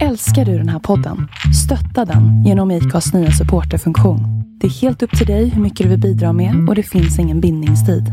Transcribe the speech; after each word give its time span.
Älskar 0.00 0.44
du 0.44 0.58
den 0.58 0.68
här 0.68 0.78
podden? 0.78 1.28
Stötta 1.64 2.04
den 2.12 2.44
genom 2.44 2.70
IKAs 2.70 3.12
nya 3.14 3.30
supporterfunktion. 3.30 4.20
Det 4.60 4.66
är 4.66 4.70
helt 4.70 5.02
upp 5.02 5.18
till 5.18 5.26
dig 5.26 5.48
hur 5.48 5.62
mycket 5.62 5.84
du 5.84 5.88
vill 5.90 6.00
bidra 6.00 6.32
med 6.32 6.68
och 6.68 6.74
det 6.74 6.82
finns 6.82 7.18
ingen 7.18 7.40
bindningstid. 7.40 8.04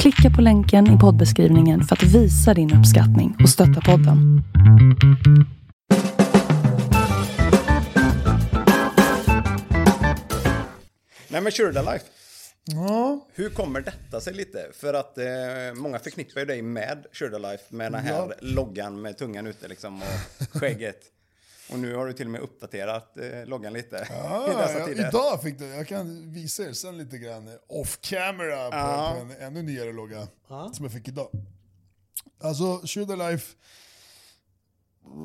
Klicka 0.00 0.30
på 0.36 0.40
länken 0.42 0.86
i 0.96 0.98
poddbeskrivningen 0.98 1.82
för 1.84 1.96
att 1.96 2.02
visa 2.02 2.54
din 2.54 2.74
uppskattning 2.74 3.36
och 3.42 3.48
stötta 3.50 3.80
podden. 3.80 4.42
Nej 11.28 11.40
men 11.42 11.52
Shirda 11.52 11.82
Life. 11.82 12.04
Ja, 12.64 13.26
Hur 13.34 13.50
kommer 13.50 13.80
detta 13.80 14.20
sig 14.20 14.34
lite? 14.34 14.66
För 14.72 14.94
att 14.94 15.18
eh, 15.18 15.24
många 15.74 15.98
förknippar 15.98 16.40
ju 16.40 16.46
dig 16.46 16.62
med 16.62 17.06
Shirda 17.12 17.38
Life 17.38 17.64
med 17.70 17.92
den 17.92 18.00
här 18.04 18.12
Ja. 18.12 18.32
loggan 18.40 19.02
med 19.02 19.18
tungan 19.18 19.46
ute 19.46 19.68
liksom 19.68 20.02
och 20.02 20.60
skägget. 20.60 20.98
Och 21.72 21.78
nu 21.78 21.94
har 21.94 22.06
du 22.06 22.12
till 22.12 22.26
och 22.26 22.30
med 22.32 22.40
uppdaterat 22.40 23.18
eh, 23.18 23.46
loggan 23.46 23.72
lite 23.72 23.96
i 24.10 24.12
ja, 24.12 24.46
dessa 24.46 24.78
ja 24.78 24.86
tider. 24.86 25.08
idag 25.08 25.42
fick 25.42 25.58
du, 25.58 25.64
jag 25.66 25.88
kan 25.88 26.32
visa 26.32 26.62
er 26.62 26.72
sen 26.72 26.98
lite 26.98 27.18
grann 27.18 27.58
off 27.66 27.98
camera 28.00 28.70
på, 28.70 28.76
Ja. 28.76 29.16
på 29.18 29.20
en 29.24 29.30
ännu 29.30 29.62
nyare 29.62 29.92
logga 29.92 30.28
som 30.72 30.84
jag 30.84 30.92
fick 30.92 31.08
idag. 31.08 31.30
Alltså, 32.40 32.80
Shoot 32.86 33.18
Life, 33.18 33.56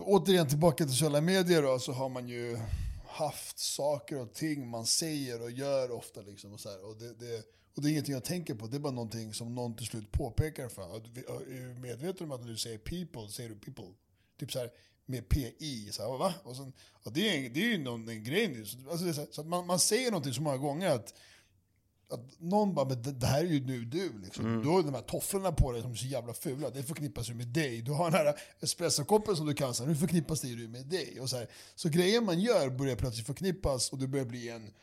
återigen 0.06 0.48
tillbaka 0.48 0.84
till 0.84 0.94
sociala 0.94 1.22
medier 1.22 1.62
då, 1.62 1.80
så 1.80 1.92
har 1.92 2.10
man 2.10 2.28
ju 2.28 2.58
haft 3.08 3.60
saker 3.60 4.20
och 4.20 4.34
ting 4.34 4.68
man 4.68 4.86
säger 4.86 5.42
och 5.42 5.52
gör 5.52 5.92
ofta. 5.92 6.22
Liksom 6.22 6.54
och 6.54 6.60
så 6.60 6.70
här, 6.70 6.86
och, 6.86 6.98
det, 6.98 7.14
det, 7.14 7.44
och 7.76 7.82
det 7.82 7.88
är 7.88 7.92
ingenting 7.92 8.14
jag 8.14 8.24
tänker 8.24 8.56
på, 8.56 8.68
det 8.68 8.78
är 8.78 8.80
bara 8.80 8.94
någonting 8.94 9.34
som 9.34 9.56
någon 9.56 9.76
till 9.76 9.86
slut 9.86 10.12
påpekar 10.12 10.70
för. 10.70 10.96
Är 10.96 11.74
du 11.74 11.80
medveten 11.80 12.26
om 12.26 12.32
att 12.32 12.42
när 12.42 12.48
du 12.52 12.58
säger 12.58 12.78
people, 12.78 13.30
säger 13.30 13.50
du 13.50 13.56
people. 13.56 13.94
Typ 14.40 14.52
så 14.52 14.60
här 14.60 14.70
med 15.06 15.30
PI, 15.30 15.90
så 15.92 16.02
här, 16.02 16.18
va? 16.18 16.34
Och 16.44 16.56
sen, 16.56 16.74
och 17.04 17.14
det, 17.14 17.30
är, 17.30 17.50
det 17.50 17.60
är 17.60 17.72
ju 17.72 17.78
någon, 17.78 18.10
en 18.10 18.24
grej 18.24 18.48
nu. 18.48 18.66
Så, 18.66 18.78
alltså 18.92 19.14
så, 19.14 19.26
så 19.32 19.42
att 19.42 19.48
man, 19.48 19.68
man 19.68 19.80
säger 19.80 20.12
någonting 20.12 20.34
så 20.34 20.42
många 20.42 20.58
gånger 20.58 20.90
att 20.90 21.14
att 22.14 22.40
någon 22.40 22.74
bara, 22.74 22.88
men 22.88 23.02
det, 23.02 23.12
det 23.12 23.26
här 23.26 23.40
är 23.40 23.48
ju 23.48 23.66
nu 23.66 23.86
du. 23.86 24.20
Liksom. 24.20 24.62
Du 24.62 24.70
har 24.70 24.84
de 24.84 24.94
här 24.94 25.02
tofflorna 25.02 25.52
på 25.52 25.72
dig 25.72 25.82
som 25.82 25.92
är 25.92 25.96
så 25.96 26.06
jävla 26.06 26.34
fula, 26.34 26.70
det 26.70 26.84
förknippas 26.84 27.30
ju 27.30 27.34
med 27.34 27.48
dig. 27.48 27.82
Du 27.82 27.92
har 27.92 28.12
den 28.12 28.26
här 28.26 28.36
espressokoppen 28.60 29.36
som 29.36 29.46
du 29.46 29.54
kastar, 29.54 29.86
nu 29.86 29.96
förknippas 29.96 30.42
det 30.42 30.48
ju 30.48 30.68
med 30.68 30.86
dig. 30.86 31.20
Och 31.20 31.30
så, 31.30 31.38
här. 31.38 31.48
så 31.76 31.90
grejer 31.90 32.22
man 32.22 32.40
gör 32.40 32.70
börjar 32.70 32.96
plötsligt 32.96 33.28
förknippas 33.28 33.92
och 33.92 33.98
det 33.98 34.08
börjar 34.08 34.26
bli 34.26 34.50
en, 34.50 34.74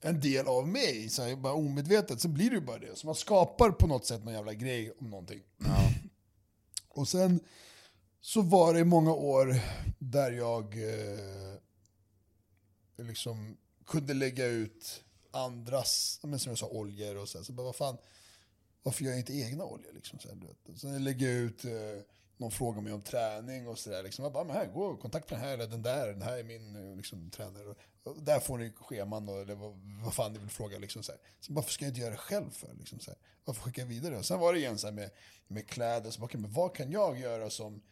en 0.00 0.20
del 0.20 0.46
av 0.46 0.68
mig, 0.68 1.08
så 1.08 1.22
här, 1.22 1.36
bara 1.36 1.52
omedvetet. 1.52 2.20
Så 2.20 2.28
blir 2.28 2.50
det 2.50 2.54
ju 2.54 2.62
bara 2.62 2.78
det. 2.78 2.96
Så 2.98 3.06
man 3.06 3.14
skapar 3.14 3.70
på 3.70 3.86
något 3.86 4.06
sätt 4.06 4.24
någon 4.24 4.34
jävla 4.34 4.54
grej 4.54 4.92
om 5.00 5.10
någonting. 5.10 5.40
Och 6.88 7.08
sen 7.08 7.40
så 8.20 8.42
var 8.42 8.74
det 8.74 8.84
många 8.84 9.12
år 9.12 9.60
där 9.98 10.32
jag 10.32 10.76
eh, 10.76 11.54
liksom 12.96 13.56
kunde 13.86 14.14
lägga 14.14 14.46
ut 14.46 15.04
andras, 15.30 16.20
men 16.22 16.38
som 16.38 16.50
jag 16.50 16.58
sa, 16.58 16.66
oljor 16.66 17.16
och 17.16 17.28
så. 17.28 17.38
här. 17.38 17.44
Så 17.44 17.52
bara, 17.52 17.64
vad 17.66 17.76
fan, 17.76 17.98
varför 18.82 19.04
gör 19.04 19.10
jag 19.10 19.20
inte 19.20 19.34
egna 19.34 19.64
oljor? 19.64 19.92
Liksom, 19.92 20.18
så 20.18 20.28
här, 20.28 20.34
du 20.34 20.46
vet. 20.46 20.80
Sen 20.80 21.04
lägger 21.04 21.26
jag 21.26 21.36
ut, 21.36 21.64
eh, 21.64 21.70
någon 22.36 22.50
frågar 22.50 22.80
mig 22.80 22.92
om 22.92 23.02
träning 23.02 23.68
och 23.68 23.78
sådär. 23.78 24.02
Liksom. 24.02 24.22
Jag 24.22 24.32
bara, 24.32 24.44
men 24.44 24.56
här, 24.56 24.66
gå 24.66 24.84
och 24.84 25.00
kontakta 25.00 25.34
den 25.34 25.44
här 25.44 25.54
eller 25.54 25.66
den 25.66 25.82
där, 25.82 26.08
den 26.08 26.22
här 26.22 26.38
är 26.38 26.44
min 26.44 26.90
eh, 26.90 26.96
liksom, 26.96 27.30
tränare. 27.30 27.68
Och, 27.68 27.76
och 28.02 28.22
där 28.22 28.40
får 28.40 28.58
ni 28.58 28.72
scheman 28.72 29.28
och, 29.28 29.40
eller 29.40 29.54
vad, 29.54 29.72
vad 30.04 30.14
fan 30.14 30.32
ni 30.32 30.38
vill 30.38 30.50
fråga. 30.50 30.78
Liksom, 30.78 31.02
så 31.02 31.12
här. 31.12 31.20
Så 31.40 31.52
varför 31.52 31.72
ska 31.72 31.84
jag 31.84 31.90
inte 31.90 32.00
göra 32.00 32.10
det 32.10 32.16
själv 32.16 32.50
för? 32.50 32.74
Liksom, 32.78 33.00
så 33.00 33.10
här. 33.10 33.18
Varför 33.44 33.62
skickar 33.62 33.82
jag 33.82 33.88
vidare? 33.88 34.18
Och 34.18 34.26
sen 34.26 34.38
var 34.38 34.52
det 34.52 34.58
igen 34.58 34.78
så 34.78 34.86
här 34.86 34.94
med, 34.94 35.10
med 35.46 35.68
kläder, 35.68 36.10
så 36.10 36.20
bara, 36.20 36.26
okej, 36.26 36.40
men 36.40 36.52
vad 36.52 36.74
kan 36.74 36.90
jag 36.90 37.18
göra 37.18 37.50
som 37.50 37.82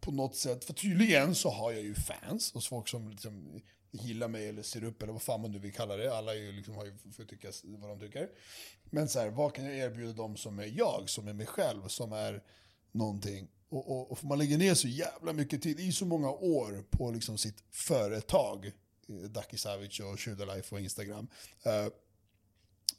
på 0.00 0.12
något 0.12 0.36
sätt, 0.36 0.64
för 0.64 0.72
tydligen 0.72 1.34
så 1.34 1.50
har 1.50 1.72
jag 1.72 1.82
ju 1.82 1.94
fans 1.94 2.52
och 2.52 2.64
folk 2.64 2.88
som 2.88 3.08
liksom 3.08 3.60
gillar 3.90 4.28
mig 4.28 4.48
eller 4.48 4.62
ser 4.62 4.84
upp 4.84 5.02
eller 5.02 5.12
vad 5.12 5.22
fan 5.22 5.40
man 5.40 5.52
nu 5.52 5.58
vill 5.58 5.72
kalla 5.72 5.96
det. 5.96 6.16
Alla 6.16 6.34
är 6.34 6.38
ju 6.38 6.52
liksom, 6.52 6.74
har 6.74 6.84
ju 6.84 6.96
fått 7.16 7.28
tycka 7.28 7.52
vad 7.64 7.90
de 7.90 8.00
tycker. 8.00 8.28
Men 8.90 9.08
så 9.08 9.18
här, 9.18 9.30
vad 9.30 9.54
kan 9.54 9.64
jag 9.64 9.76
erbjuda 9.76 10.12
dem 10.12 10.36
som 10.36 10.58
är 10.58 10.78
jag, 10.78 11.10
som 11.10 11.28
är 11.28 11.32
mig 11.32 11.46
själv, 11.46 11.88
som 11.88 12.12
är 12.12 12.42
någonting. 12.92 13.48
Och, 13.68 13.90
och, 13.90 14.12
och 14.12 14.24
man 14.24 14.38
lägger 14.38 14.58
ner 14.58 14.74
så 14.74 14.88
jävla 14.88 15.32
mycket 15.32 15.62
tid, 15.62 15.80
i 15.80 15.92
så 15.92 16.06
många 16.06 16.30
år, 16.30 16.84
på 16.90 17.10
liksom 17.10 17.38
sitt 17.38 17.64
företag. 17.70 18.72
Daki 19.06 19.28
Ducky 19.28 19.56
Savage 19.56 20.00
och 20.00 20.20
Shudalife 20.20 20.56
Life 20.56 20.74
och 20.74 20.80
Instagram. 20.80 21.28
Uh, 21.66 21.92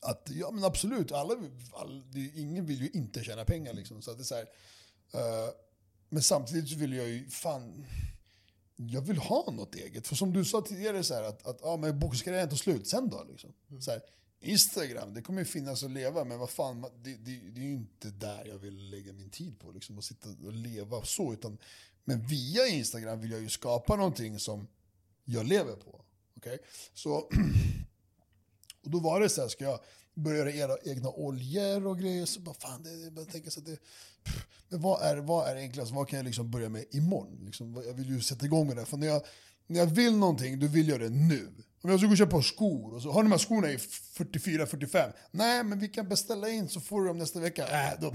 att, 0.02 0.30
ja 0.30 0.52
men 0.52 0.64
absolut, 0.64 1.12
alla, 1.12 1.34
all, 1.74 2.04
ingen 2.36 2.66
vill 2.66 2.82
ju 2.82 2.90
inte 2.90 3.24
tjäna 3.24 3.46
pengar 3.46 3.74
liksom. 3.74 4.02
Så 4.02 4.12
att 4.12 4.18
det 4.18 4.22
är 4.22 4.26
så 4.26 4.36
här, 4.36 4.44
uh, 5.16 5.50
men 6.10 6.24
samtidigt 6.24 6.72
vill 6.72 6.94
jag 6.94 7.08
ju, 7.08 7.30
fan, 7.30 7.86
jag 8.76 9.02
vill 9.02 9.18
ha 9.18 9.52
något 9.52 9.76
eget. 9.76 10.08
För 10.08 10.16
som 10.16 10.34
du 10.34 10.46
sa 10.46 10.62
tidigare, 10.62 11.04
så 11.04 11.14
här, 11.14 11.24
att, 11.24 11.48
att 11.48 11.60
ja, 11.62 11.78
men 11.78 12.00
boxkarriären 12.00 12.50
tar 12.50 12.58
slut, 12.58 12.88
sen 12.88 13.10
då? 13.10 13.24
Liksom. 13.30 13.54
Så 13.80 13.92
här, 13.92 14.02
Instagram, 14.40 15.14
det 15.14 15.22
kommer 15.22 15.40
ju 15.42 15.46
finnas 15.46 15.84
att 15.84 15.92
leva, 15.92 16.24
men 16.24 16.40
vad 16.40 16.50
fan, 16.50 16.82
det, 16.82 17.16
det, 17.16 17.40
det 17.52 17.62
är 17.62 17.66
ju 17.66 17.74
inte 17.74 18.10
där 18.10 18.46
jag 18.46 18.58
vill 18.58 18.90
lägga 18.90 19.14
min 19.14 19.30
tid 19.30 19.60
på, 19.60 19.72
liksom, 19.72 19.98
att 19.98 20.04
sitta 20.04 20.30
och 20.30 20.54
leva 20.54 21.06
så. 21.06 21.34
Utan, 21.34 21.58
men 22.04 22.28
via 22.28 22.68
Instagram 22.68 23.22
vill 23.22 23.32
jag 23.32 23.42
ju 23.42 23.50
skapa 23.50 23.96
någonting 23.96 24.40
som 24.40 24.68
jag 25.26 25.46
lever 25.46 25.76
på. 25.76 26.06
Okej? 26.38 26.60
Så, 26.94 27.30
och 28.88 28.92
då 28.92 29.00
var 29.00 29.20
det 29.20 29.30
så 29.30 29.42
här, 29.42 29.48
ska 29.48 29.64
jag 29.64 29.80
börja 30.14 30.38
göra 30.38 30.52
era 30.52 30.78
egna 30.92 31.10
oljor 31.10 31.88
och 31.88 32.00
grejer? 32.00 32.26
Så 32.26 32.40
bara, 32.40 32.56
fan, 32.56 32.84
det, 32.84 33.22
jag 33.22 33.30
tänker 33.30 33.50
så 33.50 33.60
att 33.60 33.66
det, 33.66 33.78
pff, 34.24 34.48
men 34.70 34.82
vad 34.82 35.02
är, 35.02 35.18
vad 35.18 35.48
är 35.48 35.56
enklast? 35.56 35.92
Vad 35.92 36.08
kan 36.08 36.18
jag 36.18 36.26
liksom 36.26 36.52
börja 36.52 36.70
med 36.70 36.86
imorgon? 36.92 37.46
Liksom, 37.46 37.84
jag 37.86 37.94
vill 37.94 38.10
ju 38.10 38.22
sätta 38.22 38.46
igång 38.46 38.68
med 38.68 38.78
det. 38.78 38.86
För 38.86 38.98
när 38.98 39.08
jag, 39.08 39.22
när 39.68 39.80
jag 39.80 39.86
vill 39.86 40.18
någonting, 40.18 40.60
då 40.60 40.68
vill 40.68 40.90
jag 40.90 41.00
det 41.00 41.10
nu. 41.10 41.54
Om 41.82 41.90
jag 41.90 42.00
ska 42.00 42.08
gå 42.08 42.12
och 42.12 42.18
köpa 42.18 42.42
skor, 42.42 42.94
och 42.94 43.02
så 43.02 43.12
har 43.12 43.24
de 43.24 43.32
här 43.32 43.40
skorna 43.40 43.72
i 43.72 43.78
44-45. 43.78 45.14
Nej, 45.32 45.64
men 45.64 45.80
vi 45.80 45.88
kan 45.88 46.10
beställa 46.10 46.50
in 46.50 46.70
så 46.70 46.82
får 46.82 47.02
du 47.02 47.08
dem 47.08 47.18
nästa 47.18 47.40
vecka. 47.40 47.68
Äh, 47.68 48.00
då, 48.02 48.14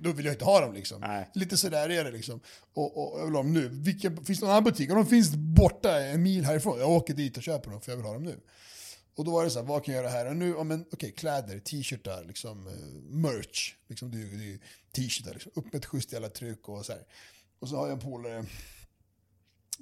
då 0.00 0.12
vill 0.12 0.26
jag 0.26 0.34
inte 0.34 0.44
ha 0.44 0.60
dem 0.60 0.74
liksom. 0.74 1.00
Nej. 1.00 1.30
Lite 1.34 1.56
sådär 1.56 1.88
är 1.88 2.04
det 2.04 2.10
liksom. 2.10 2.40
Och, 2.74 3.14
och 3.14 3.20
jag 3.20 3.24
vill 3.24 3.34
ha 3.34 3.42
dem 3.42 3.52
nu. 3.52 3.68
Vilken, 3.68 4.24
finns 4.24 4.38
det 4.38 4.46
någon 4.46 4.52
annan 4.52 4.64
butik? 4.64 4.90
Om 4.90 4.96
de 4.96 5.06
finns 5.06 5.30
borta 5.34 6.00
en 6.00 6.22
mil 6.22 6.44
härifrån, 6.44 6.78
jag 6.78 6.90
åker 6.90 7.14
dit 7.14 7.36
och 7.36 7.42
köper 7.42 7.70
dem 7.70 7.80
för 7.80 7.92
jag 7.92 7.96
vill 7.96 8.06
ha 8.06 8.12
dem 8.12 8.22
nu. 8.22 8.40
Och 9.16 9.24
då 9.24 9.30
var 9.30 9.44
det 9.44 9.50
så 9.50 9.58
här, 9.58 9.66
vad 9.66 9.84
kan 9.84 9.94
jag 9.94 10.02
göra 10.02 10.12
här 10.12 10.26
och 10.26 10.36
nu? 10.36 10.48
Ja, 10.48 10.64
men, 10.64 10.84
okej, 10.92 11.12
kläder, 11.12 11.58
t-shirtar, 11.58 12.24
liksom, 12.24 12.66
eh, 12.66 12.72
merch. 13.02 13.74
Liksom, 13.88 14.10
det, 14.10 14.18
det 14.18 14.58
t-shirtar, 14.92 15.32
liksom, 15.32 15.52
upp 15.54 15.74
ett 15.74 15.86
schysst 15.86 16.12
jävla 16.12 16.28
tryck 16.28 16.68
och 16.68 16.86
så 16.86 16.92
här. 16.92 17.02
Och 17.58 17.68
så 17.68 17.76
har 17.76 17.86
jag 17.86 17.92
en 17.92 18.00
polare, 18.00 18.46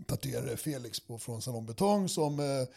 tatuerare 0.07 0.57
Felix 0.57 1.01
på, 1.01 1.19
från 1.19 1.43
Salon 1.43 1.67
Betong 1.67 2.09
som 2.09 2.41
eh, 2.41 2.69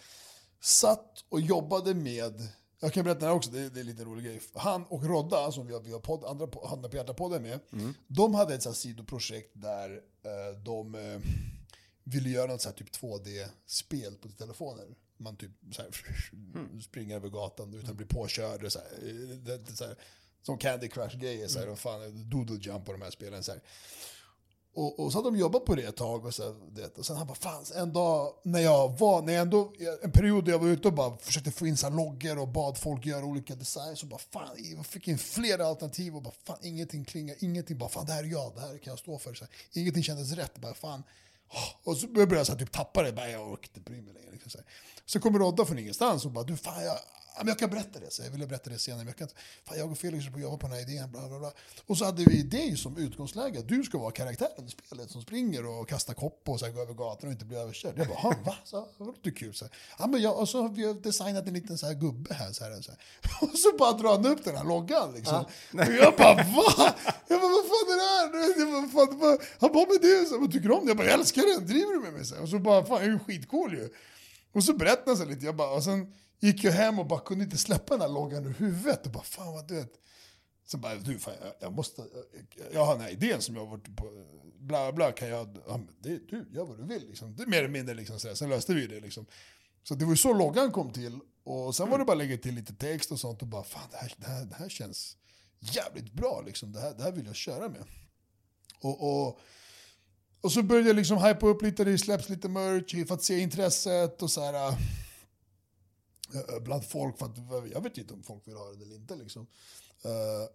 satt 0.59 1.23
och 1.29 1.41
jobbade 1.41 1.93
med, 1.93 2.47
jag 2.79 2.93
kan 2.93 3.03
berätta 3.03 3.19
det 3.19 3.25
här 3.25 3.33
också, 3.33 3.51
det 3.51 3.61
är, 3.61 3.69
det 3.69 3.79
är 3.79 3.83
lite 3.83 4.03
rolig 4.03 4.25
grej. 4.25 4.41
Han 4.53 4.85
och 4.85 5.03
Rodda, 5.03 5.51
som 5.51 5.67
vi 5.67 5.73
har, 5.73 5.81
vi 5.81 5.91
har 5.91 5.99
podd, 5.99 6.23
andra 6.25 6.47
Handa 6.67 6.89
på 6.89 6.97
hjärtat-podden 6.97 7.41
med, 7.41 7.59
de 8.07 8.33
hade 8.33 8.55
ett 8.55 8.63
så 8.63 8.73
sidoprojekt 8.73 9.51
där 9.53 10.01
eh, 10.23 10.59
de 10.63 10.95
eh, 10.95 11.19
ville 12.07 12.29
göra 12.29 12.51
något 12.51 12.61
så 12.61 12.69
här 12.69 12.75
typ 12.75 12.91
2D-spel 12.91 14.15
på 14.15 14.27
telefoner. 14.29 14.85
Man 15.17 15.35
typ 15.35 15.51
så 15.71 15.81
här, 15.81 15.91
springer 16.81 17.15
över 17.15 17.29
gatan 17.29 17.73
utan 17.73 17.89
att 17.89 17.95
bli 17.97 18.05
påkörd. 18.05 18.71
Så 18.71 18.79
här, 18.79 18.85
Eh, 19.09 19.37
det, 19.37 19.75
så 19.75 19.85
här, 19.85 19.95
som 20.41 20.57
Candy 20.57 20.87
Crush-grejer, 20.87 21.47
så 21.47 21.59
här, 21.59 21.69
och 21.69 21.79
fan, 21.79 22.29
Doodle 22.29 22.57
Jump 22.61 22.87
och 22.87 22.93
de 22.93 23.01
här 23.01 23.11
spelen. 23.11 23.43
Så 23.43 23.51
här. 23.51 23.61
Och, 24.73 24.99
och 24.99 25.11
så 25.11 25.17
hade 25.17 25.27
de 25.27 25.37
jobbat 25.37 25.65
på 25.65 25.75
det 25.75 25.83
ett 25.83 25.95
tag 25.95 26.25
och, 26.25 26.33
så, 26.33 26.43
här, 26.43 26.55
det, 26.71 26.97
och 26.97 27.05
sen 27.05 27.15
han 27.15 27.27
bara, 27.27 27.35
fan, 27.35 27.65
en 27.75 27.93
dag 27.93 28.33
när 28.43 28.59
jag 28.59 28.99
var, 28.99 29.21
när 29.21 29.33
jag 29.33 29.41
ändå, 29.41 29.73
en 30.01 30.11
period 30.11 30.45
där 30.45 30.51
jag 30.51 30.59
var 30.59 30.67
ute 30.67 30.87
och 30.87 30.93
bara 30.93 31.17
försökte 31.17 31.51
få 31.51 31.67
in 31.67 31.77
så 31.77 31.89
loggor 31.89 32.37
och 32.39 32.47
bad 32.47 32.77
folk 32.77 33.05
göra 33.05 33.25
olika 33.25 33.55
designs 33.55 34.03
och 34.03 34.09
bara 34.09 34.19
fan, 34.19 34.55
jag 34.57 34.85
fick 34.85 35.07
in 35.07 35.17
flera 35.17 35.65
alternativ 35.65 36.15
och 36.15 36.21
bara 36.21 36.33
fan, 36.43 36.57
ingenting 36.61 37.05
klingar, 37.05 37.35
ingenting, 37.39 37.77
bara 37.77 37.89
fan 37.89 38.05
det 38.05 38.13
här 38.13 38.23
är 38.23 38.27
jag, 38.27 38.55
det 38.55 38.61
här 38.61 38.77
kan 38.77 38.91
jag 38.91 38.99
stå 38.99 39.19
för. 39.19 39.33
Så 39.33 39.45
här, 39.45 39.53
ingenting 39.73 40.03
kändes 40.03 40.31
rätt, 40.31 40.57
bara 40.57 40.73
fan. 40.73 41.03
Och 41.83 41.97
så 41.97 42.07
började 42.07 42.35
jag 42.35 42.45
så 42.45 42.51
här, 42.51 42.59
typ 42.59 42.71
tappa 42.71 43.03
det, 43.03 43.11
bara, 43.11 43.29
jag 43.29 43.51
orkar 43.51 43.67
inte 43.67 43.79
bry 43.79 44.01
mig 44.01 44.13
längre. 44.13 44.31
Liksom, 44.31 44.51
så, 44.51 44.57
så 45.05 45.19
kommer 45.19 45.39
Rodda 45.39 45.65
från 45.65 45.79
ingenstans 45.79 46.25
och 46.25 46.31
bara, 46.31 46.43
du 46.43 46.57
fan, 46.57 46.83
jag, 46.83 46.97
ja, 47.35 47.39
men 47.43 47.47
jag 47.47 47.59
kan 47.59 47.69
berätta 47.69 47.99
det, 47.99 48.11
så 48.11 48.23
jag 48.23 48.29
ville 48.31 48.47
berätta 48.47 48.69
det 48.69 48.79
senare, 48.79 48.97
men 48.99 49.07
jag 49.07 49.15
kan 49.17 49.25
inte, 49.27 49.39
fan, 49.63 49.77
jag 49.77 49.91
och 49.91 49.97
Felix 49.97 50.25
på 50.33 50.39
jobba 50.39 50.57
på 50.57 50.67
den 50.67 50.75
här 50.75 50.81
idén, 50.91 51.11
bla 51.11 51.27
bla 51.27 51.39
bla. 51.39 51.51
Och 51.85 51.97
så 51.97 52.05
hade 52.05 52.23
vi 52.23 52.43
det 52.43 52.79
som 52.79 52.97
utgångsläge, 52.97 53.61
du 53.61 53.83
ska 53.83 53.97
vara 53.97 54.11
karaktären 54.11 54.65
i 54.67 54.69
spelet 54.69 55.11
som 55.11 55.21
springer 55.21 55.65
och 55.65 55.89
kastar 55.89 56.13
kopp 56.13 56.49
och 56.49 56.59
så 56.59 56.65
här, 56.65 56.71
går 56.73 56.81
över 56.81 56.93
gatan 56.93 57.27
och 57.27 57.31
inte 57.33 57.45
blir 57.45 57.57
överkörd. 57.57 57.93
Jag 57.97 58.07
bara, 58.07 58.17
"Ha, 58.17 58.33
va? 58.45 58.55
Så, 58.63 58.87
det 58.97 59.03
låter 59.03 59.31
kul. 59.31 59.53
Så 59.53 59.65
här. 59.65 59.73
Ja, 59.99 60.07
men 60.07 60.21
jag, 60.21 60.39
och 60.39 60.49
så 60.49 60.61
har 60.61 60.69
vi 60.69 60.93
designat 60.93 61.47
en 61.47 61.53
liten 61.53 61.77
så 61.77 61.85
här 61.85 61.93
gubbe 61.93 62.33
här. 62.33 62.51
Så 62.51 62.63
här, 62.63 62.81
så 62.81 62.91
här. 62.91 62.99
Och 63.41 63.57
så 63.57 63.77
bara 63.77 63.91
drar 63.91 64.09
han 64.15 64.25
upp 64.25 64.43
den 64.43 64.55
här 64.55 64.63
loggan. 64.63 65.13
Liksom. 65.13 65.45
och 65.73 65.79
jag 65.79 66.13
bara, 66.17 66.35
va? 66.35 66.95
Jag 67.27 67.41
bara, 67.41 67.51
vad 67.51 67.65
fan 67.71 67.87
är 67.89 67.97
det 67.97 68.37
här? 68.37 68.59
Jag 68.59 68.71
bara, 68.93 69.05
fan, 69.07 69.19
vad? 69.19 69.41
Han 69.59 69.73
bara, 69.73 69.85
men 69.89 69.97
det 70.01 70.07
är 70.07 70.25
så, 70.25 70.39
vad 70.39 70.51
tycker 70.51 70.67
du 70.69 70.73
om 70.75 70.85
det? 70.85 70.89
Jag 70.89 70.97
bara, 70.97 71.07
jag 71.07 71.13
älskar 71.19 71.41
den, 71.59 71.67
driver 71.67 71.93
du 71.93 71.99
med 71.99 72.13
mig? 72.13 72.25
Så 72.25 72.35
här. 72.35 72.41
Och 72.43 72.49
så 72.49 72.59
bara, 72.59 72.85
fan, 72.85 72.97
jag 72.97 73.07
är 73.07 73.11
ju 73.11 73.19
skitcool 73.19 73.73
ju. 73.73 73.89
Och 74.53 74.63
så 74.63 74.73
berättade 74.73 75.09
han 75.09 75.17
så 75.17 75.25
lite, 75.25 75.45
jag 75.45 75.55
bara, 75.55 75.69
och 75.71 75.83
sen 75.83 76.13
gick 76.45 76.63
jag 76.63 76.71
hem 76.71 76.99
och 76.99 77.05
bara 77.05 77.19
kunde 77.19 77.43
inte 77.43 77.57
släppa 77.57 77.93
den 77.93 78.01
här 78.01 78.09
loggan 78.09 78.45
ur 78.45 78.53
huvudet. 78.53 79.05
Och 79.05 79.11
bara, 79.11 79.23
fan 79.23 79.53
vad 79.53 79.67
du 79.67 79.75
vet. 79.75 79.93
Sen 80.65 80.81
bara, 80.81 80.95
du 80.95 81.19
fan, 81.19 81.33
jag, 81.41 81.53
jag 81.59 81.73
måste, 81.73 82.01
jag, 82.01 82.67
jag 82.73 82.85
har 82.85 82.93
den 82.93 83.01
här 83.01 83.11
idén 83.11 83.41
som 83.41 83.55
jag 83.55 83.65
har 83.65 83.71
varit 83.71 83.95
på, 83.95 84.25
bla 84.59 84.91
bla, 84.91 85.11
kan 85.11 85.27
jag, 85.27 85.57
ja, 85.67 85.79
det, 85.99 86.29
du, 86.29 86.45
gör 86.51 86.65
vad 86.65 86.77
du 86.77 86.83
vill 86.83 87.07
liksom. 87.07 87.35
Det 87.35 87.43
är 87.43 87.47
mer 87.47 87.57
eller 87.57 87.69
mindre 87.69 87.95
liksom 87.95 88.19
så 88.19 88.27
här. 88.27 88.35
Sen 88.35 88.49
löste 88.49 88.73
vi 88.73 88.87
det 88.87 88.99
liksom. 88.99 89.25
Så 89.83 89.95
det 89.95 90.05
var 90.05 90.11
ju 90.11 90.17
så 90.17 90.33
loggan 90.33 90.71
kom 90.71 90.93
till. 90.93 91.19
Och 91.43 91.75
sen 91.75 91.89
var 91.89 91.99
det 91.99 92.05
bara 92.05 92.11
att 92.11 92.17
lägga 92.17 92.37
till 92.37 92.55
lite 92.55 92.73
text 92.73 93.11
och 93.11 93.19
sånt 93.19 93.41
och 93.41 93.47
bara, 93.47 93.63
fan 93.63 93.87
det 93.91 93.97
här, 93.97 94.13
det 94.17 94.27
här, 94.27 94.45
det 94.45 94.55
här 94.55 94.69
känns 94.69 95.17
jävligt 95.59 96.13
bra 96.13 96.43
liksom. 96.45 96.71
Det 96.71 96.79
här, 96.79 96.93
det 96.93 97.03
här 97.03 97.11
vill 97.11 97.25
jag 97.25 97.35
köra 97.35 97.69
med. 97.69 97.83
Och, 98.79 99.27
och, 99.27 99.39
och 100.41 100.51
så 100.51 100.63
började 100.63 100.89
jag 100.89 100.95
liksom 100.95 101.17
hypa 101.17 101.47
upp 101.47 101.61
lite, 101.61 101.83
det 101.83 101.97
släpps 101.97 102.29
lite 102.29 102.49
merch 102.49 103.07
för 103.07 103.15
att 103.15 103.23
se 103.23 103.39
intresset 103.39 104.21
och 104.21 104.31
så 104.31 104.41
här. 104.41 104.77
Eh, 106.33 106.59
bland 106.59 106.85
folk, 106.85 107.17
för 107.17 107.25
att 107.25 107.37
jag 107.71 107.81
vet 107.81 107.97
inte 107.97 108.13
om 108.13 108.23
folk 108.23 108.47
vill 108.47 108.55
ha 108.55 108.71
det 108.71 108.83
eller 108.83 108.95
inte 108.95 109.15
liksom. 109.15 109.47
Uh, 110.05 110.49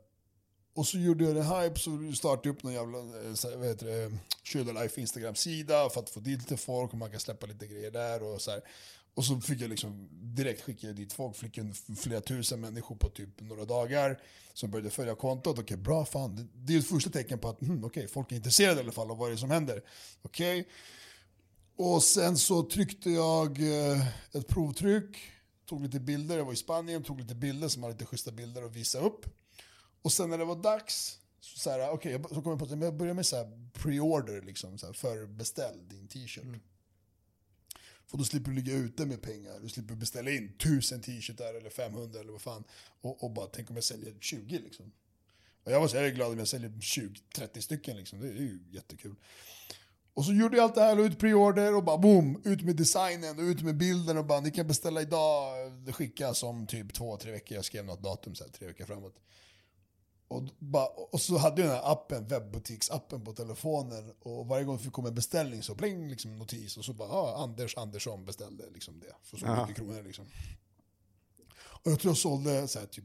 och 0.75 0.87
så 0.87 0.99
gjorde 0.99 1.25
jag 1.25 1.37
en 1.37 1.43
hype, 1.43 1.81
så 1.81 2.13
startade 2.15 2.49
jag 2.49 2.57
upp 2.57 2.63
någon 2.63 2.73
jävla 2.73 2.99
eh, 2.99 3.59
vad 3.59 3.69
heter 3.69 3.87
det, 4.65 4.73
Life 4.73 5.01
Instagram-sida 5.01 5.91
för 5.91 6.01
att 6.01 6.11
få 6.11 6.21
dit 6.21 6.39
lite 6.39 6.57
folk 6.57 6.93
och 6.93 6.99
man 6.99 7.11
kan 7.11 7.21
släppa 7.21 7.47
lite 7.47 7.67
grejer 7.67 7.91
där. 7.91 8.23
Och 8.23 8.41
så 8.41 8.51
här. 8.51 8.61
Och 9.15 9.25
så 9.25 9.41
fick 9.41 9.61
jag 9.61 9.71
liksom 9.71 10.09
direkt 10.11 10.63
skicka 10.63 10.87
dit 10.87 11.13
folk, 11.13 11.37
fick 11.37 11.59
en 11.59 11.75
flera 11.75 12.21
tusen 12.21 12.61
människor 12.61 12.97
på 12.97 13.09
typ 13.09 13.41
några 13.41 13.65
dagar 13.65 14.23
som 14.55 14.71
började 14.71 14.91
följa 14.91 15.15
kontot. 15.15 15.53
Okej, 15.53 15.63
okay, 15.63 15.77
bra 15.77 16.05
fan. 16.05 16.37
Det, 16.37 16.47
det 16.55 16.75
är 16.75 16.79
ett 16.79 16.89
första 16.89 17.11
tecken 17.11 17.39
på 17.39 17.49
att 17.49 17.61
hmm, 17.61 17.85
okay, 17.85 18.09
folk 18.09 18.33
är 18.33 18.37
intresserade 18.37 18.81
i 18.81 18.83
alla 18.83 18.93
fall 18.93 19.11
av 19.11 19.17
vad 19.19 19.31
det 19.31 19.35
är 19.35 19.37
som 19.37 19.51
händer. 19.51 19.83
Okej. 20.23 20.61
Okay. 20.61 20.73
Och 21.77 22.03
sen 22.03 22.39
så 22.39 22.63
tryckte 22.63 23.11
jag 23.11 23.59
eh, 23.59 24.07
ett 24.33 24.49
provtryck, 24.49 25.17
tog 25.71 25.83
lite 25.83 26.01
bilder. 26.01 26.39
Jag 26.39 26.45
var 26.45 26.53
i 26.53 26.57
Spanien, 26.57 27.03
tog 27.03 27.21
lite 27.21 27.35
bilder 27.35 27.69
som 27.69 27.83
hade 27.83 27.95
lite 27.95 28.07
schyssta 28.07 28.33
bilder 28.33 28.63
att 28.63 28.77
visa 28.77 28.99
upp. 28.99 29.27
Och 30.03 30.13
sen 30.13 30.31
när 30.31 30.39
det 30.39 30.45
var 30.45 30.63
dags, 30.63 31.19
så, 31.41 31.59
så, 31.59 31.71
här, 31.71 31.91
okay, 31.91 32.19
så 32.29 32.43
kom 32.43 32.51
jag 32.51 32.59
på 32.59 32.65
att 32.65 32.71
jag 32.71 32.97
började 32.97 33.15
med 33.15 33.27
så 33.27 33.37
här 33.37 33.71
pre-order, 33.73 34.43
liksom, 34.43 34.79
så 34.79 34.87
här, 34.87 34.93
förbeställ 34.93 35.89
din 35.89 36.09
t-shirt. 36.09 36.45
Mm. 36.45 36.61
För 38.07 38.19
då 38.19 38.25
slipper 38.25 38.51
du 38.51 38.57
ligga 38.57 38.75
ute 38.75 39.07
med 39.07 39.23
pengar. 39.23 39.61
Du 39.61 39.69
slipper 39.69 39.95
beställa 39.95 40.31
in 40.31 40.59
tusen 40.59 41.01
t-shirtar 41.01 41.55
eller 41.55 41.71
500 41.71 42.21
eller 42.21 42.33
vad 42.33 42.43
fan. 42.43 42.65
Och, 43.01 43.25
och 43.25 43.31
bara 43.31 43.47
tänk 43.47 43.71
om 43.71 43.77
jag 43.77 43.85
säljer 43.85 44.15
20 44.21 44.59
liksom. 44.59 44.93
Och 45.65 45.73
jag 45.73 45.81
var 45.81 45.89
så 45.89 45.97
jag 45.97 46.07
är 46.07 46.11
glad 46.11 46.33
om 46.33 46.39
jag 46.39 46.49
säljer 46.49 46.71
20-30 46.71 47.61
stycken 47.61 47.97
liksom. 47.97 48.21
Det 48.21 48.29
är 48.29 48.33
ju 48.33 48.61
jättekul. 48.71 49.15
Och 50.15 50.25
så 50.25 50.33
gjorde 50.33 50.57
jag 50.57 50.65
allt 50.65 50.75
det 50.75 50.81
här, 50.81 50.99
och 50.99 51.05
ut 51.05 51.19
preorder 51.19 51.77
och 51.77 51.85
bara 51.85 51.99
boom, 51.99 52.43
ut 52.45 52.63
med 52.63 52.77
designen 52.77 53.39
och 53.39 53.43
ut 53.43 53.63
med 53.63 53.77
bilden 53.77 54.19
och 54.19 54.25
bara 54.25 54.41
ni 54.41 54.51
kan 54.51 54.67
beställa 54.67 55.03
idag, 55.03 55.73
det 55.87 55.93
skickas 55.93 56.43
om 56.43 56.67
typ 56.67 56.95
två, 56.95 57.17
tre 57.17 57.33
veckor. 57.33 57.55
Jag 57.55 57.65
skrev 57.65 57.85
något 57.85 58.03
datum 58.03 58.35
så 58.35 58.45
här, 58.45 58.51
tre 58.51 58.67
veckor 58.67 58.85
framåt. 58.85 59.15
Och, 60.29 60.43
bara, 60.59 60.87
och 60.87 61.21
så 61.21 61.39
hade 61.39 61.63
jag 61.63 61.71
den 61.71 61.77
här 61.77 61.93
appen, 61.93 62.27
webbbutiksappen 62.27 63.25
på 63.25 63.33
telefonen 63.33 64.13
och 64.21 64.47
varje 64.47 64.65
gång 64.65 64.79
det 64.85 64.91
kom 64.91 65.07
en 65.07 65.15
beställning 65.15 65.63
så 65.63 65.75
pling, 65.75 66.09
liksom 66.09 66.39
notis 66.39 66.77
och 66.77 66.85
så 66.85 66.93
bara 66.93 67.09
ah, 67.09 67.43
Anders 67.43 67.77
Andersson 67.77 68.25
beställde 68.25 68.71
liksom 68.71 69.01
det 69.01 69.15
för 69.23 69.37
så 69.37 69.47
Aha. 69.47 69.63
mycket 69.63 69.77
kronor. 69.77 70.03
Liksom. 70.03 70.25
Och 71.85 71.91
jag 71.93 72.01
tror 72.01 72.11
jag 72.11 72.19
sålde 72.19 72.69
så 72.69 72.79
här, 72.79 72.87
typ, 72.87 73.05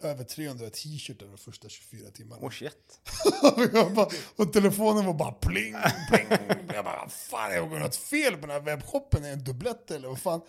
över 0.00 0.24
300 0.24 0.70
t-shirtar 0.70 1.26
de 1.26 1.38
första 1.38 1.68
24 1.68 2.10
timmarna. 2.10 2.46
Oh 2.46 2.50
shit. 2.50 3.00
bara, 3.94 4.08
och 4.36 4.52
telefonen 4.52 5.06
var 5.06 5.14
bara 5.14 5.32
pling, 5.32 5.74
pling. 6.10 6.38
jag 6.74 6.84
bara, 6.84 7.08
fan 7.08 7.52
jag 7.54 7.66
har 7.66 7.78
något 7.78 7.96
fel 7.96 8.34
på 8.34 8.40
den 8.40 8.50
här 8.50 8.60
webbshoppen, 8.60 9.24
är 9.24 9.32
en 9.32 9.44
dubblett 9.44 9.90
eller 9.90 10.08
vad 10.08 10.20
fan? 10.20 10.40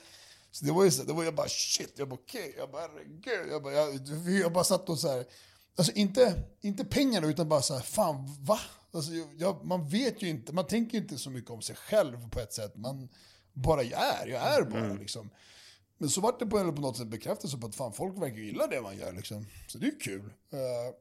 Så 0.52 0.66
det 0.66 0.72
var 0.72 0.84
ju 0.84 0.92
så, 0.92 1.04
det 1.04 1.14
var 1.14 1.24
jag 1.24 1.36
bara 1.36 1.48
shit, 1.50 1.94
jag 1.96 2.10
bara 2.10 2.16
okej, 2.16 2.50
okay. 2.50 2.54
jag 2.58 2.72
bara 2.72 2.82
herregud, 2.82 3.52
jag 3.52 3.64
bara, 3.64 3.74
jag, 3.74 4.00
jag 4.42 4.54
bara 4.54 4.64
satt 4.64 4.90
och 4.90 5.00
så 5.00 5.08
här 5.08 5.26
Alltså 5.78 5.94
inte, 5.94 6.44
inte 6.62 6.86
pengarna, 6.86 7.28
utan 7.28 7.50
bara 7.50 7.62
så 7.62 7.74
här, 7.74 7.82
fan 7.82 8.36
va? 8.40 8.60
Alltså, 8.94 9.12
jag, 9.38 9.66
man 9.66 9.90
vet 9.90 10.22
ju 10.22 10.28
inte, 10.28 10.54
man 10.54 10.68
tänker 10.68 10.98
inte 10.98 11.18
så 11.18 11.30
mycket 11.30 11.52
om 11.52 11.62
sig 11.62 11.76
själv 11.76 12.30
på 12.30 12.40
ett 12.40 12.54
sätt. 12.54 12.76
Man 12.76 13.10
bara 13.54 13.84
är, 13.84 14.28
jag 14.28 14.42
är 14.42 14.62
bara 14.62 14.86
mm. 14.86 14.98
liksom. 14.98 15.30
Men 15.98 16.10
så 16.10 16.22
vart 16.22 16.40
det 16.40 16.46
på, 16.46 16.74
på 16.74 16.82
något 16.82 16.98
sätt 16.98 17.08
bekräftelse 17.08 17.58
på 17.58 17.68
att 17.68 17.76
fan, 17.76 17.94
folk 17.94 18.22
verkar 18.22 18.38
gilla 18.38 18.68
det 18.68 18.82
man 18.82 18.98
gör 18.98 19.14
liksom. 19.14 19.46
Så 19.68 19.78
det 19.78 19.88
är 19.88 20.00
kul. 20.00 20.34
Uh, 20.54 20.96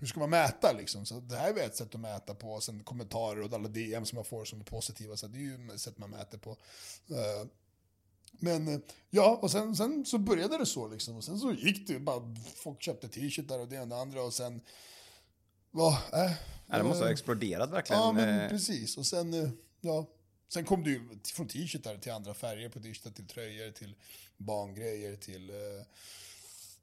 hur 0.00 0.06
ska 0.06 0.20
man 0.20 0.30
mäta 0.30 0.72
liksom? 0.72 1.06
Så 1.06 1.20
det 1.20 1.36
här 1.36 1.58
är 1.58 1.66
ett 1.66 1.76
sätt 1.76 1.94
att 1.94 2.00
mäta 2.00 2.34
på. 2.34 2.60
Sen 2.60 2.84
kommentarer 2.84 3.42
och 3.42 3.52
alla 3.52 3.68
DM 3.68 4.06
som 4.06 4.16
man 4.16 4.24
får 4.24 4.44
som 4.44 4.60
är 4.60 4.64
positiva. 4.64 5.16
Så 5.16 5.26
det 5.26 5.38
är 5.38 5.42
ju 5.42 5.68
ett 5.74 5.80
sätt 5.80 5.98
man 5.98 6.10
mäter 6.10 6.38
på. 6.38 6.50
Uh, 6.50 7.48
men 8.32 8.68
eh, 8.68 8.80
ja, 9.10 9.38
och 9.42 9.50
sen, 9.50 9.76
sen 9.76 10.04
så 10.04 10.18
började 10.18 10.58
det 10.58 10.66
så 10.66 10.88
liksom. 10.88 11.16
Och 11.16 11.24
sen 11.24 11.38
så 11.38 11.52
gick 11.52 11.88
det 11.88 11.98
bara, 11.98 12.34
folk 12.54 12.82
köpte 12.82 13.08
t-shirtar 13.08 13.58
och 13.58 13.68
det 13.68 13.76
ena 13.76 13.82
och 13.82 13.88
det 13.88 13.96
andra 13.96 14.22
och 14.22 14.34
sen... 14.34 14.60
Va, 15.70 15.98
äh, 16.12 16.32
ja, 16.66 16.78
det 16.78 16.84
måste 16.84 17.04
ha 17.04 17.10
exploderat 17.10 17.70
verkligen. 17.70 18.02
Ja, 18.02 18.12
men 18.12 18.50
precis. 18.50 18.96
Och 18.96 19.06
sen, 19.06 19.58
ja, 19.80 20.06
sen 20.52 20.64
kom 20.64 20.84
det 20.84 20.90
ju 20.90 21.00
från 21.24 21.48
t-shirtar 21.48 21.96
till 21.96 22.12
andra 22.12 22.34
färger 22.34 22.68
på 22.68 22.80
t-shirtar, 22.80 23.10
till 23.10 23.26
tröjor, 23.26 23.70
till 23.70 23.94
barngrejer, 24.36 25.16
till 25.16 25.50
eh, 25.50 25.56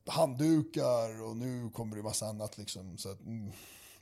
handdukar 0.06 1.22
och 1.22 1.38
nu 1.38 1.70
kommer 1.70 1.96
det 1.96 2.04
massa 2.04 2.26
annat 2.26 2.58
liksom. 2.58 2.98
Så 2.98 3.12
att, 3.12 3.20
mm, 3.20 3.52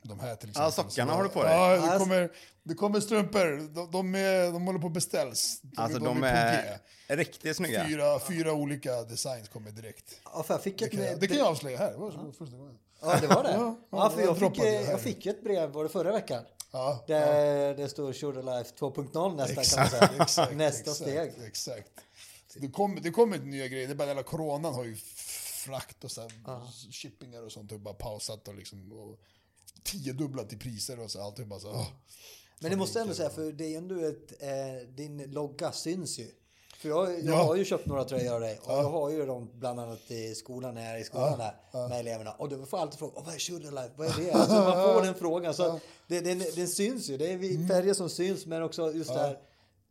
de 0.02 0.20
här 0.20 0.36
till 0.36 0.48
exempel. 0.48 0.72
Ja, 0.76 0.82
sockarna 0.82 1.12
har 1.12 1.22
du 1.22 1.28
på 1.28 1.42
dig. 1.42 1.52
Ja, 1.52 1.92
det 1.92 1.98
kommer, 1.98 2.30
det 2.62 2.74
kommer 2.74 3.00
strumpor. 3.00 3.74
De, 3.74 3.90
de, 3.90 4.14
är, 4.14 4.52
de 4.52 4.66
håller 4.66 4.78
på 4.78 4.86
att 4.86 4.92
beställs. 4.92 5.60
De, 5.62 5.82
alltså 5.82 5.98
de, 5.98 6.04
de 6.04 6.22
är, 6.22 6.78
är 7.08 7.16
riktigt 7.16 7.56
snygga. 7.56 7.86
Fyra, 7.86 8.20
fyra 8.20 8.52
olika 8.52 9.02
designs 9.02 9.48
kommer 9.48 9.70
direkt. 9.70 10.20
Ja, 10.24 10.42
för 10.42 10.54
jag 10.54 10.62
fick 10.62 10.82
ett, 10.82 10.90
det, 10.90 10.96
kan 10.96 11.06
jag, 11.06 11.20
det 11.20 11.26
kan 11.26 11.36
jag 11.36 11.46
avslöja 11.46 11.78
här. 11.78 11.92
Det 11.92 11.98
var 11.98 12.12
ja. 12.12 12.32
första 12.38 12.56
gången. 12.56 12.78
Ja, 13.00 13.18
det 13.20 13.26
var 13.26 13.42
det. 13.42 13.50
ja, 13.54 13.76
ja, 13.90 14.10
för 14.10 14.22
jag, 14.22 14.38
fick, 14.38 14.58
jag 14.88 15.00
fick 15.00 15.26
ett 15.26 15.44
brev, 15.44 15.70
var 15.70 15.82
det 15.82 15.90
förra 15.90 16.12
veckan? 16.12 16.44
Ja, 16.70 17.04
där 17.06 17.66
ja. 17.68 17.74
det 17.74 17.88
står 17.88 18.12
Sugar 18.12 18.42
Life 18.42 18.74
2.0 18.78 19.36
nästan 19.36 19.58
exakt, 19.58 19.90
kan 19.90 20.00
man 20.00 20.08
säga. 20.08 20.22
Exakt, 20.22 20.56
Nästa 20.56 20.90
exakt, 20.90 20.96
steg. 20.96 21.46
Exakt. 21.46 21.90
Det 22.54 22.68
kommer 22.68 23.00
det 23.00 23.10
kom 23.10 23.30
nya 23.30 23.68
grejer. 23.68 23.86
Det 23.86 23.92
är 23.92 23.94
bara 23.94 24.08
hela 24.08 24.22
coronan 24.22 24.74
har 24.74 24.84
ju 24.84 24.96
frakt 25.66 26.04
och 26.04 26.10
så 26.10 26.20
här, 26.20 26.30
shippingar 26.92 27.42
och 27.42 27.52
sånt 27.52 27.70
har 27.70 27.78
bara 27.78 27.94
pausat 27.94 28.48
och 28.48 28.54
liksom 28.54 28.92
och 28.92 29.18
tiodubblat 29.82 30.52
i 30.52 30.56
priser 30.56 31.00
och 31.00 31.10
så 31.10 31.22
allt. 31.22 31.46
Bara 31.46 31.60
så, 31.60 31.70
oh, 31.70 31.86
Men 32.60 32.70
det 32.70 32.76
måste 32.76 32.98
jag 32.98 33.02
ändå 33.02 33.14
säga, 33.14 33.30
för 33.30 33.52
det 33.52 33.74
är 33.74 33.78
ändå 33.78 34.00
ett, 34.00 34.42
eh, 34.42 34.88
din 34.88 35.30
logga 35.30 35.72
syns 35.72 36.18
ju. 36.18 36.30
För 36.78 36.88
jag, 36.88 37.10
jag 37.10 37.24
ja. 37.24 37.42
har 37.42 37.56
ju 37.56 37.64
köpt 37.64 37.86
några 37.86 38.04
tröjor 38.04 38.34
av 38.34 38.40
dig 38.40 38.58
och 38.62 38.72
ja. 38.72 38.82
jag 38.82 38.90
har 38.90 39.10
ju 39.10 39.26
dem 39.26 39.50
bland 39.54 39.80
annat 39.80 40.10
i 40.10 40.34
skolan 40.34 40.74
när 40.74 40.84
jag 40.84 40.94
är 40.94 40.98
i 40.98 41.04
skolan 41.04 41.40
ja. 41.40 41.52
där 41.72 41.88
med 41.88 42.00
eleverna. 42.00 42.32
Och 42.32 42.48
du 42.48 42.66
får 42.66 42.78
alltid 42.78 42.98
fråga, 42.98 43.20
vad 43.20 43.34
är 43.34 43.38
Sugar 43.38 43.70
Life? 43.70 43.90
Vad 43.96 44.06
är 44.06 44.24
det? 44.24 44.32
Alltså 44.34 44.54
man 44.54 44.94
får 44.94 45.02
den 45.02 45.14
frågan. 45.14 45.54
Så 45.54 45.80
det, 46.06 46.20
den, 46.20 46.38
den 46.38 46.68
syns 46.68 47.08
ju. 47.08 47.16
Det 47.16 47.32
är 47.32 47.34
mm. 47.34 47.68
färger 47.68 47.94
som 47.94 48.10
syns 48.10 48.46
men 48.46 48.62
också 48.62 48.92
just 48.92 49.12
det 49.12 49.18
här 49.18 49.38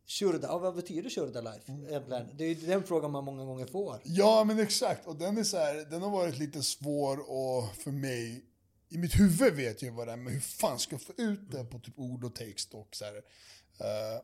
Shurda, 0.06 0.48
ja, 0.48 0.58
vad 0.58 0.74
betyder 0.74 1.10
Shurda 1.10 1.40
Life? 1.40 1.72
Mm. 1.72 2.26
Det 2.36 2.44
är 2.44 2.48
ju 2.48 2.54
den 2.54 2.82
frågan 2.82 3.10
man 3.10 3.24
många 3.24 3.44
gånger 3.44 3.66
får. 3.66 4.00
Ja, 4.04 4.44
men 4.44 4.58
exakt. 4.58 5.06
Och 5.06 5.16
den 5.16 5.38
är 5.38 5.44
så 5.44 5.56
här, 5.56 5.74
den 5.74 6.02
har 6.02 6.10
varit 6.10 6.38
lite 6.38 6.62
svår 6.62 7.18
och 7.30 7.76
för 7.76 7.90
mig 7.90 8.44
i 8.88 8.98
mitt 8.98 9.20
huvud 9.20 9.54
vet 9.54 9.82
jag 9.82 9.92
vad 9.92 10.08
det 10.08 10.12
är, 10.12 10.16
men 10.16 10.32
hur 10.32 10.40
fan 10.40 10.78
ska 10.78 10.94
jag 10.94 11.02
få 11.02 11.12
ut 11.16 11.50
det 11.50 11.64
på 11.64 11.78
typ 11.78 11.98
ord 11.98 12.24
och 12.24 12.34
text 12.34 12.74
och 12.74 12.88
så 12.92 13.04
här. 13.04 13.14
Uh, 13.14 14.22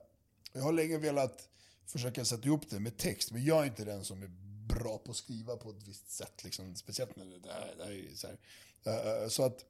jag 0.53 0.63
har 0.63 0.73
länge 0.73 0.99
velat 0.99 1.49
försöka 1.87 2.25
sätta 2.25 2.47
ihop 2.47 2.71
det 2.71 2.81
med 2.81 2.97
text, 2.97 3.31
men 3.31 3.45
jag 3.45 3.63
är 3.63 3.67
inte 3.67 3.85
den 3.85 4.05
som 4.05 4.23
är 4.23 4.31
bra 4.75 4.99
på 4.99 5.11
att 5.11 5.17
skriva 5.17 5.57
på 5.57 5.71
ett 5.71 5.83
visst 5.89 6.11
sätt. 6.11 6.45
Liksom. 6.45 6.77
Speciellt 6.77 7.17
när 7.17 7.25
det, 7.25 7.53
här, 7.53 7.75
det 7.79 7.85
här 7.85 7.93
är 7.93 8.15
så 8.15 8.27
här. 8.27 9.23
Uh, 9.23 9.29
så 9.29 9.43
att 9.43 9.65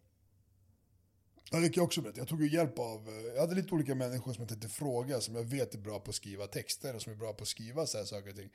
Ja, 1.50 1.60
det 1.60 1.68
kan 1.68 1.80
jag 1.80 1.84
också 1.84 2.00
berätta. 2.00 2.18
Jag 2.18 2.28
tog 2.28 2.42
ju 2.42 2.50
hjälp 2.50 2.78
av, 2.78 3.08
eh, 3.08 3.34
jag 3.34 3.40
hade 3.40 3.54
lite 3.54 3.74
olika 3.74 3.94
människor 3.94 4.32
som 4.32 4.42
jag 4.42 4.48
tänkte 4.48 4.68
fråga, 4.68 5.20
som 5.20 5.34
jag 5.34 5.42
vet 5.42 5.74
är 5.74 5.78
bra 5.78 6.00
på 6.00 6.10
att 6.10 6.14
skriva 6.14 6.46
texter 6.46 6.94
och 6.94 7.02
som 7.02 7.12
är 7.12 7.16
bra 7.16 7.32
på 7.32 7.42
att 7.42 7.48
skriva 7.48 7.86
så 7.86 7.98
här 7.98 8.04
saker 8.04 8.30
och 8.30 8.36
ting. 8.36 8.50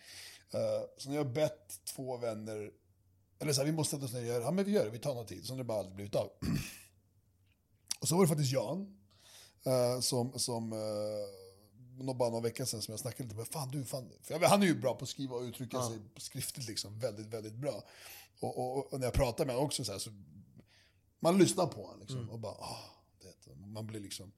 Uh, 0.53 0.87
så 0.97 1.09
när 1.09 1.15
jag 1.15 1.33
bett 1.33 1.79
två 1.83 2.17
vänner 2.17 2.71
eller 3.39 3.53
så 3.53 3.61
här, 3.61 3.65
vi 3.65 3.71
måste 3.71 3.95
sätta 3.95 4.05
oss 4.05 4.13
ner 4.13 4.21
och 4.21 4.27
göra 4.27 4.43
Ja, 4.43 4.51
men 4.51 4.65
vi 4.65 4.71
gör 4.71 4.85
det. 4.85 4.91
Vi 4.91 4.99
tar 4.99 5.15
någon 5.15 5.25
tid. 5.25 5.45
Så 5.45 5.55
det 5.55 5.63
bara 5.63 5.79
aldrig 5.79 5.95
blivit 5.95 6.15
av. 6.15 6.29
och 7.99 8.07
så 8.07 8.15
var 8.15 8.23
det 8.23 8.27
faktiskt 8.27 8.51
Jan. 8.51 8.97
Uh, 9.67 9.99
som, 9.99 10.39
som 10.39 10.73
uh, 12.01 12.15
bara 12.15 12.29
någon 12.29 12.43
vecka 12.43 12.65
sedan 12.65 12.81
som 12.81 12.91
jag 12.91 12.99
snackade 12.99 13.23
lite 13.23 13.35
med. 13.35 13.47
Fan 13.47 13.71
du, 13.71 13.85
fan. 13.85 14.11
Jag, 14.27 14.39
han 14.39 14.61
är 14.61 14.67
ju 14.67 14.75
bra 14.75 14.95
på 14.95 15.03
att 15.03 15.09
skriva 15.09 15.35
och 15.35 15.41
uttrycka 15.41 15.77
ja. 15.77 15.89
sig 15.89 15.99
skriftligt 16.17 16.67
liksom. 16.67 16.99
Väldigt, 16.99 17.27
väldigt 17.27 17.55
bra. 17.55 17.83
Och, 18.39 18.57
och, 18.57 18.93
och 18.93 18.99
när 18.99 19.07
jag 19.07 19.13
pratar 19.13 19.45
med 19.45 19.55
honom 19.55 19.67
också 19.67 19.85
så, 19.85 19.91
här, 19.91 19.99
så 19.99 20.09
man 21.19 21.37
lyssnar 21.37 21.65
på 21.67 21.83
honom 21.83 21.99
liksom. 21.99 22.17
Mm. 22.17 22.29
Och 22.29 22.39
bara, 22.39 22.53
oh, 22.53 22.85
det, 23.21 23.55
man 23.55 23.87
blir 23.87 23.99
liksom 23.99 24.31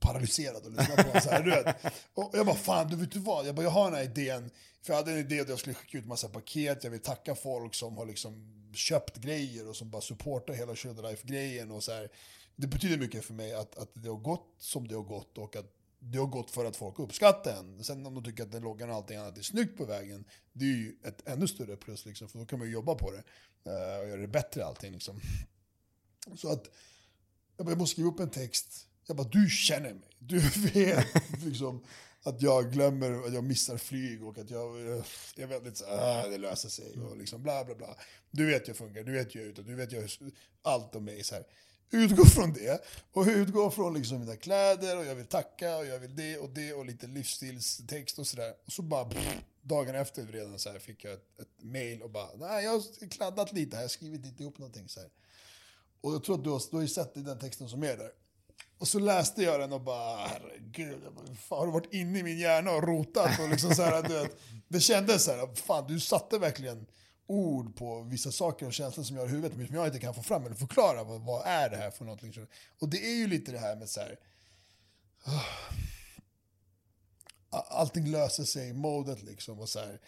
paralyserad 0.00 0.64
och 0.64 0.70
lyssna 0.70 0.96
på 0.96 1.02
honom. 1.02 1.20
Så 1.20 1.30
här, 1.30 1.42
du 1.42 1.50
vet. 1.50 1.76
Och 2.14 2.30
jag 2.32 2.46
bara, 2.46 2.56
fan 2.56 2.88
du 2.88 2.96
vet 2.96 3.12
du 3.12 3.18
vad? 3.18 3.46
Jag, 3.46 3.54
bara, 3.54 3.62
jag 3.62 3.70
har 3.70 3.84
den 3.84 3.94
här 3.94 4.04
idén. 4.04 4.50
För 4.82 4.92
jag 4.92 4.98
hade 4.98 5.12
en 5.12 5.18
idé 5.18 5.40
att 5.40 5.48
jag 5.48 5.58
skulle 5.58 5.74
skicka 5.74 5.98
ut 5.98 6.06
massa 6.06 6.28
paket. 6.28 6.84
Jag 6.84 6.90
vill 6.90 7.00
tacka 7.00 7.34
folk 7.34 7.74
som 7.74 7.96
har 7.96 8.06
liksom 8.06 8.52
köpt 8.74 9.16
grejer 9.16 9.68
och 9.68 9.76
som 9.76 9.90
bara 9.90 10.02
supportar 10.02 10.54
hela 10.54 10.76
Sugar 10.76 11.02
Life-grejen. 11.02 11.70
Och 11.70 11.84
så 11.84 11.92
här. 11.92 12.08
Det 12.56 12.66
betyder 12.66 12.98
mycket 12.98 13.24
för 13.24 13.34
mig 13.34 13.54
att, 13.54 13.78
att 13.78 13.90
det 13.94 14.08
har 14.08 14.16
gått 14.16 14.54
som 14.58 14.88
det 14.88 14.94
har 14.94 15.02
gått 15.02 15.38
och 15.38 15.56
att 15.56 15.81
det 16.04 16.18
har 16.18 16.26
gått 16.26 16.50
för 16.50 16.64
att 16.64 16.76
folk 16.76 16.98
uppskattar 16.98 17.54
den. 17.54 17.84
Sen 17.84 18.06
om 18.06 18.14
de 18.14 18.24
tycker 18.24 18.42
att 18.42 18.52
den 18.52 18.62
loggan 18.62 18.90
och 18.90 18.96
allting 18.96 19.16
annat 19.16 19.38
är 19.38 19.42
snyggt 19.42 19.76
på 19.76 19.84
vägen, 19.84 20.24
det 20.52 20.64
är 20.64 20.68
ju 20.68 20.96
ett 21.04 21.28
ännu 21.28 21.48
större 21.48 21.76
plus 21.76 22.06
liksom, 22.06 22.28
för 22.28 22.38
då 22.38 22.46
kan 22.46 22.58
man 22.58 22.68
ju 22.68 22.74
jobba 22.74 22.94
på 22.94 23.10
det 23.10 23.22
eh, 23.70 24.00
och 24.00 24.08
göra 24.08 24.20
det 24.20 24.28
bättre 24.28 24.64
allting 24.64 24.92
liksom. 24.92 25.20
Så 26.36 26.52
att 26.52 26.70
jag, 27.56 27.66
bara, 27.66 27.70
jag 27.70 27.78
måste 27.78 27.92
skriva 27.92 28.08
upp 28.08 28.20
en 28.20 28.30
text. 28.30 28.86
Jag 29.06 29.16
bara, 29.16 29.28
du 29.28 29.48
känner 29.48 29.94
mig. 29.94 30.08
Du 30.18 30.38
vet 30.74 31.44
liksom, 31.44 31.84
att 32.22 32.42
jag 32.42 32.72
glömmer, 32.72 33.26
att 33.26 33.34
jag 33.34 33.44
missar 33.44 33.76
flyg 33.76 34.24
och 34.24 34.38
att 34.38 34.50
jag, 34.50 34.76
eh, 34.76 35.04
jag 35.36 35.42
är 35.42 35.46
väldigt 35.46 35.76
så 35.76 35.84
ah, 35.88 36.28
det 36.28 36.38
löser 36.38 36.68
sig 36.68 37.00
och 37.00 37.16
liksom 37.16 37.42
bla 37.42 37.64
bla 37.64 37.74
bla. 37.74 37.96
Du 38.30 38.46
vet 38.46 38.62
hur 38.62 38.68
jag 38.68 38.76
funkar, 38.76 39.02
du 39.02 39.12
vet 39.12 39.34
hur 39.34 39.40
jag 39.40 39.46
är 39.46 39.52
ute, 39.52 39.62
du 39.62 39.74
vet 39.74 39.92
jag 39.92 40.08
allt 40.62 40.94
om 40.96 41.04
mig. 41.04 41.24
Så 41.24 41.34
här. 41.34 41.44
Utgå 41.94 42.24
från 42.24 42.52
det 42.52 42.84
och 43.12 43.26
utgå 43.26 43.70
från 43.70 43.94
liksom 43.94 44.20
mina 44.20 44.36
kläder 44.36 44.98
och 44.98 45.04
jag 45.04 45.14
vill 45.14 45.26
tacka 45.26 45.76
och 45.76 45.86
jag 45.86 45.98
vill 45.98 46.16
det 46.16 46.38
och 46.38 46.50
det 46.50 46.72
och 46.72 46.86
lite 46.86 47.06
livsstilstext 47.06 48.18
och 48.18 48.26
sådär. 48.26 48.54
Och 48.66 48.72
så 48.72 48.82
bara 48.82 49.04
pff, 49.04 49.36
dagen 49.62 49.94
efter 49.94 50.26
redan 50.26 50.58
så 50.58 50.70
här 50.70 50.78
fick 50.78 51.04
jag 51.04 51.12
ett, 51.12 51.40
ett 51.40 51.62
mail 51.64 52.02
och 52.02 52.10
bara, 52.10 52.28
nej 52.36 52.64
jag 52.64 52.70
har 52.72 53.08
kladdat 53.08 53.52
lite 53.52 53.76
här, 53.76 53.88
skrivit 53.88 54.26
inte 54.26 54.42
ihop 54.42 54.58
någonting 54.58 54.88
så 54.88 55.00
här. 55.00 55.10
Och 56.00 56.14
jag 56.14 56.24
tror 56.24 56.34
att 56.38 56.44
du 56.44 56.50
har, 56.50 56.62
du 56.70 56.76
har 56.76 56.82
ju 56.82 56.88
sett 56.88 57.14
den 57.14 57.38
texten 57.38 57.68
som 57.68 57.82
är 57.82 57.96
där. 57.96 58.12
Och 58.78 58.88
så 58.88 58.98
läste 58.98 59.42
jag 59.42 59.60
den 59.60 59.72
och 59.72 59.80
bara, 59.80 60.26
herregud, 60.26 61.02
fan, 61.48 61.58
har 61.58 61.66
du 61.66 61.72
varit 61.72 61.94
inne 61.94 62.18
i 62.18 62.22
min 62.22 62.38
hjärna 62.38 62.70
och 62.70 62.82
rotat? 62.82 63.40
Och 63.40 63.48
liksom 63.48 63.74
så 63.74 63.82
här, 63.82 64.02
du 64.02 64.14
vet, 64.14 64.36
det 64.68 64.80
kändes 64.80 65.24
så 65.24 65.30
här, 65.30 65.54
fan 65.54 65.86
du 65.86 66.00
satte 66.00 66.38
verkligen 66.38 66.86
ord 67.26 67.76
på 67.76 68.02
vissa 68.02 68.32
saker 68.32 68.66
och 68.66 68.72
känslor 68.72 69.04
som 69.04 69.16
jag 69.16 69.22
har 69.22 69.28
i 69.28 69.32
huvudet, 69.32 69.58
men 69.58 69.66
som 69.66 69.76
jag 69.76 69.86
inte 69.86 69.98
kan 69.98 70.14
få 70.14 70.22
fram 70.22 70.46
eller 70.46 70.56
förklara. 70.56 71.04
Vad, 71.04 71.20
vad 71.20 71.46
är 71.46 71.70
det 71.70 71.76
här 71.76 71.90
för 71.90 72.04
något? 72.04 72.22
Liksom. 72.22 72.46
Och 72.78 72.88
det 72.88 73.06
är 73.06 73.14
ju 73.14 73.26
lite 73.26 73.52
det 73.52 73.58
här 73.58 73.76
med 73.76 73.88
så 73.88 74.00
här, 74.00 74.16
uh, 75.26 75.44
allting 77.50 78.10
löser 78.10 78.44
sig-modet 78.44 79.22
liksom. 79.22 79.60
Och 79.60 79.68
så 79.68 79.78
här, 79.78 80.00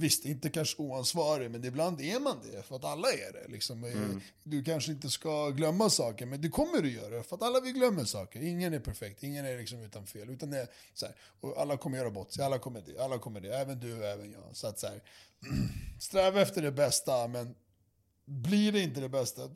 Visst, 0.00 0.24
inte 0.24 0.50
kanske 0.50 0.82
oansvarig, 0.82 1.50
men 1.50 1.64
ibland 1.64 2.00
är 2.00 2.20
man 2.20 2.36
det. 2.52 2.62
För 2.62 2.76
att 2.76 2.84
alla 2.84 3.08
är 3.08 3.32
det. 3.32 3.48
Liksom. 3.48 3.84
Mm. 3.84 4.20
Du 4.42 4.64
kanske 4.64 4.92
inte 4.92 5.10
ska 5.10 5.50
glömma 5.50 5.90
saker, 5.90 6.26
men 6.26 6.40
det 6.40 6.48
kommer 6.48 6.82
du 6.82 6.92
göra. 6.92 7.22
För 7.22 7.36
att 7.36 7.42
alla 7.42 7.60
vill 7.60 7.72
glömma 7.72 8.04
saker. 8.04 8.40
Ingen 8.40 8.74
är 8.74 8.80
perfekt, 8.80 9.22
ingen 9.22 9.44
är 9.44 9.58
liksom 9.58 9.82
utan 9.82 10.06
fel. 10.06 10.30
Utan 10.30 10.50
det 10.50 10.68
så 10.94 11.06
här, 11.06 11.14
och 11.40 11.60
alla 11.60 11.76
kommer 11.76 11.98
göra 11.98 12.10
bort 12.10 12.32
sig, 12.32 12.44
alla 12.44 12.58
kommer 12.58 12.80
det, 12.86 13.04
alla 13.04 13.18
kommer 13.18 13.40
det. 13.40 13.56
Även 13.56 13.80
du, 13.80 14.04
även 14.04 14.32
jag. 14.32 14.56
Så 14.56 14.66
att 14.66 14.78
så 14.78 14.86
här, 14.86 15.02
sträva 16.00 16.40
efter 16.42 16.62
det 16.62 16.72
bästa, 16.72 17.28
men 17.28 17.54
blir 18.24 18.72
det 18.72 18.80
inte 18.80 19.00
det 19.00 19.08
bästa, 19.08 19.42
eh, 19.42 19.48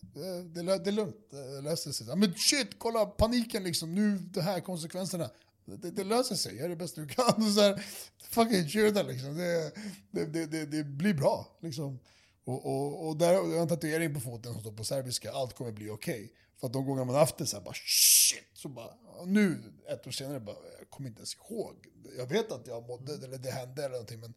det, 0.00 0.62
det, 0.62 0.78
det 0.78 0.90
är 0.90 0.92
lugnt, 0.92 1.30
det 1.30 1.60
löser 1.60 1.92
sig. 1.92 2.16
Men 2.16 2.34
shit, 2.34 2.68
kolla 2.78 3.06
paniken 3.06 3.64
liksom, 3.64 3.94
nu 3.94 4.18
de 4.18 4.40
här 4.40 4.60
konsekvenserna. 4.60 5.30
Det, 5.64 5.90
det, 5.90 6.04
löser 6.04 6.34
sig, 6.34 6.56
gör 6.56 6.68
det 6.68 6.76
bästa 6.76 7.00
du 7.00 7.08
kan. 7.08 7.34
Och 7.46 7.52
så 7.52 7.60
här, 7.60 7.84
fucking 8.18 8.68
kör 8.68 9.04
liksom. 9.04 9.36
Det, 9.36 9.72
det, 10.10 10.46
det, 10.46 10.66
det, 10.66 10.84
blir 10.84 11.14
bra. 11.14 11.58
Liksom. 11.60 11.98
Och, 12.44 12.66
och, 12.66 13.08
och 13.08 13.16
där 13.16 13.32
jag 13.32 13.42
har 13.42 13.62
en 13.62 13.68
tatuering 13.68 14.14
på 14.14 14.20
foten 14.20 14.52
som 14.52 14.60
står 14.60 14.72
på 14.72 14.84
serbiska, 14.84 15.32
allt 15.32 15.54
kommer 15.54 15.72
bli 15.72 15.90
okej. 15.90 16.14
Okay. 16.14 16.28
För 16.60 16.66
att 16.66 16.72
de 16.72 16.86
gånger 16.86 17.04
man 17.04 17.14
haft 17.14 17.38
det 17.38 17.46
så 17.46 17.56
här, 17.56 17.64
bara 17.64 17.74
shit, 17.74 18.44
så 18.54 18.68
bara, 18.68 18.94
nu 19.26 19.62
ett 19.88 20.06
år 20.06 20.10
senare, 20.10 20.40
bara, 20.40 20.56
jag 20.78 20.90
kommer 20.90 21.08
inte 21.08 21.18
ens 21.18 21.36
ihåg. 21.36 21.86
Jag 22.16 22.26
vet 22.26 22.52
att 22.52 22.66
jag 22.66 22.88
mådde, 22.88 23.14
eller 23.14 23.38
det 23.38 23.50
hände 23.50 23.84
eller 23.84 23.92
någonting, 23.92 24.20
men 24.20 24.34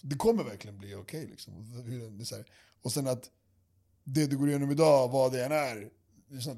det 0.00 0.16
kommer 0.16 0.44
verkligen 0.44 0.78
bli 0.78 0.94
okej. 0.94 1.20
Okay, 1.20 1.30
liksom. 1.30 2.24
Och 2.82 2.92
sen 2.92 3.06
att 3.06 3.30
det 4.04 4.26
du 4.26 4.38
går 4.38 4.48
igenom 4.48 4.70
idag, 4.70 5.08
vad 5.08 5.32
det 5.32 5.44
än 5.44 5.52
är, 5.52 5.90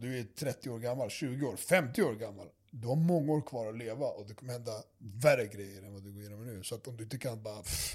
du 0.01 0.19
är 0.19 0.25
30 0.25 0.71
år 0.71 0.79
gammal, 0.79 1.11
20 1.11 1.47
år, 1.47 1.57
50 1.57 2.03
år 2.03 2.15
gammal 2.15 2.49
du 2.71 2.87
har 2.89 2.97
många 2.97 3.33
år 3.33 3.41
kvar 3.41 3.69
att 3.69 3.79
leva 3.79 4.07
och 4.07 4.27
det 4.27 4.35
kommer 4.35 4.53
hända 4.53 4.83
värre 4.99 5.47
grejer 5.47 5.83
än 5.83 5.93
vad 5.93 6.03
du 6.03 6.13
går 6.13 6.21
igenom 6.21 6.47
nu. 6.47 6.63
Så 6.65 6.75
att 6.75 6.89
om 6.89 6.97
du 6.97 7.05
inte 7.05 7.19
kan 7.19 7.43
bara, 7.43 7.63
pff, 7.63 7.95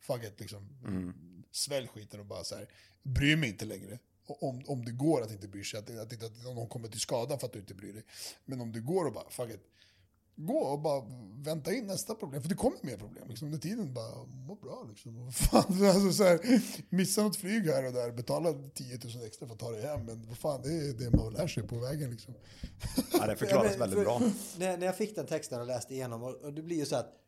fuck 0.00 0.24
it, 0.24 0.40
liksom, 0.40 0.68
mm. 0.84 1.14
svälj 1.50 1.88
skiten 1.88 2.20
och 2.20 2.26
bara 2.26 2.44
så 2.44 2.54
här, 2.54 2.68
bry 3.02 3.36
mig 3.36 3.48
inte 3.48 3.64
längre. 3.64 3.98
Om, 4.26 4.62
om 4.66 4.84
det 4.84 4.92
går 4.92 5.22
att 5.22 5.30
inte 5.30 5.48
bry 5.48 5.64
sig, 5.64 5.78
att, 5.78 5.90
att, 5.90 6.12
att, 6.12 6.22
att 6.22 6.44
någon 6.44 6.68
kommer 6.68 6.88
till 6.88 7.00
skada 7.00 7.38
för 7.38 7.46
att 7.46 7.52
du 7.52 7.58
inte 7.58 7.74
bryr 7.74 7.92
dig. 7.92 8.04
Men 8.44 8.60
om 8.60 8.72
det 8.72 8.80
går 8.80 9.04
och 9.06 9.12
bara, 9.12 9.30
fuck 9.30 9.50
it, 9.50 9.60
gå 10.36 10.58
och 10.58 10.80
bara 10.80 11.02
vänta 11.44 11.72
in 11.72 11.86
nästa 11.86 12.14
problem. 12.14 12.42
För 12.42 12.48
det 12.48 12.54
kommer 12.54 12.76
mer 12.82 12.96
problem. 12.96 13.28
Liksom. 13.28 13.46
Under 13.46 13.58
tiden 13.58 13.94
bara, 13.94 14.26
må 14.46 14.54
bra 14.54 14.86
liksom. 14.88 15.32
Fan, 15.32 15.64
alltså, 15.84 16.12
så 16.12 16.24
här, 16.24 16.40
missa 16.88 17.22
något 17.22 17.36
flyg 17.36 17.66
här 17.66 17.86
och 17.86 17.92
där, 17.92 18.12
betala 18.12 18.52
10 18.74 18.98
000 19.04 19.26
extra 19.26 19.46
för 19.46 19.54
att 19.54 19.60
ta 19.60 19.70
dig 19.70 19.82
hem. 19.82 20.06
Men 20.06 20.26
vad 20.28 20.38
fan, 20.38 20.62
det 20.62 20.68
är 20.68 20.92
det 20.92 21.16
man 21.16 21.32
lär 21.32 21.46
sig 21.46 21.62
på 21.62 21.78
vägen 21.78 22.10
liksom. 22.10 22.34
Ja, 23.12 23.26
det 23.26 23.36
förklaras 23.36 23.76
väldigt 23.76 24.04
bra. 24.04 24.20
När, 24.58 24.76
när 24.76 24.86
jag 24.86 24.96
fick 24.96 25.14
den 25.14 25.26
texten 25.26 25.60
och 25.60 25.66
läste 25.66 25.94
igenom, 25.94 26.22
och, 26.22 26.34
och 26.34 26.52
det 26.52 26.62
blir 26.62 26.76
ju 26.76 26.86
så 26.86 26.96
att 26.96 27.18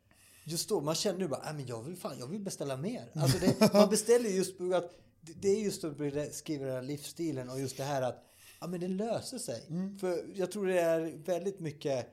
just 0.44 0.68
då, 0.68 0.80
man 0.80 0.94
känner 0.94 1.20
ju 1.20 1.28
bara, 1.28 1.49
äh, 1.49 1.54
men 1.56 1.66
jag 1.66 1.82
vill, 1.82 1.96
fan, 1.96 2.18
jag 2.18 2.26
vill 2.26 2.40
beställa 2.40 2.76
mer. 2.76 3.11
Alltså 3.14 3.38
det, 3.38 3.73
man 3.73 3.88
beställer 3.88 4.30
just 4.30 4.58
på 4.58 4.75
att, 4.75 4.90
det 5.20 5.49
är 5.49 5.61
just 5.61 5.84
att 5.84 5.96
skriva 6.34 6.66
den 6.66 6.75
här 6.75 6.82
livsstilen 6.82 7.50
och 7.50 7.61
just 7.61 7.76
det 7.76 7.84
här 7.84 8.02
att, 8.02 8.25
ja 8.61 8.66
men 8.66 8.80
det 8.80 8.88
löser 8.88 9.38
sig. 9.38 9.66
Mm. 9.68 9.99
För 9.99 10.25
jag 10.34 10.52
tror 10.52 10.66
det 10.66 10.80
är 10.80 11.25
väldigt 11.25 11.61
mycket 11.61 12.08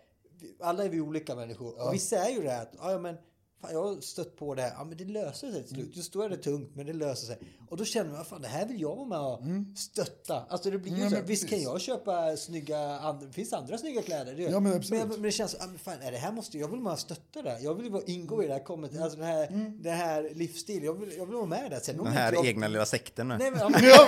alla 0.59 0.85
är 0.85 0.89
vi 0.89 1.01
olika 1.01 1.35
människor. 1.35 1.73
Ja. 1.77 1.87
Och 1.87 1.93
vissa 1.93 2.17
är 2.17 2.29
ju 2.29 2.41
det 2.41 2.61
att, 2.61 2.73
ja 2.77 2.97
men 2.97 3.17
Fan, 3.61 3.73
jag 3.73 3.83
har 3.83 4.01
stött 4.01 4.35
på 4.35 4.55
det 4.55 4.61
här. 4.61 4.73
Ja, 4.77 4.83
men 4.83 4.97
det 4.97 5.05
löser 5.05 5.51
sig 5.51 5.63
till 5.63 5.75
slut. 5.75 5.95
Just 5.95 6.13
då 6.13 6.21
är 6.21 6.29
det 6.29 6.37
tungt, 6.37 6.75
men 6.75 6.85
det 6.85 6.93
löser 6.93 7.27
sig. 7.27 7.37
Och 7.69 7.77
då 7.77 7.85
känner 7.85 8.11
man, 8.11 8.25
fan 8.25 8.41
det 8.41 8.47
här 8.47 8.65
vill 8.65 8.81
jag 8.81 8.95
vara 8.95 9.07
med 9.07 9.19
och 9.19 9.41
mm. 9.41 9.75
stötta. 9.75 10.45
Alltså 10.49 10.71
det 10.71 10.77
blir 10.77 10.95
ju 10.95 11.03
ja, 11.03 11.09
så. 11.09 11.17
Visst 11.25 11.49
kan 11.49 11.61
jag 11.61 11.81
köpa 11.81 12.37
snygga, 12.37 12.79
and, 12.79 13.33
finns 13.33 13.53
andra 13.53 13.77
snygga 13.77 14.01
kläder. 14.01 14.35
Det 14.35 14.43
ja, 14.43 14.59
men, 14.59 14.73
absolut. 14.73 15.01
men, 15.01 15.09
men 15.09 15.21
det 15.21 15.31
känns, 15.31 15.55
ja, 15.59 15.67
men 15.67 15.79
fan, 15.79 16.01
är 16.01 16.11
det 16.11 16.17
här 16.17 16.31
måste, 16.31 16.57
jag 16.57 16.67
vill 16.67 16.81
bara 16.81 16.97
stötta 16.97 17.41
det. 17.41 17.59
Jag 17.59 17.73
vill 17.73 17.91
bara 17.91 18.01
ingå 18.05 18.43
i 18.43 18.47
det 18.47 18.53
här, 18.53 18.63
komment, 18.63 19.01
alltså 19.01 19.17
den 19.17 19.27
här, 19.27 19.47
mm. 19.47 19.81
den 19.83 19.97
här 19.97 20.31
livsstilen. 20.35 20.85
Jag 20.85 20.93
vill, 20.93 21.17
jag 21.17 21.25
vill 21.25 21.35
vara 21.35 21.45
med 21.45 21.71
där. 21.71 21.79
Sen, 21.79 21.97
den 21.97 22.07
här 22.07 22.33
jag, 22.33 22.45
egna 22.45 22.67
lilla 22.67 22.85
sekten 22.85 23.27
nu. 23.27 23.37
Nej, 23.37 23.51
men, 23.51 23.59
ja, 23.83 24.07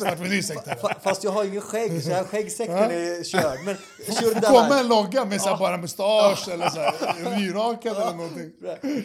men, 0.00 0.18
med 0.18 0.30
ny 0.30 0.42
sekt 0.42 0.68
Fast 1.02 1.24
jag 1.24 1.30
har 1.30 1.44
ingen 1.44 1.60
skägg, 1.60 2.02
så 2.02 2.10
här, 2.10 2.24
skäggsekten 2.24 2.76
är 2.76 3.24
körd. 3.24 3.58
Men 3.64 3.76
Komma 4.42 4.80
en 4.80 4.88
logga 4.88 5.24
med 5.24 5.40
så 5.40 5.48
här, 5.48 5.58
bara 5.58 5.76
mustasch 5.76 6.48
eller 6.48 6.70
så 6.70 6.80
här, 6.80 7.38
nyrakad 7.38 7.96
eller 7.96 8.14
någonting. 8.16 8.52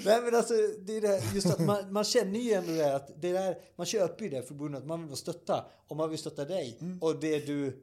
Nej, 0.06 0.22
men 0.22 0.36
alltså, 0.36 0.53
det 0.86 0.98
är 0.98 1.01
det, 1.01 1.22
just 1.36 1.48
att 1.48 1.60
man, 1.60 1.94
man 1.94 2.03
känner 2.03 2.39
ju 2.39 2.53
ändå 2.53 2.74
det 2.74 2.96
att 2.96 3.22
det 3.22 3.32
där, 3.32 3.58
man 3.75 3.86
köper 3.86 4.24
ju 4.24 4.29
det 4.29 4.44
förbundet 4.44 4.86
man 4.86 5.08
vill 5.08 5.17
stötta 5.17 5.65
och 5.88 5.98
man 5.98 6.10
vill 6.10 6.20
stötta 6.20 6.46
dig 6.46 6.77
mm. 6.82 7.01
och 7.01 7.20
det 7.20 7.39
du 7.39 7.67
eh, 7.67 7.74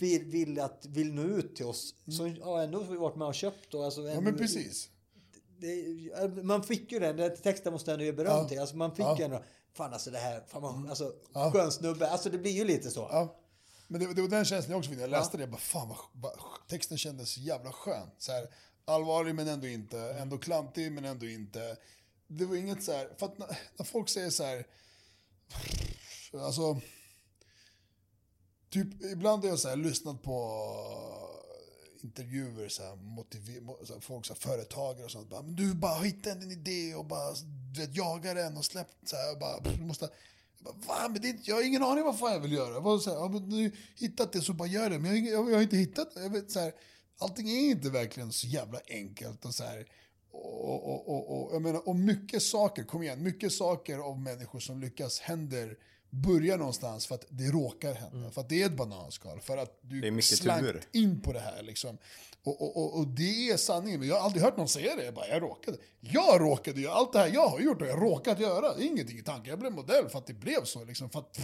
vill, 0.00 0.24
vill, 0.24 0.60
att, 0.60 0.86
vill 0.88 1.12
nå 1.12 1.22
ut 1.22 1.56
till 1.56 1.66
oss 1.66 1.94
mm. 2.06 2.16
som 2.16 2.42
har 2.42 2.62
ändå 2.62 2.80
varit 2.80 3.16
med 3.16 3.28
och 3.28 3.34
köpt. 3.34 3.74
Och 3.74 3.84
alltså, 3.84 4.08
ja 4.08 4.20
men 4.20 4.36
precis. 4.36 4.88
Det, 5.58 6.42
man 6.42 6.62
fick 6.62 6.92
ju 6.92 6.98
den, 6.98 7.16
den 7.16 7.36
texten 7.36 7.72
måste 7.72 7.92
ändå 7.92 8.04
ge 8.04 8.12
beröm 8.12 8.36
ja. 8.36 8.48
till. 8.48 8.60
Alltså 8.60 8.76
man 8.76 8.90
fick 8.90 9.04
ja. 9.04 9.18
ju 9.18 9.24
ändå, 9.24 9.42
fan 9.72 9.92
alltså 9.92 10.10
det 10.10 10.18
här, 10.18 10.44
fan 10.48 10.62
man, 10.62 10.88
alltså 10.88 11.12
ja. 11.34 11.50
skön 11.52 11.72
snubbe. 11.72 12.08
Alltså 12.08 12.30
det 12.30 12.38
blir 12.38 12.52
ju 12.52 12.64
lite 12.64 12.90
så. 12.90 13.00
Ja. 13.00 13.36
Men 13.88 14.00
det, 14.00 14.14
det 14.14 14.22
var 14.22 14.28
den 14.28 14.44
känslan 14.44 14.70
jag 14.70 14.78
också 14.78 14.90
fick 14.90 14.98
när 14.98 15.04
jag 15.04 15.10
läste 15.10 15.36
det. 15.36 15.42
Jag 15.42 15.50
bara, 15.50 15.58
fan 15.58 15.96
vad, 16.12 16.32
texten 16.68 16.98
kändes 16.98 17.38
jävla 17.38 17.72
skön. 17.72 18.08
Så 18.18 18.32
här, 18.32 18.48
allvarlig 18.84 19.34
men 19.34 19.48
ändå 19.48 19.66
inte, 19.66 20.00
ändå 20.00 20.38
klantig 20.38 20.92
men 20.92 21.04
ändå 21.04 21.26
inte. 21.26 21.76
Det 22.26 22.44
var 22.44 22.56
inget 22.56 22.84
så 22.84 22.92
här, 22.92 23.10
för 23.18 23.26
att 23.26 23.38
när, 23.38 23.58
när 23.76 23.84
folk 23.84 24.08
säger 24.08 24.30
så 24.30 24.44
här, 24.44 24.66
alltså, 26.32 26.80
typ 28.70 29.02
ibland 29.02 29.42
har 29.42 29.48
jag 29.48 29.58
så 29.58 29.68
här, 29.68 29.76
lyssnat 29.76 30.22
på 30.22 30.36
intervjuer, 32.02 32.68
så 32.68 32.82
här, 32.82 32.96
motiver, 32.96 33.84
så 33.84 33.92
här, 33.92 34.00
folk, 34.00 34.26
så 34.26 34.32
här, 34.32 34.40
företagare 34.40 35.04
och 35.04 35.10
sånt. 35.10 35.30
Bara, 35.30 35.42
men 35.42 35.56
du 35.56 35.74
bara 35.74 36.02
hittade 36.02 36.44
en 36.44 36.50
idé 36.50 36.94
och 36.94 37.04
bara 37.04 37.34
vet, 37.76 37.96
jagar 37.96 38.34
den 38.34 38.56
och 38.56 38.64
släpp 38.64 38.88
så 39.04 39.16
här, 39.16 39.32
och 39.32 39.38
bara, 39.38 39.60
pff, 39.62 39.80
måste, 39.80 40.04
jag, 40.04 40.10
bara, 40.64 40.74
Va? 40.86 41.08
men 41.08 41.22
det 41.22 41.28
är 41.28 41.30
inte, 41.30 41.50
jag 41.50 41.56
har 41.56 41.62
ingen 41.62 41.82
aning 41.82 42.04
vad 42.04 42.18
fan 42.18 42.32
jag 42.32 42.40
vill 42.40 42.52
göra. 42.52 42.74
Jag 42.74 42.82
bara, 42.82 42.98
så 42.98 43.10
här, 43.10 43.16
ja, 43.16 43.28
men 43.28 43.50
du 43.50 43.72
hittat 43.94 44.32
det 44.32 44.40
så 44.40 44.52
bara 44.52 44.68
gör 44.68 44.90
det. 44.90 44.98
Men 44.98 45.16
jag, 45.16 45.34
jag, 45.34 45.50
jag 45.50 45.54
har 45.54 45.62
inte 45.62 45.76
hittat 45.76 46.14
det. 46.14 46.22
Jag 46.22 46.30
vet, 46.30 46.50
så 46.50 46.60
här, 46.60 46.72
allting 47.20 47.50
är 47.50 47.70
inte 47.70 47.90
verkligen 47.90 48.32
så 48.32 48.46
jävla 48.46 48.80
enkelt 48.88 49.44
och 49.44 49.54
så 49.54 49.64
här. 49.64 49.86
Och, 50.32 50.88
och, 50.88 51.08
och, 51.08 51.46
och, 51.46 51.54
jag 51.54 51.62
menar, 51.62 51.88
och 51.88 51.96
mycket 51.96 52.42
saker, 52.42 52.82
kom 52.84 53.02
igen, 53.02 53.22
mycket 53.22 53.52
saker 53.52 53.98
av 53.98 54.20
människor 54.20 54.60
som 54.60 54.80
lyckas 54.80 55.20
händer 55.20 55.76
börjar 56.10 56.58
någonstans 56.58 57.06
för 57.06 57.14
att 57.14 57.24
det 57.28 57.50
råkar 57.50 57.94
hända. 57.94 58.18
Mm. 58.18 58.30
För 58.30 58.40
att 58.40 58.48
det 58.48 58.62
är 58.62 58.66
ett 58.66 58.76
bananskal. 58.76 59.40
För 59.40 59.56
att 59.56 59.78
du 59.82 60.22
slank 60.22 60.76
in 60.92 61.20
på 61.20 61.32
det 61.32 61.40
här. 61.40 61.62
Liksom. 61.62 61.98
Och, 62.42 62.62
och, 62.62 62.76
och, 62.76 62.98
och, 62.98 63.06
det 63.06 63.50
är 63.50 63.56
sanningen. 63.56 64.00
Men 64.00 64.08
jag 64.08 64.16
har 64.16 64.22
aldrig 64.22 64.42
hört 64.42 64.56
någon 64.56 64.68
säga 64.68 64.96
det. 64.96 65.04
Jag 65.04 65.14
bara, 65.14 65.28
jag 65.28 65.42
råkade. 65.42 65.78
Jag 66.00 66.40
råkade 66.40 66.80
göra 66.80 66.92
allt 66.92 67.12
det 67.12 67.18
här 67.18 67.30
jag 67.34 67.48
har 67.48 67.60
gjort 67.60 67.82
och 67.82 67.88
jag 67.88 68.02
råkat 68.02 68.40
göra. 68.40 68.74
Det 68.74 68.82
är 68.82 68.86
ingenting 68.86 69.18
i 69.18 69.22
tanken. 69.22 69.50
Jag 69.50 69.58
blev 69.58 69.72
modell 69.72 70.08
för 70.08 70.18
att 70.18 70.26
det 70.26 70.34
blev 70.34 70.64
så. 70.64 70.84
Liksom, 70.84 71.10
för 71.10 71.18
att, 71.18 71.38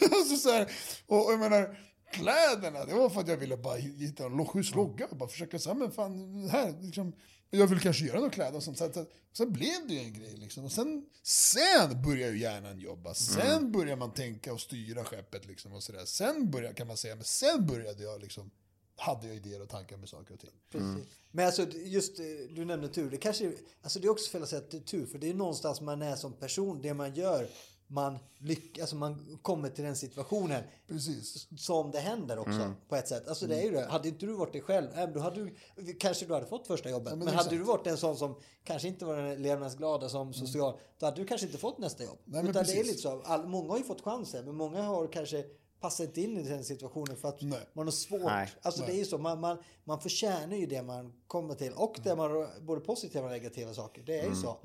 alltså, 0.12 0.36
så 0.36 0.50
här, 0.50 0.70
och 1.06 1.32
jag 1.32 1.38
menar, 1.38 1.78
kläderna, 2.12 2.84
det 2.84 2.94
var 2.94 3.10
för 3.10 3.20
att 3.20 3.28
jag 3.28 3.36
ville 3.36 3.56
bara 3.56 3.76
hitta 3.76 4.24
en 4.24 4.46
schysst 4.46 4.74
logga 4.74 5.06
och 5.06 5.16
bara 5.16 5.28
försöka 5.28 5.58
säga, 5.58 5.74
men 5.74 5.90
fan, 5.90 6.48
här, 6.48 6.74
liksom, 6.80 7.12
jag 7.50 7.66
vill 7.66 7.80
kanske 7.80 8.04
göra 8.04 8.16
några 8.16 8.30
kläder 8.30 8.56
och 8.56 8.62
sånt. 8.62 8.78
Så, 8.78 8.92
så, 8.92 9.06
sen 9.32 9.52
blev 9.52 9.88
det 9.88 9.94
ju 9.94 10.00
en 10.00 10.12
grej 10.12 10.36
liksom. 10.36 10.64
Och 10.64 10.72
sen, 10.72 11.06
sen 11.22 12.02
börjar 12.02 12.30
ju 12.30 12.38
hjärnan 12.38 12.78
jobba. 12.78 13.14
Sen 13.14 13.58
mm. 13.58 13.72
börjar 13.72 13.96
man 13.96 14.12
tänka 14.12 14.52
och 14.52 14.60
styra 14.60 15.04
skeppet 15.04 15.46
liksom 15.46 15.72
och 15.72 15.82
sådär. 15.82 16.04
Sen 16.04 16.50
börjar, 16.50 16.72
kan 16.72 16.86
man 16.86 16.96
säga, 16.96 17.14
men 17.14 17.24
sen 17.24 17.66
började 17.66 18.02
jag 18.02 18.20
liksom, 18.20 18.50
hade 18.96 19.26
jag 19.26 19.36
idéer 19.36 19.62
och 19.62 19.68
tankar 19.68 19.96
med 19.96 20.08
saker 20.08 20.34
och 20.34 20.40
ting. 20.40 20.52
Mm. 20.74 21.02
Men 21.30 21.46
alltså 21.46 21.66
just, 21.72 22.20
eh, 22.20 22.24
du 22.50 22.64
nämnde 22.64 22.88
tur, 22.88 23.10
det 23.10 23.16
kanske, 23.16 23.52
alltså 23.82 24.00
det 24.00 24.06
är 24.06 24.10
också 24.10 24.30
fel 24.30 24.42
att 24.42 24.48
säga 24.48 24.62
tur, 24.86 25.06
för 25.06 25.18
det 25.18 25.30
är 25.30 25.34
någonstans 25.34 25.80
man 25.80 26.02
är 26.02 26.16
som 26.16 26.32
person, 26.32 26.82
det 26.82 26.94
man 26.94 27.14
gör 27.14 27.48
man 27.88 28.18
lyckas, 28.38 28.80
alltså 28.80 28.96
man 28.96 29.38
kommer 29.42 29.68
till 29.68 29.84
den 29.84 29.96
situationen 29.96 30.62
Precis. 30.86 31.48
som 31.58 31.90
det 31.90 31.98
händer 31.98 32.38
också 32.38 32.74
på 32.88 32.96
ett 32.96 33.08
sätt. 33.08 33.28
Alltså 33.28 33.46
det 33.46 33.60
är 33.60 33.64
ju 33.64 33.70
det. 33.70 33.86
Hade 33.86 34.08
inte 34.08 34.26
du 34.26 34.32
varit 34.32 34.52
dig 34.52 34.60
själv, 34.60 34.98
äh, 34.98 35.08
då 35.08 35.20
hade 35.20 35.44
du 35.76 35.94
kanske 35.94 36.26
du 36.26 36.34
hade 36.34 36.46
fått 36.46 36.66
första 36.66 36.90
jobbet. 36.90 37.10
men 37.10 37.18
men 37.18 37.28
exakt. 37.28 37.44
hade 37.44 37.56
du 37.56 37.62
varit 37.62 37.86
en 37.86 37.96
sån 37.96 38.16
som 38.16 38.34
kanske 38.64 38.88
inte 38.88 39.04
var 39.04 39.16
den 39.16 39.42
levnadsglada 39.42 40.08
som 40.08 40.34
social, 40.34 40.78
då 40.98 41.06
hade 41.06 41.20
du 41.20 41.26
kanske 41.26 41.46
inte 41.46 41.58
fått 41.58 41.78
nästa 41.78 42.04
jobb. 42.04 42.18
Nej, 42.24 42.42
men 42.42 42.50
Utan 42.50 42.64
det 42.64 42.80
är 42.80 42.84
lite 42.84 42.98
så. 42.98 43.22
All, 43.22 43.46
många 43.46 43.70
har 43.70 43.78
ju 43.78 43.84
fått 43.84 44.00
chansen, 44.00 44.44
men 44.44 44.54
många 44.54 44.82
har 44.82 45.06
kanske 45.06 45.44
passat 45.80 46.06
inte 46.06 46.20
in 46.20 46.38
i 46.38 46.42
den 46.42 46.64
situationen 46.64 47.16
för 47.16 47.28
att 47.28 47.42
Nej. 47.42 47.58
man 47.72 47.86
har 47.86 47.92
svårt. 47.92 48.22
Nej. 48.22 48.48
Alltså 48.62 48.82
det 48.86 48.92
är 48.92 48.96
ju 48.96 49.04
så, 49.04 49.18
man, 49.18 49.40
man, 49.40 49.58
man 49.84 50.00
förtjänar 50.00 50.56
ju 50.56 50.66
det 50.66 50.82
man 50.82 51.12
kommer 51.26 51.54
till 51.54 51.72
och 51.72 51.96
det 52.04 52.16
man, 52.16 52.48
både 52.60 52.80
positiva 52.80 53.24
och 53.24 53.30
negativa 53.30 53.74
saker. 53.74 54.02
Det 54.02 54.20
är 54.20 54.28
ju 54.28 54.34
så. 54.34 54.56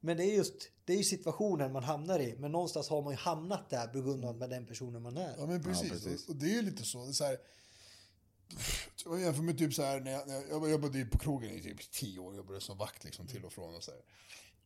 Men 0.00 0.16
det 0.16 0.24
är 0.24 0.36
just 0.36 0.54
det 0.84 0.92
är 0.92 0.96
ju 0.96 1.04
situationen 1.04 1.72
man 1.72 1.84
hamnar 1.84 2.18
i. 2.20 2.36
Men 2.38 2.52
någonstans 2.52 2.88
har 2.88 3.02
man 3.02 3.12
ju 3.12 3.16
hamnat 3.18 3.70
där 3.70 3.86
på 3.86 4.00
grund 4.02 4.24
av 4.24 4.36
med 4.36 4.50
den 4.50 4.66
personen 4.66 5.02
man 5.02 5.16
är. 5.16 5.34
Ja 5.38 5.46
men 5.46 5.62
precis. 5.62 5.90
precis. 5.90 6.28
Och, 6.28 6.36
det 6.36 6.46
är 6.46 6.54
ju 6.54 6.62
lite 6.62 6.84
så. 6.84 7.04
Det 7.04 7.10
är 7.10 7.12
så 7.12 7.24
här, 7.24 7.38
jag 9.04 9.20
jämför 9.20 9.42
med 9.42 9.58
typ 9.58 9.74
så 9.74 9.82
här 9.82 10.00
när 10.00 10.10
jag, 10.10 10.28
när 10.28 10.34
jag, 10.34 10.44
jag 10.50 10.70
jobbade 10.70 10.98
ju 10.98 11.06
på 11.06 11.18
krogen 11.18 11.50
i 11.50 11.62
typ 11.62 11.90
tio 11.90 12.18
år. 12.18 12.32
Jag 12.32 12.36
jobbade 12.36 12.60
som 12.60 12.78
vakt 12.78 13.04
liksom 13.04 13.26
till 13.26 13.44
och 13.44 13.52
från 13.52 13.74
och 13.74 13.82
så 13.84 13.90
här. 13.90 14.00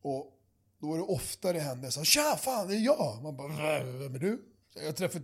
Och 0.01 0.39
då 0.79 0.87
var 0.89 0.97
det 0.97 1.03
ofta 1.03 1.53
det 1.53 1.59
hände 1.59 1.91
så 1.91 1.99
här, 1.99 2.05
tja 2.05 2.37
fan 2.37 2.67
det 2.67 2.75
är 2.75 2.79
jag. 2.79 3.19
Man 3.23 3.37
bara, 3.37 3.47
"Vä- 3.47 3.97
vem 3.99 4.15
är 4.15 4.19
du? 4.19 4.41
Jag 4.75 4.95
träffar 4.95 5.21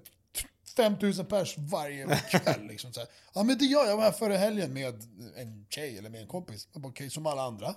5000 0.75 1.25
pers 1.25 1.57
varje 1.57 2.15
kväll 2.31 2.67
liksom 2.67 2.93
så 2.93 2.99
här. 2.99 3.09
Ja 3.33 3.43
men 3.43 3.57
det 3.57 3.65
är 3.65 3.71
jag, 3.71 3.87
jag 3.87 3.97
var 3.97 4.03
här 4.03 4.11
förra 4.11 4.37
helgen 4.37 4.73
med 4.73 5.03
en 5.35 5.65
tjej 5.69 5.97
eller 5.97 6.09
med 6.09 6.21
en 6.21 6.27
kompis. 6.27 6.67
Jag 6.73 6.81
bara, 6.81 6.89
okej 6.89 7.09
som 7.09 7.25
alla 7.25 7.41
andra. 7.41 7.75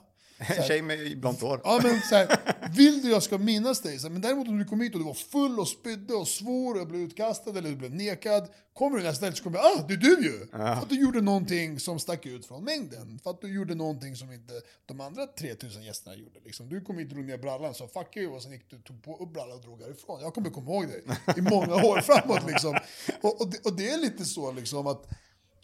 En 0.49 0.62
tjej 0.62 0.82
med 0.82 1.20
blont 1.20 1.40
hår. 1.40 1.61
Ja 1.64 1.80
men 1.82 2.00
så 2.00 2.14
här, 2.14 2.38
vill 2.76 3.02
du 3.02 3.11
jag 3.11 3.22
ska 3.22 3.38
minnas 3.38 3.80
dig? 3.80 3.99
Så 3.99 4.06
här, 4.06 4.12
men 4.12 4.22
däremot 4.22 4.49
om 4.49 4.58
du 4.58 4.64
kom 4.64 4.80
hit 4.80 4.94
och 4.94 5.00
du 5.00 5.06
var 5.06 5.14
full 5.14 5.61
och 5.61 5.68
spydde 5.68 6.14
och 6.14 6.28
svor 6.28 6.80
och 6.80 6.87
blev 6.87 7.00
utkastad 7.00 7.50
eller 7.50 7.70
du 7.70 7.76
blev 7.76 7.94
nekad. 7.94 8.49
Kommer 8.75 8.99
du 8.99 9.04
nästa 9.04 9.26
helg 9.26 9.37
så 9.37 9.42
kommer 9.42 9.58
jag, 9.58 9.66
ah 9.66 9.84
det 9.88 9.94
är 9.94 9.99
du 9.99 10.25
ju! 10.25 10.46
För 10.50 10.58
att 10.58 10.88
du 10.88 11.00
gjorde 11.00 11.20
någonting 11.20 11.80
som 11.80 11.99
stack 11.99 12.26
ut 12.26 12.46
från 12.46 12.64
mängden. 12.64 13.18
För 13.22 13.30
att 13.30 13.40
du 13.40 13.54
gjorde 13.54 13.75
någonting 13.75 14.16
som 14.16 14.32
inte 14.32 14.52
de 14.87 15.00
andra 15.00 15.26
3000 15.26 15.82
gästerna 15.82 16.16
gjorde. 16.16 16.40
Liksom. 16.44 16.68
Du 16.68 16.80
kom 16.80 16.99
hit 16.99 17.08
och 17.08 17.14
drog 17.14 17.26
ner 17.26 17.38
brallan 17.38 17.75
sa 17.75 17.88
fuck 17.88 18.16
you 18.16 18.32
och 18.32 18.42
sen 18.42 18.52
gick 18.52 18.70
du 18.70 18.78
tog 18.78 19.02
på 19.02 19.16
upp 19.16 19.32
brallan 19.32 19.56
och 19.56 19.62
drog 19.62 19.82
härifrån. 19.82 20.20
Jag 20.20 20.34
kommer 20.34 20.50
komma 20.50 20.70
ihåg 20.70 20.88
dig 20.88 21.02
i 21.37 21.40
många 21.40 21.75
år 21.75 22.00
framåt 22.00 22.46
liksom. 22.46 22.78
Och, 23.20 23.40
och, 23.40 23.50
det, 23.50 23.66
och 23.66 23.76
det 23.76 23.90
är 23.90 23.99
lite 23.99 24.25
så 24.25 24.52
liksom 24.52 24.87
att 24.87 25.06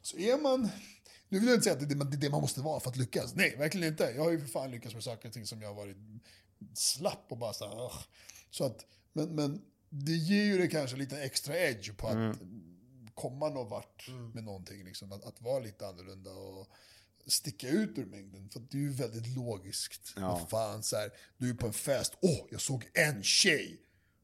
så 0.03 0.19
är 0.19 0.43
man... 0.43 0.69
Nu 1.29 1.39
vill 1.39 1.49
jag 1.49 1.57
inte 1.57 1.65
säga 1.65 1.75
att 1.75 1.81
det 1.89 1.95
är 1.95 2.17
det, 2.21 2.31
man- 2.31 2.41
måste 2.41 2.61
vara 2.61 2.81
för 2.81 2.91
att 2.91 2.97
lyckas. 2.97 3.35
Nej, 3.35 3.57
verkligen 3.57 3.89
inte. 3.93 4.13
Jag 4.17 4.25
har 4.25 4.31
ju 4.31 4.41
för 4.41 4.47
fan 4.47 4.71
lyckats 4.71 4.95
med 4.95 5.05
saker 5.05 5.29
och 5.29 5.35
ting 5.35 5.47
som 5.47 5.63
jag 5.63 5.69
har 5.69 5.75
varit 5.75 5.97
slapp 6.75 7.27
och 7.29 7.39
bara 7.39 7.53
så 7.53 7.65
här. 7.69 7.93
Så 8.51 8.65
att, 8.65 8.87
men, 9.13 9.35
men 9.35 9.63
det 9.91 10.13
ger 10.13 10.45
ju 10.45 10.59
det 10.59 10.69
kanske 10.69 10.97
lite 10.97 11.23
extra 11.23 11.59
edge 11.59 11.97
på 11.97 12.09
att 12.09 12.39
komma 13.15 13.49
någon 13.49 13.69
vart 13.69 14.09
med 14.35 14.45
någonting. 14.45 14.85
Liksom. 14.85 15.13
Att, 15.13 15.25
att 15.25 15.41
vara 15.43 15.59
lite 15.59 15.87
annorlunda 15.89 16.31
och 16.31 16.69
sticka 17.27 17.69
ut 17.69 17.99
ur 17.99 18.07
mängden. 18.07 18.49
För 18.51 18.61
att 18.61 18.71
det 18.71 18.77
är 18.77 18.81
ju 18.83 18.93
väldigt 18.93 19.27
logiskt. 19.37 20.13
Ja. 20.17 20.29
Vad 20.29 20.51
fan, 20.51 20.83
så 20.83 20.97
här, 20.97 21.11
du 21.37 21.51
är 21.51 21.55
på 21.55 21.67
en 21.67 21.73
fest, 21.73 22.13
åh, 22.21 22.47
jag 22.51 22.61
såg 22.61 22.85
en 22.95 23.23
tjej. 23.23 23.81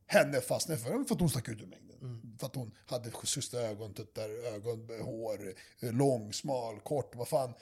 Henne 0.07 0.41
fastnade 0.41 0.81
för, 0.81 1.05
för 1.05 1.15
att 1.15 1.21
hon 1.21 1.31
stack 1.31 1.49
ut 1.49 1.61
ur 1.63 1.67
mängden. 1.67 1.94
För 2.39 2.47
att 2.47 2.55
hon 2.55 2.71
hade 2.87 3.11
schyssta 3.11 3.59
ögon, 3.61 3.95
tuttar, 3.95 4.29
ögon, 4.55 4.89
hår, 5.03 5.55
lång, 5.93 6.33
smal, 6.33 6.81
kort, 6.81 7.15
vad 7.17 7.29
fan. 7.29 7.53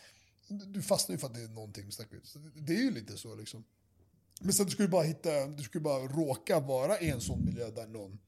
Du 0.49 0.83
fastnar 0.83 1.15
ju 1.15 1.19
för 1.19 1.27
att 1.27 1.35
det 1.35 1.43
är 1.43 1.49
någonting 1.49 1.83
som 1.83 1.93
stack 1.93 2.13
ut. 2.13 2.27
Så 2.27 2.39
det- 2.39 2.61
det 2.61 2.73
är 2.73 2.83
ju 2.83 2.91
lite 2.91 3.17
så 3.17 3.35
liksom. 3.35 3.65
Men 4.41 4.53
sen 4.53 4.67
du 4.67 4.73
skulle 4.73 4.89
bara 4.89 5.03
hitta, 5.03 5.47
du 5.47 5.63
skulle 5.63 5.83
bara 5.83 5.99
råka 6.09 6.61
vara 6.61 7.01
i 7.01 7.11
en 7.11 7.21
sån 7.21 7.45
miljö 7.45 7.71
där 7.71 7.87
någon... 7.87 8.19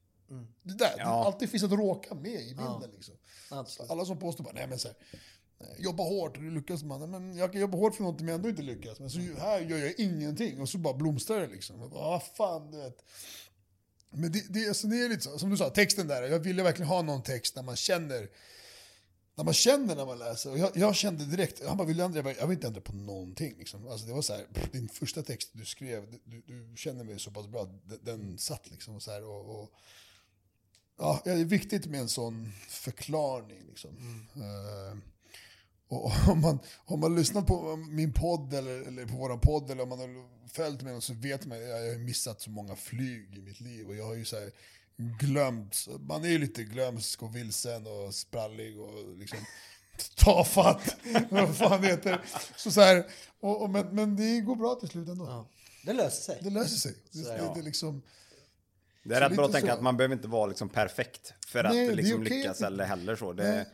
Det 0.62 0.72
där, 0.74 0.78
det 0.78 0.94
Ja. 0.98 1.24
alltid 1.26 1.50
finns 1.50 1.62
ett 1.62 1.70
råka 1.72 2.14
med 2.14 2.40
i 2.40 2.54
bilden 2.54 2.90
liksom. 2.94 3.14
Absolut. 3.50 3.90
Alla 3.90 4.04
som 4.04 4.18
påstår 4.18 4.44
bara, 4.44 4.52
nej 4.54 4.66
men 4.66 4.78
så 4.78 4.88
här, 4.88 4.96
jobba 5.78 6.02
hårt 6.02 6.34
du 6.34 6.50
lyckas 6.50 6.82
man. 6.82 7.10
Men 7.10 7.36
jag 7.36 7.52
kan 7.52 7.60
jobba 7.60 7.78
hårt 7.78 7.94
för 7.94 8.02
någonting 8.02 8.26
men 8.26 8.34
ändå 8.34 8.48
inte 8.48 8.62
lyckas. 8.62 9.00
Men 9.00 9.10
så 9.10 9.18
här 9.18 9.60
gör 9.60 9.78
jag 9.78 9.94
ingenting 10.00 10.60
och 10.60 10.68
så 10.68 10.78
bara 10.78 10.94
blomstrar 10.94 11.40
det 11.40 11.46
liksom. 11.46 11.90
Vad 11.90 12.22
fan, 12.22 12.70
du 12.70 12.76
vet. 12.78 13.04
Men 14.14 14.32
det, 14.32 14.44
det, 14.48 14.68
alltså 14.68 14.86
det 14.86 14.96
är 14.96 15.08
lite 15.08 15.22
så, 15.22 15.38
som 15.38 15.50
du 15.50 15.56
sa, 15.56 15.70
texten 15.70 16.06
där. 16.06 16.22
Jag 16.22 16.38
ville 16.38 16.62
verkligen 16.62 16.88
ha 16.88 17.02
någon 17.02 17.22
text 17.22 17.54
där 17.54 17.62
man 17.62 17.76
känner 17.76 18.28
när 19.36 19.44
man 19.44 19.54
känner 19.54 19.96
när 19.96 20.06
man 20.06 20.18
läser. 20.18 20.50
Och 20.50 20.58
jag, 20.58 20.70
jag 20.74 20.96
kände 20.96 21.24
direkt, 21.24 21.66
han 21.66 21.76
bara, 21.76 21.88
vill 21.88 22.00
ändra? 22.00 22.18
Jag, 22.18 22.24
bara, 22.24 22.34
jag 22.34 22.46
vill 22.46 22.56
inte 22.56 22.66
ändra 22.66 22.80
på 22.80 22.92
någonting. 22.92 23.58
Liksom. 23.58 23.88
Alltså, 23.88 24.06
det 24.06 24.12
var 24.12 24.22
så 24.22 24.32
här, 24.32 24.44
pff, 24.54 24.70
din 24.72 24.88
första 24.88 25.22
text 25.22 25.50
du 25.52 25.64
skrev, 25.64 26.18
du, 26.24 26.42
du 26.46 26.76
känner 26.76 27.04
mig 27.04 27.20
så 27.20 27.30
pass 27.30 27.46
bra, 27.46 27.64
den, 27.84 27.98
den 28.02 28.38
satt 28.38 28.70
liksom. 28.70 29.00
Så 29.00 29.10
här, 29.10 29.24
och, 29.24 29.62
och, 29.62 29.70
ja, 30.98 31.20
det 31.24 31.30
är 31.30 31.44
viktigt 31.44 31.86
med 31.86 32.00
en 32.00 32.08
sån 32.08 32.52
förklaring. 32.68 33.62
Liksom. 33.68 33.90
Eh, 34.34 34.98
och 35.88 36.12
om 36.28 36.40
man, 36.40 36.58
om 36.84 37.00
man 37.00 37.16
lyssnar 37.16 37.42
på 37.42 37.76
min 37.76 38.12
podd 38.12 38.54
eller, 38.54 38.80
eller 38.88 39.06
på 39.06 39.16
våran 39.16 39.40
podd 39.40 39.70
eller 39.70 39.82
om 39.82 39.88
man 39.88 39.98
har 39.98 40.08
följt 40.48 40.82
mig 40.82 41.02
så 41.02 41.14
vet 41.14 41.46
man 41.46 41.58
att 41.58 41.64
jag 41.68 41.76
har 41.92 41.98
missat 41.98 42.40
så 42.40 42.50
många 42.50 42.76
flyg 42.76 43.38
i 43.38 43.42
mitt 43.42 43.60
liv. 43.60 43.88
Och 43.88 43.96
jag 43.96 44.04
har 44.04 44.14
ju 44.14 44.24
så 44.24 44.36
här 44.36 44.50
glömt, 44.96 45.86
man 46.00 46.24
är 46.24 46.28
ju 46.28 46.38
lite 46.38 46.62
glömsk 46.64 47.22
och 47.22 47.36
vilsen 47.36 47.86
och 47.86 48.14
sprallig 48.14 48.80
och 48.80 49.16
liksom 49.18 49.38
tafatt. 50.16 50.96
vad 51.30 51.56
fan 51.56 51.82
det 51.82 51.88
heter. 51.88 52.20
Så 52.56 52.70
så 52.70 52.80
här, 52.80 53.06
och, 53.40 53.62
och, 53.62 53.70
men, 53.70 53.94
men 53.94 54.16
det 54.16 54.40
går 54.40 54.56
bra 54.56 54.74
till 54.74 54.88
slut 54.88 55.08
ändå. 55.08 55.24
Ja. 55.26 55.48
Det 55.84 55.92
löser 55.92 56.22
sig. 56.22 56.38
Det 56.42 56.50
löser 56.50 56.76
sig. 56.76 56.94
Det, 57.12 57.18
Så 57.18 57.30
är 57.30 57.38
det, 57.38 57.52
det. 57.54 57.62
liksom, 57.62 58.02
Det 59.04 59.14
är 59.14 59.20
rätt 59.28 59.36
bra 59.36 59.44
att 59.46 59.52
tänka 59.52 59.66
så. 59.68 59.72
att 59.74 59.82
man 59.82 59.96
behöver 59.96 60.14
inte 60.16 60.28
vara 60.28 60.46
liksom 60.46 60.68
perfekt 60.68 61.34
för 61.46 61.64
att 61.64 61.74
Nej, 61.74 61.86
det 61.86 61.92
är 61.92 61.96
liksom 61.96 62.22
okej 62.22 62.36
lyckas 62.38 62.60
att- 62.60 62.66
eller 62.66 62.84
heller 62.84 63.16
så. 63.16 63.32
Det, 63.32 63.50
Nej. 63.50 63.66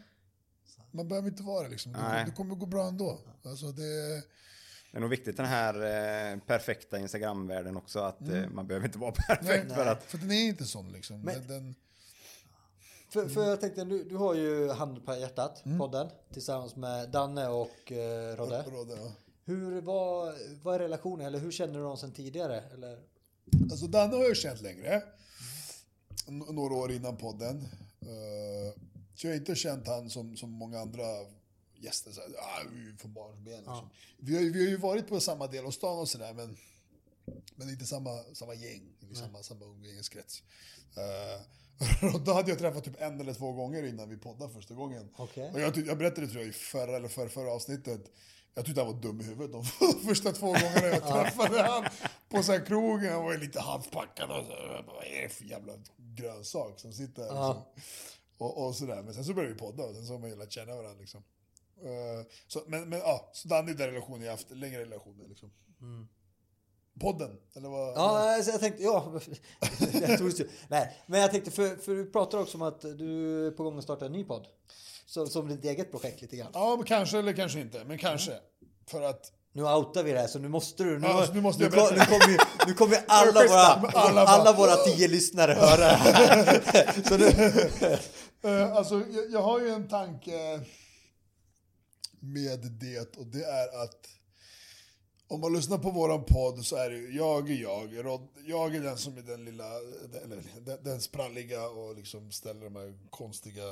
Man 0.91 1.09
behöver 1.09 1.29
inte 1.29 1.43
vara 1.43 1.63
det 1.63 1.69
liksom. 1.69 1.93
Det, 1.93 1.99
Nej. 2.03 2.25
det 2.25 2.31
kommer 2.33 2.55
gå 2.55 2.67
bra 2.67 2.89
ändå. 2.89 3.19
Alltså 3.45 3.67
det, 3.73 3.83
det 4.93 4.97
är 4.97 5.01
nog 5.01 5.11
viktigt 5.11 5.37
den 5.37 5.47
här 5.47 5.75
eh, 6.33 6.39
perfekta 6.39 6.99
Instagram-världen 6.99 7.77
också 7.77 7.99
att 7.99 8.29
eh, 8.29 8.49
man 8.49 8.67
behöver 8.67 8.87
inte 8.87 8.99
vara 8.99 9.13
perfekt 9.13 9.55
Mm. 9.55 9.67
nej, 9.67 9.77
för 9.77 9.87
att 9.87 10.05
för 10.05 10.19
den 10.19 10.31
är 10.31 10.49
inte 10.49 10.65
sån 10.65 10.93
liksom. 10.93 11.21
Men- 11.21 11.35
Den, 11.35 11.47
den, 11.49 11.75
För, 13.13 13.29
för 13.29 13.45
jag 13.49 13.61
tänkte, 13.61 13.85
du, 13.85 14.05
du 14.05 14.17
har 14.17 14.35
ju 14.35 14.69
Hand 14.71 15.07
på 15.07 15.17
hjärtat, 15.17 15.63
Mm. 15.67 15.79
podden, 15.79 16.09
tillsammans 16.33 16.77
med 16.77 17.11
Danne 17.11 17.49
och 17.49 17.93
eh, 17.93 18.37
Rodde. 18.37 18.63
råder, 18.63 18.97
ja. 18.97 19.13
Hur, 19.45 19.81
vad, 19.81 20.35
vad 20.63 20.75
är 20.75 20.79
relationen, 20.79 21.27
eller 21.27 21.39
hur 21.39 21.51
känner 21.53 21.75
du 21.75 21.81
dem 21.81 21.97
sedan 21.97 22.13
tidigare? 22.13 22.61
Eller? 22.75 22.99
Alltså 23.71 23.87
Danne 23.87 24.17
har 24.17 24.23
jag 24.25 24.37
känt 24.37 24.61
längre. 24.61 25.03
N- 26.29 26.45
några 26.49 26.75
år 26.75 26.93
innan 26.93 27.17
podden. 27.17 27.69
Eh, 28.01 28.83
så 29.21 29.27
jag 29.27 29.33
har 29.33 29.37
inte 29.37 29.55
känt 29.55 29.87
han 29.87 30.11
som, 30.11 30.37
som 30.37 30.51
många 30.51 30.81
andra 30.81 31.05
gäster. 31.77 32.13
Så 32.13 32.21
här, 32.21 32.29
ah, 32.39 32.63
från 32.99 33.13
barnsben. 33.13 33.57
Liksom. 33.57 33.91
Vi, 34.19 34.35
har, 34.35 34.43
vi 34.43 34.65
har 34.65 34.71
ju 34.71 34.77
varit 34.77 35.09
på 35.09 35.21
samma 35.21 35.47
del 35.47 35.67
av 35.67 35.71
stan 35.71 35.99
och 35.99 36.09
sådär 36.09 36.33
men, 36.33 36.57
men 37.55 37.69
inte 37.71 37.87
samma, 37.87 38.23
samma 38.35 38.55
gäng. 38.55 38.83
Eller 39.03 39.15
samma, 39.15 39.43
samma 39.43 39.65
umgängeskrets. 39.65 40.43
Uh, 42.03 42.15
och 42.15 42.21
då 42.21 42.33
hade 42.33 42.51
jag 42.51 42.59
träffat 42.59 42.85
typ 42.85 43.01
en 43.01 43.21
eller 43.21 43.35
två 43.35 43.53
gånger 43.53 43.83
innan 43.83 44.09
vi 44.09 44.17
poddade 44.17 44.53
första 44.53 44.75
gången. 44.75 45.09
Okej. 45.17 45.51
Och 45.53 45.61
jag, 45.61 45.77
jag 45.77 45.99
berättade 45.99 46.29
tror 46.29 46.41
jag 46.41 46.49
i 46.49 46.53
förra 46.53 46.97
eller 46.97 47.09
förra, 47.09 47.29
förra 47.29 47.53
avsnittet. 47.53 48.11
Jag 48.55 48.65
tyckte 48.65 48.81
han 48.81 48.95
var 48.95 49.03
dum 49.03 49.21
i 49.21 49.25
huvudet 49.25 49.53
de 49.53 49.65
första 50.07 50.33
två 50.33 50.47
gångerna 50.47 50.87
jag 50.87 51.09
träffade 51.13 51.63
han 51.63 51.85
på 52.29 52.43
så 52.43 52.53
här 52.53 52.67
krogen. 52.67 53.13
Han 53.13 53.25
var 53.25 53.37
lite 53.37 53.61
halvpackad 53.61 54.31
och 54.31 54.47
så. 54.47 54.83
Vad 54.87 55.05
är 55.05 55.23
det 55.23 55.29
för 55.29 55.45
jävla 55.45 55.73
grönsak 55.97 56.81
som 56.81 56.93
sitter 56.93 57.23
här? 57.23 57.29
Liksom. 57.29 57.63
Och, 58.41 58.67
och 58.67 58.75
sådär. 58.77 59.03
Men 59.03 59.15
sen 59.15 59.25
så 59.25 59.35
började 59.35 59.55
vi 59.55 59.61
podda 59.61 59.83
och 59.85 59.95
sen 59.95 60.07
så 60.07 60.13
har 60.13 60.19
man 60.19 60.31
ju 60.31 60.37
lärt 60.37 60.53
känna 60.53 60.77
varandra. 60.77 61.01
Liksom. 61.01 61.23
Eh, 61.85 62.27
så, 62.49 62.63
men, 62.67 62.89
men 62.89 62.99
ja, 62.99 63.31
så 63.33 63.49
Danny 63.49 63.73
är 63.73 63.77
den 63.77 63.87
relationen 63.87 64.23
jag 64.23 64.31
haft, 64.31 64.51
längre 64.51 64.81
relationer 64.81 65.29
liksom. 65.29 65.51
Podden, 67.01 67.31
eller 67.57 67.69
vad? 67.69 67.97
Ja, 67.97 68.35
alltså 68.37 68.51
jag 68.51 68.61
tänkte, 68.61 68.83
ja. 68.83 69.13
jag 69.93 70.19
tror 70.19 70.39
det. 70.39 70.47
Nej, 70.69 70.97
men 71.07 71.21
jag 71.21 71.31
tänkte, 71.31 71.51
för, 71.51 71.77
för 71.77 71.95
du 71.95 72.11
pratar 72.11 72.39
också 72.39 72.57
om 72.59 72.63
att 72.63 72.81
du 72.81 73.47
är 73.47 73.51
på 73.51 73.63
gång 73.63 73.79
att 73.79 73.85
starta 73.85 74.07
en 74.07 74.13
ny 74.13 74.25
podd. 74.25 74.47
Så, 75.07 75.27
som 75.27 75.49
ditt 75.49 75.65
eget 75.65 75.91
projekt 75.91 76.23
lite 76.23 76.37
grann. 76.37 76.51
Ja, 76.55 76.77
men 76.77 76.85
kanske 76.85 77.19
eller 77.19 77.33
kanske 77.33 77.61
inte. 77.61 77.85
Men 77.85 77.99
kanske. 77.99 78.33
För 78.87 79.03
att 79.03 79.33
Nu 79.53 79.63
outar 79.63 80.03
vi 80.03 80.13
det 80.13 80.19
här 80.19 80.27
så 80.27 80.39
nu 80.39 80.49
måste 80.49 80.85
du. 80.85 80.99
Nu, 80.99 81.07
Ja, 81.07 81.27
nu 81.35 81.41
måste 81.41 81.63
nu, 81.65 81.71
kom- 81.71 81.89
nu 81.91 82.05
kommer 82.05 82.29
ju, 82.29 82.39
nu 82.67 82.75
kommer 82.75 82.99
alla, 83.07 83.33
våra, 83.33 83.91
Alla 83.91 84.21
alla, 84.23 84.53
våra 84.53 84.77
tio 84.77 85.09
lyssnare 85.09 85.53
höra 85.53 85.77
det 85.77 85.97
här. 85.97 87.03
så 87.09 87.17
nu, 87.17 87.99
Eh, 88.43 88.73
alltså, 88.73 88.95
jag, 89.11 89.31
jag 89.31 89.43
har 89.43 89.61
ju 89.61 89.69
en 89.69 89.89
tanke 89.89 90.61
med 92.21 92.61
det 92.61 93.17
och 93.17 93.27
det 93.27 93.45
är 93.45 93.83
att 93.83 94.07
om 95.29 95.41
man 95.41 95.53
lyssnar 95.53 95.79
på 95.79 95.91
våran 95.91 96.25
podd 96.25 96.65
så 96.67 96.77
är 96.77 96.91
det 96.91 96.97
ju, 96.97 97.17
jag 97.17 97.51
är 97.51 97.55
jag. 97.55 98.05
Rod, 98.05 98.29
jag 98.45 98.75
är 98.75 98.81
den 98.81 98.99
som 98.99 99.19
är 99.19 99.23
den 99.23 99.45
lilla, 99.45 99.77
eller 100.23 100.43
den, 100.61 100.85
den 100.85 101.01
spralliga 101.01 101.69
och 101.69 101.97
liksom 101.97 102.33
ställer 102.33 102.65
de 102.65 102.77
här 102.77 102.99
konstiga 103.11 103.63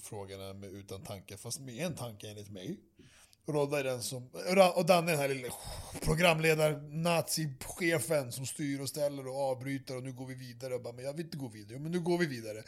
frågorna 0.00 0.52
med, 0.52 0.72
utan 0.72 1.02
tanke, 1.02 1.36
fast 1.36 1.60
med 1.60 1.86
en 1.86 1.94
tanke 1.94 2.28
enligt 2.28 2.50
mig. 2.50 2.80
Rodda 3.46 3.78
är 3.78 3.84
den 3.84 4.02
som, 4.02 4.30
och 4.74 4.86
Danne 4.86 5.12
är 5.12 5.16
den 5.16 5.20
här 5.20 5.28
lilla 5.28 5.48
programledare, 6.00 6.80
nazi-chefen 6.90 8.32
som 8.32 8.46
styr 8.46 8.80
och 8.80 8.88
ställer 8.88 9.26
och 9.26 9.50
avbryter 9.50 9.96
och 9.96 10.02
nu 10.02 10.12
går 10.12 10.26
vi 10.26 10.34
vidare. 10.34 10.74
Och 10.74 10.82
bara, 10.82 10.92
men 10.92 11.04
jag 11.04 11.12
vill 11.12 11.24
inte 11.24 11.36
gå 11.36 11.48
vidare, 11.48 11.78
men 11.78 11.92
nu 11.92 12.00
går 12.00 12.18
vi 12.18 12.26
vidare. 12.26 12.62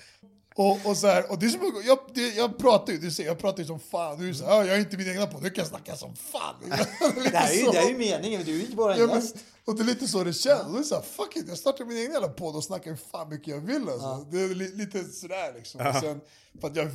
Och, 0.54 0.86
och 0.86 0.96
så 0.96 1.06
här, 1.06 1.30
och 1.30 1.38
det 1.38 1.46
är 1.46 1.50
som, 1.50 1.82
jag, 1.86 1.98
det, 2.14 2.28
jag 2.28 2.58
pratar 2.58 2.92
ju, 2.92 2.98
du 2.98 3.10
ser, 3.10 3.24
jag 3.24 3.38
pratar 3.38 3.58
ju 3.58 3.64
som 3.64 3.80
fan. 3.80 4.18
Du 4.18 4.34
säger, 4.34 4.52
jag 4.52 4.68
är 4.68 4.78
inte 4.78 4.96
min 4.96 5.08
egna 5.08 5.26
podd, 5.26 5.42
nu 5.42 5.50
kan 5.50 5.62
jag 5.62 5.68
snacka 5.68 5.96
som 5.96 6.16
fan. 6.16 6.54
det, 7.14 7.36
är 7.36 7.52
ju, 7.52 7.70
det 7.70 7.78
är 7.78 7.88
ju 7.88 7.98
meningen, 7.98 8.42
du 8.44 8.52
är 8.52 8.56
ju 8.56 8.62
inte 8.62 8.76
bara 8.76 8.94
en 8.94 9.00
ja, 9.00 9.14
gäst. 9.14 9.36
Och 9.66 9.76
det 9.76 9.82
är 9.82 9.84
lite 9.84 10.08
så 10.08 10.24
det 10.24 10.32
känns. 10.32 10.72
Det 10.72 10.78
är 10.78 10.82
så 10.82 10.94
här, 10.94 11.02
fuck 11.02 11.36
it, 11.36 11.48
jag 11.48 11.58
startar 11.58 11.84
min 11.84 11.96
egen 11.96 12.12
jävla 12.12 12.28
podd 12.28 12.56
och 12.56 12.64
snackar 12.64 12.90
hur 12.90 12.96
fan 12.96 13.28
mycket 13.28 13.48
jag 13.48 13.60
vill. 13.60 13.88
Alltså. 13.88 14.06
Ja. 14.06 14.28
Det 14.30 14.40
är 14.40 14.54
li, 14.54 14.68
lite 14.74 15.04
sådär 15.04 15.54
liksom. 15.54 15.80
Ja. 15.80 16.00
Sen, 16.00 16.20
för 16.60 16.68
att 16.68 16.76
jag, 16.76 16.90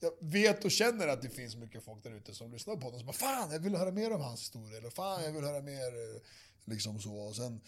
jag, 0.00 0.12
vet 0.20 0.64
och 0.64 0.70
känner 0.70 1.08
att 1.08 1.22
det 1.22 1.28
finns 1.28 1.56
mycket 1.56 1.84
folk 1.84 2.02
där 2.02 2.10
ute 2.10 2.34
som 2.34 2.52
lyssnar 2.52 2.74
på 2.74 2.80
podden 2.80 2.98
som 2.98 3.06
bara 3.06 3.12
fan, 3.12 3.50
jag 3.50 3.58
vill 3.58 3.76
höra 3.76 3.90
mer 3.90 4.12
om 4.12 4.20
hans 4.20 4.40
historia. 4.40 4.78
Eller 4.78 4.90
fan, 4.90 5.24
jag 5.24 5.32
vill 5.32 5.44
höra 5.44 5.62
mer. 5.62 5.86
Eh, 5.86 6.20
liksom 6.64 7.00
så. 7.00 7.14
Och 7.14 7.36
sen, 7.36 7.60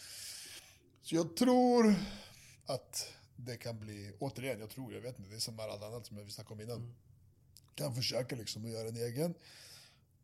så 1.03 1.15
jag 1.15 1.37
tror 1.37 1.95
att 2.67 3.09
det 3.37 3.57
kan 3.57 3.81
bli, 3.81 4.13
återigen, 4.19 4.61
jag 4.61 4.71
tror, 4.71 4.95
jag 4.95 5.01
vet 5.01 5.19
inte, 5.19 5.31
det 5.31 5.37
är 5.37 5.41
som 5.41 5.57
med 5.57 5.65
allt 5.65 5.83
annat 5.83 6.07
som 6.07 6.17
vi 6.17 6.31
snackade 6.31 6.55
om 6.55 6.61
innan. 6.61 6.77
Mm. 6.77 6.95
Kan 7.75 7.95
försöka 7.95 8.37
liksom 8.37 8.65
att 8.65 8.71
göra 8.71 8.89
en 8.89 8.97
egen. 8.97 9.35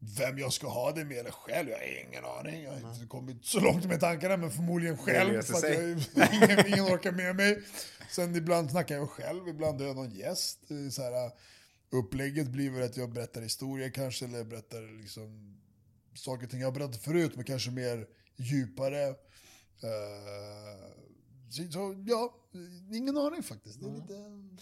Vem 0.03 0.39
jag 0.39 0.53
ska 0.53 0.69
ha 0.69 0.93
det 0.93 1.05
med 1.05 1.17
eller 1.17 1.31
själv, 1.31 1.69
jag 1.69 1.79
har 1.79 2.09
ingen 2.09 2.25
aning. 2.25 2.63
Jag 2.63 2.73
har 2.73 2.95
inte 2.95 3.07
kommit 3.07 3.45
så 3.45 3.61
långt 3.61 3.85
med 3.85 4.01
tankarna, 4.01 4.37
men 4.37 4.51
förmodligen 4.51 4.99
själv. 4.99 5.43
För 5.43 5.55
att 5.55 5.63
jag, 5.63 6.33
ingen, 6.35 6.67
ingen 6.67 6.85
orkar 6.85 7.13
med 7.13 7.37
mig. 7.37 7.63
Sen 8.11 8.37
ibland 8.37 8.71
snackar 8.71 8.95
jag 8.97 9.11
själv, 9.11 9.49
ibland 9.49 9.81
har 9.81 9.87
jag 9.87 9.97
någon 9.97 10.11
gäst. 10.11 10.59
Så 10.93 11.03
här, 11.03 11.31
upplägget 11.91 12.49
blir 12.49 12.71
väl 12.71 12.83
att 12.83 12.97
jag 12.97 13.13
berättar 13.13 13.41
historier 13.41 13.91
kanske, 13.91 14.25
eller 14.25 14.45
berättar 14.45 15.01
liksom 15.01 15.61
saker 16.15 16.45
och 16.45 16.51
ting 16.51 16.61
jag 16.61 16.67
har 16.67 16.73
berättat 16.73 17.03
förut, 17.03 17.33
men 17.35 17.45
kanske 17.45 17.71
mer 17.71 18.07
djupare. 18.37 19.09
Uh, 19.09 19.15
så, 21.51 22.05
ja, 22.07 22.35
ingen 22.93 23.19
aning 23.19 23.43
faktiskt. 23.43 23.81
Det 23.81 23.87
är 23.87 23.95
lite, 23.95 24.15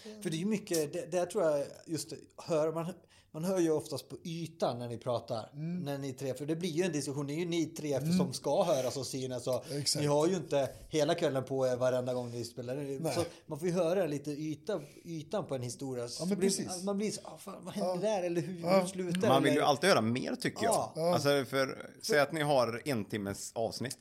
det... 0.03 0.23
För 0.23 0.29
det 0.29 0.35
är 0.35 0.39
ju 0.39 0.45
mycket, 0.45 0.93
det, 0.93 1.11
det 1.11 1.25
tror 1.25 1.43
jag 1.43 1.65
just 1.85 2.13
hör 2.37 2.73
man 2.73 2.93
man 3.31 3.43
hör 3.43 3.59
ju 3.59 3.71
oftast 3.71 4.09
på 4.09 4.17
ytan 4.23 4.79
när 4.79 4.87
ni 4.87 4.97
pratar. 4.97 5.49
Mm. 5.53 5.79
När 5.79 5.97
ni 5.97 6.13
tre, 6.13 6.33
för 6.33 6.45
det 6.45 6.55
blir 6.55 6.69
ju 6.69 6.83
en 6.83 6.91
diskussion. 6.91 7.27
Det 7.27 7.33
är 7.33 7.37
ju 7.37 7.45
ni 7.45 7.65
tre 7.65 7.93
mm. 7.93 8.17
som 8.17 8.33
ska 8.33 8.63
höras 8.63 8.97
och 8.97 9.05
synas. 9.05 9.47
Och 9.47 9.65
ni 9.97 10.05
har 10.05 10.27
ju 10.27 10.35
inte 10.35 10.69
hela 10.89 11.15
kvällen 11.15 11.43
på 11.43 11.67
er 11.67 11.75
varenda 11.75 12.13
gång 12.13 12.31
ni 12.31 12.43
spelar. 12.43 13.13
Så 13.13 13.23
man 13.45 13.59
får 13.59 13.67
ju 13.67 13.73
höra 13.73 14.05
lite 14.05 14.31
yta, 14.31 14.81
ytan 15.05 15.45
på 15.45 15.55
en 15.55 15.61
historia. 15.61 16.07
Ja, 16.19 16.25
men 16.25 16.37
blir, 16.37 16.49
precis. 16.49 16.83
Man 16.83 16.97
blir 16.97 17.11
så, 17.11 17.21
ah, 17.23 17.37
fan, 17.37 17.65
vad 17.65 17.73
hände 17.73 18.07
ja. 18.07 18.15
där? 18.15 18.23
Eller 18.23 18.41
hur, 18.41 18.61
ja. 18.61 18.79
hur 18.79 18.87
slutar 18.87 19.27
Man 19.27 19.43
vill 19.43 19.53
ju 19.53 19.61
alltid 19.61 19.89
höra 19.89 20.01
mer 20.01 20.35
tycker 20.35 20.63
jag. 20.63 20.91
Ja. 20.95 21.13
Alltså 21.13 21.45
för, 21.45 21.91
säg 22.01 22.19
att 22.19 22.31
ni 22.31 22.41
har 22.41 22.81
en 22.85 23.05
timmes 23.05 23.51
avsnitt. 23.55 23.97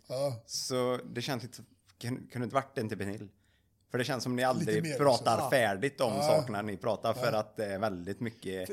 Så 0.46 0.98
det 1.14 1.22
känns 1.22 1.42
lite, 1.42 1.62
kunde 2.00 2.44
inte 2.44 2.54
varit 2.54 2.78
en 2.78 2.88
timme 2.88 3.12
till. 3.12 3.28
För 3.90 3.98
det 3.98 4.04
känns 4.04 4.22
som 4.22 4.36
ni 4.36 4.44
aldrig 4.44 4.96
pratar 4.96 5.36
också. 5.36 5.50
färdigt 5.50 6.00
om 6.00 6.12
sakerna 6.22 6.62
ni 6.62 6.76
pratar 6.76 7.14
för 7.14 7.32
att 7.32 7.56
det 7.56 7.66
är 7.66 7.78
väldigt 7.78 8.20
mycket 8.20 8.70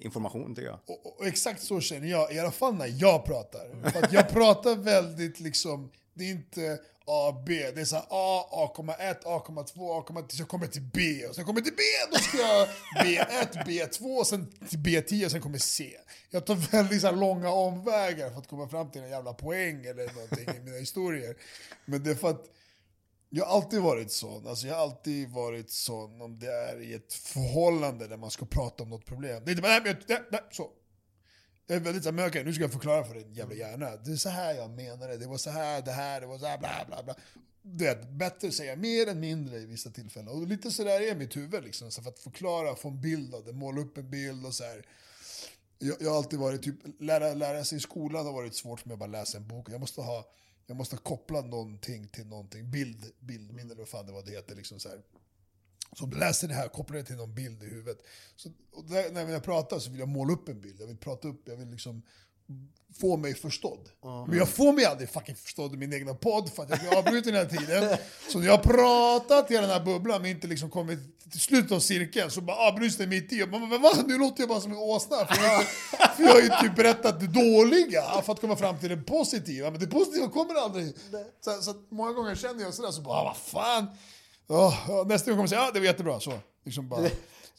information 0.00 0.54
tycker 0.54 0.68
jag. 0.68 0.78
Och, 0.86 1.20
och, 1.20 1.26
exakt 1.26 1.62
så 1.62 1.80
känner 1.80 2.08
jag, 2.08 2.32
i 2.32 2.38
alla 2.38 2.50
fall 2.50 2.74
när 2.74 2.94
jag 3.00 3.24
pratar. 3.24 3.90
För 3.90 4.08
jag 4.14 4.28
pratar 4.28 4.76
väldigt 4.76 5.40
liksom, 5.40 5.90
det 6.14 6.24
är 6.24 6.30
inte 6.30 6.78
A, 7.10 7.42
B. 7.46 7.70
Det 7.74 7.80
är 7.80 7.84
så 7.84 7.96
här 7.96 8.04
A, 8.08 8.44
A,1, 8.76 9.22
A,2, 9.22 9.74
A,10, 9.74 10.28
så 10.28 10.42
jag 10.42 10.48
kommer 10.48 10.66
till 10.66 10.82
B. 10.82 11.26
Och 11.28 11.34
sen 11.34 11.44
kommer 11.44 11.60
jag 11.60 11.64
till 11.64 11.76
B, 11.76 11.82
då 12.12 12.18
ska 12.18 12.38
jag 12.38 12.68
B1, 13.04 13.64
B2, 13.66 14.24
sen 14.24 14.46
till 14.68 14.78
B10 14.78 15.24
och 15.24 15.30
sen 15.30 15.40
kommer 15.40 15.58
C. 15.58 15.90
Jag 16.30 16.46
tar 16.46 16.54
väldigt 16.54 17.00
så 17.00 17.10
långa 17.10 17.50
omvägar 17.50 18.30
för 18.30 18.38
att 18.38 18.48
komma 18.48 18.68
fram 18.68 18.90
till 18.90 19.02
en 19.02 19.10
jävla 19.10 19.32
poäng 19.32 19.84
eller 19.84 20.14
någonting 20.14 20.48
i 20.56 20.64
mina 20.64 20.76
historier. 20.76 21.36
Men 21.84 22.02
det 22.02 22.10
är 22.10 22.14
för 22.14 22.30
att 22.30 22.44
jag 23.30 23.44
har 23.44 23.56
alltid 23.56 23.80
varit 23.80 24.12
sån. 24.12 24.46
Alltså 24.46 24.66
jag 24.66 24.74
har 24.74 24.82
alltid 24.82 25.30
varit 25.30 25.70
sån 25.70 26.20
om 26.20 26.38
det 26.38 26.52
är 26.52 26.80
i 26.80 26.94
ett 26.94 27.12
förhållande 27.12 28.06
där 28.06 28.16
man 28.16 28.30
ska 28.30 28.46
prata 28.46 28.82
om 28.82 28.90
något 28.90 29.04
problem. 29.04 29.42
Det 29.44 29.50
är 29.50 29.52
inte 29.52 29.62
bara, 29.62 29.78
nej, 29.78 29.96
nej, 30.08 30.22
nej, 30.30 30.40
så. 30.50 30.70
Jag 31.66 31.76
är 31.76 31.80
väldigt 31.80 32.04
såhär, 32.04 32.28
okej 32.28 32.44
nu 32.44 32.52
ska 32.52 32.62
jag 32.62 32.72
förklara 32.72 33.04
för 33.04 33.14
din 33.14 33.34
jävla 33.34 33.54
hjärna. 33.54 33.96
Det 33.96 34.12
är 34.12 34.16
så 34.16 34.28
här 34.28 34.54
jag 34.54 34.70
menade, 34.70 35.16
det 35.16 35.26
var 35.26 35.36
så 35.36 35.50
här, 35.50 35.82
det 35.82 35.92
här, 35.92 36.20
det 36.20 36.26
var 36.26 36.38
så 36.38 36.46
här, 36.46 36.58
bla 36.58 36.84
bla 36.86 37.02
bla. 37.02 37.14
Det 37.62 37.86
är 37.86 38.12
bättre 38.12 38.48
att 38.48 38.54
säga 38.54 38.76
mer 38.76 39.06
än 39.06 39.20
mindre 39.20 39.58
i 39.58 39.66
vissa 39.66 39.90
tillfällen. 39.90 40.28
Och 40.28 40.46
lite 40.46 40.70
sådär 40.70 41.00
är 41.00 41.14
mitt 41.14 41.36
huvud 41.36 41.64
liksom, 41.64 41.90
så 41.90 42.02
för 42.02 42.10
att 42.10 42.18
förklara, 42.18 42.74
få 42.74 42.88
en 42.88 43.00
bild 43.00 43.34
av 43.34 43.44
det, 43.44 43.52
måla 43.52 43.80
upp 43.80 43.98
en 43.98 44.10
bild 44.10 44.46
och 44.46 44.54
så 44.54 44.64
här. 44.64 44.86
Jag, 45.78 45.96
jag 46.00 46.10
har 46.10 46.16
alltid 46.16 46.38
varit, 46.38 46.62
typ, 46.62 46.76
lära, 47.00 47.34
lära 47.34 47.64
sig 47.64 47.78
i 47.78 47.80
skolan 47.80 48.26
har 48.26 48.32
varit 48.32 48.54
svårt 48.54 48.80
för 48.80 48.88
mig 48.88 48.92
att 48.92 48.98
bara 48.98 49.06
läsa 49.06 49.38
en 49.38 49.48
bok. 49.48 49.70
Jag 49.70 49.80
måste 49.80 50.00
ha 50.00 50.24
jag 50.68 50.76
måste 50.76 50.96
koppla 50.96 51.40
någonting 51.40 52.08
till 52.08 52.26
någonting. 52.26 52.70
Bild, 52.70 53.12
bildminne 53.20 53.72
eller 53.72 53.82
vad 53.82 53.88
fan 53.88 54.06
det 54.06 54.12
var 54.12 54.22
det 54.22 54.30
heter. 54.30 54.54
Liksom 54.54 54.80
så 54.80 54.88
här. 54.88 55.02
Så 55.96 56.04
om 56.04 56.10
du 56.10 56.18
läser 56.18 56.48
det 56.48 56.54
här, 56.54 56.68
koppla 56.68 56.96
det 56.96 57.04
till 57.04 57.16
någon 57.16 57.34
bild 57.34 57.62
i 57.62 57.66
huvudet. 57.66 57.98
Så, 58.36 58.48
där, 58.88 59.12
när 59.12 59.28
jag 59.28 59.42
pratar 59.42 59.78
så 59.78 59.90
vill 59.90 60.00
jag 60.00 60.08
måla 60.08 60.32
upp 60.32 60.48
en 60.48 60.60
bild. 60.60 60.80
Jag 60.80 60.86
vill 60.86 60.96
prata 60.96 61.28
upp, 61.28 61.42
jag 61.44 61.56
vill 61.56 61.70
liksom 61.70 62.02
få 63.00 63.16
mig 63.16 63.34
förstådd. 63.34 63.88
Mm. 64.04 64.24
Men 64.28 64.38
jag 64.38 64.48
får 64.48 64.72
mig 64.72 64.84
aldrig 64.84 65.08
fucking 65.08 65.36
förstådd 65.36 65.74
i 65.74 65.76
min 65.76 65.92
egna 65.92 66.14
podd 66.14 66.50
för 66.52 66.62
att 66.62 66.70
jag 66.70 66.78
blir 66.78 66.98
avbruten 66.98 67.34
hela 67.34 67.48
tiden. 67.48 67.96
Så 68.28 68.38
när 68.38 68.46
jag 68.46 68.56
har 68.56 68.62
pratat 68.62 69.50
i 69.50 69.54
den 69.54 69.70
här 69.70 69.84
bubblan 69.84 70.22
men 70.22 70.30
inte 70.30 70.46
liksom 70.46 70.70
kommit 70.70 70.98
till 71.30 71.40
slutet 71.40 71.72
av 71.72 71.80
cirkeln 71.80 72.30
så 72.30 72.40
bara 72.40 72.56
avbryts 72.56 72.96
det 72.96 73.06
mitt 73.06 73.32
i. 73.32 73.42
Och 73.42 73.48
man, 73.48 73.68
men 73.68 73.82
va? 73.82 73.90
Nu 74.06 74.18
låter 74.18 74.42
jag 74.42 74.48
bara 74.48 74.60
som 74.60 74.72
en 74.72 74.78
åsna. 74.78 75.16
För 75.16 75.44
jag, 75.44 75.64
för 76.16 76.22
jag 76.22 76.30
har 76.30 76.40
ju 76.40 76.48
typ 76.48 76.76
berättat 76.76 77.20
det 77.20 77.26
dåliga 77.26 78.02
för 78.24 78.32
att 78.32 78.40
komma 78.40 78.56
fram 78.56 78.78
till 78.78 78.88
det 78.88 78.96
positiva. 78.96 79.70
Men 79.70 79.80
det 79.80 79.86
positiva 79.86 80.28
kommer 80.28 80.54
aldrig. 80.54 80.94
Så, 81.40 81.62
så 81.62 81.74
många 81.88 82.12
gånger 82.12 82.34
känner 82.34 82.62
jag 82.62 82.74
sådär 82.74 82.90
så 82.90 83.02
bara, 83.02 83.20
ah, 83.20 83.24
vad 83.24 83.36
fan. 83.36 83.86
Oh, 84.48 85.06
nästa 85.06 85.30
gång 85.30 85.36
kommer 85.36 85.42
jag 85.42 85.50
säga, 85.50 85.60
ja 85.60 85.70
det 85.72 85.78
var 85.78 85.86
jättebra. 85.86 86.20
Så, 86.20 86.32
liksom 86.64 86.88
bara. 86.88 87.08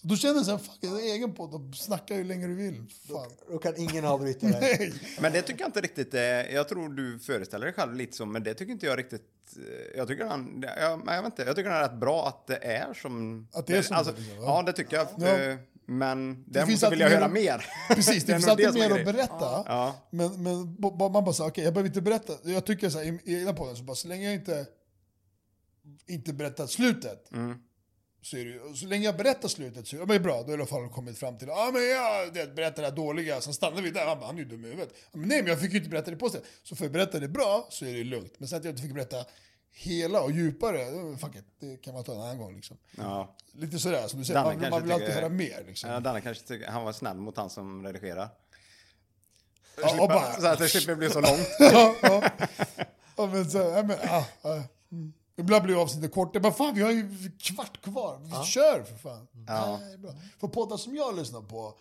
Då 0.02 0.16
känner 0.16 0.36
jag 0.36 0.46
såhär, 0.46 0.58
fuck, 0.58 0.78
jag 0.82 0.90
har 0.90 1.00
egen 1.00 1.34
podd 1.34 1.54
och 1.54 1.76
snacka 1.76 2.14
hur 2.16 2.24
länge 2.24 2.48
du 2.48 2.56
vill. 2.56 2.76
Fan. 3.08 3.30
Då, 3.48 3.54
då 3.54 3.60
kan 3.60 3.78
ingen 3.78 4.06
avbryta 4.06 4.48
dig. 4.48 4.94
men 5.22 5.34
det 5.34 5.42
tycker 5.42 5.62
jag 5.62 5.68
inte 5.68 5.82
riktigt, 5.82 6.14
eh, 6.14 6.22
jag 6.22 6.68
tror 6.68 6.90
du 6.90 7.20
föreställer 7.20 7.66
dig 7.66 7.74
själv 7.76 7.96
lite 7.96 8.18
så, 8.18 8.26
men 8.26 8.44
det 8.44 8.54
tycker 8.54 8.72
inte 8.72 8.86
jag 8.86 8.98
riktigt, 8.98 9.22
eh, 9.58 9.98
jag 9.98 10.08
tycker 10.08 10.26
han, 10.26 10.64
jag, 10.78 11.02
jag 11.06 11.22
vet 11.22 11.26
inte, 11.26 11.44
jag 11.44 11.56
tycker 11.56 11.70
han 11.70 11.84
är 11.84 11.90
rätt 11.90 12.00
bra 12.00 12.28
att 12.28 12.48
det 12.48 12.66
är 12.66 12.94
som... 12.94 13.48
Att 13.54 13.68
det 13.68 13.78
är 13.78 13.82
som 13.82 13.98
alltså, 13.98 14.14
det, 14.14 14.22
liksom, 14.22 14.44
ja. 14.44 14.64
det 14.66 14.74
tycker 14.74 14.98
jag. 14.98 15.08
Ja. 15.18 15.28
Eh, 15.28 15.58
men 15.86 16.44
det 16.48 16.60
däremot 16.60 16.92
vill 16.92 17.00
jag 17.00 17.10
höra 17.10 17.28
mer. 17.28 17.66
Precis, 17.96 18.24
det, 18.24 18.32
det 18.32 18.36
finns 18.36 18.48
alltid 18.48 18.74
mer 18.74 19.00
att 19.00 19.06
berätta. 19.06 19.64
Ja. 19.68 19.96
Men, 20.10 20.44
men 20.44 20.78
man 20.80 21.12
bara 21.12 21.34
säger, 21.34 21.50
okej, 21.50 21.52
okay, 21.52 21.64
jag 21.64 21.74
behöver 21.74 21.88
inte 21.90 22.02
berätta. 22.02 22.34
Jag 22.44 22.66
tycker 22.66 22.90
så 22.90 22.98
här, 22.98 23.20
i 23.24 23.42
ena 23.42 23.54
podden, 23.54 23.76
så 23.76 23.84
bara 23.84 23.96
så 23.96 24.08
länge 24.08 24.26
jag 24.26 24.34
inte, 24.34 24.66
inte 26.08 26.34
berättat 26.34 26.70
slutet, 26.72 27.32
mm 27.32 27.60
så, 28.22 28.38
är 28.38 28.46
det, 28.46 28.76
så 28.76 28.86
länge 28.86 29.06
jag 29.06 29.18
berättar 29.18 29.48
slutet 29.48 29.88
så 29.88 30.02
är 30.02 30.06
det 30.06 30.20
bra, 30.20 30.34
då 30.34 30.38
har 30.38 30.44
jag 30.44 30.50
i 30.50 30.54
alla 30.54 30.66
fall 30.66 30.90
kommit 30.90 31.18
fram 31.18 31.38
till 31.38 31.50
ah, 31.50 31.72
men 31.74 31.90
jag 31.90 32.34
det, 32.34 32.56
berättar 32.56 32.82
det 32.82 32.90
här 32.90 32.96
dåliga, 32.96 33.42
sen 33.42 33.54
stannar 33.54 33.82
vi 33.82 33.92
där, 33.92 34.06
han, 34.06 34.24
han 34.24 34.36
är 34.36 34.40
ju 34.40 34.46
dum 34.46 34.66
i 34.66 34.68
huvudet. 34.68 34.94
Men 35.12 35.28
nej, 35.28 35.42
men 35.42 35.48
jag 35.48 35.62
fick 35.62 35.72
ju 35.72 35.78
inte 35.78 35.90
berätta 35.90 36.12
det 36.12 36.18
på 36.18 36.30
sig. 36.30 36.42
Så 36.64 36.76
får 36.76 36.86
jag 36.86 36.92
berätta 36.92 37.20
det 37.20 37.28
bra 37.28 37.68
så 37.70 37.86
är 37.86 37.94
det 37.94 38.04
lugnt. 38.04 38.34
Men 38.38 38.48
sen 38.48 38.58
att 38.58 38.66
jag 38.66 38.72
inte 38.72 38.82
fick 38.82 38.94
berätta 38.94 39.26
hela 39.72 40.22
och 40.22 40.32
djupare, 40.32 40.86
fuck 41.18 41.36
it, 41.36 41.46
det 41.60 41.78
kan 41.78 41.94
man 41.94 42.04
ta 42.04 42.14
en 42.14 42.22
annan 42.22 42.38
gång. 42.38 42.56
Liksom. 42.56 42.78
Ja. 42.98 43.36
Lite 43.54 43.80
sådär, 43.80 44.08
som 44.08 44.20
du 44.20 44.26
säger, 44.26 44.44
man, 44.44 44.70
man 44.70 44.82
vill 44.82 44.92
alltid 44.92 45.10
höra 45.10 45.30
mer. 45.30 45.64
Liksom. 45.68 45.90
Ja, 45.90 46.00
Danne 46.00 46.22
kanske 46.22 46.48
tycker, 46.48 46.68
han 46.68 46.84
var 46.84 46.94
snäll 46.94 47.18
mot 47.18 47.38
han 47.38 47.50
som 47.50 47.86
redigerar. 47.86 48.30
Ja, 49.82 49.90
slippa, 49.90 50.08
bara, 50.08 50.32
så 50.32 50.48
att 50.48 50.60
det 50.60 50.70
slipper 50.70 50.96
bli 50.96 51.10
så 51.10 51.22
långt. 51.22 51.48
ja, 51.60 51.96
ja. 52.02 52.24
ja, 53.18 53.26
men 53.26 53.50
så, 53.50 53.58
ja, 53.58 53.84
men, 53.84 53.98
ja, 54.04 54.26
ja. 54.42 54.64
Mm. 55.40 55.46
Ibland 55.46 55.64
blir 55.64 55.82
avsnittet 55.82 56.14
kort. 56.14 56.30
Jag 56.34 56.42
bara, 56.42 56.54
fan 56.54 56.76
vi 56.76 56.82
har 56.82 56.92
ju 56.92 57.32
kvart 57.40 57.82
kvar. 57.82 58.20
Vi 58.24 58.30
ja. 58.30 58.44
kör 58.44 58.84
för 58.84 58.96
fan. 58.96 59.28
Ja. 59.48 59.78
Nej. 59.78 60.14
För 60.40 60.48
poddar 60.48 60.78
som 60.78 60.96
jag 60.96 61.16
lyssnar 61.16 61.42
på, 61.42 61.80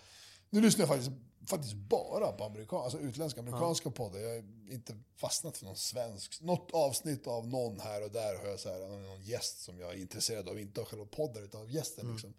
nu 0.50 0.60
lyssnar 0.60 0.82
jag 0.82 0.88
faktiskt, 0.88 1.10
faktiskt 1.46 1.74
bara 1.74 2.32
på 2.32 2.44
amerikan, 2.44 2.82
alltså 2.82 2.98
utländska 2.98 3.40
amerikanska 3.40 3.88
ja. 3.88 3.92
poddar. 3.92 4.20
Jag 4.20 4.28
har 4.28 4.44
inte 4.70 4.96
fastnat 5.16 5.56
för 5.56 5.64
någon 5.64 5.76
svensk. 5.76 6.40
Något 6.40 6.70
avsnitt 6.72 7.26
av 7.26 7.48
någon 7.48 7.80
här 7.80 8.04
och 8.04 8.10
där 8.10 8.38
har 8.38 8.48
jag 8.48 8.60
så 8.60 8.68
här, 8.68 8.78
någon 8.78 9.22
gäst 9.22 9.62
som 9.62 9.80
jag 9.80 9.90
är 9.94 9.98
intresserad 9.98 10.48
av. 10.48 10.60
Inte 10.60 10.80
av 10.80 10.86
själva 10.86 11.06
podden 11.06 11.44
utan 11.44 11.60
av 11.60 11.70
gästen. 11.70 12.04
Mm. 12.04 12.14
Liksom. 12.14 12.34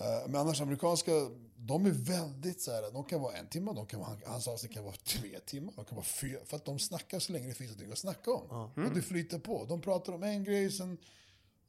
Eh, 0.00 0.28
men 0.28 0.40
annars 0.40 0.60
amerikanska, 0.60 1.12
de 1.56 1.86
är 1.86 1.90
väldigt 1.90 2.60
så 2.60 2.72
här, 2.72 2.92
de 2.92 3.04
kan 3.04 3.20
vara 3.20 3.36
en 3.36 3.48
timme, 3.48 3.72
de 3.72 3.86
kan 3.86 4.00
vara, 4.00 4.16
hans 4.26 4.48
avsnitt 4.48 4.72
kan 4.72 4.84
vara 4.84 4.94
tre 4.94 5.38
timmar, 5.46 5.72
de 5.76 5.84
kan 5.84 5.96
vara 5.96 6.06
fyra, 6.06 6.38
för 6.44 6.56
att 6.56 6.64
de 6.64 6.78
snackar 6.78 7.18
så 7.18 7.32
länge 7.32 7.48
det 7.48 7.54
finns 7.54 7.70
någonting 7.70 7.92
att 7.92 7.98
snacka 7.98 8.30
om. 8.32 8.70
Mm. 8.76 8.88
Och 8.88 8.94
det 8.94 9.02
flyter 9.02 9.38
på. 9.38 9.64
De 9.64 9.80
pratar 9.80 10.12
om 10.12 10.22
en 10.22 10.44
grej, 10.44 10.72
sen, 10.72 10.98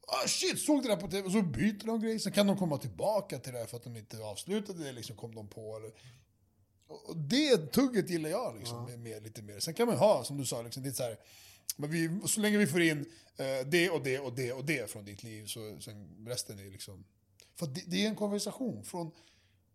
ah 0.07 0.27
shit, 0.27 0.59
såg 0.59 0.83
det 0.83 0.89
där 0.89 0.97
på 0.97 1.07
tv, 1.07 1.31
så 1.31 1.41
byter 1.41 1.85
de 1.85 2.01
grej, 2.01 2.19
sen 2.19 2.31
kan 2.31 2.47
de 2.47 2.57
komma 2.57 2.77
tillbaka 2.77 3.39
till 3.39 3.53
det 3.53 3.67
för 3.67 3.77
att 3.77 3.83
de 3.83 3.97
inte 3.97 4.23
avslutade 4.23 4.83
det, 4.83 4.91
liksom 4.91 5.15
kom 5.15 5.35
de 5.35 5.47
på. 5.47 5.77
Eller, 5.77 5.91
och 6.87 7.17
det 7.17 7.57
tugget 7.57 8.09
gillar 8.09 8.29
jag 8.29 8.55
liksom, 8.57 8.87
mm. 8.87 9.03
med, 9.03 9.23
lite 9.23 9.41
mer. 9.41 9.59
Sen 9.59 9.73
kan 9.73 9.87
man 9.87 9.97
ha, 9.97 10.23
som 10.23 10.37
du 10.37 10.45
sa, 10.45 10.61
liksom, 10.61 10.83
det 10.83 10.89
är 10.89 10.93
så 10.93 11.03
här, 11.03 11.17
men 11.77 11.91
vi, 11.91 12.19
så 12.25 12.41
länge 12.41 12.57
vi 12.57 12.67
får 12.67 12.81
in 12.81 13.05
eh, 13.37 13.67
det 13.67 13.89
och 13.89 14.03
det 14.03 14.19
och 14.19 14.33
det 14.33 14.53
och 14.53 14.65
det 14.65 14.91
från 14.91 15.05
ditt 15.05 15.23
liv, 15.23 15.45
så 15.45 15.77
sen 15.79 16.25
resten 16.27 16.59
är 16.59 16.71
liksom 16.71 17.05
för 17.55 17.65
det, 17.65 17.81
det, 17.87 18.05
är 18.05 18.09
en 18.09 18.15
konversation 18.15 18.83
från 18.83 19.11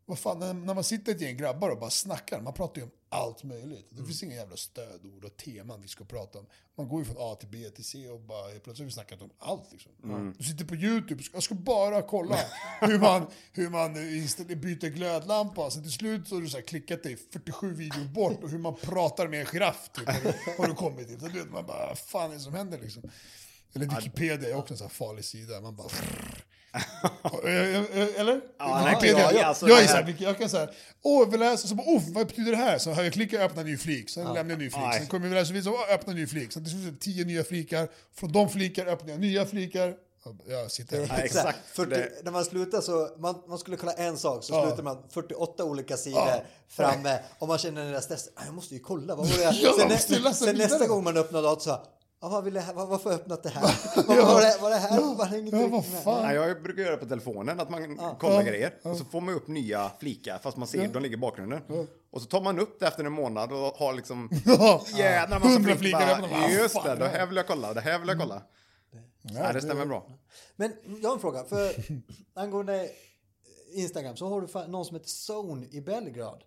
vad 0.09 0.19
fan, 0.19 0.39
när, 0.39 0.55
när 0.55 0.75
man 0.75 0.85
sitter 0.85 1.13
ett 1.13 1.21
gäng 1.21 1.37
grabbar 1.37 1.71
och 1.71 1.79
bara 1.79 1.91
snackar, 1.91 2.41
man 2.41 2.53
pratar 2.53 2.77
ju 2.77 2.83
om 2.83 2.91
allt 3.09 3.45
möjligt. 3.45 3.87
Det 3.91 3.97
mm. 3.97 4.07
finns 4.07 4.23
inga 4.23 4.35
jävla 4.35 4.57
stödord 4.57 5.25
och 5.25 5.37
teman 5.37 5.81
vi 5.83 5.89
ska 5.89 6.05
prata 6.05 6.39
om. 6.39 6.47
Man 6.77 6.89
går 6.89 7.01
ju 7.01 7.05
från 7.05 7.17
A 7.19 7.35
till 7.35 7.49
B 7.49 7.71
till 7.71 7.85
C 7.85 8.09
och 8.09 8.21
bara 8.21 8.51
plötsligt 8.51 8.79
har 8.79 8.85
vi 8.85 8.91
snackat 8.91 9.23
om 9.23 9.31
allt. 9.39 9.73
Liksom. 9.73 9.93
Mm. 10.05 10.35
Du 10.39 10.45
sitter 10.45 10.65
på 10.65 10.75
YouTube, 10.75 11.23
jag 11.33 11.43
ska 11.43 11.55
bara 11.55 12.03
kolla 12.03 12.37
hur 12.81 12.99
man, 12.99 13.27
hur 13.53 13.71
man 13.71 13.95
byter 13.95 14.89
glödlampa. 14.89 15.71
Sen 15.71 15.83
till 15.83 15.93
slut 15.93 16.29
så 16.29 16.35
har 16.35 16.43
du 16.43 16.49
så 16.49 16.57
här 16.57 16.65
klickat 16.65 17.03
dig 17.03 17.17
47 17.33 17.75
videor 17.75 18.05
bort 18.05 18.43
och 18.43 18.51
hur 18.51 18.59
man 18.59 18.75
pratar 18.75 19.29
med 19.29 19.41
en 19.41 19.47
giraff. 19.47 19.91
Typ, 19.93 20.09
har, 20.59 20.67
du, 20.67 20.75
kommit 20.75 21.09
till. 21.09 21.21
Så 21.21 21.27
du 21.27 21.39
vet, 21.39 21.51
man 21.51 21.67
bara, 21.67 21.87
vad 21.87 21.99
fan 21.99 22.31
är 22.31 22.35
det 22.35 22.41
som 22.41 22.55
händer 22.55 22.79
liksom? 22.79 23.11
Eller 23.73 23.97
Wikipedia 23.97 24.49
är 24.49 24.57
också 24.57 24.75
en 24.75 24.79
sån 24.79 24.87
här 24.87 24.95
farlig 24.95 25.25
sida. 25.25 25.61
Man 25.61 25.77
bara... 25.77 25.89
Eller? 28.17 28.41
Ja, 28.59 28.87
Wikipedia. 28.89 29.33
Ja, 29.33 29.47
alltså, 29.47 29.69
jag, 29.69 29.83
är 29.83 29.87
här, 29.87 30.17
jag 30.19 30.39
kan 30.39 30.49
säga, 30.49 30.69
åh, 31.03 31.29
vi 31.31 31.39
läser, 31.39 31.69
så 31.69 31.75
bara, 31.75 31.87
oh, 31.87 32.03
vad 32.09 32.27
betyder 32.27 32.51
det 32.51 32.57
här? 32.57 32.79
Så 32.79 32.93
har 32.93 33.03
jag 33.03 33.13
klickat 33.13 33.41
öppna 33.41 33.63
ny 33.63 33.77
flik, 33.77 34.11
sen 34.11 34.27
ja. 34.27 34.33
lämnar 34.33 34.53
jag 34.53 34.59
ny 34.59 34.71
flik. 34.71 34.95
Sen 34.95 35.07
kommer 35.07 35.29
vi 35.29 35.35
läsa 35.35 35.53
vidare, 35.53 35.75
så 35.75 35.95
öppna 35.95 36.13
ny 36.13 36.27
flik. 36.27 36.53
Sen 36.53 36.65
till 36.65 36.73
slut 36.73 37.01
tio 37.01 37.25
nya 37.25 37.45
flikar. 37.45 37.89
Från 38.15 38.33
de 38.33 38.49
flikar 38.49 38.87
öppnar 38.87 39.11
jag 39.11 39.21
nya 39.21 39.47
flikar. 39.47 39.95
Jag 40.47 40.71
sitter. 40.71 41.01
Ja, 41.09 41.15
exakt. 41.15 41.59
40, 41.73 41.95
när 42.23 42.33
man 42.33 42.45
slutar 42.45 42.81
så, 42.81 43.09
man, 43.19 43.43
man 43.49 43.59
skulle 43.59 43.77
kolla 43.77 43.93
en 43.93 44.19
sak, 44.19 44.45
så 44.45 44.55
ja. 44.55 44.67
slutar 44.67 44.83
man 44.83 45.03
48 45.11 45.65
olika 45.65 45.97
sidor 45.97 46.21
ja. 46.27 46.43
framme. 46.69 47.19
Och 47.39 47.49
man 47.49 47.59
känner 47.59 47.83
den 47.83 47.93
där 47.93 48.01
stressen, 48.01 48.33
ah, 48.37 48.45
jag 48.45 48.55
måste 48.55 48.75
ju 48.75 48.81
kolla, 48.81 49.15
vad 49.15 49.27
var 49.29 49.37
det? 49.37 49.43
ja, 49.43 49.99
sen, 49.99 50.35
sen 50.35 50.57
nästa 50.57 50.87
gång 50.87 51.05
man 51.05 51.17
öppnar 51.17 51.43
datorn 51.43 51.61
så 51.61 51.83
Ja, 52.21 52.29
vad 52.29 52.45
ville, 52.45 52.65
vad, 52.75 52.89
varför 52.89 53.11
öppnat 53.13 53.43
det 53.43 53.49
här? 53.49 53.63
Vad 54.07 54.17
var, 54.17 54.41
det, 54.41 54.59
var 54.63 54.71
det 54.71 54.77
här? 54.77 55.01
Ja, 55.01 55.15
var 55.15 55.29
det 55.29 55.59
ja, 55.59 55.67
vad 55.67 55.87
fan? 55.87 56.23
Nej, 56.23 56.35
jag 56.35 56.63
brukar 56.63 56.83
göra 56.83 56.97
på 56.97 57.07
telefonen 57.07 57.61
att 57.61 57.71
man 57.71 57.97
ja. 57.97 58.17
kollar 58.21 58.35
ja. 58.37 58.43
grejer 58.43 58.75
och 58.83 58.97
så 58.97 59.05
får 59.05 59.21
man 59.21 59.35
upp 59.35 59.49
nya 59.49 59.91
flikar 59.99 60.39
fast 60.39 60.57
man 60.57 60.69
ser 60.69 60.83
ja. 60.83 60.89
de 60.93 61.03
ligger 61.03 61.17
i 61.17 61.21
bakgrunden. 61.21 61.61
Ja. 61.69 61.85
Och 62.11 62.23
så 62.23 62.29
tar 62.29 62.41
man 62.41 62.59
upp 62.59 62.81
det 62.81 62.87
efter 62.87 63.05
en 63.05 63.13
månad 63.13 63.53
och 63.53 63.59
har 63.59 63.95
liksom 63.95 64.31
jädrar 64.97 65.41
massa 65.41 65.61
flikar. 65.61 65.77
flikar 65.77 66.49
Just 66.49 66.85
det, 66.85 66.95
det 66.95 67.09
här 67.09 67.27
vill 67.27 67.37
jag 67.37 67.47
kolla, 67.47 67.75
det 67.75 67.81
här 67.81 67.99
vill 67.99 68.09
jag 68.09 68.19
kolla. 68.19 68.43
Mm. 68.93 69.43
Ja, 69.43 69.53
det 69.53 69.61
stämmer 69.61 69.87
bra. 69.87 70.07
Men 70.57 70.73
jag 71.03 71.09
har 71.09 71.15
en 71.15 71.21
fråga, 71.21 71.45
för 71.45 71.73
angående 72.35 72.89
Instagram 73.73 74.17
så 74.17 74.29
har 74.29 74.41
du 74.41 74.71
någon 74.71 74.85
som 74.85 74.97
heter 74.97 75.33
Zone 75.33 75.67
i 75.71 75.81
Belgrad. 75.81 76.43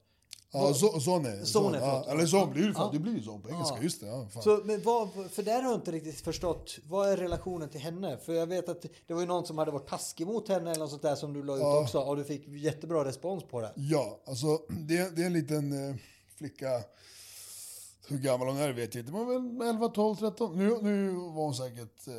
Ja, 0.54 0.74
Zone. 1.00 1.46
Zone, 1.46 1.78
ja, 1.78 2.06
eller 2.10 2.26
Zone 2.26 2.52
blir 2.52 2.64
det, 2.64 2.74
ja. 2.76 2.90
det 2.94 3.00
blir 3.00 3.14
ju 3.14 3.20
Zone 3.20 3.42
på 3.44 3.50
engelska, 3.50 3.76
ja. 3.78 3.84
just 3.84 4.02
det. 4.02 4.08
Ja, 4.08 4.28
så, 4.42 4.62
men 4.66 4.82
vad, 4.82 5.10
för 5.32 5.44
där 5.44 5.62
har 5.62 5.72
jag 5.72 5.80
inte 5.80 5.92
riktigt 5.92 6.22
förstått, 6.22 6.78
vad 6.90 7.10
är 7.10 7.18
relationen 7.18 7.70
till 7.70 7.80
henne? 7.80 8.18
För 8.18 8.34
jag 8.34 8.48
vet 8.48 8.70
att 8.70 8.86
det 9.08 9.14
var 9.14 9.22
ju 9.22 9.28
någon 9.28 9.46
som 9.46 9.58
hade 9.58 9.72
varit 9.72 9.88
taskig 9.88 10.28
mot 10.28 10.48
henne 10.48 10.72
eller 10.72 10.80
något 10.80 10.90
sånt 10.90 11.02
där 11.02 11.16
som 11.16 11.34
du 11.34 11.44
la 11.44 11.56
ut 11.56 11.62
ja. 11.62 11.82
också 11.82 12.00
och 12.00 12.18
du 12.18 12.24
fick 12.24 12.48
jättebra 12.48 13.06
respons 13.06 13.44
på 13.44 13.62
det. 13.62 13.72
Ja, 13.76 14.20
alltså 14.26 14.62
det, 14.70 15.16
det 15.16 15.22
är 15.22 15.26
en 15.26 15.34
liten 15.34 15.90
eh, 15.90 15.96
flicka, 16.38 16.84
hur 18.08 18.18
gammal 18.18 18.48
hon 18.48 18.58
är 18.58 18.74
vet 18.74 18.96
jag 18.96 19.02
inte, 19.02 19.12
men 19.14 19.58
väl 19.58 19.70
11, 19.70 19.88
12, 19.88 20.16
13. 20.16 20.58
Nu, 20.58 20.78
nu 20.82 21.12
var 21.12 21.44
hon 21.44 21.56
säkert 21.56 22.08
eh, 22.08 22.14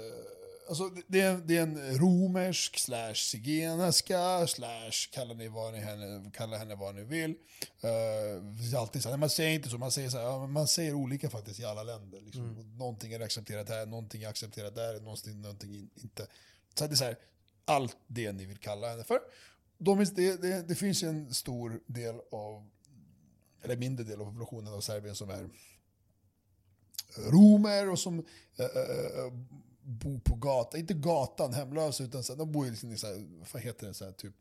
Alltså, 0.69 0.91
det, 1.07 1.21
är, 1.21 1.37
det 1.37 1.57
är 1.57 1.63
en 1.63 1.99
romersk 1.99 2.79
slash 2.79 3.15
zigenarska 3.15 4.47
slash 4.47 4.93
kalla, 5.13 5.35
ni 5.35 5.49
vad 5.49 5.73
ni 5.73 5.81
henne, 5.81 6.31
kalla 6.35 6.57
henne 6.59 6.75
vad 6.75 6.95
ni 6.95 7.05
vill. 7.05 7.31
Uh, 7.31 8.79
alltid 8.81 9.03
så, 9.03 9.17
man 9.17 9.31
säger 9.31 9.51
inte 9.51 9.69
så, 9.69 9.79
man 9.79 9.91
säger, 9.91 10.09
så 10.09 10.19
här, 10.19 10.47
man 10.47 10.69
säger 10.69 10.95
olika 10.95 11.31
faktiskt 11.31 11.61
i 11.61 11.65
alla 11.65 11.83
länder. 11.83 12.21
Liksom. 12.21 12.45
Mm. 12.45 12.77
Någonting 12.77 13.13
är 13.13 13.21
accepterat 13.21 13.69
här, 13.69 13.87
någonting 13.87 14.23
är 14.23 14.29
accepterat 14.29 14.75
där, 14.75 15.01
någonting, 15.01 15.41
någonting 15.41 15.91
inte. 15.95 16.27
Så 16.75 16.87
det 16.87 16.95
är 16.95 16.97
så 16.97 17.05
här, 17.05 17.17
allt 17.65 17.97
det 18.07 18.33
ni 18.33 18.45
vill 18.45 18.59
kalla 18.59 18.91
henne 18.91 19.05
för. 19.05 19.21
De, 19.79 19.99
det, 19.99 20.43
det, 20.43 20.69
det 20.69 20.75
finns 20.75 21.03
en 21.03 21.35
stor 21.35 21.81
del 21.87 22.15
av, 22.31 22.69
eller 23.63 23.77
mindre 23.77 24.05
del 24.05 24.21
av 24.21 24.25
populationen 24.25 24.73
av 24.73 24.81
Serbien 24.81 25.15
som 25.15 25.31
är 25.31 25.49
romer 27.17 27.91
och 27.91 27.99
som 27.99 28.19
äh, 28.59 28.65
bo 29.83 30.21
på 30.21 30.35
gatan, 30.35 30.81
inte 30.81 30.95
gatan, 30.95 31.55
hemlösa, 31.55 32.05
utan 32.05 32.25
så, 32.25 32.35
de 32.35 32.53
bor 32.53 32.67
liksom 32.67 32.93
i 32.93 32.99
så 32.99 33.07
här, 33.07 33.27
vad 33.53 33.63
heter 33.63 33.87
det, 33.87 33.95
så 33.95 34.05
här, 34.05 34.13
typ 34.13 34.35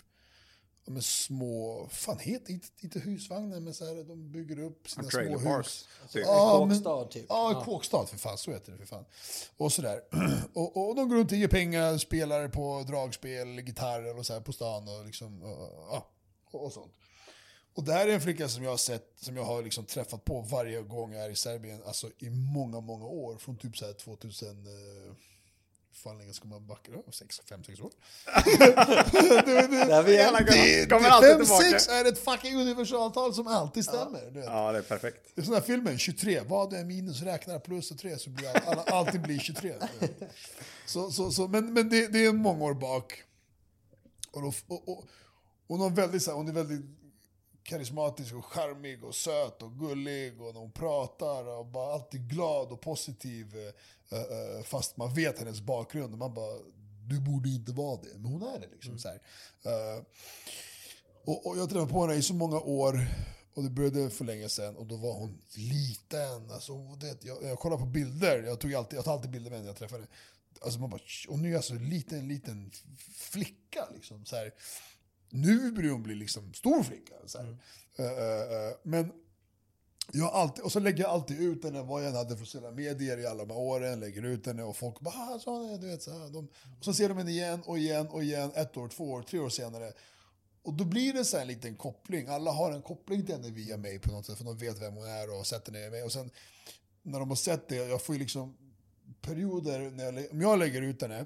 med 0.86 1.04
små, 1.04 1.88
fan 1.91 2.19
heter 2.19 2.54
inte, 2.54 2.67
inte 2.80 2.99
husvagnar, 2.99 3.60
men 3.60 3.73
så 3.73 3.86
här, 3.86 4.04
de 4.04 4.32
bygger 4.32 4.60
upp 4.60 4.89
sina 4.89 5.10
små 5.10 5.21
hus. 5.21 5.43
Parks. 5.43 5.88
Ja, 6.13 6.67
kåkstad 6.69 7.06
typ. 7.06 7.25
Ja, 7.30 7.51
ja, 7.54 7.63
kåkstad 7.63 8.06
för 8.06 8.17
fan, 8.17 8.38
så 8.38 8.51
heter 8.51 8.71
det 8.71 8.77
för 8.77 8.86
fan. 8.86 9.06
Och 9.58 9.73
sådär. 9.73 10.01
Och, 10.54 10.89
och 10.89 10.95
de 10.95 11.10
går 11.10 11.15
runt 11.15 11.32
och 11.32 11.38
ger 11.38 11.47
pengar, 11.47 11.97
spelar 11.97 12.47
på 12.47 12.84
dragspel, 12.88 13.62
gitarrer 13.62 14.17
och 14.17 14.25
så 14.25 14.34
här 14.34 14.41
på 14.41 14.54
stan 14.54 14.88
och 14.88 15.06
liksom, 15.06 15.43
och, 15.43 16.04
och, 16.51 16.65
och 16.65 16.73
sånt. 16.73 16.93
Och 17.73 17.84
det 17.84 17.93
här 17.93 18.08
är 18.08 18.13
en 18.13 18.21
flicka 18.21 18.49
som 18.49 18.63
jag 18.63 18.69
har 18.69 18.77
sett, 18.77 19.13
som 19.15 19.36
jag 19.36 19.43
har 19.43 19.63
liksom 19.63 19.86
träffat 19.86 20.25
på 20.25 20.41
varje 20.41 20.82
gång 20.82 21.13
jag 21.13 21.25
är 21.25 21.30
i 21.30 21.36
Serbien, 21.36 21.82
alltså 21.86 22.10
i 22.17 22.30
många, 22.30 22.80
många 22.80 23.06
år. 23.06 23.38
Från 23.38 23.58
typ 23.58 23.77
så 23.77 23.86
här 23.86 23.93
2000, 23.93 24.49
eh, 24.49 25.13
fan 25.93 26.17
länge 26.17 26.34
ska 26.34 26.47
man 26.47 26.67
backa 26.67 26.91
då? 26.91 27.04
5, 27.49 27.63
6 27.63 27.82
år? 27.82 27.91
det, 28.45 28.67
det, 29.45 29.67
det, 29.67 30.08
5, 31.38 31.45
6 31.45 31.88
är 31.88 32.06
ett 32.06 32.19
fucking 32.25 32.56
universaltal 32.56 33.34
som 33.34 33.47
alltid 33.47 33.84
stämmer. 33.86 34.32
Ja, 34.36 34.41
ja 34.45 34.71
det 34.71 34.77
är 34.77 34.82
perfekt. 34.82 35.32
Det 35.36 35.41
är 35.41 35.45
sån 35.45 35.54
här 35.54 35.62
filmen, 35.62 35.97
23, 35.97 36.41
vad 36.47 36.73
är 36.73 36.84
minus, 36.84 37.21
räknar 37.21 37.60
plus 37.60 37.91
och 37.91 37.97
3 37.97 38.17
så 38.17 38.30
blir 38.30 38.49
all, 38.49 38.62
alla, 38.65 38.84
alltid 38.84 39.21
blir 39.21 39.39
23. 39.39 39.73
så, 40.86 41.12
så, 41.12 41.32
så, 41.32 41.47
men 41.47 41.73
men 41.73 41.89
det, 41.89 42.08
det 42.08 42.25
är 42.25 42.34
många 42.34 42.65
år 42.65 42.73
bak. 42.73 43.23
Och, 44.32 44.41
då, 44.41 44.54
och, 44.67 44.89
och, 44.89 45.06
och 45.67 45.77
hon, 45.77 45.95
väldigt, 45.95 46.27
hon 46.27 46.47
är 46.47 46.54
väldigt 46.54 47.00
karismatisk 47.63 48.34
och 48.34 48.45
charmig 48.45 49.04
och 49.04 49.15
söt 49.15 49.62
och 49.62 49.80
gullig 49.80 50.41
och 50.41 50.54
när 50.54 50.62
hon 50.62 50.71
pratar 50.71 51.47
och 51.47 51.65
bara 51.65 51.93
alltid 51.93 52.30
glad 52.30 52.71
och 52.71 52.82
positiv. 52.82 53.58
Eh, 54.12 54.19
eh, 54.19 54.63
fast 54.63 54.97
man 54.97 55.13
vet 55.13 55.39
hennes 55.39 55.62
bakgrund 55.62 56.13
och 56.13 56.19
man 56.19 56.34
bara, 56.34 56.58
du 57.08 57.19
borde 57.19 57.50
inte 57.50 57.71
vara 57.71 58.02
det. 58.02 58.13
Men 58.13 58.26
hon 58.26 58.41
är 58.41 58.60
det 58.60 58.67
liksom. 58.71 58.91
Mm. 58.91 59.00
Så 59.00 59.10
och, 61.26 61.47
och, 61.47 61.58
jag 61.58 61.69
träffade 61.69 61.91
på 61.91 62.02
henne 62.02 62.15
i 62.15 62.21
så 62.21 62.34
många 62.34 62.60
år 62.60 63.08
och 63.54 63.63
det 63.63 63.69
började 63.69 64.10
för 64.10 64.26
länge 64.26 64.50
sedan 64.50 64.76
och 64.76 64.86
då 64.86 64.95
var 64.95 65.13
hon 65.13 65.41
liten. 65.56 66.52
Alltså, 66.52 66.74
det, 66.74 67.24
jag, 67.24 67.43
jag 67.43 67.60
kollar 67.60 67.78
på 67.78 67.86
bilder, 67.86 68.43
jag, 68.43 68.60
tog 68.60 68.74
alltid, 68.74 68.97
jag 68.97 69.06
tar 69.06 69.13
alltid 69.13 69.32
bilder 69.32 69.50
med 69.50 69.60
henne 69.60 69.63
när 69.63 69.69
jag 69.69 69.78
träffar 69.78 69.95
henne. 69.95 70.08
Alltså 70.62 70.80
man 70.80 70.89
bara, 70.89 71.02
och 71.28 71.39
nu 71.39 71.50
är 71.50 71.54
jag 71.54 71.63
så 71.63 71.74
liten, 71.74 72.28
liten 72.28 72.71
flicka. 73.10 73.88
Liksom, 73.93 74.26
så 74.26 74.36
här. 74.36 74.54
Nu 75.31 75.71
börjar 75.71 75.91
hon 75.91 76.03
bli 76.03 76.15
liksom 76.15 76.53
stor 76.53 76.83
flicka. 76.83 77.13
Så 77.25 77.39
mm. 77.39 77.51
uh, 77.99 78.05
uh, 78.05 78.75
men 78.83 79.11
jag 80.13 80.33
alltid, 80.33 80.63
och 80.63 80.71
så 80.71 80.79
lägger 80.79 81.03
jag 81.03 81.11
alltid 81.11 81.41
ut 81.41 81.63
henne, 81.63 81.81
vad 81.81 82.01
jag 82.01 82.09
än 82.09 82.15
hade 82.15 82.37
för 82.37 82.45
sociala 82.45 82.71
medier 82.71 83.17
i 83.17 83.25
alla 83.25 83.45
de 83.45 83.53
här 83.53 83.59
åren. 83.59 83.99
Lägger 83.99 84.25
ut 84.25 84.45
henne 84.45 84.63
och 84.63 84.77
folk 84.77 84.99
bara 84.99 85.15
ah, 85.15 85.39
så, 85.39 85.77
du 85.77 85.87
vet, 85.87 86.03
så 86.03 86.11
här, 86.11 86.29
de, 86.29 86.47
Och 86.77 86.85
så 86.85 86.93
ser 86.93 87.09
de 87.09 87.17
henne 87.17 87.31
igen 87.31 87.61
och 87.65 87.77
igen 87.77 88.07
och 88.07 88.23
igen, 88.23 88.51
ett 88.55 88.77
år, 88.77 88.87
två 88.87 89.11
år, 89.11 89.21
tre 89.21 89.39
år 89.39 89.49
senare. 89.49 89.93
Och 90.63 90.73
då 90.73 90.85
blir 90.85 91.13
det 91.13 91.25
så 91.25 91.37
en 91.37 91.47
liten 91.47 91.75
koppling. 91.75 92.27
Alla 92.27 92.51
har 92.51 92.71
en 92.71 92.81
koppling 92.81 93.25
till 93.25 93.35
henne 93.35 93.49
via 93.49 93.77
mig 93.77 93.99
på 93.99 94.11
något 94.11 94.25
sätt, 94.25 94.37
för 94.37 94.45
de 94.45 94.57
vet 94.57 94.81
vem 94.81 94.93
hon 94.93 95.05
är 95.05 95.39
och 95.39 95.47
sätter 95.47 95.71
ner 95.71 95.89
mig. 95.89 96.03
Och 96.03 96.11
sen 96.11 96.31
när 97.03 97.19
de 97.19 97.29
har 97.29 97.35
sett 97.35 97.67
det, 97.67 97.75
jag 97.75 98.01
får 98.01 98.15
ju 98.15 98.19
liksom 98.19 98.57
perioder, 99.21 99.91
när 99.91 100.03
jag, 100.03 100.31
om 100.31 100.41
jag 100.41 100.59
lägger 100.59 100.81
ut 100.81 101.01
henne, 101.01 101.25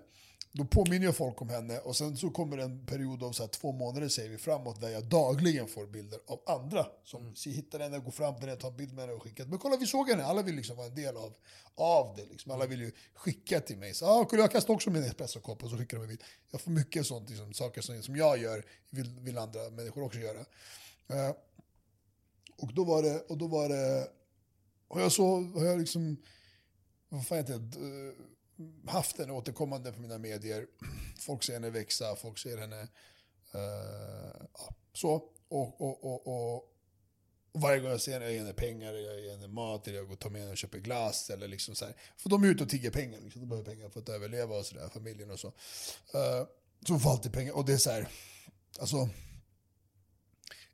då 0.58 0.66
påminner 0.66 1.06
jag 1.06 1.16
folk 1.16 1.42
om 1.42 1.50
henne 1.50 1.80
och 1.80 1.96
sen 1.96 2.18
så 2.18 2.30
kommer 2.30 2.58
en 2.58 2.86
period 2.86 3.24
av 3.24 3.32
så 3.32 3.44
här, 3.44 3.48
två 3.48 3.72
månader 3.72 4.08
säger 4.08 4.30
vi 4.30 4.38
framåt 4.38 4.82
där 4.82 4.90
jag 4.90 5.06
dagligen 5.06 5.68
får 5.68 5.88
bilder 5.88 6.20
av 6.28 6.42
andra 6.46 6.86
som 7.04 7.22
mm. 7.22 7.34
hittar 7.46 7.80
henne, 7.80 8.00
går 8.00 8.12
fram 8.12 8.36
till 8.36 8.50
henne, 8.50 8.62
tar 8.62 8.70
en 8.70 8.78
bild 8.78 8.94
med 8.94 9.04
henne 9.04 9.14
och 9.14 9.24
skickar. 9.24 9.46
Men 9.46 9.60
kolla 9.60 9.78
vi 9.78 9.86
såg 9.86 10.10
henne, 10.10 10.26
alla 10.26 10.42
vill 10.42 10.56
liksom 10.56 10.78
vara 10.78 10.88
en 10.88 10.96
del 10.96 11.18
av, 11.18 11.34
av 11.76 12.16
det. 12.16 12.26
Liksom. 12.26 12.52
Alla 12.52 12.66
vill 12.66 12.80
ju 12.80 12.92
skicka 13.14 13.60
till 13.60 13.78
mig. 13.78 13.94
Så, 13.94 14.06
ah, 14.06 14.28
jag 14.32 14.52
kastar 14.52 14.74
också 14.74 14.90
min 14.90 15.04
espressokopp 15.04 15.64
och 15.64 15.70
så 15.70 15.78
skickar 15.78 15.98
de 15.98 16.04
en 16.04 16.10
bild. 16.10 16.24
Jag 16.52 16.62
får 16.62 16.72
mycket 16.72 17.06
sånt, 17.06 17.30
liksom, 17.30 17.54
saker 17.54 17.82
som, 17.82 18.04
som 18.04 18.16
jag 18.16 18.38
gör 18.38 18.66
vill, 18.90 19.20
vill 19.20 19.38
andra 19.38 19.70
människor 19.70 20.04
också 20.04 20.20
göra. 20.20 20.40
Uh, 20.40 21.36
och 22.58 22.74
då 22.74 22.84
var 22.84 23.04
det, 23.04 23.20
och 23.20 23.38
då 23.38 23.48
var 23.48 23.70
det, 23.70 24.08
och 24.88 25.02
jag 25.02 25.12
så, 25.12 25.42
har 25.42 25.66
jag 25.66 25.80
liksom, 25.80 26.18
vad 27.10 27.28
fan 27.28 27.38
heter 27.38 27.60
det? 27.60 28.16
Haft 28.88 29.18
henne 29.18 29.34
återkommande 29.34 29.92
på 29.92 30.02
mina 30.02 30.18
medier. 30.18 30.68
Folk 31.20 31.44
ser 31.44 31.54
henne 31.54 31.70
växa, 31.70 32.16
folk 32.16 32.38
ser 32.38 32.58
henne... 32.58 32.88
Uh, 33.56 34.48
ja, 34.54 34.76
så. 34.94 35.14
Och, 35.48 35.82
och, 35.82 36.04
och, 36.04 36.28
och, 36.28 36.72
varje 37.54 37.80
gång 37.80 37.92
jag 37.92 38.02
ser 38.02 38.14
henne, 38.14 38.26
jag 38.26 38.34
ger 38.34 38.40
henne 38.40 38.54
pengar, 38.54 38.94
jag 38.94 39.20
ger 39.20 39.32
henne 39.32 39.48
mat, 39.48 39.88
eller 39.88 39.98
jag 39.98 40.08
går 40.08 40.14
och 40.14 40.20
tar 40.20 40.30
med 40.30 40.42
henne 40.42 40.52
och 40.52 40.58
köper 40.58 40.80
glass. 40.80 41.30
Eller 41.30 41.48
liksom 41.48 41.76
så 41.76 41.86
här. 41.86 41.96
För 42.18 42.30
de 42.30 42.44
är 42.44 42.48
ute 42.48 42.64
och 42.64 42.70
tigger 42.70 42.92
pengar, 42.92 43.22
liksom. 43.22 43.42
de 43.42 43.48
behöver 43.48 43.72
pengar 43.72 43.90
för 43.90 44.00
att 44.00 44.10
överleva 44.10 44.58
och 44.58 44.66
sådär, 44.66 44.90
familjen 44.90 45.32
och 45.32 45.40
så. 45.40 45.48
Uh, 45.48 46.48
så 46.88 46.94
hon 46.94 47.00
får 47.00 47.12
alltid 47.12 47.34
pengar. 47.34 47.54
Och 47.54 47.66
det 47.66 47.74
är 47.74 47.78
så 47.78 47.92
här, 47.92 48.08
alltså... 48.80 49.10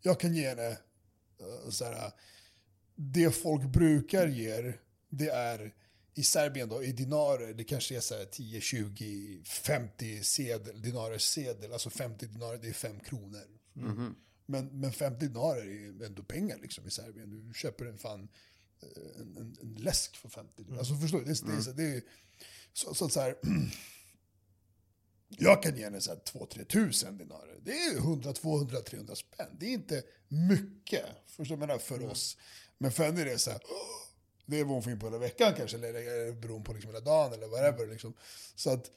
Jag 0.04 0.20
kan 0.20 0.36
ge 0.36 0.50
henne 0.50 0.70
uh, 1.42 1.70
så 1.70 1.86
här, 1.86 2.12
det 2.96 3.32
folk 3.32 3.64
brukar 3.64 4.28
ge, 4.28 4.74
det 5.10 5.30
är 5.30 5.74
i 6.16 6.24
Serbien 6.24 6.70
då, 6.70 6.84
i 6.84 6.92
dinarer, 6.92 7.54
det 7.54 7.64
kanske 7.64 7.96
är 7.96 8.00
så 8.00 8.26
10, 8.32 8.62
20, 8.62 9.44
50 9.46 10.24
sedel, 10.24 10.82
dinarer 10.82 11.18
sedel. 11.18 11.74
Alltså 11.74 11.90
50 11.90 12.26
dinarer, 12.26 12.58
det 12.58 12.70
är 12.70 12.74
5 12.74 13.00
kronor. 13.00 13.44
Mm 13.76 13.98
-hmm. 13.98 14.14
Men, 14.46 14.80
men 14.80 14.92
50 14.92 15.28
dinarer 15.28 15.62
är 15.62 16.06
ändå 16.06 16.24
pengar 16.24 16.58
liksom, 16.58 16.88
i 16.88 16.92
Serbien. 16.92 17.48
Du 17.48 17.54
köper 17.54 17.86
en 17.86 17.98
fan 17.98 18.30
en, 19.16 19.38
en, 19.38 19.58
en 19.62 19.74
läsk 19.74 20.18
för 20.18 20.30
50 20.30 20.64
mm. 20.64 20.78
Alltså 20.78 20.96
förstår 20.96 21.20
du? 21.20 21.26
Det, 21.26 21.46
det, 21.46 21.66
det, 21.66 21.74
det 21.74 21.96
är, 21.96 22.02
så, 22.74 22.94
så, 22.94 23.10
så 23.10 23.20
här, 23.20 23.36
jag 25.28 25.64
kan 25.64 25.78
ge 25.78 25.84
henne 25.84 26.00
2-3 26.00 26.66
tusen 26.66 27.18
dinarer. 27.18 27.60
Det 27.64 27.72
är 27.72 27.98
100, 27.98 28.34
200, 28.34 28.82
300 28.82 29.16
spänn. 29.16 29.58
Det 29.60 29.66
är 29.66 29.74
inte 29.74 30.04
mycket 30.28 31.06
förstår 31.28 31.58
du, 31.58 31.80
för 31.80 31.98
mm. 31.98 32.10
oss. 32.10 32.38
Men 32.78 32.92
för 32.92 33.04
henne 33.04 33.22
är 33.22 33.26
det 33.26 33.38
så 33.38 33.52
här, 33.52 33.62
det 34.52 34.60
är 34.60 34.64
vad 34.64 34.74
hon 34.74 34.84
får 34.84 34.92
in 34.92 35.00
på 35.00 35.06
hela 35.06 35.18
veckan 35.18 35.54
kanske, 35.58 35.78
eller 35.78 36.32
beroende 36.32 36.66
på 36.66 36.74
liksom 36.74 36.92
hela 36.92 37.06
dagen 37.06 37.34
eller 37.34 37.48
whatever. 37.48 37.88
Liksom. 37.88 38.14
Så 38.56 38.70
att, 38.70 38.92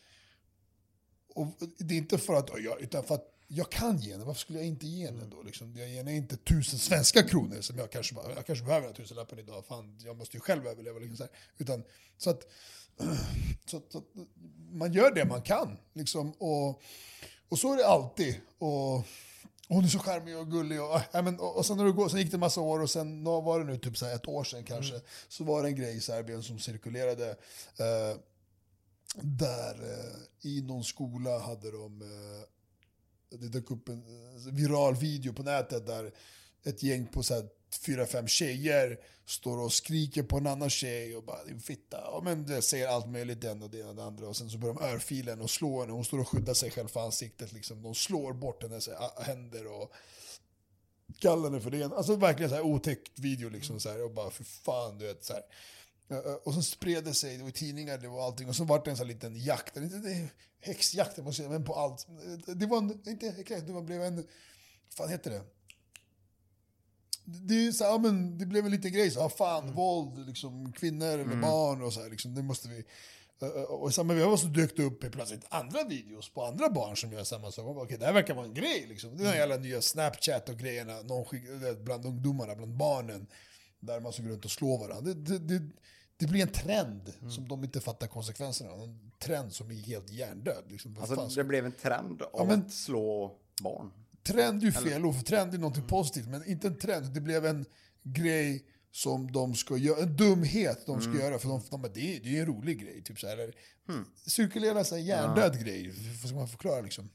och 1.35 1.47
det 1.79 1.95
är 1.95 1.99
inte 1.99 2.19
för 2.19 2.35
att, 2.35 2.51
utan 2.81 3.05
för 3.05 3.15
att 3.15 3.31
jag 3.47 3.71
kan 3.71 3.99
ge 3.99 4.13
henne, 4.13 4.25
varför 4.25 4.41
skulle 4.41 4.59
jag 4.59 4.69
inte 4.69 4.87
ge 4.87 5.07
henne 5.07 5.25
då? 5.31 5.43
Liksom? 5.43 5.77
Jag 5.77 5.89
ger 5.89 5.97
henne 5.97 6.17
inte 6.17 6.37
tusen 6.37 6.79
svenska 6.79 7.23
kronor 7.23 7.61
som 7.61 7.79
jag 7.79 7.91
kanske, 7.91 8.15
jag 8.35 8.47
kanske 8.47 8.65
behöver 8.65 8.89
en 8.89 8.95
tusenlappen 8.95 9.39
idag, 9.39 9.65
fan 9.67 9.99
jag 10.05 10.17
måste 10.17 10.37
ju 10.37 10.41
själv 10.41 10.67
överleva. 10.67 10.99
Liksom 10.99 11.17
så, 11.17 11.23
här. 11.23 11.33
Utan, 11.59 11.83
så, 12.17 12.31
att, 12.31 12.43
så, 13.67 13.77
att, 13.77 13.93
så 13.93 13.99
att 13.99 14.05
man 14.73 14.93
gör 14.93 15.15
det 15.15 15.25
man 15.25 15.43
kan. 15.43 15.79
Liksom, 15.93 16.33
och, 16.33 16.83
och 17.49 17.59
så 17.59 17.73
är 17.73 17.77
det 17.77 17.87
alltid. 17.87 18.41
Och 18.59 19.07
hon 19.75 19.85
är 19.85 19.89
så 19.89 19.99
charmig 19.99 20.39
och 20.39 20.51
gullig. 20.51 20.83
Och, 20.83 21.01
ja, 21.13 21.23
men, 21.23 21.41
och, 21.41 21.57
och 21.57 21.67
sen, 21.67 21.77
när 21.77 21.85
det 21.85 21.93
går, 21.93 22.09
sen 22.09 22.19
gick 22.19 22.31
det 22.31 22.37
en 22.37 22.41
massa 22.41 22.61
år 22.61 22.81
och 22.81 22.91
sen 22.91 23.25
var 23.25 23.59
det 23.59 23.65
nu 23.65 23.79
typ 23.79 23.97
så 23.97 24.07
ett 24.07 24.29
år 24.29 24.45
sedan 24.45 24.65
kanske, 24.65 24.95
mm. 24.95 25.07
så 25.29 25.45
var 25.45 25.63
det 25.63 25.69
en 25.69 25.77
grej 25.77 25.97
i 25.97 26.01
Serbien 26.01 26.43
som 26.43 26.59
cirkulerade. 26.59 27.31
Eh, 27.79 28.19
där 29.23 29.75
eh, 29.75 30.51
i 30.51 30.63
någon 30.63 30.85
skola 30.85 31.39
hade 31.39 31.71
de 31.71 32.03
eh, 32.03 33.39
det 33.39 33.49
dök 33.49 33.71
upp 33.71 33.89
en 33.89 34.03
eh, 34.03 34.53
viral 34.53 34.95
video 34.95 35.33
på 35.33 35.43
nätet 35.43 35.87
där 35.87 36.15
ett 36.65 36.83
gäng 36.83 37.07
på 37.07 37.23
så 37.23 37.35
fyra, 37.77 38.07
fem 38.07 38.27
tjejer 38.27 38.99
står 39.27 39.59
och 39.59 39.73
skriker 39.73 40.23
på 40.23 40.37
en 40.37 40.47
annan 40.47 40.71
tjej 40.71 41.17
och 41.17 41.25
bara 41.25 41.45
din 41.45 41.61
fitta. 41.61 41.97
Ja, 41.97 42.21
men 42.25 42.47
det 42.47 42.63
säger 42.63 42.89
allt 42.89 43.09
möjligt 43.09 43.41
den 43.41 43.63
och 43.63 43.71
det 43.71 43.85
och 43.85 43.97
det 43.97 44.05
andra. 44.05 44.29
Och 44.29 44.37
sen 44.37 44.51
så 44.51 44.59
börjar 44.59 44.75
de 44.75 44.85
örfilen 44.85 45.41
och 45.41 45.51
slå 45.51 45.81
henne. 45.81 45.93
Hon 45.93 46.05
står 46.05 46.19
och 46.19 46.29
skyddar 46.29 46.55
sig 46.55 46.71
själv 46.71 46.89
för 46.89 47.01
ansiktet. 47.01 47.53
Liksom. 47.53 47.83
De 47.83 47.95
slår 47.95 48.33
bort 48.33 48.63
hennes 48.63 48.89
äh, 48.89 49.11
händer 49.21 49.67
och 49.67 49.93
kallar 51.19 51.51
henne 51.51 51.61
för 51.61 51.71
det. 51.71 51.85
Alltså 51.85 52.17
verkligen 52.17 52.51
så 52.51 52.57
här 52.57 52.63
otäckt 52.63 53.19
video 53.19 53.49
liksom. 53.49 53.81
Så 53.81 53.91
här, 53.91 54.05
och 54.05 54.11
bara 54.11 54.31
för 54.31 54.45
fan 54.45 54.99
du 54.99 55.07
vet. 55.07 55.25
Så 55.25 55.33
här. 55.33 55.43
Och 56.45 56.55
sen 56.55 56.63
spred 56.63 57.05
det 57.05 57.15
sig, 57.15 57.37
det 57.37 57.45
var 57.45 57.51
tidningar, 57.51 57.99
det 57.99 58.09
var 58.09 58.27
allting. 58.27 58.49
Och 58.49 58.57
så 58.57 58.65
var 58.65 58.85
det 58.85 58.91
en 58.91 58.97
sån 58.97 59.09
liten 59.09 59.37
jakt, 59.37 59.77
inte 59.77 60.29
häxjakt 60.61 61.19
men 61.39 61.65
på 61.65 61.75
allt. 61.75 62.07
Det 62.47 62.67
var 62.67 62.79
en, 62.79 63.09
inte 63.09 63.31
häxjakt, 63.31 63.67
det 63.67 63.83
blev 63.83 64.03
en, 64.03 64.17
vad 64.17 64.27
fan 64.97 65.09
heter 65.09 65.31
det? 65.31 65.43
Det, 67.25 67.67
är 67.67 67.73
så 67.73 67.85
här, 67.85 67.99
men 67.99 68.39
det 68.39 68.47
blev 68.47 68.65
en 68.65 68.71
liten 68.71 68.93
grej, 68.93 69.11
så 69.11 69.21
här, 69.21 69.29
fan, 69.29 69.63
mm. 69.63 69.75
våld, 69.75 70.27
liksom, 70.27 70.73
kvinnor 70.73 71.07
eller 71.07 71.25
mm. 71.25 71.41
barn 71.41 71.83
och 71.83 71.93
så 71.93 72.03
här, 72.03 72.11
liksom, 72.11 72.35
det 72.35 72.43
måste 72.43 72.69
vi... 72.69 72.85
Och 73.69 73.99
i 73.99 74.05
med 74.05 74.17
det 74.17 74.39
så 74.39 74.47
dök 74.47 74.77
det 74.77 74.83
upp 74.83 75.13
plötsligt 75.13 75.47
andra 75.49 75.85
videos 75.85 76.29
på 76.29 76.45
andra 76.45 76.71
barn 76.71 76.97
som 76.97 77.13
gör 77.13 77.25
samma 77.25 77.51
sak. 77.53 77.77
Okej, 77.77 77.99
det 77.99 78.07
här 78.07 78.13
verkar 78.13 78.35
vara 78.35 78.47
en 78.47 78.55
grej. 78.55 78.87
Liksom. 78.89 79.17
Det 79.17 79.25
är 79.25 79.35
jävla 79.35 79.57
nya 79.57 79.83
Snapchat 79.83 80.49
och 80.49 80.59
grejerna 80.59 81.03
någon 81.03 81.25
skick, 81.25 81.43
bland 81.85 82.07
ungdomarna, 82.07 82.55
bland 82.55 82.77
barnen. 82.77 83.27
Där 83.81 84.01
man 84.01 84.13
såg 84.13 84.29
runt 84.31 84.45
och 84.45 84.51
slår 84.51 84.79
varandra. 84.79 85.13
Det, 85.13 85.15
det, 85.15 85.39
det, 85.39 85.71
det 86.17 86.27
blir 86.27 86.43
en 86.43 86.53
trend 86.53 87.13
mm. 87.21 87.31
som 87.31 87.49
de 87.49 87.65
inte 87.65 87.81
fattar 87.81 88.07
konsekvenserna 88.07 88.71
av. 88.71 88.83
En 88.83 89.11
trend 89.19 89.53
som 89.53 89.71
är 89.71 89.75
helt 89.75 90.11
hjärndöd. 90.11 90.65
Liksom. 90.69 90.97
Alltså, 91.01 91.27
det 91.27 91.45
blev 91.45 91.67
en 91.67 91.73
trend 91.73 92.23
av 92.23 92.31
ja, 92.33 92.45
men, 92.45 92.61
att 92.61 92.73
slå 92.73 93.37
barn? 93.63 93.91
Trend 94.27 94.63
är 94.63 94.67
ju 94.67 94.73
fel 94.73 95.05
ord, 95.05 95.15
för 95.15 95.23
trend 95.23 95.55
är 95.55 95.59
något 95.59 95.77
mm. 95.77 95.89
positivt. 95.89 96.27
Men 96.27 96.47
inte 96.47 96.67
en 96.67 96.79
trend, 96.79 97.15
det 97.15 97.21
blev 97.21 97.47
en 97.47 97.65
grej 98.03 98.65
som 98.91 99.33
de 99.33 99.55
ska 99.55 99.77
göra, 99.77 100.03
en 100.03 100.17
dumhet 100.17 100.87
de 100.87 101.01
ska 101.01 101.11
mm. 101.11 101.23
göra. 101.23 101.39
För 101.39 101.49
de, 101.49 101.63
de, 101.71 101.83
det, 101.95 102.17
är, 102.17 102.21
det 102.21 102.37
är 102.37 102.41
en 102.41 102.47
rolig 102.47 102.81
grej. 102.81 103.03
Typ 103.03 103.19
så 103.21 103.27
här, 103.27 103.55
mm. 103.89 104.05
Cirkulera 104.27 104.81
en 104.97 105.05
hjärndöd 105.05 105.55
ja. 105.55 105.63
grej, 105.63 105.93
vad 106.23 106.29
ska 106.29 106.39
man 106.39 106.49
förklara 106.49 106.81
liksom? 106.81 107.11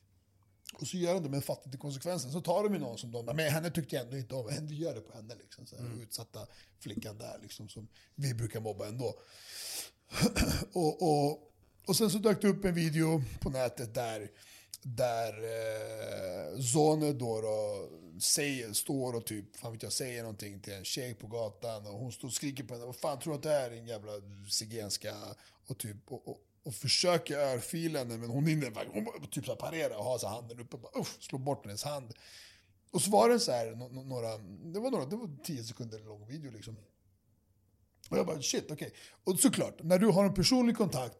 Och 0.74 0.88
så 0.88 0.98
gör 0.98 1.14
de 1.14 1.24
det, 1.24 1.30
men 1.30 1.42
fattar 1.42 1.66
inte 1.66 1.78
konsekvensen. 1.78 2.32
Så 2.32 2.42
tar 2.42 2.64
de 2.64 2.74
ju 2.74 2.80
någon 2.80 2.98
som 2.98 3.12
de, 3.12 3.26
men 3.26 3.40
henne 3.40 3.72
tyckte 3.72 3.96
jag 3.96 4.06
ändå 4.06 4.18
inte 4.18 4.36
om. 4.36 4.50
Henne 4.50 4.74
gör 4.74 4.96
det 4.96 5.02
på 5.02 5.14
henne 5.14 5.36
liksom. 5.36 5.66
Så 5.66 5.76
här, 5.76 5.86
mm. 5.86 6.02
Utsatta 6.02 6.48
flickan 6.80 7.18
där 7.18 7.40
liksom, 7.42 7.70
som 7.70 7.88
vi 8.16 8.34
brukar 8.34 8.60
mobba 8.60 8.88
ändå. 8.88 9.16
och, 10.74 11.02
och, 11.02 11.52
och 11.88 11.96
sen 11.96 12.10
så 12.10 12.18
dök 12.18 12.42
det 12.42 12.48
upp 12.48 12.66
en 12.66 12.74
video 12.74 13.24
på 13.40 13.50
nätet 13.50 13.94
där, 13.94 14.32
där 14.82 15.34
eh, 15.34 16.60
Zone 16.60 17.14
då, 17.14 17.42
då 17.42 17.90
säger, 18.20 18.74
står 18.74 19.16
och 19.16 19.26
typ, 19.26 19.56
fan 19.56 19.72
vet 19.72 19.84
jag, 19.84 19.92
säger 19.92 20.22
någonting 20.22 20.60
till 20.60 20.74
en 20.74 20.86
tjej 20.86 21.14
på 21.14 21.28
gatan 21.28 21.88
och 21.88 21.94
hon 21.94 22.12
står 22.12 22.28
och 22.28 22.34
skriker 22.34 22.64
på 22.64 22.74
henne. 22.74 22.86
Vad 22.86 22.96
fan 22.96 23.20
tror 23.20 23.34
du 23.34 23.38
att 23.38 23.44
det 23.44 23.54
är 23.54 23.70
din 23.70 23.88
jävla 23.88 24.12
zigenska? 24.50 25.16
Och 25.68 25.78
typ, 25.78 25.98
och, 26.12 26.28
och, 26.28 26.38
och 26.64 26.76
försöker 26.76 27.38
örfila 27.38 28.00
henne, 28.00 28.18
men 28.18 28.30
hon 28.30 28.46
hinner 28.46 28.74
hon 28.94 29.28
typ 29.28 29.46
så 29.46 29.56
parera 29.56 29.98
och 29.98 30.04
ha 30.04 30.20
så 30.20 30.28
handen 30.28 30.60
uppe 30.60 30.76
och 30.76 30.82
bara, 30.82 31.02
uff, 31.02 31.18
slå 31.20 31.38
bort 31.38 31.66
hennes 31.66 31.84
hand. 31.84 32.14
Och 32.92 33.02
så 33.02 33.12
var 33.12 33.30
det 33.30 33.40
så 33.40 33.52
här, 33.52 33.76
några, 34.06 34.38
det 34.74 34.80
var 34.80 34.92
några, 34.92 35.06
det 35.06 35.16
var 35.16 35.44
tio 35.44 35.64
sekunder 35.64 36.00
lång 36.00 36.28
video 36.28 36.52
liksom. 36.52 36.78
Och 38.10 38.18
jag 38.18 38.26
bara 38.26 38.42
shit, 38.42 38.64
okej. 38.64 38.76
Okay. 38.76 38.92
Och 39.24 39.40
såklart, 39.40 39.84
när 39.84 40.00
du 40.00 40.08
har 40.08 40.26
en 40.26 40.34
personlig 40.34 40.78
kontakt, 40.78 41.18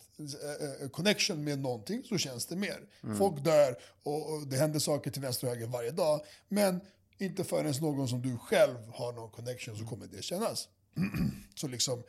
äh, 0.82 0.90
connection 0.90 1.44
med 1.44 1.60
någonting 1.60 2.04
så 2.04 2.18
känns 2.18 2.46
det 2.46 2.56
mer. 2.56 2.80
Mm. 3.04 3.18
Folk 3.18 3.44
dör 3.44 3.76
och, 4.04 4.34
och, 4.34 4.48
det 4.48 4.58
händer 4.58 4.80
saker 4.80 5.12
till 5.12 5.22
vänster 5.22 5.48
och 5.48 5.54
höger 5.54 5.68
varje 5.68 5.92
dag. 5.92 6.22
Men 6.48 6.82
inte 7.18 7.44
förrän 7.44 7.74
någon 7.82 8.08
som 8.08 8.22
du 8.22 8.38
själv 8.38 8.78
har 8.94 9.14
någon 9.14 9.32
connection 9.32 9.78
så 9.78 9.86
kommer 9.86 10.08
det 10.08 10.24
kännas. 10.24 10.68
så 11.56 11.68
liksom, 11.68 12.04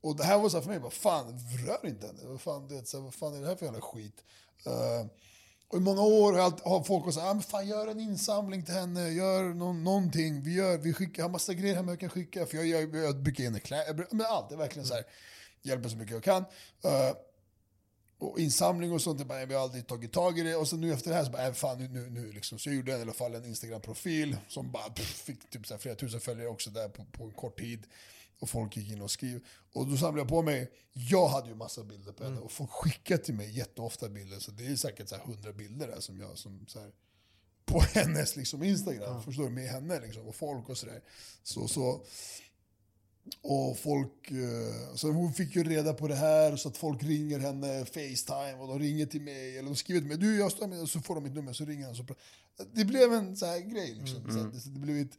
och 0.00 0.16
det 0.16 0.24
här 0.24 0.38
var 0.38 0.48
så 0.48 0.60
för 0.60 0.68
mig, 0.68 0.78
vad 0.78 0.92
fan, 0.92 1.38
rör 1.66 1.86
inte 1.86 2.06
henne. 2.06 2.20
Vad 2.24 2.40
fan, 2.40 2.68
det, 2.68 2.88
så 2.88 3.00
vad 3.00 3.14
fan 3.14 3.34
är 3.34 3.40
det 3.40 3.46
här 3.46 3.56
för 3.56 3.64
jävla 3.64 3.80
skit? 3.80 4.24
Uh, 4.66 5.06
och 5.68 5.78
i 5.78 5.80
många 5.80 6.02
år 6.02 6.32
har 6.68 6.84
folk 6.84 7.14
sagt, 7.14 7.26
ah, 7.26 7.34
men 7.34 7.42
fan 7.42 7.68
gör 7.68 7.86
en 7.86 8.00
insamling 8.00 8.64
till 8.64 8.74
henne, 8.74 9.08
gör 9.08 9.54
no 9.54 9.72
någonting. 9.72 10.42
Vi, 10.42 10.54
gör, 10.54 10.78
vi 10.78 10.92
skickar, 10.92 11.22
jag 11.22 11.24
har 11.24 11.32
massa 11.32 11.54
grejer 11.54 11.74
hemma 11.74 11.92
jag 11.92 12.00
kan 12.00 12.10
skicka. 12.10 12.46
För 12.46 12.56
jag, 12.56 12.66
jag, 12.66 12.94
jag, 12.94 13.04
jag 13.04 13.38
ge 13.38 13.44
henne 13.44 13.60
kläder, 13.60 14.06
men 14.10 14.26
allt. 14.26 14.52
är 14.52 14.56
verkligen 14.56 14.86
så 14.86 14.94
här, 14.94 15.04
hjälper 15.62 15.88
så 15.88 15.96
mycket 15.96 16.14
jag 16.14 16.22
kan. 16.22 16.42
Uh, 16.84 17.16
och 18.18 18.38
insamling 18.38 18.92
och 18.92 19.02
sånt, 19.02 19.26
bara, 19.26 19.46
vi 19.46 19.54
har 19.54 19.62
aldrig 19.62 19.86
tagit 19.86 20.12
tag 20.12 20.38
i 20.38 20.42
det. 20.42 20.56
Och 20.56 20.68
så 20.68 20.76
nu 20.76 20.92
efter 20.92 21.10
det 21.10 21.16
här 21.16 21.24
så 21.24 21.30
bara, 21.30 21.46
äh, 21.46 21.52
fan 21.52 21.78
nu, 21.78 21.88
nu, 21.88 22.10
nu 22.10 22.32
liksom. 22.32 22.58
Så 22.58 22.68
jag 22.68 22.76
gjorde 22.76 22.98
i 22.98 23.02
alla 23.02 23.12
fall 23.12 23.34
en 23.34 23.44
Instagram-profil 23.44 24.36
som 24.48 24.72
bara 24.72 24.90
pff, 24.90 25.22
fick 25.22 25.50
typ 25.50 25.66
så 25.66 25.74
här, 25.74 25.78
flera 25.78 25.94
tusen 25.94 26.20
följare 26.20 26.48
också 26.48 26.70
där 26.70 26.88
på, 26.88 27.04
på 27.04 27.24
en 27.24 27.32
kort 27.32 27.58
tid. 27.58 27.86
Och 28.38 28.50
folk 28.50 28.76
gick 28.76 28.90
in 28.90 29.00
och 29.00 29.10
skrev. 29.10 29.40
Och 29.72 29.86
då 29.86 29.96
samlade 29.96 30.20
jag 30.20 30.28
på 30.28 30.42
mig, 30.42 30.70
jag 30.92 31.28
hade 31.28 31.48
ju 31.48 31.54
massa 31.54 31.84
bilder 31.84 32.12
på 32.12 32.22
henne 32.22 32.36
mm. 32.36 32.44
och 32.44 32.52
folk 32.52 32.70
skickade 32.70 33.24
till 33.24 33.34
mig 33.34 33.50
jätteofta 33.50 34.08
bilder. 34.08 34.38
Så 34.38 34.50
det 34.50 34.66
är 34.66 34.76
säkert 34.76 35.08
så 35.08 35.16
här 35.16 35.22
100 35.22 35.52
bilder 35.52 35.88
där 35.88 36.00
som 36.00 36.20
jag, 36.20 36.38
som 36.38 36.66
så 36.68 36.80
här, 36.80 36.90
på 37.64 37.80
hennes 37.94 38.36
liksom 38.36 38.62
Instagram, 38.62 39.10
mm. 39.10 39.22
förstår 39.22 39.44
du? 39.44 39.50
Med 39.50 39.68
henne 39.68 40.00
liksom, 40.00 40.28
och 40.28 40.34
folk 40.34 40.68
och 40.68 40.78
sådär. 40.78 41.02
Så, 41.42 41.68
så, 41.68 42.04
och 43.42 43.78
folk, 43.78 44.30
eh, 44.30 44.94
så 44.94 45.10
hon 45.10 45.32
fick 45.32 45.56
ju 45.56 45.64
reda 45.64 45.94
på 45.94 46.08
det 46.08 46.14
här 46.14 46.56
så 46.56 46.68
att 46.68 46.76
folk 46.76 47.02
ringer 47.02 47.38
henne 47.38 47.84
Facetime 47.84 48.58
och 48.58 48.68
de 48.68 48.78
ringer 48.78 49.06
till 49.06 49.20
mig 49.20 49.58
eller 49.58 49.68
de 49.68 49.76
skriver 49.76 50.00
till 50.00 50.08
mig 50.08 50.18
du 50.18 50.38
jag 50.38 50.52
står 50.52 50.66
med 50.66 50.88
så 50.88 51.00
får 51.00 51.14
de 51.14 51.24
mitt 51.24 51.34
nummer 51.34 51.52
så 51.52 51.64
ringer 51.64 51.86
han. 51.86 51.94
Så, 51.94 52.06
det 52.72 52.84
blev 52.84 53.12
en 53.12 53.36
så 53.36 53.46
här 53.46 53.60
grej 53.60 53.94
liksom. 53.94 54.16
Mm. 54.16 54.32
Så 54.32 54.68
det, 54.68 54.74
det 54.74 54.80
blev 54.80 54.96
ett, 54.96 55.18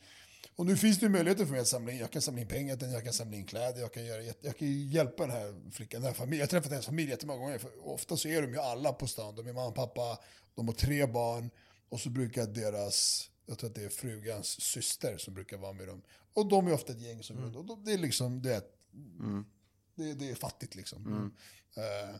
och 0.59 0.65
nu 0.65 0.77
finns 0.77 0.99
det 0.99 1.09
möjligheter 1.09 1.45
för 1.45 1.51
mig 1.51 1.61
att 1.61 1.67
samla 1.67 1.91
in. 1.91 1.97
Jag 1.97 2.11
kan 2.11 2.21
samla 2.21 2.41
in 2.41 2.47
pengar 2.47 2.77
till 2.77 2.91
jag 2.91 3.03
kan 3.03 3.13
samla 3.13 3.37
in 3.37 3.45
kläder, 3.45 3.81
jag 3.81 3.93
kan, 3.93 4.05
göra, 4.05 4.23
jag 4.41 4.57
kan 4.57 4.89
hjälpa 4.89 5.27
den 5.27 5.35
här 5.35 5.71
flickan, 5.71 6.01
den 6.01 6.07
här 6.07 6.13
familjen. 6.13 6.39
Jag 6.39 6.45
har 6.45 6.49
träffat 6.49 6.71
hennes 6.71 6.85
familj 6.85 7.09
jättemånga 7.09 7.39
gånger. 7.39 7.57
För 7.57 7.87
ofta 7.87 8.17
så 8.17 8.27
är 8.27 8.41
de 8.41 8.53
ju 8.53 8.59
alla 8.59 8.93
på 8.93 9.07
stan. 9.07 9.35
De 9.35 9.47
är 9.47 9.53
mamma 9.53 9.67
och 9.67 9.75
pappa, 9.75 10.19
de 10.55 10.67
har 10.67 10.75
tre 10.75 11.05
barn. 11.05 11.49
Och 11.89 11.99
så 11.99 12.09
brukar 12.09 12.47
deras, 12.47 13.29
jag 13.45 13.57
tror 13.57 13.69
att 13.69 13.75
det 13.75 13.83
är 13.83 13.89
frugans 13.89 14.61
syster 14.61 15.17
som 15.17 15.33
brukar 15.33 15.57
vara 15.57 15.73
med 15.73 15.87
dem. 15.87 16.01
Och 16.33 16.47
de 16.47 16.67
är 16.67 16.73
ofta 16.73 16.93
ett 16.93 17.01
gäng 17.01 17.23
som 17.23 17.37
mm. 17.37 17.55
och 17.55 17.77
det 17.77 17.93
är 17.93 17.97
liksom, 17.97 18.41
det 18.41 18.55
är, 18.55 18.61
mm. 19.19 19.45
det, 19.95 20.13
det, 20.13 20.29
är 20.29 20.35
fattigt 20.35 20.75
liksom. 20.75 21.05
Mm. 21.05 21.23
Uh, 21.23 22.15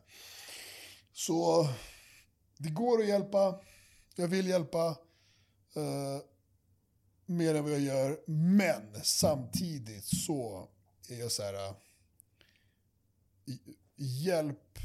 så 1.14 1.70
det 2.58 2.70
går 2.70 3.00
att 3.00 3.08
hjälpa, 3.08 3.62
jag 4.16 4.28
vill 4.28 4.48
hjälpa. 4.48 4.90
Uh, 5.78 6.22
mer 7.30 7.56
än 7.56 7.64
vad 7.64 7.74
jag 7.74 7.80
gör. 7.80 8.20
Men 8.28 9.04
samtidigt 9.04 10.06
så 10.06 10.70
är 11.10 11.20
jag 11.20 11.32
så 11.32 11.44
här... 11.44 11.54
Äh, 11.54 11.74
hjälp 13.96 14.80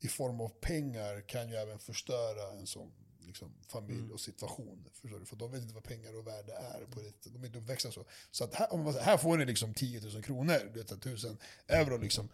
i 0.00 0.08
form 0.08 0.40
av 0.40 0.48
pengar 0.48 1.28
kan 1.28 1.48
ju 1.48 1.54
även 1.54 1.78
förstöra 1.78 2.58
en 2.58 2.66
sån 2.66 2.92
liksom, 3.20 3.52
familj 3.68 3.98
mm. 3.98 4.12
och 4.12 4.20
situation. 4.20 4.84
Förstår 4.92 5.18
du? 5.18 5.26
För 5.26 5.36
de 5.36 5.50
vet 5.50 5.62
inte 5.62 5.74
vad 5.74 5.84
pengar 5.84 6.16
och 6.16 6.26
värde 6.26 6.52
är. 6.52 6.86
På 6.90 7.00
det. 7.00 7.30
De 7.30 7.42
är 7.42 7.46
inte 7.46 7.58
uppväxta 7.58 7.92
så. 7.92 8.04
Så 8.30 8.44
att 8.44 8.54
här, 8.54 8.72
om 8.72 8.82
man 8.82 8.94
här 8.94 9.16
får 9.16 9.36
ni 9.36 9.44
liksom 9.44 9.74
10 9.74 10.00
000 10.00 10.22
kronor, 10.22 10.70
du 10.72 10.80
vet, 10.80 10.92
1000 10.92 11.38
euro. 11.66 11.98
Liksom. 11.98 12.28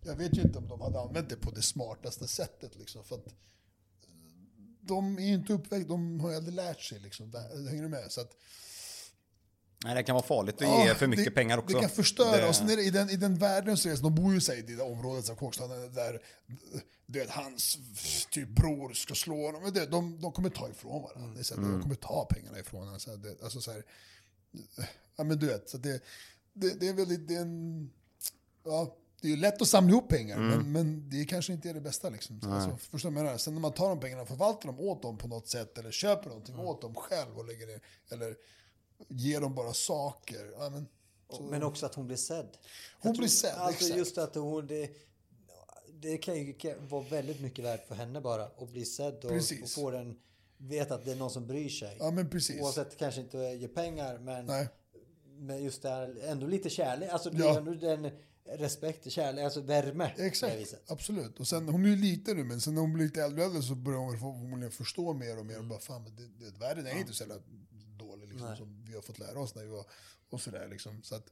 Jag 0.00 0.16
vet 0.16 0.38
ju 0.38 0.42
inte 0.42 0.58
om 0.58 0.68
de 0.68 0.80
hade 0.80 1.00
använt 1.00 1.28
det 1.28 1.36
på 1.36 1.50
det 1.50 1.62
smartaste 1.62 2.28
sättet. 2.28 2.76
Liksom, 2.76 3.04
för 3.04 3.14
att 3.16 3.34
de 4.80 5.18
är 5.18 5.32
inte 5.32 5.52
uppväxta, 5.52 5.88
de 5.88 6.20
har 6.20 6.34
aldrig 6.34 6.54
lärt 6.54 6.80
sig. 6.80 7.00
Liksom, 7.00 7.32
hänger 7.68 7.82
du 7.82 7.88
med? 7.88 8.12
Så 8.12 8.20
att, 8.20 8.36
Nej, 9.84 9.94
det 9.94 10.02
kan 10.02 10.14
vara 10.14 10.26
farligt 10.26 10.54
att 10.54 10.60
ja, 10.60 10.84
ge 10.84 10.94
för 10.94 11.06
mycket 11.06 11.24
det, 11.24 11.30
pengar 11.30 11.58
också. 11.58 11.76
Det 11.76 11.80
kan 11.80 11.90
förstöra. 11.90 12.36
Det... 12.36 12.48
Och 12.48 12.56
sen 12.56 12.70
är 12.70 12.76
det, 12.76 12.82
i, 12.82 12.90
den, 12.90 13.10
i 13.10 13.16
den 13.16 13.38
världen 13.38 13.76
så 13.76 13.88
är 13.88 13.92
det, 13.92 14.02
de 14.02 14.14
bor 14.14 14.34
ju 14.34 14.40
sig 14.40 14.58
i 14.58 14.62
det 14.62 14.76
där 14.76 14.92
området, 14.92 15.24
så 15.24 15.34
Kåkstaden, 15.34 15.94
där 15.94 16.22
det, 17.06 17.30
hans 17.30 17.78
typ 18.30 18.48
bror 18.48 18.92
ska 18.92 19.14
slå 19.14 19.46
honom. 19.46 19.72
Det, 19.74 19.86
de, 19.86 20.20
de 20.20 20.32
kommer 20.32 20.50
ta 20.50 20.68
ifrån 20.68 21.02
varandra. 21.02 21.34
Det 21.34 21.40
är 21.40 21.44
så, 21.44 21.54
mm. 21.54 21.72
De 21.72 21.82
kommer 21.82 21.94
ta 21.94 22.26
pengarna 22.30 22.58
ifrån 22.58 22.80
varandra. 22.80 23.00
Så 23.00 23.16
det, 23.16 23.42
alltså 23.42 23.60
så 23.60 23.72
här, 23.72 23.84
ja 25.16 25.24
men 25.24 25.38
du 25.38 25.46
vet, 25.46 25.70
så 25.70 25.78
det, 25.78 26.02
det, 26.52 26.80
det 26.80 26.88
är 26.88 26.94
väldigt, 26.94 27.28
det 27.28 27.34
är 27.34 27.40
en, 27.40 27.90
ja, 28.64 28.96
det 29.20 29.28
är 29.28 29.30
ju 29.30 29.36
lätt 29.36 29.62
att 29.62 29.68
samla 29.68 29.90
ihop 29.90 30.08
pengar, 30.08 30.36
mm. 30.36 30.48
men, 30.48 30.72
men 30.72 31.08
det 31.10 31.24
kanske 31.24 31.52
inte 31.52 31.70
är 31.70 31.74
det 31.74 31.80
bästa. 31.80 32.08
Liksom. 32.08 32.40
Alltså, 32.44 32.76
förstår 32.90 33.10
du 33.10 33.14
menar? 33.14 33.38
Sen 33.38 33.54
när 33.54 33.60
man 33.60 33.72
tar 33.72 33.88
de 33.88 34.00
pengarna 34.00 34.22
och 34.22 34.28
förvaltar 34.28 34.66
dem 34.66 34.80
åt 34.80 35.02
dem 35.02 35.18
på 35.18 35.28
något 35.28 35.48
sätt, 35.48 35.78
eller 35.78 35.90
köper 35.90 36.28
någonting 36.28 36.54
mm. 36.54 36.66
åt 36.66 36.82
dem 36.82 36.94
själv 36.94 37.38
och 37.38 37.46
lägger 37.46 37.66
ner, 37.66 37.80
eller 38.10 38.36
ger 39.08 39.40
dem 39.40 39.54
bara 39.54 39.72
saker. 39.72 40.52
Ja, 40.58 40.70
men, 40.70 40.88
men 41.50 41.62
också 41.62 41.86
att 41.86 41.94
hon 41.94 42.06
blir 42.06 42.16
sedd. 42.16 42.56
Hon 43.00 43.12
blir 43.12 43.28
sedd, 43.28 43.54
alltså 43.56 43.84
exakt. 43.84 43.98
Just 43.98 44.18
att 44.18 44.34
hon, 44.34 44.66
det, 44.66 44.90
det 45.92 46.18
kan 46.18 46.36
ju 46.36 46.54
vara 46.88 47.04
väldigt 47.04 47.40
mycket 47.40 47.64
värt 47.64 47.88
för 47.88 47.94
henne 47.94 48.20
bara 48.20 48.44
att 48.44 48.70
bli 48.70 48.84
sedd 48.84 49.24
och, 49.24 49.32
och 49.62 49.70
få 49.70 49.90
den, 49.90 50.18
veta 50.56 50.94
att 50.94 51.04
det 51.04 51.12
är 51.12 51.16
någon 51.16 51.30
som 51.30 51.46
bryr 51.46 51.68
sig. 51.68 51.96
Ja, 51.98 52.10
men 52.10 52.30
precis. 52.30 52.60
Oavsett 52.60 52.96
kanske 52.96 53.20
inte 53.20 53.38
ge 53.38 53.68
pengar, 53.68 54.18
men, 54.18 54.46
Nej. 54.46 54.68
men 55.38 55.62
just 55.64 55.82
det 55.82 55.88
här, 55.88 56.18
ändå 56.22 56.46
lite 56.46 56.70
kärlek. 56.70 57.10
Alltså 57.10 57.30
det 57.30 57.38
ja. 57.38 57.58
ändå 57.58 57.74
den 57.74 58.10
respekt, 58.44 59.12
kärlek, 59.12 59.44
alltså 59.44 59.60
värme. 59.60 60.12
Exakt, 60.18 60.74
absolut. 60.86 61.40
Och 61.40 61.46
sen, 61.46 61.68
hon 61.68 61.84
är 61.84 61.88
ju 61.88 61.96
liten 61.96 62.36
nu, 62.36 62.44
men 62.44 62.60
sen 62.60 62.74
när 62.74 62.80
hon 62.80 62.92
blir 62.92 63.04
lite 63.04 63.22
äldre, 63.22 63.44
äldre 63.44 63.62
så 63.62 63.74
börjar 63.74 63.98
hon 63.98 64.18
förmodligen 64.18 64.72
förstå 64.72 65.12
mer 65.12 65.38
och 65.38 65.46
mer. 65.46 65.58
Och 65.58 65.64
bara, 65.64 65.80
fan, 65.80 66.04
det, 66.04 66.44
det, 66.44 66.58
världen 66.58 66.86
är 66.86 66.90
ja. 66.90 66.98
inte 66.98 67.12
så 67.12 67.22
jävla 67.22 67.42
liksom, 68.32 68.56
som 68.56 68.84
vi 68.84 68.94
har 68.94 69.02
fått 69.02 69.18
lära 69.18 69.40
oss 69.40 69.54
när 69.54 69.62
vi 69.62 69.68
var 69.68 69.84
och 70.30 70.40
sådär. 70.40 70.68
Liksom. 70.68 71.02
Så 71.02 71.14
att, 71.14 71.26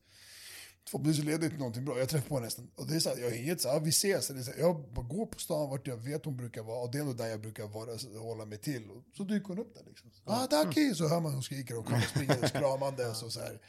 Förhoppningsvis 0.90 1.24
leder 1.24 1.38
det 1.38 1.48
till 1.48 1.58
någonting 1.58 1.84
bra. 1.84 1.98
Jag 1.98 2.08
träffar 2.08 2.28
på 2.28 2.40
nästan, 2.40 2.70
och 2.74 2.86
det 2.86 2.96
är 2.96 3.00
så 3.00 3.08
här, 3.08 3.16
jag 3.16 3.36
inget 3.36 3.60
så 3.60 3.68
här, 3.68 3.80
vi 3.80 3.88
ses. 3.88 4.28
Det 4.28 4.38
är 4.38 4.42
så 4.42 4.50
här, 4.50 4.58
jag 4.58 4.92
bara 4.92 5.06
går 5.06 5.26
på 5.26 5.38
stan 5.38 5.70
vart 5.70 5.86
jag 5.86 5.96
vet 5.96 6.24
hon 6.24 6.36
brukar 6.36 6.62
vara 6.62 6.82
och 6.82 6.92
det 6.92 6.98
är 6.98 7.04
nog 7.04 7.16
där 7.16 7.26
jag 7.26 7.40
brukar 7.40 7.66
vara, 7.66 8.20
hålla 8.20 8.44
mig 8.44 8.58
till. 8.58 8.90
Och 8.90 9.02
så 9.16 9.22
dyker 9.22 9.48
hon 9.48 9.58
upp 9.58 9.74
där 9.74 9.84
liksom. 9.86 10.10
Ah, 10.24 10.46
Daki! 10.46 10.94
Så 10.94 11.08
hör 11.08 11.20
man 11.20 11.32
hon 11.32 11.42
skriker 11.42 11.78
och 11.78 11.86
kommer 11.86 12.00
springandes 12.00 12.50
kramandes 12.50 13.22
och 13.22 13.32
så 13.32 13.40
här. 13.40 13.60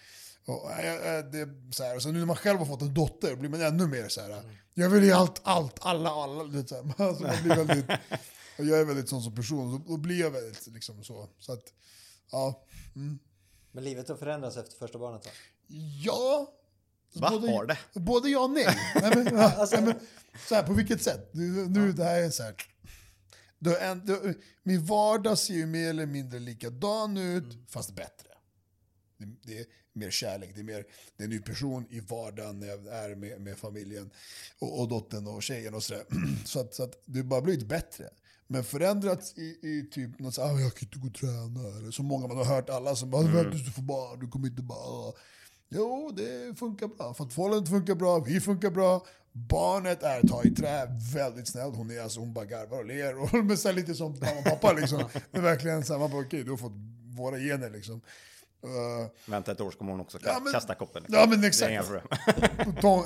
Och, 0.46 0.72
äh, 0.72 1.26
det, 1.26 1.50
så 1.72 1.84
här, 1.84 1.96
och 1.96 2.02
så 2.02 2.12
nu 2.12 2.20
när 2.20 2.26
man 2.26 2.36
själv 2.36 2.60
har 2.60 2.66
fått 2.66 2.82
en 2.82 2.94
dotter 2.94 3.36
blir 3.36 3.50
man 3.50 3.62
ännu 3.62 3.88
mer 3.88 4.08
så 4.08 4.22
här. 4.22 4.30
Mm. 4.30 4.56
Jag 4.74 4.90
vill 4.90 5.04
ge 5.04 5.12
allt, 5.12 5.42
allt, 5.44 5.78
alla, 5.82 6.10
alla. 6.10 6.44
Det, 6.44 6.68
så 6.68 6.76
här, 6.76 6.94
alltså, 7.08 7.24
man 7.24 7.44
blir 7.44 7.56
väldigt, 7.56 7.86
jag 8.58 8.80
är 8.80 8.86
väldigt 8.86 9.10
sån 9.10 9.22
som 9.22 9.36
person, 9.36 9.84
då 9.88 9.98
blir 9.98 10.20
jag 10.20 10.32
väldigt 10.32 10.68
liksom 10.68 11.04
så. 11.04 11.30
Så 11.40 11.54
att, 11.54 11.74
ja. 12.32 12.64
Mm. 12.96 13.20
Men 13.72 13.84
livet 13.84 14.10
har 14.10 14.16
förändrats 14.16 14.58
efter 14.58 14.76
första 14.76 15.00
barnet? 15.00 15.24
Då? 15.24 15.30
Ja, 16.04 16.54
Va? 17.14 17.30
Både, 17.30 17.52
har 17.52 17.66
det? 17.66 17.78
Både 17.94 18.30
ja 18.30 18.44
och 18.44 18.50
nej. 18.50 18.66
nej, 19.02 19.12
men, 19.16 19.38
alltså, 19.38 19.76
nej 19.76 19.86
men, 19.86 19.96
så 20.48 20.56
här, 20.56 20.64
på 20.64 20.74
vilket 20.74 21.02
sätt? 21.02 21.30
Nu, 21.34 21.70
nu 21.70 21.92
det 21.92 22.04
här 22.04 22.22
är 22.22 22.30
så 22.30 22.44
här. 22.44 22.56
Då, 23.60 23.78
då, 24.04 24.34
min 24.64 24.86
vardag 24.86 25.38
ser 25.38 25.54
ju 25.54 25.66
mer 25.66 25.90
eller 25.90 26.06
mindre 26.06 26.40
likadan 26.40 27.18
ut, 27.18 27.44
mm. 27.44 27.66
fast 27.68 27.96
bättre. 27.96 28.28
Det, 29.18 29.26
det, 29.42 29.60
är 29.60 29.66
mer 29.94 30.10
kärlek, 30.10 30.52
det 30.56 30.62
är, 30.62 30.64
mer, 30.64 30.86
det 31.18 31.24
är 31.24 31.26
en 31.26 31.30
ny 31.30 31.40
person 31.40 31.88
i 31.90 32.00
vardagen 32.00 32.60
när 32.60 32.68
jag 32.68 32.88
är 32.88 33.16
med, 33.16 33.42
med 33.42 33.58
familjen 33.58 34.12
och, 34.60 34.80
och 34.80 34.88
dottern 34.88 35.28
och 35.28 35.44
tjejen 35.44 35.74
och 35.74 35.84
sådär. 35.84 36.06
Så 36.46 36.60
att, 36.60 36.74
så 36.74 36.84
att 36.84 37.02
det 37.06 37.24
bara 37.24 37.42
blivit 37.42 37.68
bättre. 37.68 38.10
Men 38.52 38.64
förändrats 38.64 39.38
i, 39.38 39.41
i 39.62 39.89
typ 39.91 40.20
något 40.20 40.34
såhär, 40.34 40.56
ah, 40.56 40.60
jag 40.60 40.76
kan 40.76 40.88
inte 40.88 40.99
gå 40.99 41.08
och 41.08 41.14
träna. 41.14 41.78
Eller 41.78 41.91
så 41.91 42.04
många 42.04 42.28
man 42.28 42.38
har 42.38 42.45
hört 42.45 42.70
alla 42.70 42.95
som 42.95 43.10
bara, 43.10 43.22
mm. 43.22 43.52
du 43.52 43.72
får 43.72 43.82
barn, 43.82 44.20
du 44.20 44.28
kommer 44.28 44.47
inte 44.47 44.62
bara... 44.62 45.14
Jo, 45.70 46.12
det 46.16 46.60
funkar 46.60 46.88
bra. 46.88 47.14
För 47.14 47.24
att 47.24 47.34
förhållandet 47.34 47.70
funkar 47.70 47.95
bra, 47.95 48.20
vi 48.20 48.41
funkar 48.41 48.70
bra. 48.70 49.06
Barnet 49.32 50.04
är 50.04 50.28
ta 50.28 50.43
i 50.43 50.52
trä, 50.52 50.88
väldigt 51.14 51.47
snällt. 51.47 51.76
Hon, 51.76 51.91
är, 51.91 52.02
alltså, 52.02 52.20
hon 52.20 52.34
bara 52.34 52.45
garvar 52.45 52.78
och 52.78 52.86
ler. 52.86 53.22
Och, 53.22 53.34
men 53.45 53.58
så 53.58 53.72
lite 53.72 53.95
som 53.95 54.12
mamma 54.12 54.39
och 54.39 54.43
pappa. 54.43 54.74
Liksom. 54.74 55.04
Det 55.32 55.38
är 55.38 55.41
verkligen 55.41 55.86
så 55.86 55.93
här, 55.93 55.99
man 55.99 56.12
bara, 56.12 56.22
okej, 56.22 56.28
okay, 56.28 56.43
du 56.43 56.49
har 56.49 56.58
fått 56.58 56.74
våra 57.18 57.38
gener. 57.38 57.70
Liksom. 57.70 57.95
Uh, 58.66 59.08
Vänta 59.26 59.52
ett 59.52 59.62
år 59.62 59.72
så 59.72 59.78
kommer 59.78 59.91
hon 59.91 60.02
också 60.02 60.18
ja, 60.26 60.39
men, 60.43 60.54
kasta 60.54 60.76
koppen. 60.76 61.04
Liksom. 61.04 61.20
Ja, 61.20 61.28
men 61.30 61.43
exakt. 61.43 61.72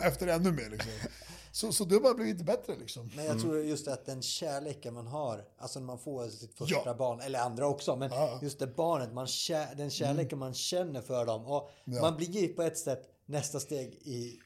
efter 0.04 0.28
ännu 0.28 0.52
mer. 0.52 0.70
Liksom. 0.70 0.92
Så, 1.56 1.72
så 1.72 1.86
det 1.86 1.96
har 1.96 2.02
bara 2.02 2.14
blivit 2.14 2.46
bättre 2.46 2.76
liksom. 2.76 3.12
Men 3.16 3.26
jag 3.26 3.40
tror 3.40 3.64
just 3.64 3.88
att 3.88 4.06
den 4.06 4.22
kärleken 4.22 4.94
man 4.94 5.08
har, 5.08 5.46
alltså 5.58 5.80
när 5.80 5.86
man 5.86 6.00
får 6.00 6.28
sitt 6.28 6.54
första 6.54 6.82
ja. 6.86 6.94
barn, 6.94 7.20
eller 7.20 7.40
andra 7.40 7.68
också, 7.68 7.96
men 7.96 8.12
ja. 8.12 8.40
just 8.42 8.60
det 8.60 8.68
barnet, 8.68 9.14
man 9.14 9.28
kär, 9.28 9.76
den 9.76 9.90
kärleken 9.90 10.30
mm. 10.30 10.40
man 10.40 10.54
känner 10.54 11.02
för 11.02 11.26
dem. 11.26 11.46
Och 11.46 11.70
ja. 11.86 12.02
man 12.02 12.18
blir 12.18 12.30
ju 12.30 12.48
på 12.48 12.62
ett 12.62 12.78
sätt 12.78 13.10
nästa 13.26 13.60
steg 13.60 13.94
i 13.94 14.40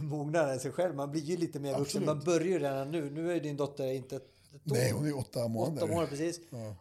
mognaden 0.00 0.60
sig 0.60 0.72
själv. 0.72 0.94
Man 0.94 1.10
blir 1.10 1.22
ju 1.22 1.36
lite 1.36 1.60
mer 1.60 1.78
vuxen. 1.78 2.04
Man 2.04 2.20
börjar 2.20 2.46
ju 2.46 2.58
redan 2.58 2.90
nu. 2.90 3.10
Nu 3.10 3.32
är 3.32 3.40
din 3.40 3.56
dotter 3.56 3.86
inte 3.86 4.16
ett 4.16 4.22
år. 4.22 4.60
Nej, 4.62 4.92
hon 4.92 5.06
är 5.06 5.18
åtta 5.18 5.48
månader. 5.48 5.76
Åtta 5.76 5.86
månader 5.86 6.06
precis. 6.06 6.40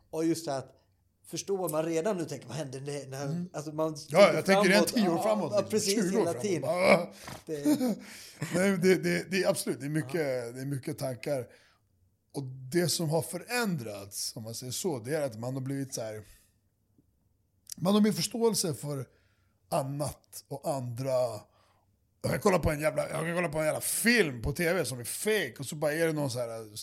Och 0.10 0.26
just 0.26 0.46
det 0.46 0.58
att 0.58 0.83
förstår 1.26 1.70
man 1.70 1.86
redan 1.86 2.18
nu, 2.18 2.26
tänker 2.26 2.48
vad 2.48 2.58
händer? 2.58 2.82
När, 3.10 3.26
mm. 3.26 3.50
alltså 3.54 3.72
man 3.72 3.98
ja, 4.08 4.34
jag 4.34 4.46
tänker 4.46 4.70
redan 4.70 4.86
tio 4.86 5.10
år 5.10 5.18
framåt. 5.18 5.54
Ja, 5.56 5.64
precis, 5.70 6.14
hela 6.14 6.34
tiden. 6.34 6.62
Det... 7.46 7.66
Nej, 8.56 8.78
det, 8.78 8.96
det, 8.96 9.32
det, 9.32 9.44
är 9.44 9.50
absolut, 9.50 9.80
det 9.80 9.86
är, 9.86 9.90
mycket, 9.90 10.14
ja. 10.14 10.52
det 10.52 10.62
är 10.62 10.66
mycket 10.66 10.98
tankar. 10.98 11.48
Och 12.34 12.44
det 12.44 12.90
som 12.90 13.10
har 13.10 13.22
förändrats, 13.22 14.36
om 14.36 14.44
man 14.44 14.56
säger 14.56 14.72
så, 14.72 15.00
det 15.00 15.16
är 15.16 15.22
att 15.22 15.40
man 15.40 15.54
har 15.54 15.62
blivit 15.62 15.94
så 15.94 16.02
här, 16.02 16.24
Man 17.78 17.94
har 17.94 18.02
mer 18.02 18.12
förståelse 18.12 18.74
för 18.74 19.06
annat 19.70 20.44
och 20.48 20.68
andra. 20.76 21.12
Jag 22.22 22.32
kan 22.32 22.40
kolla 22.40 22.60
på 22.60 22.72
en 22.72 22.80
jävla, 22.80 23.10
jag 23.10 23.26
kan 23.26 23.36
kolla 23.36 23.50
på 23.50 23.60
en 23.60 23.66
jävla 23.66 23.82
film 23.82 24.42
på 24.42 24.52
tv 24.52 24.86
som 24.86 25.00
är 25.00 25.04
fake 25.04 25.56
och 25.60 25.66
så 25.66 25.76
bara 25.76 25.94
är 25.94 26.08
det 26.08 26.14
någon 26.14 26.32
så 26.32 26.40
här 26.40 26.78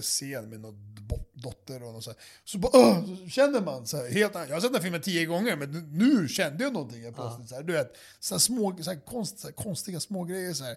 scen 0.00 0.50
med 0.50 0.60
någon 0.60 0.96
dotter 1.32 1.82
och 1.82 1.92
något 1.92 2.04
så, 2.04 2.10
här. 2.10 2.18
så 2.44 2.58
bara, 2.58 2.78
uh, 2.78 3.16
så 3.16 3.28
känner 3.28 3.60
man 3.60 3.86
så 3.86 3.96
här, 3.96 4.10
helt 4.10 4.34
Jag 4.34 4.56
har 4.56 4.60
sett 4.60 4.72
den 4.72 4.82
filmen 4.82 5.00
tio 5.00 5.26
gånger 5.26 5.56
men 5.56 5.90
nu 5.92 6.28
kände 6.28 6.64
jag 6.64 6.72
någonting 6.72 7.02
helt 7.02 7.16
plötsligt. 7.16 7.48
Så 7.48 7.54
här, 7.54 7.62
du 7.62 7.72
vet, 7.72 7.96
så 8.20 8.34
här 8.34 8.40
små, 8.40 8.76
så 8.82 8.90
här 8.90 9.00
konst, 9.00 9.38
så 9.38 9.46
här 9.46 9.54
konstiga 9.54 10.00
små 10.00 10.24
grejer 10.24 10.52
så 10.52 10.64
här. 10.64 10.76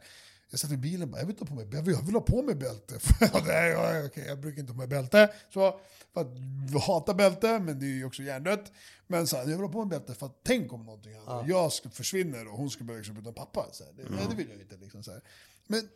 Jag 0.50 0.60
satt 0.60 0.72
i 0.72 0.78
bilen 0.78 1.02
och 1.02 1.08
bara, 1.08 1.20
jag 1.20 1.26
vill, 1.26 1.36
ta 1.36 1.46
på 1.46 1.54
mig, 1.54 1.68
jag 1.72 1.82
vill, 1.82 1.96
jag 1.96 2.02
vill 2.02 2.16
ha 2.16 2.22
på 2.22 2.42
mig 2.42 2.56
bälte. 2.56 3.00
Nej, 3.46 3.70
jag, 3.70 4.06
okay, 4.06 4.26
jag 4.26 4.40
brukar 4.40 4.60
inte 4.60 4.72
ha 4.72 4.76
på 4.76 4.80
mig 4.80 4.88
bälte. 4.88 5.34
Så, 5.54 5.80
för 6.14 6.22
att 6.22 6.28
jag 6.72 6.80
hatar 6.80 7.14
bälte, 7.14 7.60
men 7.60 7.80
det 7.80 7.86
är 7.86 7.96
ju 7.96 8.06
också 8.06 8.24
hjärndött. 8.24 8.72
Men 9.08 9.28
så 9.28 9.36
här, 9.36 9.44
jag 9.44 9.50
vill 9.50 9.66
ha 9.66 9.70
på 9.70 9.86
mig 9.86 10.00
bälte 10.00 10.14
för 10.14 10.26
att 10.26 10.40
tänk 10.44 10.74
om 10.74 10.86
någonting 10.86 11.14
händer. 11.14 11.34
Ja. 11.34 11.46
Jag 11.48 11.74
ska 11.74 11.90
försvinner 11.90 12.48
och 12.48 12.58
hon 12.58 12.70
ska 12.70 12.84
börja 12.84 12.98
liksom 12.98 13.18
utan 13.18 13.34
pappa. 13.34 13.68
Så 13.72 13.84
här, 13.84 13.92
det, 13.94 14.02
mm. 14.02 14.16
nej, 14.16 14.26
det 14.30 14.36
vill 14.36 14.50
jag 14.50 14.62
inte. 14.62 14.78
Liksom, 14.78 15.04
så 15.04 15.12
här. 15.12 15.22
Men 15.68 15.90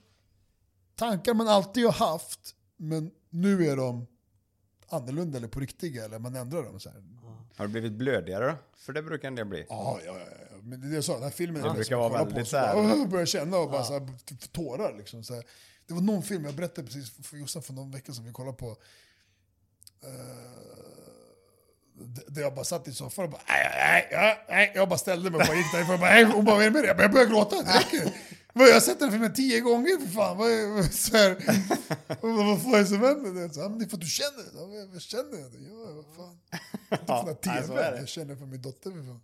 tankar 0.95 1.33
man 1.33 1.47
alltid 1.47 1.85
har 1.85 1.91
haft 1.91 2.55
men 2.77 3.11
nu 3.29 3.67
är 3.67 3.77
de 3.77 4.07
annorlunda 4.89 5.37
eller 5.37 5.47
på 5.47 5.59
riktiga, 5.59 6.05
eller 6.05 6.19
man 6.19 6.35
ändrar 6.35 6.63
dem. 6.63 6.79
Så 6.79 6.89
här. 6.89 7.03
Har 7.55 7.65
det 7.65 7.71
blivit 7.71 7.91
blödigare 7.91 8.45
då? 8.45 8.55
För 8.77 8.93
det 8.93 9.03
brukar 9.03 9.27
en 9.27 9.35
del 9.35 9.45
bli. 9.45 9.65
Ja, 9.69 9.99
ja, 10.05 10.17
ja. 10.19 10.57
Men 10.61 10.81
det 10.81 10.87
är 10.87 10.89
det 10.89 10.95
jag 10.95 11.03
sa, 11.03 11.13
den 11.13 11.23
här 11.23 11.29
filmen... 11.29 11.63
Det 11.63 11.73
brukar 11.73 11.95
vara 11.95 12.23
väldigt 12.23 12.47
så 12.47 12.57
här... 12.57 12.75
Jag 12.75 13.09
börjar 13.09 13.25
känna 13.25 13.57
och 13.57 13.69
bara 13.69 13.81
ja. 13.81 13.85
så 13.85 13.93
här, 13.93 14.07
tårar 14.51 14.97
liksom. 14.97 15.23
Så 15.23 15.33
här. 15.33 15.43
Det 15.87 15.93
var 15.93 16.01
någon 16.01 16.23
film, 16.23 16.45
jag 16.45 16.55
berättade 16.55 16.87
precis 16.87 17.27
för 17.27 17.37
Jossan 17.37 17.61
för 17.61 17.73
någon 17.73 17.91
vecka 17.91 18.11
som 18.13 18.25
vi 18.25 18.31
kollade 18.31 18.57
på. 18.57 18.69
Uh, 18.69 18.77
där 22.27 22.41
jag 22.41 22.55
bara 22.55 22.65
satt 22.65 22.87
i 22.87 22.93
soffan 22.93 23.25
och 23.25 23.31
bara 23.31 23.41
nej, 23.47 24.07
nej, 24.11 24.45
nej. 24.49 24.71
Jag 24.75 24.89
bara 24.89 24.97
ställde 24.97 25.29
mig 25.29 25.39
och 25.39 25.47
bara 25.47 25.57
gick 25.57 25.71
därifrån. 25.71 26.33
Hon 26.35 26.45
bara, 26.45 26.55
vad 26.55 26.65
är 26.65 26.69
det 26.69 26.73
med 26.73 26.83
dig? 26.83 26.95
Jag 26.97 27.11
började 27.11 27.31
gråta, 27.31 27.55
det 27.55 27.79
räcker. 27.79 28.13
Jag 28.65 28.73
har 28.73 28.79
sett 28.79 28.99
den 28.99 29.11
filmen 29.11 29.33
tio 29.33 29.61
gånger 29.61 29.99
för 29.99 30.07
fan. 30.07 30.37
Vad, 30.37 30.51
är, 30.51 30.83
så 30.83 31.17
här, 31.17 31.29
vad 32.21 32.61
fan 32.61 32.73
är 32.73 32.79
det 32.79 32.85
som 32.85 33.01
händer? 33.01 33.49
Så, 33.49 33.67
det 33.69 33.85
är 33.85 33.89
för 33.89 33.97
att 33.97 34.01
du 34.01 34.07
känner 34.07 34.37
det. 34.37 34.93
Jag 34.93 35.01
känner 35.01 35.31
det. 35.31 35.69
Ja, 35.69 35.91
vad 35.91 36.15
fan. 36.15 37.27
Är 37.29 37.33
TV. 37.33 37.97
jag 37.99 38.07
känner 38.07 38.35
för 38.35 38.45
min 38.45 38.61
dotter. 38.61 38.91
För 38.91 39.03
fan. 39.03 39.21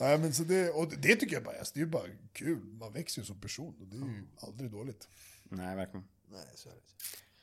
Nej, 0.00 0.18
men 0.18 0.34
så 0.34 0.42
det, 0.42 0.70
och 0.70 0.88
det 0.98 1.16
tycker 1.16 1.34
jag 1.34 1.44
bara, 1.44 1.54
det 1.74 1.80
är 1.80 1.86
bara 1.86 2.02
kul. 2.32 2.64
Man 2.64 2.92
växer 2.92 3.20
ju 3.20 3.26
som 3.26 3.40
person 3.40 3.74
och 3.80 3.86
det 3.86 3.96
är 3.96 4.00
ju 4.00 4.26
aldrig 4.40 4.70
dåligt. 4.70 5.08
Nej, 5.44 5.76
verkligen. 5.76 6.06
Nej, 6.30 6.46
så 6.54 6.68
är 6.68 6.72
det. 6.72 6.80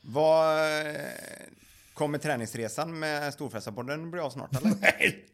Vad 0.00 0.86
eh, 0.86 1.10
kommer 1.94 2.18
träningsresan 2.18 2.98
med 2.98 3.34
Storfräsarpodden 3.34 4.10
bli 4.10 4.20
av 4.20 4.30
snart 4.30 4.56
eller? 4.56 4.74
Nej! 4.80 5.26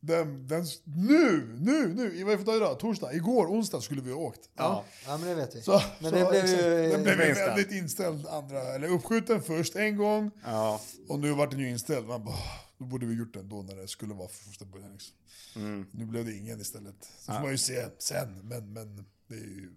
Den, 0.00 0.46
den, 0.46 0.64
nu, 0.84 1.56
nu, 1.60 1.94
nu, 1.94 2.24
vad 2.24 2.32
är 2.32 2.36
det 2.36 2.44
för 2.44 2.52
dag 2.52 2.56
idag? 2.56 2.80
Torsdag? 2.80 3.14
Igår, 3.14 3.46
onsdag 3.46 3.80
skulle 3.80 4.02
vi 4.02 4.12
ha 4.12 4.18
åkt. 4.18 4.50
Ja, 4.56 4.84
ja 5.06 5.18
men 5.18 5.28
det 5.28 5.34
vet 5.34 5.56
vi. 5.56 5.62
Så, 5.62 5.82
men 6.00 6.10
så, 6.10 6.16
det 6.16 6.30
blev 6.30 6.46
ju... 6.46 6.90
Den 6.92 7.02
blev 7.02 7.18
väldigt 7.18 7.72
inställd 7.72 8.26
andra, 8.26 8.62
eller 8.62 8.88
uppskjuten 8.88 9.42
först 9.42 9.76
en 9.76 9.96
gång. 9.96 10.30
Ja. 10.44 10.80
Och 11.08 11.18
nu 11.18 11.32
vart 11.32 11.50
den 11.50 11.60
ju 11.60 11.68
inställd. 11.68 12.06
Man 12.06 12.24
bara, 12.24 12.36
då 12.78 12.84
borde 12.84 13.06
vi 13.06 13.14
gjort 13.14 13.34
den 13.34 13.48
då 13.48 13.62
när 13.62 13.76
det 13.76 13.88
skulle 13.88 14.14
vara 14.14 14.28
för 14.28 14.44
första 14.44 14.64
början. 14.64 14.92
Liksom. 14.92 15.16
Mm. 15.56 15.86
Nu 15.90 16.06
blev 16.06 16.24
det 16.24 16.32
ingen 16.32 16.60
istället. 16.60 17.08
Så 17.18 17.32
får 17.32 17.40
man 17.40 17.50
ju 17.50 17.58
se 17.58 17.86
sen, 17.98 18.40
men, 18.42 18.72
men 18.72 19.04
det 19.28 19.34
är 19.34 19.38
ju 19.38 19.72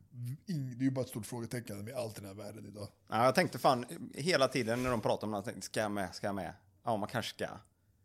det 0.48 0.54
är 0.54 0.84
ju 0.84 0.92
bara 0.92 1.02
ett 1.02 1.10
stort 1.10 1.26
frågetecken 1.26 1.86
med 1.86 1.96
allt 1.96 2.18
i 2.18 2.22
den 2.22 2.30
här 2.30 2.44
världen 2.44 2.66
idag. 2.66 2.88
Ja, 3.10 3.26
jag 3.26 3.36
tänkte 3.36 3.60
fan 3.60 3.86
hela 4.14 4.48
tiden 4.48 4.84
när 4.84 4.90
de 4.90 5.02
pratar 5.02 5.28
om 5.28 5.32
någonting, 5.32 5.62
ska 5.62 5.80
jag 5.80 5.92
med, 5.92 6.16
ska 6.16 6.28
jag 6.28 6.36
med? 6.36 6.54
Ja, 6.84 6.98
man 6.98 7.10
kanske 7.10 7.36
ska. 7.36 7.48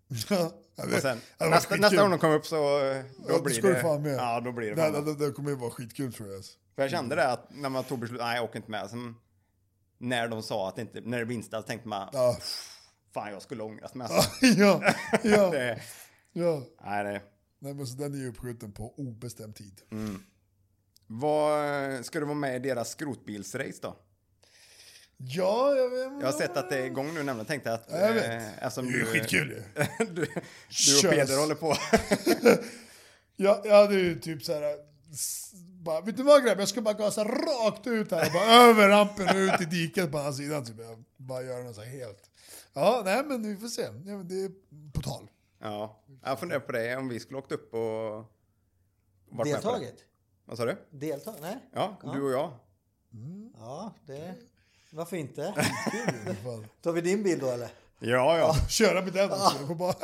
och 0.76 1.02
sen, 1.02 1.18
nästa, 1.38 1.76
nästa 1.76 1.96
gång 1.96 2.10
de 2.10 2.18
kommer 2.18 2.34
upp 2.34 2.46
så 2.46 2.56
då 2.56 3.34
ja, 3.34 3.42
blir 3.42 3.62
det... 3.62 3.80
Fan 3.80 4.02
med. 4.02 4.14
Ja, 4.14 4.40
då 4.40 4.52
blir 4.52 4.74
det. 4.74 4.90
Det, 4.90 5.00
det, 5.00 5.26
det 5.26 5.32
kommer 5.32 5.50
ju 5.50 5.56
vara 5.56 5.70
skitkul 5.70 6.12
tror 6.12 6.32
jag. 6.32 6.44
För 6.74 6.82
jag 6.82 6.90
kände 6.90 7.14
det 7.14 7.32
att 7.32 7.48
när 7.50 7.68
man 7.68 7.84
tog 7.84 7.98
beslut, 7.98 8.20
nej 8.20 8.36
jag 8.36 8.44
åker 8.44 8.56
inte 8.56 8.70
med. 8.70 8.90
Sen, 8.90 9.14
när 9.98 10.28
de 10.28 10.42
sa 10.42 10.68
att 10.68 10.76
det 10.76 10.82
inte, 10.82 11.00
när 11.00 11.18
det 11.18 11.26
blev 11.26 11.36
inställt 11.36 11.66
tänkte 11.66 11.88
man, 11.88 12.08
ja. 12.12 12.36
fan 13.14 13.32
jag 13.32 13.42
skulle 13.42 13.62
ångrat 13.62 13.94
mig. 13.94 14.08
ja, 14.56 14.82
ja. 15.22 15.50
det, 15.52 15.80
ja. 16.32 16.62
Nej, 16.84 17.04
det. 17.04 17.22
nej 17.58 17.74
men 17.74 17.86
så 17.86 17.96
den 17.96 18.14
är 18.14 18.18
ju 18.18 18.28
uppskjuten 18.28 18.72
på 18.72 18.94
obestämd 18.96 19.56
tid. 19.56 19.82
Mm. 19.90 20.22
Vad, 21.06 22.06
ska 22.06 22.20
du 22.20 22.24
vara 22.24 22.34
med 22.34 22.56
i 22.56 22.58
deras 22.58 22.90
skrotbilsrace 22.90 23.78
då? 23.82 23.96
Ja, 25.16 25.74
jag 25.74 25.90
vet. 25.90 26.20
Jag 26.20 26.26
har 26.26 26.38
sett 26.38 26.56
att 26.56 26.70
det 26.70 26.78
är 26.78 26.84
igång 26.84 27.14
nu 27.14 27.22
nämligen. 27.22 27.46
Tänkte 27.46 27.72
att... 27.72 27.86
Ja, 27.90 27.98
jag 27.98 28.12
vet. 28.12 28.24
Eh, 28.24 28.82
det 28.84 28.90
är 28.90 28.98
ju 28.98 29.04
skitkul 29.04 29.50
ju. 29.50 29.62
du, 29.98 30.14
du 30.14 31.08
och 31.08 31.14
Peder 31.14 31.40
håller 31.40 31.54
på. 31.54 31.76
ja, 33.36 33.62
ja, 33.64 33.86
det 33.86 33.94
är 33.94 33.98
ju 33.98 34.20
typ 34.20 34.42
så 34.42 34.52
här... 34.52 34.76
Bara, 35.84 36.00
vet 36.00 36.16
du 36.16 36.22
vad 36.22 36.44
grabbar, 36.44 36.60
jag 36.60 36.68
ska 36.68 36.80
bara 36.80 36.94
gasa 36.94 37.24
rakt 37.24 37.86
ut 37.86 38.10
här, 38.10 38.32
bara 38.32 38.68
över 38.70 38.88
rampen 38.88 39.28
och 39.28 39.54
ut 39.54 39.60
i 39.60 39.64
diket 39.64 40.12
på 40.12 40.18
andra 40.18 40.32
sidan. 40.32 40.64
Typ. 40.64 40.76
Jag 40.78 41.04
bara 41.16 41.42
göra 41.42 41.62
något 41.62 41.74
så 41.74 41.82
här 41.82 41.98
helt. 41.98 42.30
Ja, 42.72 43.02
nej 43.04 43.24
men 43.24 43.42
vi 43.42 43.56
får 43.56 43.68
se. 43.68 43.82
Ja, 43.82 44.16
det 44.16 44.34
är 44.34 44.50
på 44.92 45.02
tal. 45.02 45.30
Ja, 45.60 46.04
jag 46.24 46.40
funderar 46.40 46.60
på 46.60 46.72
det 46.72 46.96
om 46.96 47.08
vi 47.08 47.20
skulle 47.20 47.38
åkt 47.38 47.52
upp 47.52 47.74
och... 47.74 49.44
Deltagit? 49.44 50.04
Vad 50.44 50.56
sa 50.56 50.64
du? 50.64 50.76
Deltagit? 50.90 51.40
Nej. 51.42 51.58
Ja, 51.72 51.96
ja, 52.02 52.12
du 52.12 52.22
och 52.22 52.32
jag. 52.32 52.52
Mm. 53.12 53.52
Ja, 53.58 53.94
det... 54.06 54.34
Varför 54.94 55.16
inte? 55.16 55.42
Tar 56.82 56.92
vi 56.92 57.00
din 57.00 57.22
bil 57.22 57.38
då 57.38 57.50
eller? 57.50 57.68
Ja, 57.98 58.38
ja. 58.38 58.54
Köra 58.68 59.02
med 59.02 59.12
den 59.12 59.30
också. 59.30 59.74
Bara... 59.74 59.94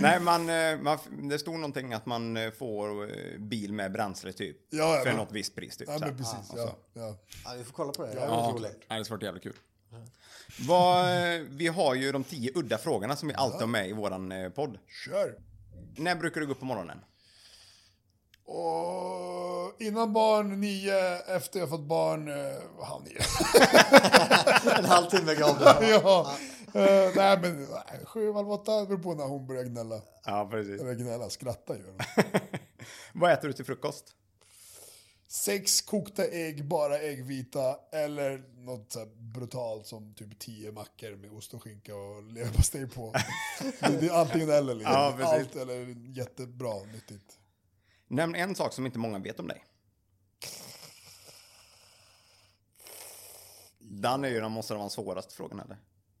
Nej, 0.00 0.20
man, 0.20 0.48
eh, 0.48 0.78
man, 0.78 0.98
det 1.28 1.38
stod 1.38 1.54
någonting 1.54 1.92
att 1.92 2.06
man 2.06 2.36
eh, 2.36 2.50
får 2.50 3.10
eh, 3.10 3.38
bil 3.38 3.72
med 3.72 3.92
bränsle 3.92 4.32
typ. 4.32 4.56
Ja, 4.70 4.96
ja, 4.96 5.02
för 5.04 5.12
något 5.12 5.32
visst 5.32 5.54
pris. 5.54 5.76
Typ, 5.76 5.88
ja, 5.88 5.98
men 6.00 6.16
precis. 6.16 6.52
Ja, 6.56 6.76
ja. 6.92 7.16
ja, 7.44 7.54
vi 7.58 7.64
får 7.64 7.72
kolla 7.72 7.92
på 7.92 8.02
det. 8.02 8.08
Ja, 8.08 8.20
det 8.20 8.26
ja, 8.26 8.52
roligt. 8.54 8.84
Ja, 8.88 8.94
det 8.94 9.08
har 9.08 9.10
varit 9.10 9.22
jävligt 9.22 9.42
kul. 9.42 9.56
Vad, 10.68 11.06
vi 11.48 11.66
har 11.66 11.94
ju 11.94 12.12
de 12.12 12.24
tio 12.24 12.52
udda 12.54 12.78
frågorna 12.78 13.16
som 13.16 13.28
vi 13.28 13.34
alltid 13.34 13.60
har 13.60 13.66
med 13.66 13.88
i 13.88 13.92
våran 13.92 14.52
podd. 14.54 14.78
Kör! 15.06 15.38
När 15.96 16.16
brukar 16.16 16.40
du 16.40 16.46
gå 16.46 16.52
upp 16.52 16.60
på 16.60 16.64
morgonen? 16.64 16.98
Och 18.52 19.80
innan 19.82 20.12
barn 20.12 20.60
nio, 20.60 21.18
efter 21.18 21.60
jag 21.60 21.68
fått 21.68 21.80
barn 21.80 22.28
eh, 22.28 22.84
halv 22.84 23.04
nio. 23.04 23.18
en 24.78 24.84
halvtimme 24.84 25.34
gav 25.34 25.58
det. 25.58 25.88
ja. 26.04 26.36
Uh, 26.76 27.16
nej 27.16 27.38
men 27.42 27.66
sju, 28.04 28.32
halv 28.32 28.50
åtta, 28.52 28.86
beror 28.86 28.98
på 28.98 29.14
när 29.14 29.24
hon 29.24 29.46
börjar 29.46 29.64
gnälla. 29.64 30.00
Ja, 30.24 30.48
precis. 30.50 30.80
Eller 30.80 30.94
gnälla, 30.94 31.30
skratta 31.30 31.76
gör. 31.76 31.94
Vad 33.12 33.32
äter 33.32 33.48
du 33.48 33.54
till 33.54 33.64
frukost? 33.64 34.04
Sex 35.28 35.80
kokta 35.80 36.24
ägg, 36.24 36.64
bara 36.64 36.98
äggvita, 36.98 37.76
eller 37.92 38.42
något 38.56 38.92
så 38.92 39.06
brutalt 39.16 39.86
som 39.86 40.14
typ 40.14 40.38
tio 40.38 40.72
mackor 40.72 41.16
med 41.16 41.30
ost 41.32 41.54
och 41.54 41.62
skinka 41.62 41.94
och 41.94 42.22
leverpastej 42.22 42.86
på. 42.88 43.14
det 43.80 44.06
är 44.06 44.20
antingen 44.20 44.50
eller. 44.50 44.74
Liksom. 44.74 44.94
Ja, 44.94 45.16
Allt 45.22 45.56
eller 45.56 45.94
jättebra, 46.18 46.74
nyttigt. 46.92 47.38
Nämn 48.12 48.34
en 48.34 48.54
sak 48.54 48.72
som 48.72 48.86
inte 48.86 48.98
många 48.98 49.18
vet 49.18 49.40
om 49.40 49.48
dig. 49.48 49.64
Den 53.78 54.24
är 54.24 54.28
ju 54.28 54.40
den 54.40 54.52
måste 54.52 54.72
vara 54.74 54.82
den 54.82 54.90
svåraste 54.90 55.34
frågan 55.34 55.60
eller? 55.60 55.76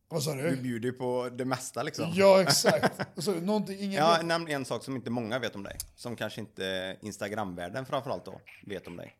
Vad 0.08 0.22
sa 0.22 0.34
du? 0.34 0.50
Du 0.50 0.62
bjuder 0.62 0.88
ju 0.88 0.92
på 0.92 1.28
det 1.28 1.44
mesta 1.44 1.82
liksom. 1.82 2.12
Ja, 2.14 2.42
exakt. 2.42 3.00
Alltså, 3.16 3.32
någonting 3.32 3.78
ingen 3.78 3.92
ja, 3.92 4.16
vet. 4.16 4.26
nämn 4.26 4.48
en 4.48 4.64
sak 4.64 4.84
som 4.84 4.96
inte 4.96 5.10
många 5.10 5.38
vet 5.38 5.54
om 5.54 5.62
dig. 5.62 5.78
Som 5.96 6.16
kanske 6.16 6.40
inte 6.40 6.96
Instagramvärlden 7.02 7.86
framförallt 7.86 8.24
då 8.24 8.40
vet 8.66 8.86
om 8.86 8.96
dig. 8.96 9.16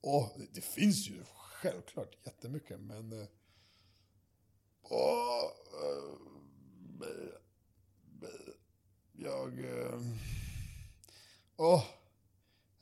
Åh, 0.00 0.24
oh, 0.24 0.30
det, 0.54 0.60
finns 0.60 1.08
ju 1.08 1.24
självklart 1.36 2.16
jättemycket, 2.24 2.80
men... 2.80 3.12
Uh, 3.12 3.26
oh, 4.82 5.44
uh, 5.82 6.18
jag... 9.12 9.64
Åh, 11.60 11.74
oh, 11.74 11.84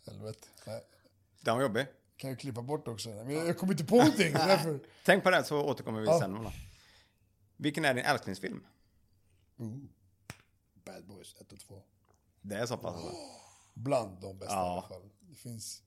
helvete. 0.07 0.49
Nej. 0.67 0.85
Den 1.41 1.57
var 1.57 1.63
jobbig. 1.63 1.87
Kan 2.17 2.31
jag 2.31 2.39
klippa 2.39 2.63
bort 2.63 2.89
också. 2.89 3.09
Men 3.09 3.31
jag 3.31 3.59
kommer 3.59 3.73
inte 3.73 3.85
på 3.85 3.97
någonting. 3.97 4.33
därför... 4.33 4.81
Tänk 5.05 5.25
på 5.25 5.31
det 5.31 5.45
så 5.45 5.63
återkommer 5.63 6.01
vi 6.01 6.07
ja. 6.07 6.21
sen. 6.21 6.35
Då. 6.35 6.53
Vilken 7.57 7.85
är 7.85 7.95
din 7.95 8.05
älsklingsfilm? 8.05 8.67
Ooh. 9.57 9.79
Bad 10.85 11.07
Boys 11.07 11.35
1 11.41 11.53
och 11.53 11.61
2. 11.61 11.83
Det 12.41 12.55
är 12.55 12.67
så 12.67 12.77
pass? 12.77 12.95
Oh, 12.95 13.13
bland 13.75 14.21
de 14.21 14.39
bästa 14.39 14.55
ja. 14.55 14.67
i 14.67 14.71
alla 14.71 14.89
fall. 14.89 15.11
Det 15.21 15.35
finns 15.35 15.83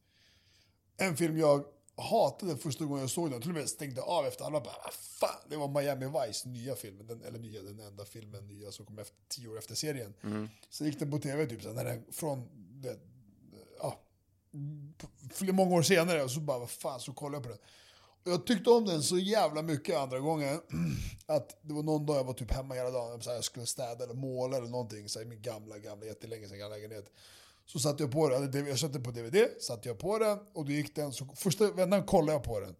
en 0.98 1.18
film 1.18 1.38
jag 1.38 1.66
hatade 1.96 2.58
första 2.58 2.86
gången 2.86 3.02
jag 3.02 3.10
såg 3.10 3.32
den. 3.32 3.42
Till 3.42 3.50
och 3.50 3.56
med 3.56 3.70
stängde 3.70 4.02
av 4.02 4.26
efter 4.26 4.46
alla. 4.46 4.60
Bara, 4.60 4.92
fan, 4.92 5.42
det 5.50 5.58
var 5.58 5.68
Miami 5.68 6.06
Vice, 6.06 6.50
nya 6.50 6.76
filmen. 6.76 7.08
Den, 7.08 7.24
eller 7.24 7.40
nya, 7.40 7.62
den 7.62 7.80
enda 7.80 8.06
filmen 8.06 8.48
nya 8.48 8.72
som 8.72 8.86
kom 8.86 9.00
efter, 9.00 9.18
tio 9.28 9.48
år 9.48 9.58
efter 9.58 9.76
serien. 9.76 10.14
Mm. 10.24 10.50
Så 10.70 10.86
gick 10.86 11.00
den 11.00 11.12
på 11.12 11.20
tv 11.20 11.46
typ 11.46 11.62
så 11.62 11.74
när 11.74 11.86
den, 11.86 12.04
från 12.12 12.50
det, 12.82 13.00
ja, 13.80 14.00
många 15.54 15.76
år 15.76 15.82
senare. 15.82 16.24
Och 16.24 16.32
så 16.32 16.40
bara, 16.40 16.60
vad 16.60 16.70
fan, 16.70 17.00
så 17.00 17.14
kollade 17.14 17.36
jag 17.36 17.44
på 17.44 17.50
den. 17.50 17.60
Och 18.26 18.32
jag 18.32 18.46
tyckte 18.46 18.70
om 18.70 18.86
den 18.86 19.04
så 19.04 19.18
jävla 19.18 19.62
mycket 19.62 19.98
andra 19.98 20.20
gången. 20.20 20.62
Att 21.26 21.58
det 21.62 21.74
var 21.74 21.84
någon 21.84 22.06
dag 22.06 22.18
jag 22.18 22.24
var 22.24 22.34
typ 22.34 22.52
hemma 22.52 22.74
hela 22.74 22.92
dagen. 22.92 23.22
Så 23.22 23.30
jag 23.30 23.44
skulle 23.44 23.66
städa 23.66 24.04
eller 24.04 24.14
måla 24.14 24.58
eller 24.58 24.68
någonting. 24.68 25.10
Så 25.10 25.22
i 25.22 25.26
min 25.26 25.42
gamla, 25.42 25.78
gamla, 25.78 26.06
jättelänge 26.06 26.48
sedan 26.48 26.60
gamla 26.60 26.76
lägenhet. 26.76 27.12
Så 27.66 27.80
satte 27.80 28.04
jag 28.04 28.12
på 28.12 28.30
den, 28.30 28.68
jag 28.68 28.80
satte 28.80 29.00
på 29.00 29.12
DVD, 29.12 29.48
satte 29.60 29.90
jag 29.90 30.00
på 30.00 30.20
den 30.20 30.40
och 30.54 30.66
då 30.66 30.72
gick 30.72 30.96
den. 30.96 31.14
Så 31.14 31.26
första 31.36 31.72
vändan 31.72 32.04
kollade 32.04 32.32
jag 32.32 32.44
på 32.44 32.60
den. 32.60 32.76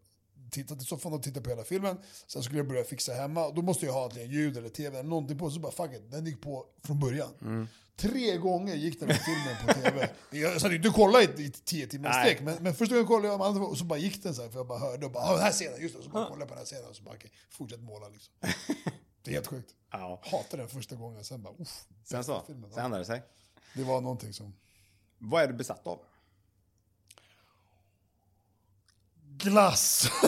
Tittade 0.52 0.82
i 0.82 0.86
soffan 0.86 1.14
och 1.14 1.24
tittade 1.24 1.44
på 1.44 1.50
hela 1.50 1.64
filmen. 1.64 1.98
Sen 2.28 2.44
skulle 2.44 2.60
jag 2.60 2.68
börja 2.68 2.84
fixa 2.84 3.14
hemma. 3.14 3.48
Och 3.48 3.56
då 3.56 3.62
måste 3.62 3.86
jag 3.86 3.94
ha 3.94 4.06
antingen 4.06 4.30
ljud 4.30 4.58
eller 4.58 4.70
tv 4.70 5.00
eller 5.00 5.10
någonting 5.10 5.38
på. 5.38 5.50
Så 5.50 5.60
bara 5.60 5.72
fuck 5.72 5.94
it, 5.94 6.12
den 6.12 6.26
gick 6.26 6.42
på 6.42 6.66
från 6.84 7.00
början. 7.00 7.30
Mm. 7.42 7.68
Tre 8.00 8.38
gånger 8.38 8.76
gick 8.76 9.00
den 9.00 9.10
här 9.10 9.18
filmen 9.18 9.68
på 9.68 9.74
tv. 9.74 10.10
Jag 10.30 10.62
satt 10.62 10.72
inte 10.72 10.90
och 10.90 10.96
kollade 10.96 11.24
i, 11.24 11.46
i 11.46 11.52
tio 11.52 11.88
timmar 11.88 12.12
sträck, 12.12 12.42
men, 12.42 12.64
men 12.64 12.76
första 12.76 12.96
gången 12.96 13.08
kollade 13.08 13.28
jag 13.28 13.42
andra, 13.42 13.64
och 13.64 13.78
så 13.78 13.86
bara 13.86 14.00
gick 14.00 14.24
den 14.24 14.36
så 14.36 14.42
här, 14.42 14.50
för 14.50 14.60
jag 14.60 14.68
bara 14.68 14.80
hörde 14.80 15.06
och 15.06 15.12
bara 15.12 15.34
den 15.34 15.44
här 15.44 15.52
scenen, 15.52 15.82
just 15.82 15.94
det, 15.94 16.00
och 16.00 16.04
så 16.04 16.10
bara 16.10 16.26
kollade 16.26 16.42
jag 16.42 16.50
på 16.50 16.56
den 16.56 16.62
här 16.62 16.66
scenen 16.66 16.90
och 16.90 16.96
så 16.96 17.04
bara 17.04 17.16
okay, 17.16 17.30
fortsätt 17.50 17.82
måla 17.82 18.10
liksom. 18.10 18.34
Det 19.24 19.32
är 19.32 19.34
helt 19.34 19.48
sjukt. 19.48 19.76
Ja. 19.92 20.22
Hatade 20.24 20.64
den 20.64 20.70
första 20.70 20.96
gången, 20.96 21.24
sen 21.24 21.44
bara 21.44 21.54
uff. 21.60 21.86
Sen 22.04 22.24
så, 22.24 22.44
filmen, 22.48 22.72
sen 22.72 22.86
ändrade 22.86 23.02
det 23.02 23.06
sig. 23.06 23.24
Det 23.74 23.84
var 23.84 24.02
någonting 24.02 24.34
som... 24.34 24.54
Vad 25.18 25.44
är 25.44 25.48
du 25.48 25.54
besatt 25.54 25.88
av? 25.88 26.00
Glass! 29.38 30.10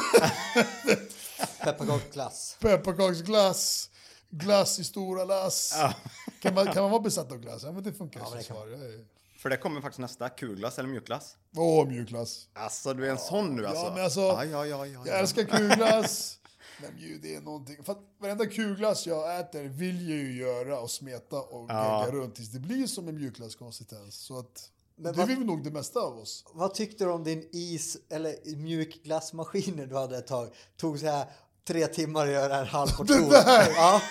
Pepparkaksglass. 1.63 2.57
Pepparkaksglass. 2.59 3.91
Glass 4.32 4.80
i 4.80 4.84
stora 4.84 5.26
lass. 5.26 5.74
Ja. 5.78 5.94
Kan, 6.40 6.54
man, 6.54 6.66
kan 6.66 6.82
man 6.82 6.92
vara 6.92 7.02
besatt 7.02 7.32
av 7.32 7.38
glass? 7.38 7.64
Ja, 7.64 7.72
men 7.72 7.84
det 7.84 7.94
funkar 7.94 8.20
ja, 8.20 8.26
som 8.26 8.44
svar. 8.44 8.68
Är... 8.68 9.06
För 9.38 9.50
det 9.50 9.58
kommer 9.58 9.82
faktiskt 9.82 10.00
nästa. 10.00 10.30
Kulglass 10.30 10.80
eller 10.80 10.90
mjukglass? 10.90 11.38
Åh, 11.56 11.88
mjukglass. 11.88 12.48
Alltså, 12.54 12.94
du 12.94 13.08
är 13.08 13.12
en 13.12 13.18
sån 13.18 13.56
nu 13.56 13.66
alltså? 13.66 13.86
Ja, 13.86 13.94
men 13.94 14.04
alltså. 14.04 14.22
Ja, 14.22 14.46
ja, 14.46 14.66
ja, 14.66 14.86
ja, 14.86 15.04
jag 15.06 15.20
älskar 15.20 15.44
kulglass. 15.44 16.40
Men 16.82 16.98
ju, 16.98 17.18
det 17.18 17.36
är 17.36 17.42
någonting. 17.42 17.84
För 17.84 17.92
att 17.92 18.02
varenda 18.20 18.46
kulglass 18.46 19.08
jag 19.08 19.40
äter 19.40 19.64
vill 19.64 20.10
jag 20.10 20.18
ju 20.18 20.40
göra 20.40 20.80
och 20.80 20.92
smeta 20.92 21.42
och 21.42 21.70
ja. 21.70 22.08
runt 22.12 22.36
tills 22.36 22.50
det 22.50 22.60
blir 22.60 22.88
som 22.88 23.08
en 23.08 23.16
mjukglasskonsistens. 23.16 24.16
Så 24.16 24.40
att 24.40 24.70
men 24.96 25.14
det 25.14 25.18
vad, 25.18 25.28
vill 25.28 25.38
vi 25.38 25.46
nog 25.46 25.64
det 25.64 25.72
mesta 25.72 26.00
av 26.00 26.18
oss. 26.18 26.46
Vad 26.54 26.74
tyckte 26.74 27.04
du 27.04 27.12
om 27.12 27.24
din 27.24 27.50
is 27.52 27.98
eller 28.10 28.56
mjukglassmaskiner 28.56 29.86
du 29.86 29.96
hade 29.96 30.18
ett 30.18 30.28
tag? 30.28 30.50
Tog 30.78 31.00
så 31.00 31.06
här 31.06 31.26
tre 31.68 31.88
timmar 31.88 32.28
att 32.28 32.32
göra 32.32 32.59
en 32.59 32.68
halv 32.68 32.89
portion. 32.97 33.30
Det 33.30 33.43
där! 33.43 33.70
Ja. 33.76 34.01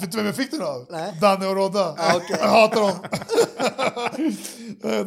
Vet 0.00 0.12
du 0.12 0.16
vem 0.16 0.26
jag 0.26 0.36
fick 0.36 0.50
den 0.50 0.62
av? 0.62 0.86
Nej. 0.90 1.18
Danne 1.20 1.46
och 1.46 1.56
Rodda. 1.56 1.94
Ah, 1.98 2.16
okay. 2.16 2.36
Jag 2.40 2.48
hatar 2.48 2.80
dem. 2.80 2.98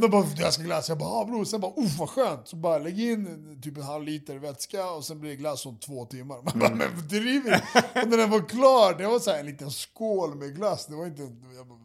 de 0.02 0.12
bara, 0.12 0.26
jag 0.38 0.54
ska 0.54 0.64
glass. 0.64 0.90
Jag 0.90 0.98
bara, 0.98 1.10
ah, 1.10 1.26
bror. 1.26 1.46
Sen 1.46 1.62
bara, 1.62 1.72
uff 1.78 2.00
vad 2.00 2.10
skönt. 2.10 2.48
Så 2.48 2.56
bara 2.56 2.78
lägg 2.78 3.00
in 3.00 3.62
typ 3.62 3.78
en 3.78 3.84
halv 3.84 4.04
liter 4.04 4.36
vätska 4.36 4.90
och 4.90 5.06
sen 5.06 5.20
blir 5.20 5.30
det 5.30 5.36
glass 5.36 5.66
om 5.66 5.78
två 5.78 6.06
timmar. 6.06 6.36
Man 6.36 6.60
bara, 6.60 6.70
mm. 6.70 6.78
men 6.78 7.08
driver 7.08 7.64
Och 8.04 8.10
när 8.10 8.18
den 8.18 8.30
var 8.30 8.50
klar, 8.50 8.98
det 8.98 9.08
var 9.08 9.20
så 9.20 9.32
här 9.32 9.40
en 9.40 9.46
liten 9.46 9.72
skål 9.72 10.36
med 10.36 10.56
glass. 10.56 10.86
Det 10.86 10.96
var 10.96 11.06
inte... 11.06 11.22
Bara, 11.22 11.80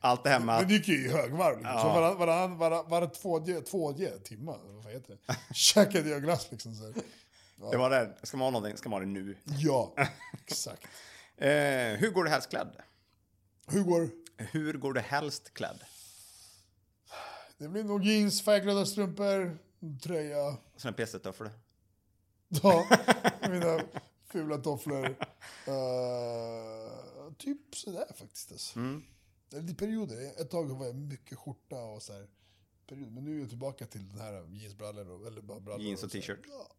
Allt 0.00 0.24
det 0.24 0.30
hemma. 0.30 0.60
Den 0.60 0.68
gick 0.68 0.88
ju 0.88 1.06
i 1.06 1.12
högvarv. 1.12 1.56
Liksom. 1.56 1.74
Ja. 1.74 1.82
Så 1.82 1.88
varann, 1.88 2.18
varann, 2.18 2.58
varann, 2.58 2.88
varann 2.88 3.10
två, 3.10 3.40
två 3.70 3.92
timmar, 4.24 4.58
vad 4.84 4.92
heter 4.92 5.16
det? 5.26 5.36
Käkade 5.54 6.08
jag 6.08 6.22
glass 6.22 6.46
liksom. 6.50 6.74
Så 6.74 6.84
Ja. 6.84 7.02
Det 7.56 7.76
var 7.76 7.90
det. 7.90 8.14
Ska 8.22 8.36
man 8.36 8.44
ha 8.44 8.50
någonting 8.50 8.76
ska 8.76 8.88
man 8.88 9.00
ha 9.00 9.06
det 9.06 9.12
nu. 9.12 9.36
Ja, 9.44 9.94
exakt. 10.46 10.88
eh, 11.36 11.48
hur 11.98 12.10
går 12.10 12.24
du 12.24 12.30
helst 12.30 12.50
klädd? 12.50 12.76
Hur 13.66 13.82
går? 13.82 14.10
Hur 14.36 14.74
går 14.74 14.92
du 14.92 15.00
helst 15.00 15.54
klädd? 15.54 15.84
Det 17.58 17.68
blir 17.68 17.84
nog 17.84 18.04
jeans, 18.04 18.42
färgglada 18.42 18.86
strumpor, 18.86 19.58
tröja. 20.02 20.56
Sen 20.76 20.94
PC-tofflor? 20.94 21.50
Ja, 22.48 22.86
mina 23.50 23.80
fula 24.26 24.58
tofflor. 24.58 25.06
Uh, 25.68 27.32
typ 27.38 27.76
sådär 27.76 28.06
faktiskt. 28.14 28.52
Alltså. 28.52 28.78
Mm. 28.78 29.02
Det 29.50 29.56
är 29.56 29.74
perioder. 29.74 30.40
Ett 30.40 30.50
tag 30.50 30.78
var 30.78 30.86
jag 30.86 30.94
mycket 30.94 31.38
skjorta 31.38 31.76
och 31.76 32.02
så 32.02 32.12
här. 32.12 32.26
Period. 32.88 33.12
Men 33.12 33.24
nu 33.24 33.36
är 33.36 33.40
jag 33.40 33.48
tillbaka 33.48 33.86
till 33.86 34.08
den 34.08 34.18
här 34.18 34.46
jeansbrallor. 34.54 35.26
Eller 35.26 35.40
bara 35.42 35.60
brallor 35.60 35.82
Jeans 35.82 36.02
och, 36.02 36.06
och 36.06 36.12
t-shirt. 36.12 36.40
Ja. 36.48 36.75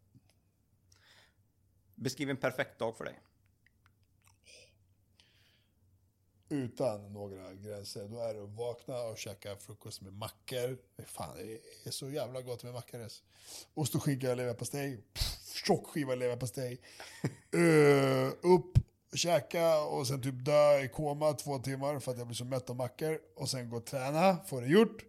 Beskriv 1.97 2.29
en 2.29 2.37
perfekt 2.37 2.79
dag 2.79 2.97
för 2.97 3.05
dig. 3.05 3.19
Utan 6.49 7.13
några 7.13 7.53
gränser. 7.53 8.07
Då 8.07 8.19
är 8.19 8.33
det 8.33 8.43
att 8.43 8.49
vakna 8.49 9.01
och 9.01 9.17
käka 9.17 9.55
frukost 9.55 10.01
med 10.01 10.13
mackor. 10.13 10.77
Fan, 11.05 11.37
det 11.37 11.87
är 11.87 11.91
så 11.91 12.09
jävla 12.09 12.41
gott 12.41 12.63
med 12.63 12.73
mackor. 12.73 13.07
Ost 13.73 13.95
och 13.95 14.03
skinka 14.03 14.31
och 14.31 14.37
leverpastej. 14.37 15.03
Tjock 15.65 15.87
skiva 15.87 16.15
leverpastej. 16.15 16.81
uh, 17.55 18.27
upp, 18.53 18.77
käka 19.13 19.81
och 19.81 20.07
sen 20.07 20.21
typ 20.21 20.45
dö 20.45 20.79
i 20.79 20.87
koma 20.87 21.33
två 21.33 21.59
timmar 21.59 21.99
för 21.99 22.11
att 22.11 22.17
jag 22.17 22.27
blir 22.27 22.35
så 22.35 22.45
mätt 22.45 22.69
av 22.69 22.75
mackor. 22.75 23.19
Och 23.35 23.49
sen 23.49 23.69
gå 23.69 23.77
och 23.77 23.85
träna, 23.85 24.37
få 24.37 24.59
det 24.59 24.67
gjort. 24.67 25.03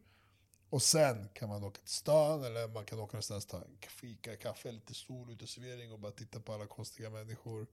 Och 0.70 0.82
sen 0.82 1.28
kan 1.32 1.48
man 1.48 1.64
åka 1.64 1.80
till 1.80 1.94
stan 1.94 2.44
eller 2.44 2.68
man 2.68 2.84
kan 2.84 2.98
åka 2.98 3.12
någonstans, 3.12 3.46
ta 3.46 3.56
en 3.56 3.78
fika, 3.88 4.36
kaffe, 4.36 4.72
lite 4.72 4.94
sol, 4.94 5.32
uteservering 5.32 5.92
och 5.92 5.98
bara 5.98 6.12
titta 6.12 6.40
på 6.40 6.52
alla 6.52 6.66
konstiga 6.66 7.10
människor. 7.10 7.66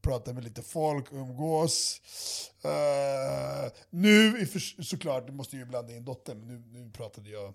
Prata 0.00 0.32
med 0.32 0.44
lite 0.44 0.62
folk, 0.62 1.12
umgås. 1.12 2.00
Uh, 2.64 3.72
nu, 3.90 4.46
såklart, 4.82 5.26
du 5.26 5.32
måste 5.32 5.56
ju 5.56 5.64
blanda 5.64 5.92
in 5.92 6.04
dottern, 6.04 6.38
men 6.38 6.48
nu, 6.48 6.80
nu 6.80 6.90
pratade 6.90 7.30
jag 7.30 7.54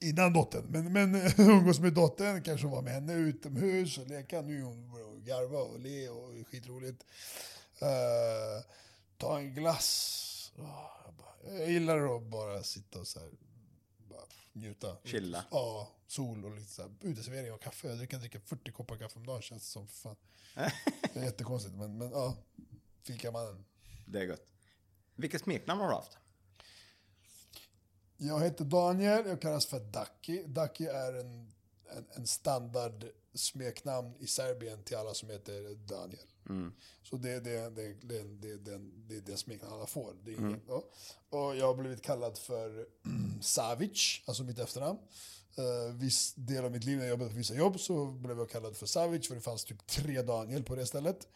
innan 0.00 0.32
dottern. 0.32 0.64
Men, 0.68 0.92
men 0.92 1.14
umgås 1.36 1.80
med 1.80 1.92
dottern, 1.92 2.42
kanske 2.42 2.66
vara 2.66 2.82
med 2.82 2.92
henne 2.92 3.14
utomhus 3.14 3.98
och 3.98 4.06
leka. 4.06 4.42
Nu 4.42 4.58
är 4.58 4.62
hon 4.62 5.24
garva 5.24 5.58
och 5.58 5.80
le 5.80 6.08
och 6.08 6.48
skitroligt. 6.48 7.04
Uh, 7.82 7.88
eh, 7.88 8.64
ta 9.16 9.38
en 9.38 9.54
glass. 9.54 10.52
Oh, 10.56 11.01
jag 11.44 11.70
gillar 11.70 12.16
att 12.16 12.22
bara 12.22 12.62
sitta 12.62 13.00
och 13.00 13.06
så 13.06 13.20
här, 13.20 13.30
bara 14.08 14.24
njuta. 14.52 14.96
Chilla. 15.04 15.44
Ja, 15.50 15.92
sol 16.06 16.44
och 16.44 16.56
lite 16.56 16.70
så 16.70 16.82
här, 16.82 16.90
uteservering 17.00 17.52
och 17.52 17.62
kaffe. 17.62 17.88
Jag 17.88 18.08
kan 18.08 18.20
dricka 18.20 18.40
40 18.40 18.72
koppar 18.72 18.96
kaffe 18.96 19.18
om 19.18 19.26
dagen 19.26 19.42
känns 19.42 19.62
det 19.62 19.68
som. 19.68 19.88
Fan. 19.88 20.16
Det 20.54 21.20
är 21.20 21.24
jättekonstigt, 21.24 21.74
men, 21.74 21.98
men 21.98 22.10
ja. 22.10 22.36
Fikamannen. 23.02 23.64
Det 24.06 24.20
är 24.20 24.26
gott. 24.26 24.46
Vilket 25.14 25.42
smeknamn 25.42 25.80
har 25.80 25.88
du 25.88 25.94
haft? 25.94 26.18
Jag 28.16 28.40
heter 28.40 28.64
Daniel, 28.64 29.26
jag 29.26 29.40
kallas 29.40 29.66
för 29.66 29.80
Daki. 29.80 30.42
Daki 30.46 30.86
är 30.86 31.12
en, 31.12 31.52
en, 31.96 32.06
en 32.10 32.26
standard 32.26 33.04
smeknamn 33.34 34.16
i 34.18 34.26
Serbien 34.26 34.82
till 34.82 34.96
alla 34.96 35.14
som 35.14 35.30
heter 35.30 35.74
Daniel. 35.74 36.26
Mm. 36.48 36.72
Så 37.02 37.16
det 37.16 37.30
är 37.30 37.40
det, 37.40 37.70
det, 37.70 37.94
det, 38.02 38.22
det, 38.22 38.56
det, 38.56 38.78
det, 39.08 39.20
det 39.20 39.36
smeknamn 39.36 39.74
alla 39.74 39.86
får. 39.86 40.14
Det 40.24 40.32
är 40.32 40.38
mm. 40.38 40.60
ja. 40.68 40.84
Och 41.30 41.56
jag 41.56 41.66
har 41.66 41.74
blivit 41.74 42.02
kallad 42.02 42.38
för 42.38 42.86
Savic, 43.42 44.22
alltså 44.26 44.42
mitt 44.42 44.58
efternamn. 44.58 44.98
Uh, 45.58 45.94
viss 45.94 46.34
del 46.34 46.64
av 46.64 46.72
mitt 46.72 46.84
liv 46.84 46.96
när 46.96 47.04
jag 47.04 47.10
jobbade 47.10 47.30
på 47.30 47.36
vissa 47.36 47.54
jobb 47.54 47.80
så 47.80 48.06
blev 48.06 48.38
jag 48.38 48.50
kallad 48.50 48.76
för 48.76 48.86
Savic 48.86 49.28
för 49.28 49.34
det 49.34 49.40
fanns 49.40 49.64
typ 49.64 49.86
tre 49.86 50.22
Daniel 50.22 50.62
på 50.62 50.74
det 50.74 50.86
stället. 50.86 51.28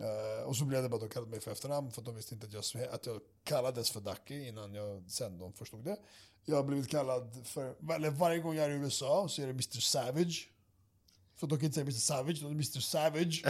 Uh, 0.00 0.46
och 0.46 0.56
så 0.56 0.64
blev 0.64 0.82
det 0.82 0.88
bara 0.88 0.96
att 0.96 1.00
de 1.00 1.08
kallade 1.08 1.30
mig 1.30 1.40
för 1.40 1.50
efternamn 1.50 1.90
för 1.90 2.00
att 2.00 2.06
de 2.06 2.16
visste 2.16 2.34
inte 2.34 2.46
att 2.46 2.52
jag, 2.52 2.88
att 2.88 3.06
jag 3.06 3.20
kallades 3.44 3.90
för 3.90 4.00
Daki 4.00 4.48
innan 4.48 4.74
jag 4.74 5.10
sen 5.10 5.38
de 5.38 5.52
förstod 5.52 5.84
det. 5.84 5.96
Jag 6.44 6.56
har 6.56 6.64
blivit 6.64 6.88
kallad 6.88 7.46
för, 7.46 7.92
eller 7.94 8.10
varje 8.10 8.38
gång 8.38 8.54
jag 8.54 8.66
är 8.66 8.70
i 8.70 8.74
USA 8.74 9.28
så 9.28 9.42
är 9.42 9.46
det 9.46 9.52
Mr 9.52 9.80
Savage. 9.80 10.48
För 11.38 11.46
de 11.46 11.58
kan 11.58 11.66
inte 11.66 11.74
säga 11.74 11.84
Mr 11.84 11.92
Savage, 11.92 12.38
utan 12.38 12.50
Mr 12.50 12.80
Savage. 12.80 13.44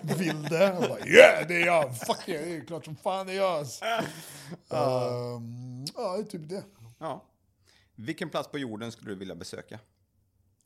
Vilde. 0.00 0.72
Och 0.72 0.88
bara, 0.88 1.06
yeah, 1.06 1.48
det 1.48 1.54
är 1.54 1.66
jag! 1.66 1.98
Fuck 1.98 2.28
yeah, 2.28 2.44
det 2.44 2.56
är 2.56 2.64
klart 2.64 2.84
som 2.84 2.96
fan 2.96 3.26
det 3.26 3.32
är 3.32 3.36
jag! 3.36 3.60
Um, 4.68 5.84
ja, 5.96 6.16
det 6.16 6.22
är 6.22 6.24
typ 6.24 6.48
det. 6.48 6.64
Ja. 6.98 7.24
Vilken 7.94 8.30
plats 8.30 8.50
på 8.50 8.58
jorden 8.58 8.92
skulle 8.92 9.10
du 9.10 9.14
vilja 9.14 9.34
besöka? 9.34 9.80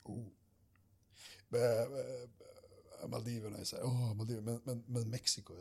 Oh. 0.04 0.26
Maldiverna 3.08 3.58
är 3.58 3.64
så 3.64 3.76
här, 3.76 3.82
oh, 3.82 4.14
Maldiverna, 4.14 4.50
men, 4.50 4.60
men, 4.64 4.84
men 4.86 5.10
Mexiko. 5.10 5.54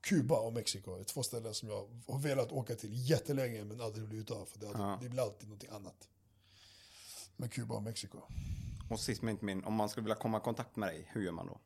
Kuba 0.00 0.38
och 0.38 0.52
Mexiko 0.52 1.00
är 1.00 1.04
två 1.04 1.22
ställen 1.22 1.54
som 1.54 1.68
jag 1.68 2.02
har 2.06 2.18
velat 2.18 2.52
åka 2.52 2.74
till 2.74 3.10
jättelänge 3.10 3.64
men 3.64 3.80
aldrig 3.80 4.08
blivit 4.08 4.30
av. 4.30 4.46
För 4.46 4.58
det, 4.58 4.66
ja. 4.66 4.98
det 5.02 5.08
blir 5.08 5.22
alltid 5.22 5.48
någonting 5.48 5.70
annat. 5.70 6.08
Men 7.36 7.48
Kuba 7.48 7.74
och 7.74 7.82
Mexiko. 7.82 8.22
Och 8.88 9.00
sist 9.00 9.22
men 9.22 9.32
inte 9.32 9.44
min, 9.44 9.64
om 9.64 9.74
man 9.74 9.88
skulle 9.88 10.04
vilja 10.04 10.16
komma 10.16 10.38
i 10.38 10.40
kontakt 10.40 10.76
med 10.76 10.88
dig, 10.88 11.10
hur 11.12 11.22
gör 11.22 11.32
man 11.32 11.46
då? 11.46 11.58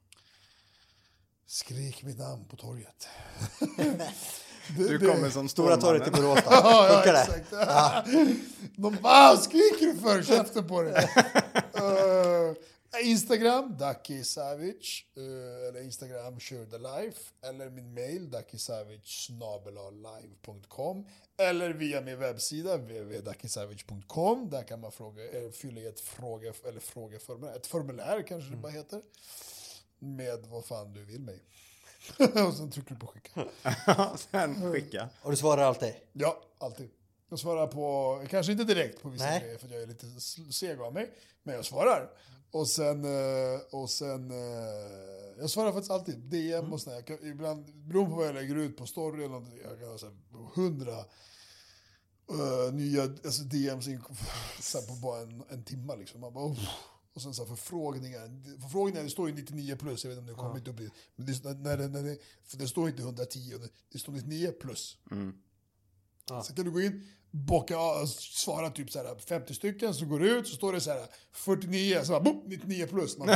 Skrik 1.47 2.03
mitt 2.03 2.19
namn 2.19 2.45
på 2.45 2.57
torget. 2.57 3.09
du 4.77 4.99
kommer 4.99 5.31
som 5.31 5.49
Stora 5.49 5.77
torget 5.77 6.09
i 6.09 6.11
Borås 6.11 6.39
ja, 6.47 7.03
ja, 7.05 7.21
exakt. 7.23 7.53
Ja. 7.53 8.05
De 8.77 8.97
bara, 9.03 9.37
skriker 9.37 9.87
du 9.87 9.99
för? 9.99 10.23
Käften 10.23 10.69
på 10.69 10.83
dig. 10.83 10.93
uh, 10.95 12.55
Instagram, 12.99 13.77
Daki 13.79 14.25
Savic. 14.25 15.05
Uh, 15.17 15.69
eller 15.69 15.83
Instagram, 15.83 16.41
Sure 16.41 16.67
the 16.67 16.79
Life. 16.79 17.33
Eller 17.43 17.71
min 17.71 17.95
mail, 17.95 18.31
dakisavic 18.31 19.29
live.com. 19.93 21.07
Eller 21.37 21.71
via 21.71 22.01
min 22.01 22.19
webbsida, 22.19 22.77
www.dakisavic.com. 22.77 24.51
Där 24.51 24.63
kan 24.63 24.81
man 24.81 24.93
fråga, 24.93 25.45
äh, 25.45 25.51
fylla 25.51 25.81
i 25.81 25.87
ett, 25.87 26.01
fråge, 26.01 26.53
eller 26.69 26.81
frågeformulär. 26.81 27.57
Ett 27.57 27.67
formulär 27.67 28.23
kanske 28.23 28.49
mm. 28.49 28.51
det 28.51 28.63
bara 28.63 28.73
heter. 28.73 29.03
Med 29.99 30.47
vad 30.51 30.65
fan 30.65 30.93
du 30.93 31.05
vill 31.05 31.21
mig. 31.21 31.43
och 32.47 32.55
sen 32.55 32.71
trycker 32.71 32.95
du 32.95 33.01
på 33.01 33.07
skicka. 33.07 33.45
sen 34.31 34.73
skicka. 34.73 35.09
Och 35.23 35.31
du 35.31 35.37
svarar 35.37 35.63
alltid? 35.63 35.95
Ja, 36.13 36.43
alltid. 36.59 36.91
Jag 37.29 37.39
svarar 37.39 37.67
på, 37.67 38.19
kanske 38.31 38.53
inte 38.53 38.65
direkt 38.65 39.03
på 39.03 39.09
vissa 39.09 39.25
Nej. 39.25 39.41
grejer 39.41 39.59
för 39.59 39.69
jag 39.69 39.83
är 39.83 39.87
lite 39.87 40.07
seg 40.53 40.81
av 40.81 40.93
mig. 40.95 41.11
Men 41.43 41.55
jag 41.55 41.65
svarar. 41.65 42.11
Och 42.51 42.69
sen, 42.69 43.05
eh, 43.05 43.61
och 43.71 43.91
sen 43.91 44.31
eh, 44.31 44.37
jag 45.41 45.51
svarar 45.51 45.73
faktiskt 45.73 45.91
alltid. 45.91 46.19
DM 46.19 46.59
mm. 46.59 46.73
och 46.73 46.81
sådär. 46.81 47.25
Ibland, 47.27 47.65
beroende 47.75 48.11
på 48.11 48.17
vad 48.17 48.27
jag 48.27 48.35
lägger 48.35 48.57
ut 48.57 48.77
på 48.77 48.87
story 48.87 49.25
eller 49.25 49.41
något, 49.41 49.49
jag 49.65 49.79
kan 49.79 49.89
ha 49.89 50.51
hundra 50.55 50.99
uh, 52.31 52.75
nya 52.75 53.03
alltså 53.03 53.43
DMs 53.43 53.89
in, 53.89 54.03
så 54.61 54.83
på 54.83 54.95
bara 54.95 55.21
en, 55.21 55.43
en 55.49 55.65
timme 55.65 55.97
liksom. 55.97 56.21
Man 56.21 56.33
bara, 56.33 56.45
oh. 56.45 56.69
Och 57.15 57.23
sen 57.23 57.35
så 57.35 57.47
förfrågningar. 57.47 58.61
Förfrågningar, 58.61 59.05
det 59.05 59.11
står 59.11 59.29
ju 59.29 59.35
99 59.35 59.77
plus, 59.77 60.05
jag 60.05 60.11
vet 60.11 60.19
inte 60.19 60.33
om 60.33 60.37
det 60.37 60.43
har 60.43 60.49
kommit 60.49 60.69
upp 60.69 60.77
dit. 60.77 60.93
Men 61.17 61.27
det, 61.27 61.45
när 61.59 61.77
det, 61.77 61.89
när 61.89 62.03
det, 62.03 62.19
för 62.45 62.57
det 62.57 62.69
står 62.69 62.89
inte 62.89 63.03
110, 63.03 63.59
det 63.93 63.99
står 63.99 64.13
99 64.13 64.53
plus. 64.61 64.99
Mm. 65.11 65.35
Ah. 66.31 66.43
Sen 66.43 66.57
kan 66.57 66.65
du 66.65 66.71
gå 66.71 66.81
in, 66.81 67.07
bocka 67.31 67.77
svara 68.07 68.71
typ 68.71 68.91
så 68.91 69.17
50 69.29 69.55
stycken, 69.55 69.95
så 69.95 70.05
går 70.05 70.19
du 70.19 70.39
ut, 70.39 70.49
så 70.49 70.55
står 70.57 70.73
det 70.73 70.81
så 70.81 70.91
här 70.91 71.07
49, 71.33 72.01
så 72.05 72.13
bara, 72.13 72.21
boop, 72.21 72.45
99 72.47 72.87
plus. 72.87 73.19
Man, 73.19 73.29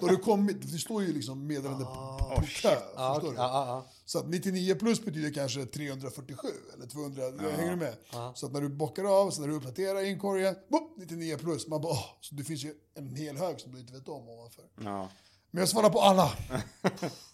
då 0.00 0.06
har 0.06 0.08
du 0.08 0.16
kommit, 0.16 0.72
det 0.72 0.78
står 0.78 1.02
ju 1.02 1.12
liksom 1.12 1.46
meddelande 1.46 1.84
ah, 1.84 2.18
på, 2.18 2.40
på 2.40 2.46
kö. 2.46 2.76
Ah, 2.96 3.16
okay. 3.16 3.30
ah, 3.38 3.72
ah, 3.72 3.86
så 4.04 4.18
att 4.18 4.28
99 4.28 4.74
plus 4.74 5.04
betyder 5.04 5.32
kanske 5.32 5.66
347 5.66 6.48
eller 6.74 6.86
200, 6.86 7.22
ah, 7.26 7.56
hänger 7.56 7.70
du 7.70 7.76
med? 7.76 7.96
Så 8.34 8.46
att 8.46 8.52
när 8.52 8.60
du 8.60 8.68
bockar 8.68 9.04
av, 9.04 9.30
så 9.30 9.40
när 9.40 9.48
du 9.48 9.54
uppdaterar 9.54 10.04
inkorgen, 10.04 10.54
boop, 10.68 10.94
99 10.96 11.36
plus. 11.36 11.66
Man 11.66 11.80
bara, 11.80 11.92
oh, 11.92 12.04
så 12.20 12.34
det 12.34 12.44
finns 12.44 12.64
ju 12.64 12.74
en 12.94 13.16
hel 13.16 13.36
hög 13.36 13.60
som 13.60 13.72
du 13.72 13.80
inte 13.80 13.92
vet 13.92 14.08
om 14.08 14.28
ovanför. 14.28 14.64
Men 15.50 15.60
jag 15.60 15.68
svarar 15.68 15.90
på 15.90 16.00
alla. 16.00 16.32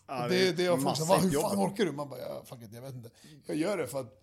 ja, 0.07 0.28
det, 0.28 0.28
det, 0.28 0.52
det 0.52 0.64
är 0.64 0.76
folk 0.76 1.00
hur 1.24 1.40
fan 1.40 1.59
orkar 1.59 1.84
du? 1.84 1.92
Man 1.92 2.09
bara, 2.09 2.20
ja, 2.20 2.42
fuck 2.46 2.62
it, 2.62 2.72
jag 2.72 2.82
vet 2.82 2.94
inte. 2.94 3.11
Jag 3.46 3.57
gör 3.57 3.76
det 3.76 3.86
för 3.86 4.00
att 4.00 4.20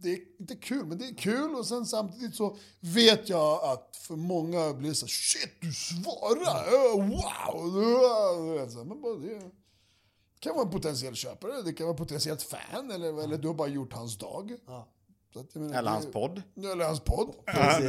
det 0.00 0.12
är 0.12 0.20
inte 0.40 0.56
kul, 0.56 0.86
men 0.86 0.98
det 0.98 1.04
är 1.08 1.14
kul. 1.14 1.54
Och 1.54 1.66
sen 1.66 1.86
samtidigt 1.86 2.34
så 2.34 2.56
vet 2.80 3.28
jag 3.28 3.64
att 3.64 3.96
för 3.96 4.16
många 4.16 4.74
blir 4.74 4.88
det 4.88 4.94
så 4.94 5.06
shit 5.06 5.50
du 5.60 5.72
svarar, 5.72 6.92
wow! 6.92 8.86
Men 8.86 9.00
bara 9.00 9.14
det 9.14 9.50
kan 10.40 10.54
vara 10.54 10.64
en 10.66 10.72
potentiell 10.72 11.14
köpare, 11.14 11.62
det 11.62 11.72
kan 11.72 11.86
vara 11.86 11.94
en 11.94 11.98
potentiellt 11.98 12.42
fan, 12.42 12.90
eller, 12.90 13.22
eller 13.24 13.38
du 13.38 13.48
har 13.48 13.54
bara 13.54 13.68
gjort 13.68 13.92
hans 13.92 14.18
dag. 14.18 14.56
Ja. 14.66 14.88
Att, 15.34 15.54
menar, 15.54 15.78
eller 15.78 15.90
hans 15.90 16.06
podd. 16.06 16.42
Eller 16.56 16.84
hans 16.84 17.00
podd. 17.00 17.34
Ja, 17.46 17.80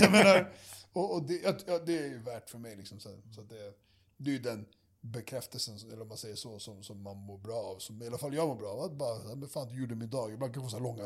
jag 0.00 0.12
menar, 0.12 0.52
och, 0.92 1.14
och 1.14 1.22
det, 1.22 1.64
ja, 1.66 1.78
det, 1.78 1.98
är 1.98 2.06
ju 2.06 2.18
värt 2.18 2.50
för 2.50 2.58
mig. 2.58 2.76
Liksom, 2.76 3.00
så, 3.00 3.08
så 3.34 3.42
det, 3.42 3.72
det 4.16 4.30
är 4.30 4.32
ju 4.32 4.38
den 4.38 4.66
bekräftelsen, 5.00 5.76
eller 5.92 6.02
om 6.02 6.08
man 6.08 6.18
säger 6.18 6.36
så, 6.36 6.58
som, 6.58 6.82
som 6.82 7.02
man 7.02 7.16
mår 7.16 7.38
bra 7.38 7.56
av. 7.56 7.78
Som 7.78 8.02
i 8.02 8.06
alla 8.06 8.18
fall 8.18 8.34
jag 8.34 8.48
mår 8.48 8.56
bra 8.56 8.68
av. 8.68 8.80
Att 8.80 8.92
bara, 8.92 9.34
men 9.34 9.48
fan 9.48 9.68
du 9.68 9.80
gjorde 9.80 9.94
min 9.94 10.10
dag. 10.10 10.32
Ibland 10.32 10.54
kan 10.54 10.62
jag 10.62 10.70
få 10.70 10.76
så 10.76 10.82
långa 10.82 11.04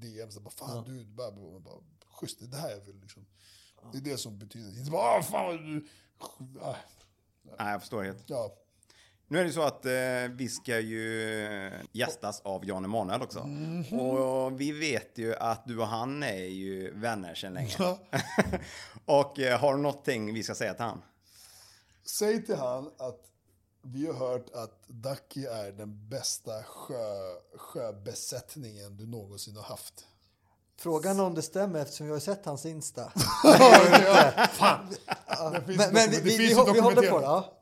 DMs. 0.00 0.38
Bara, 0.38 0.50
fan 0.50 0.76
ja. 0.76 0.92
du, 0.92 1.04
bara, 1.04 1.30
bara, 1.60 1.74
schysst, 2.10 2.38
det 2.38 2.44
är 2.44 2.48
det 2.48 2.56
här 2.56 2.70
jag 2.70 2.80
vill 2.80 3.00
liksom. 3.00 3.26
Det 3.92 3.98
är 3.98 4.02
det 4.02 4.18
som 4.18 4.38
betyder. 4.38 4.78
Inte 4.78 4.90
bara, 4.90 5.18
ah, 5.18 5.22
fan 5.22 5.56
du... 5.56 5.86
Ah. 6.60 6.76
Nej, 7.58 7.72
jag 7.72 7.80
förstår 7.80 8.02
helt. 8.02 8.24
Ja. 8.26 8.56
Nu 9.28 9.38
är 9.38 9.44
det 9.44 9.52
så 9.52 9.62
att 9.62 9.86
eh, 9.86 9.92
vi 10.36 10.48
ska 10.48 10.80
ju 10.80 11.72
gästas 11.92 12.40
av 12.40 12.66
Jan 12.66 12.84
Emanuel 12.84 13.22
också. 13.22 13.38
Mm 13.38 13.82
-hmm. 13.82 13.98
Och 13.98 14.60
vi 14.60 14.72
vet 14.72 15.18
ju 15.18 15.34
att 15.34 15.66
du 15.66 15.78
och 15.78 15.86
han 15.86 16.22
är 16.22 16.44
ju 16.44 16.94
vänner 16.94 17.34
sedan 17.34 17.54
länge. 17.54 17.74
Ja. 17.78 17.98
och 19.04 19.38
eh, 19.38 19.60
har 19.60 19.74
du 19.74 19.82
någonting 19.82 20.34
vi 20.34 20.42
ska 20.42 20.54
säga 20.54 20.74
till 20.74 20.84
han? 20.84 21.02
Säg 22.04 22.46
till 22.46 22.56
han 22.56 22.90
att 22.98 23.29
vi 23.82 24.06
har 24.06 24.14
hört 24.14 24.50
att 24.54 24.84
Ducky 24.88 25.44
är 25.44 25.72
den 25.72 26.08
bästa 26.08 26.62
sjö, 26.62 26.94
sjöbesättningen 27.56 28.96
du 28.96 29.06
någonsin 29.06 29.56
har 29.56 29.62
haft. 29.62 30.06
Frågan 30.76 31.20
om 31.20 31.34
det 31.34 31.42
stämmer 31.42 31.80
eftersom 31.80 32.06
vi 32.06 32.12
har 32.12 32.20
sett 32.20 32.46
hans 32.46 32.66
Insta. 32.66 33.12
ja, 33.44 34.32
fan. 34.52 34.94
men, 35.66 35.92
men 35.92 36.10
vi, 36.10 36.20
vi, 36.20 36.36
vi, 36.36 36.46
vi 36.46 36.54
håller 36.54 37.10
på 37.10 37.18
det. 37.18 37.24
Ja. 37.26 37.58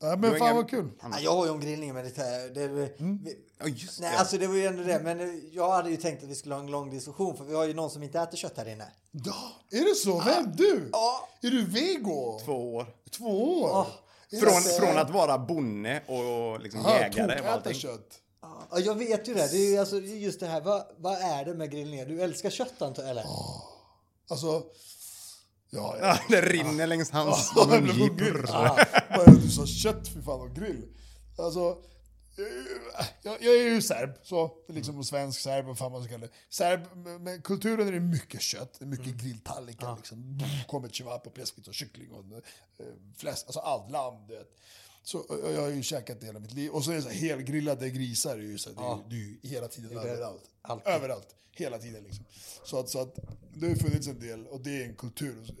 Ja, 0.00 0.16
men 0.16 0.38
fan 0.38 0.56
vad 0.56 0.70
kul. 0.70 0.90
Ja, 1.02 1.18
jag 1.20 1.36
har 1.36 1.44
ju 1.44 1.50
om 1.50 1.60
grillningen 1.60 1.94
med 1.94 2.04
det, 2.04 2.54
det, 2.54 3.00
mm. 3.00 3.18
vi, 3.24 3.36
oh, 3.60 3.70
just 3.70 4.00
nej, 4.00 4.10
det. 4.12 4.18
Alltså 4.18 4.38
det 4.38 4.46
var 4.46 4.54
ju 4.54 4.66
ändå 4.66 4.82
det. 4.82 5.00
Men 5.00 5.42
jag 5.52 5.70
hade 5.70 5.90
ju 5.90 5.96
tänkt 5.96 6.22
att 6.22 6.28
vi 6.28 6.34
skulle 6.34 6.54
ha 6.54 6.62
en 6.62 6.70
lång 6.70 6.90
diskussion 6.90 7.36
för 7.36 7.44
vi 7.44 7.54
har 7.54 7.64
ju 7.64 7.74
någon 7.74 7.90
som 7.90 8.02
inte 8.02 8.20
äter 8.20 8.36
kött 8.36 8.56
här 8.56 8.68
inne. 8.68 8.92
Ja, 9.10 9.52
är 9.70 9.84
det 9.88 9.94
så? 9.94 10.20
Vem? 10.20 10.52
Du? 10.56 10.88
Ja. 10.92 11.28
Är 11.42 11.50
du 11.50 11.64
vego? 11.64 12.40
Två 12.44 12.74
år. 12.74 12.86
Två 13.10 13.62
år? 13.62 13.86
Från, 14.30 14.62
från 14.62 14.98
att 14.98 15.10
vara 15.10 15.38
bonde 15.38 16.02
och 16.06 16.60
liksom 16.60 16.80
Aha, 16.80 16.98
jägare. 16.98 17.60
Och 17.68 17.74
kött. 17.74 18.20
Ja, 18.42 18.78
jag 18.78 18.94
vet 18.94 19.28
ju 19.28 19.34
det. 19.34 19.50
Det 19.50 19.56
är 19.56 19.70
ju 19.70 19.78
alltså 19.78 20.00
just 20.00 20.40
det 20.40 20.46
här. 20.46 20.60
Vad, 20.60 20.82
vad 20.96 21.12
är 21.14 21.44
det 21.44 21.54
med 21.54 21.70
grillningen? 21.70 22.08
Du 22.08 22.22
älskar 22.22 22.50
kött 22.50 22.82
antar 22.82 23.02
eller? 23.02 23.22
Oh. 23.22 23.62
Alltså, 24.30 24.62
Ja, 25.70 25.96
ja. 26.00 26.18
det 26.28 26.40
rinner 26.40 26.86
längs 26.86 27.10
hans 27.10 27.52
ja, 27.56 27.66
mungipor. 27.66 28.44
Ja. 28.48 28.76
Du 29.26 29.50
sa 29.50 29.66
kött 29.66 30.08
för 30.08 30.20
fan 30.20 30.40
och 30.40 30.56
grill. 30.56 30.84
Alltså, 31.38 31.76
jag, 33.22 33.42
jag, 33.42 33.54
är 33.54 33.68
ju 33.68 33.82
serb, 33.82 34.10
så 34.22 34.50
liksom 34.68 35.04
svensk 35.04 35.40
serb, 35.40 35.66
vad 35.66 35.78
fan 35.78 35.92
man 35.92 36.02
ska 36.02 36.12
kalla 36.12 36.26
det. 36.26 36.32
Serb, 36.48 36.80
med 37.20 37.44
kulturen 37.44 37.88
är 37.88 37.92
det 37.92 38.00
mycket 38.00 38.40
kött, 38.40 38.76
det 38.78 38.84
är 38.84 38.86
mycket 38.86 39.06
mm. 39.06 39.18
grilltallrikar. 39.18 39.86
Ja. 39.86 39.96
Liksom. 39.96 40.40
Kommer 40.66 40.88
kebab 40.88 41.26
och 41.26 41.34
pläskigt 41.34 41.68
och 41.68 41.74
kyckling 41.74 42.12
och 42.12 42.24
äh, 42.32 42.86
fläsk, 43.16 43.46
alltså 43.46 43.60
allt 43.60 43.90
lamm. 43.90 44.26
Du 44.26 44.34
vet. 44.34 44.58
Så, 45.02 45.24
jag 45.54 45.62
har 45.62 45.68
ju 45.68 45.82
käkat 45.82 46.20
det 46.20 46.26
hela 46.26 46.38
mitt 46.38 46.52
liv. 46.52 46.70
Och 46.70 46.84
så 46.84 46.90
är 46.90 46.94
det 46.96 47.02
så 47.02 47.08
här, 47.08 47.16
helgrillade 47.16 47.90
grisar, 47.90 48.36
är 48.36 48.42
ju 48.42 48.58
så 48.58 48.70
här, 48.70 48.76
ja. 48.76 49.04
det, 49.08 49.16
är, 49.16 49.20
det 49.20 49.26
är 49.26 49.28
ju 49.28 49.38
hela 49.42 49.68
tiden 49.68 49.98
överallt. 49.98 50.44
Alltid. 50.62 50.92
Överallt. 50.92 51.34
Hela 51.58 51.78
tiden 51.78 52.04
liksom. 52.04 52.24
Så 52.64 52.78
att, 52.78 52.88
så 52.88 53.00
att 53.00 53.18
det 53.54 53.68
har 53.68 53.74
funnits 53.74 54.06
en 54.06 54.20
del, 54.20 54.46
och 54.46 54.60
det 54.60 54.82
är 54.82 54.84
en 54.84 54.94
kultur. 54.94 55.54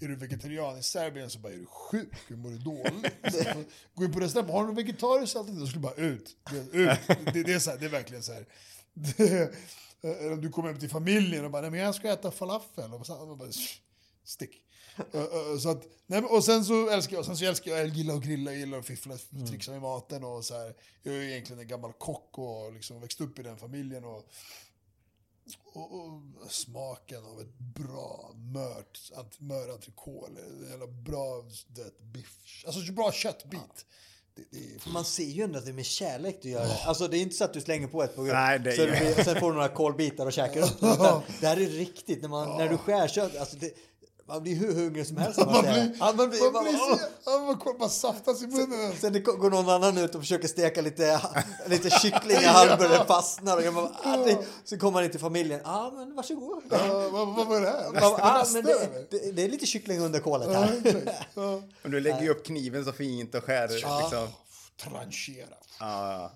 Är 0.00 0.08
du 0.08 0.16
vegetarian 0.16 0.78
i 0.78 0.82
Serbien 0.82 1.30
så 1.30 1.38
bara 1.38 1.52
är 1.52 1.56
du 1.56 1.66
sjuk, 1.66 2.12
du 2.28 2.36
mår 2.36 2.50
dåligt. 2.50 3.68
Gå 3.94 4.04
in 4.04 4.12
på 4.12 4.20
restaurang, 4.20 4.50
har 4.50 4.60
du 4.60 4.68
något 4.68 4.78
vegetariskt 4.78 5.36
alternativ? 5.36 5.60
Då 5.60 5.66
skulle 5.66 5.80
du 5.80 5.88
bara 5.88 6.06
ut. 6.06 6.36
ut. 6.72 7.34
Det, 7.34 7.42
det, 7.42 7.52
är 7.52 7.58
så 7.58 7.70
här, 7.70 7.78
det 7.78 7.84
är 7.84 7.90
verkligen 7.90 8.22
så 8.22 8.32
här. 8.32 8.46
Det, 8.94 9.52
om 10.32 10.40
du 10.40 10.50
kommer 10.50 10.68
hem 10.68 10.78
till 10.78 10.90
familjen 10.90 11.44
och 11.44 11.50
bara, 11.50 11.62
nej 11.62 11.70
men 11.70 11.80
jag 11.80 11.94
ska 11.94 12.12
äta 12.12 12.30
falafel. 12.30 12.94
Och 12.94 13.06
så, 13.06 13.36
bara, 13.36 13.48
stick. 14.24 14.60
så 15.62 15.70
att, 15.70 15.84
nej, 16.06 16.22
och 16.22 16.44
sen 16.44 16.64
så 16.64 16.90
älskar 16.90 17.16
jag, 17.16 17.24
sen 17.24 17.36
så 17.36 17.44
älskar 17.44 17.70
jag, 17.70 17.80
jag 17.80 17.88
gillar 17.88 18.14
att 18.14 18.22
grilla, 18.22 18.50
jag 18.50 18.60
gillar 18.60 18.78
att 18.78 18.86
fiffla, 18.86 19.18
mm. 19.32 19.46
trixa 19.46 19.70
med 19.70 19.82
maten 19.82 20.24
och 20.24 20.44
så 20.44 20.54
här. 20.54 20.74
Jag 21.02 21.14
är 21.14 21.20
egentligen 21.20 21.60
en 21.60 21.68
gammal 21.68 21.92
kock 21.92 22.38
och 22.38 22.72
liksom 22.72 23.00
växt 23.00 23.20
upp 23.20 23.38
i 23.38 23.42
den 23.42 23.58
familjen. 23.58 24.04
Och, 24.04 24.30
och, 25.64 25.94
och, 25.94 26.22
smaken 26.50 27.24
av 27.24 27.40
ett 27.40 27.58
bra 27.58 28.30
mört 28.34 28.98
mör 29.38 29.68
eller 30.26 30.42
en 30.42 30.70
jävla 30.70 30.86
bra 30.86 31.44
det, 31.68 32.00
biff. 32.00 32.64
Alltså 32.66 32.92
bra 32.92 33.12
köttbit. 33.12 33.86
Det, 34.34 34.42
det 34.50 34.90
Man 34.90 35.04
ser 35.04 35.24
ju 35.24 35.42
ändå 35.42 35.58
att 35.58 35.64
det 35.64 35.70
är 35.70 35.74
med 35.74 35.86
kärlek 35.86 36.38
du 36.42 36.48
gör 36.50 36.64
det. 36.64 36.84
Alltså 36.84 37.08
det 37.08 37.18
är 37.18 37.22
inte 37.22 37.34
så 37.34 37.44
att 37.44 37.52
du 37.52 37.60
slänger 37.60 37.88
på 37.88 38.02
ett 38.02 38.16
på 38.16 38.22
Nej, 38.22 38.58
det 38.58 38.72
så 38.72 38.86
blir, 38.86 39.24
sen 39.24 39.40
får 39.40 39.48
du 39.48 39.54
några 39.54 39.68
kolbitar 39.68 40.26
och 40.26 40.32
käkar 40.32 40.60
upp. 40.62 40.80
det 41.40 41.46
här 41.46 41.56
är 41.56 41.66
riktigt, 41.66 42.22
när, 42.22 42.28
man, 42.28 42.58
när 42.58 42.68
du 42.68 42.78
skär 42.78 43.08
kött. 43.08 43.36
Alltså 43.36 43.56
det, 43.56 43.74
man 44.26 44.42
blir 44.42 44.56
hur 44.56 44.74
hungrig 44.74 45.06
som 45.06 45.16
helst. 45.16 45.38
Man, 45.46 45.52
man 45.52 45.62
blir, 45.62 45.96
ja, 45.98 46.12
man 46.16 46.30
blir, 46.30 46.52
man, 46.52 46.64
blir, 46.64 46.72
man, 47.46 47.58
man, 47.64 47.78
man 47.78 47.90
saftas 47.90 48.42
i 48.42 48.46
munnen. 48.46 48.92
Sen, 49.00 49.12
sen 49.14 49.22
går 49.22 49.50
någon 49.50 49.68
annan 49.68 49.98
ut 49.98 50.14
och 50.14 50.20
försöker 50.20 50.48
steka 50.48 50.80
lite, 50.80 51.20
lite 51.66 51.90
kyckling 51.90 52.36
i 52.36 52.44
halvbrödet, 52.44 53.06
fastnar. 53.06 53.68
Och 53.68 53.74
man, 53.74 53.84
ah, 54.02 54.28
så 54.64 54.78
kommer 54.78 54.92
man 54.92 55.04
in 55.04 55.10
till 55.10 55.20
familjen. 55.20 55.60
Ja, 55.64 55.70
ah, 55.70 55.90
men 55.90 56.14
varsågod. 56.14 56.62
Ja, 56.70 57.08
vad, 57.12 57.28
vad 57.28 57.46
var 57.46 57.60
det 57.60 57.66
här? 57.66 57.90
Ja, 57.94 58.18
ah, 58.22 58.46
men 58.52 58.64
det, 58.64 59.08
det, 59.10 59.30
det, 59.32 59.42
är 59.42 59.48
lite 59.48 59.66
kyckling 59.66 60.00
under 60.00 60.20
kolet 60.20 60.48
här. 60.48 60.80
Ja, 61.34 61.62
och 61.82 61.90
du 61.90 62.00
lägger 62.00 62.22
ju 62.22 62.28
upp 62.28 62.46
kniven 62.46 62.84
så 62.84 62.92
fint 62.92 63.34
och 63.34 63.44
skär. 63.44 63.68
Ja, 63.82 64.00
liksom. 64.00 64.28
tranchera. 64.76 65.56
Ja. 65.80 66.32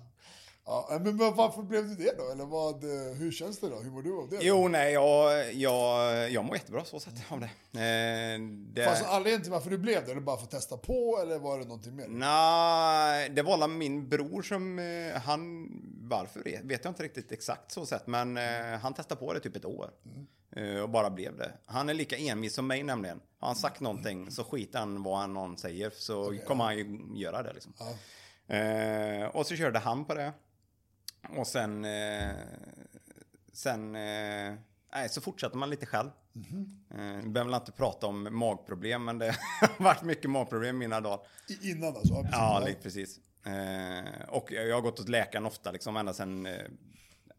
Ja, 0.69 0.99
men 1.01 1.17
varför 1.17 1.61
blev 1.61 1.87
det 1.87 1.95
det 1.95 2.17
då? 2.17 2.31
Eller 2.31 2.45
vad, 2.45 2.83
eh, 2.83 3.13
hur 3.15 3.31
känns 3.31 3.59
det 3.59 3.69
då? 3.69 3.75
Hur 3.75 3.91
mår 3.91 4.01
du 4.01 4.17
av 4.17 4.29
det? 4.29 4.37
Jo, 4.41 4.67
nej, 4.67 4.93
jag, 4.93 5.53
jag, 5.53 6.31
jag 6.31 6.45
mår 6.45 6.55
jättebra 6.55 6.85
så 6.85 6.99
sätt 6.99 7.13
av 7.29 7.39
det. 7.39 7.45
Eh, 7.45 8.39
det... 8.73 8.85
Fast 8.85 9.05
anledningen 9.05 9.41
till 9.41 9.51
varför 9.51 9.69
du 9.69 9.77
blev 9.77 10.05
det? 10.05 10.11
Eller 10.11 10.21
bara 10.21 10.37
för 10.37 10.43
att 10.43 10.51
testa 10.51 10.77
på 10.77 11.19
eller 11.21 11.39
var 11.39 11.59
det 11.59 11.65
någonting 11.65 11.95
mer? 11.95 12.07
Nej, 12.07 13.29
det 13.29 13.41
var 13.41 13.67
min 13.67 14.09
bror 14.09 14.41
som, 14.41 14.79
eh, 14.79 15.21
han, 15.21 15.69
varför 16.09 16.39
vet 16.63 16.83
jag 16.83 16.91
inte 16.91 17.03
riktigt 17.03 17.31
exakt 17.31 17.71
så 17.71 17.85
sätt, 17.85 18.07
men 18.07 18.37
eh, 18.37 18.79
han 18.81 18.93
testade 18.93 19.19
på 19.19 19.33
det 19.33 19.39
typ 19.39 19.55
ett 19.55 19.65
år. 19.65 19.89
Mm. 20.05 20.83
Och 20.83 20.89
bara 20.89 21.09
blev 21.09 21.37
det. 21.37 21.51
Han 21.65 21.89
är 21.89 21.93
lika 21.93 22.17
envis 22.17 22.53
som 22.53 22.67
mig 22.67 22.83
nämligen. 22.83 23.19
Har 23.39 23.47
han 23.47 23.55
sagt 23.55 23.79
någonting 23.79 24.31
så 24.31 24.43
skiter 24.43 24.79
han 24.79 25.03
vad 25.03 25.17
han 25.17 25.33
någon 25.33 25.57
säger 25.57 25.91
så 25.95 26.25
okay, 26.25 26.39
kommer 26.39 26.63
ja. 26.63 26.67
han 26.67 26.77
ju 26.77 27.21
göra 27.21 27.43
det 27.43 27.53
liksom. 27.53 27.73
Ja. 27.79 28.55
Eh, 28.55 29.25
och 29.25 29.45
så 29.45 29.55
körde 29.55 29.79
han 29.79 30.05
på 30.05 30.13
det. 30.13 30.33
Och 31.37 31.47
sen... 31.47 31.85
Eh, 31.85 32.29
sen... 33.53 33.95
Eh, 33.95 34.53
nej, 34.93 35.09
så 35.09 35.21
fortsätter 35.21 35.57
man 35.57 35.69
lite 35.69 35.85
själv. 35.85 36.09
Mm 36.35 36.47
-hmm. 36.47 37.19
eh, 37.19 37.29
behöver 37.29 37.55
inte 37.55 37.71
prata 37.71 38.07
om 38.07 38.27
magproblem, 38.31 39.05
men 39.05 39.17
det 39.19 39.35
har 39.61 39.83
varit 39.83 40.01
mycket 40.01 40.29
magproblem 40.29 40.77
mina 40.77 41.01
dagar. 41.01 41.19
Innan 41.61 41.95
alltså? 41.95 42.13
Ja, 42.13 42.21
precis. 42.21 42.37
Ja, 42.37 42.63
lite, 42.65 42.81
precis. 42.81 43.19
Eh, 43.45 44.29
och 44.29 44.51
jag 44.51 44.75
har 44.75 44.81
gått 44.81 44.99
hos 44.99 45.07
läkaren 45.07 45.45
ofta, 45.45 45.71
liksom 45.71 45.97
ända 45.97 46.13
sen... 46.13 46.45
Eh, 46.45 46.53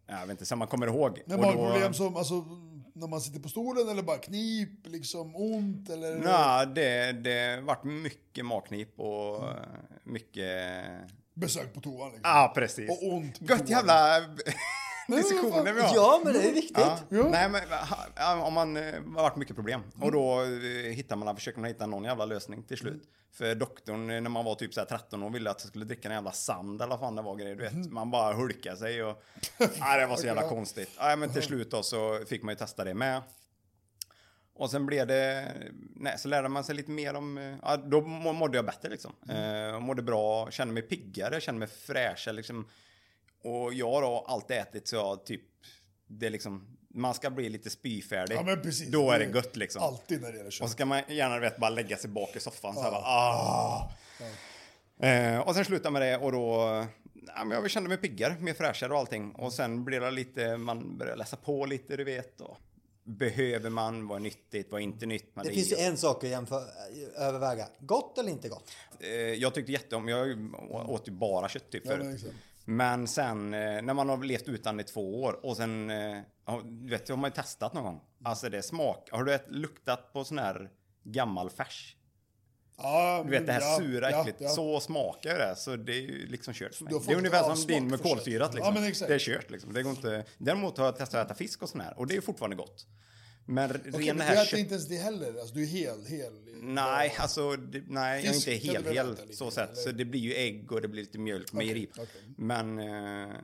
jag 0.06 0.20
vet 0.20 0.30
inte, 0.30 0.46
sen 0.46 0.58
man 0.58 0.68
kommer 0.68 0.86
ihåg. 0.86 1.22
Men 1.26 1.40
magproblem 1.40 1.92
då, 1.92 1.92
som, 1.92 2.16
alltså, 2.16 2.44
när 2.92 3.06
man 3.06 3.20
sitter 3.20 3.40
på 3.40 3.48
stolen 3.48 3.88
eller 3.88 4.02
bara 4.02 4.18
knip, 4.18 4.86
liksom 4.86 5.36
ont 5.36 5.90
eller? 5.90 6.16
Nej, 6.16 6.66
det, 6.66 7.12
det 7.12 7.60
varit 7.60 7.84
mycket 7.84 8.46
magknip 8.46 9.00
och 9.00 9.48
mm. 9.48 9.56
mycket 10.04 10.80
besök 11.34 11.74
på 11.74 11.80
toan. 11.80 12.12
Liksom. 12.12 12.30
Ja, 12.30 12.52
precis. 12.54 12.90
Och 12.90 13.12
ont 13.12 13.38
på 13.38 13.44
Gött 13.44 13.58
toan. 13.58 13.68
jävla 13.68 14.20
diskussioner 15.16 15.72
vi 15.72 15.80
har. 15.80 15.94
Ja, 15.94 16.20
men 16.24 16.32
det 16.32 16.48
är 16.48 16.52
viktigt. 16.52 16.78
Ja. 17.08 17.28
Nej, 17.30 17.48
men 17.48 17.62
om 18.40 18.54
man 18.54 18.76
eh, 18.76 18.92
har 18.92 19.22
varit 19.22 19.36
mycket 19.36 19.56
problem. 19.56 19.80
Mm. 19.80 20.02
Och 20.02 20.12
då 20.12 20.42
eh, 20.42 20.92
hittar 20.92 21.16
man, 21.16 21.36
försöker 21.36 21.60
man 21.60 21.68
hitta 21.68 21.86
någon 21.86 22.04
jävla 22.04 22.24
lösning 22.24 22.62
till 22.62 22.76
slut. 22.76 22.92
Mm. 22.92 23.06
För 23.32 23.54
doktorn, 23.54 24.10
eh, 24.10 24.20
när 24.20 24.30
man 24.30 24.44
var 24.44 24.54
typ 24.54 24.74
så 24.74 24.84
13 24.84 25.22
år, 25.22 25.30
ville 25.30 25.50
att 25.50 25.60
jag 25.60 25.68
skulle 25.68 25.84
dricka 25.84 26.08
en 26.08 26.14
jävla 26.14 26.32
sand 26.32 26.82
eller 26.82 26.90
vad 26.90 27.00
fan 27.00 27.16
det 27.16 27.22
var 27.22 27.36
grejer. 27.36 27.56
Du 27.56 27.62
vet, 27.62 27.72
mm. 27.72 27.94
man 27.94 28.10
bara 28.10 28.34
hulkade 28.34 28.76
sig 28.76 29.04
och... 29.04 29.22
nej, 29.58 30.00
det 30.00 30.06
var 30.06 30.16
så 30.16 30.26
jävla 30.26 30.48
konstigt. 30.48 30.90
Nej, 31.00 31.16
men 31.16 31.32
till 31.32 31.42
slut 31.42 31.70
då 31.70 31.82
så 31.82 32.20
fick 32.28 32.42
man 32.42 32.52
ju 32.52 32.58
testa 32.58 32.84
det 32.84 32.94
med. 32.94 33.22
Och 34.60 34.70
sen 34.70 34.86
blev 34.86 35.06
det, 35.06 35.52
nej, 35.96 36.18
så 36.18 36.28
lärde 36.28 36.48
man 36.48 36.64
sig 36.64 36.74
lite 36.74 36.90
mer 36.90 37.14
om, 37.14 37.58
ja, 37.62 37.76
då 37.76 38.00
mådde 38.00 38.58
jag 38.58 38.64
bättre 38.64 38.88
liksom. 38.88 39.12
Mm. 39.28 39.74
Eh, 39.74 39.80
mådde 39.80 40.02
bra, 40.02 40.50
kände 40.50 40.74
mig 40.74 40.82
piggare, 40.82 41.40
kände 41.40 41.58
mig 41.58 41.68
fräschare 41.68 42.34
liksom. 42.34 42.68
Och 43.42 43.74
jag 43.74 43.90
har 43.90 44.02
då 44.02 44.24
alltid 44.28 44.56
ätit 44.56 44.88
så 44.88 44.96
jag 44.96 45.26
typ, 45.26 45.42
det 46.06 46.26
är 46.26 46.30
liksom, 46.30 46.76
man 46.88 47.14
ska 47.14 47.30
bli 47.30 47.48
lite 47.48 47.70
spyfärdig. 47.70 48.36
Ja, 48.36 48.42
men 48.42 48.62
precis. 48.62 48.88
Då 48.88 49.10
är 49.10 49.18
det 49.18 49.24
gött 49.24 49.56
liksom. 49.56 49.82
Alltid 49.82 50.20
när 50.20 50.32
det 50.32 50.38
gäller 50.38 50.50
kött. 50.50 50.62
Och 50.62 50.68
så 50.68 50.72
ska 50.72 50.86
man 50.86 51.02
gärna 51.08 51.38
vet, 51.38 51.56
bara 51.56 51.70
lägga 51.70 51.96
sig 51.96 52.10
bak 52.10 52.36
i 52.36 52.40
soffan 52.40 52.72
ja. 52.76 52.82
så 52.82 52.82
här 52.82 52.90
bara, 52.90 53.04
ah. 53.04 53.90
Ja. 54.98 55.06
Eh, 55.06 55.38
och 55.38 55.54
sen 55.54 55.64
sluta 55.64 55.90
med 55.90 56.02
det 56.02 56.16
och 56.16 56.32
då, 56.32 56.86
ja, 57.26 57.44
men 57.44 57.50
jag 57.50 57.70
kände 57.70 57.88
mig 57.88 57.98
piggare, 57.98 58.36
mer 58.38 58.54
fräschare 58.54 58.92
och 58.92 58.98
allting. 58.98 59.32
Och 59.32 59.52
sen 59.52 59.84
blev 59.84 60.02
det 60.02 60.10
lite, 60.10 60.56
man 60.56 60.98
började 60.98 61.18
läsa 61.18 61.36
på 61.36 61.66
lite, 61.66 61.96
du 61.96 62.04
vet. 62.04 62.40
Och, 62.40 62.56
behöver 63.10 63.70
man, 63.70 64.08
vad 64.08 64.16
är 64.16 64.22
nyttigt, 64.22 64.72
vad 64.72 64.80
är 64.80 64.84
inte 64.84 65.06
nytt 65.06 65.34
det 65.34 65.50
finns 65.50 65.72
ju 65.72 65.76
en 65.76 65.96
sak 65.96 66.24
att 66.24 66.30
jämföra, 66.30 66.64
överväga. 67.16 67.68
Gott 67.80 68.18
eller 68.18 68.30
inte 68.30 68.48
gott? 68.48 68.70
Eh, 69.00 69.10
jag 69.10 69.54
tyckte 69.54 69.72
jätteom, 69.72 70.08
jag 70.08 70.52
åt 70.90 71.08
ju 71.08 71.12
bara 71.12 71.48
kött 71.48 71.70
typ 71.70 71.86
förut. 71.86 72.24
men 72.64 73.08
sen 73.08 73.54
eh, 73.54 73.82
när 73.82 73.94
man 73.94 74.08
har 74.08 74.24
levt 74.24 74.48
utan 74.48 74.80
i 74.80 74.84
två 74.84 75.22
år 75.22 75.46
och 75.46 75.56
sen, 75.56 75.90
eh, 75.90 76.22
du 76.64 76.90
vet, 76.90 77.08
har 77.08 77.16
man 77.16 77.30
ju 77.30 77.34
testat 77.34 77.74
någon 77.74 77.84
gång. 77.84 78.00
Alltså 78.24 78.48
det 78.48 78.62
smak, 78.62 79.08
har 79.12 79.24
du 79.24 79.38
luktat 79.48 80.12
på 80.12 80.24
sån 80.24 80.38
här 80.38 80.70
gammal 81.04 81.50
färs? 81.50 81.96
Ja, 82.82 83.22
du 83.24 83.30
vet 83.30 83.46
det 83.46 83.52
här 83.52 83.60
ja, 83.60 83.78
sura 83.78 84.10
äckligt, 84.10 84.40
ja, 84.40 84.46
ja. 84.48 84.54
så 84.54 84.80
smakar 84.80 85.38
det. 85.38 85.56
Så 85.56 85.76
det 85.76 85.92
är 85.92 86.00
ju 86.00 86.26
liksom 86.26 86.54
kört 86.54 86.74
för 86.74 86.84
mig. 86.84 86.94
Det 87.06 87.12
är 87.12 87.16
ungefär 87.16 87.54
som 87.54 87.66
din 87.66 87.88
med 87.88 88.02
kolsyrat. 88.02 88.54
Liksom. 88.54 88.74
det 89.08 89.14
är 89.14 89.18
kört 89.18 89.50
liksom. 89.50 89.72
Det 89.72 89.82
går 89.82 89.90
inte... 89.90 90.24
Däremot 90.38 90.78
har 90.78 90.84
jag 90.84 90.96
testat 90.96 91.20
att 91.20 91.26
äta 91.26 91.34
fisk 91.34 91.62
och 91.62 91.68
sån 91.68 91.80
här 91.80 91.98
och 91.98 92.06
det 92.06 92.16
är 92.16 92.20
fortfarande 92.20 92.56
gott. 92.56 92.86
Men 93.46 93.70
okay, 93.70 93.90
ren 93.92 94.16
men 94.16 94.26
här 94.26 94.34
du 94.34 94.42
äter 94.42 94.58
inte 94.58 94.74
ens 94.74 94.88
det 94.88 94.96
heller? 94.96 95.40
Alltså, 95.40 95.54
du 95.54 95.62
är 95.62 95.66
hel? 95.66 96.04
hel 96.06 96.32
nej, 96.62 97.14
alltså, 97.18 97.56
det, 97.56 97.82
nej 97.88 98.24
jag 98.24 98.34
är 98.34 98.36
inte 98.36 98.50
hel, 98.50 98.84
hel 98.84 99.34
så 99.34 99.50
sett. 99.50 99.78
Så 99.78 99.90
det 99.90 100.04
blir 100.04 100.20
ju 100.20 100.34
ägg 100.34 100.72
och 100.72 100.80
det 100.80 100.88
blir 100.88 101.02
lite 101.02 101.18
mjölk, 101.18 101.54
okay, 101.54 101.58
mejeri. 101.58 101.90
Okay. 101.92 102.06
Men, 102.36 102.78
eh, 102.78 103.36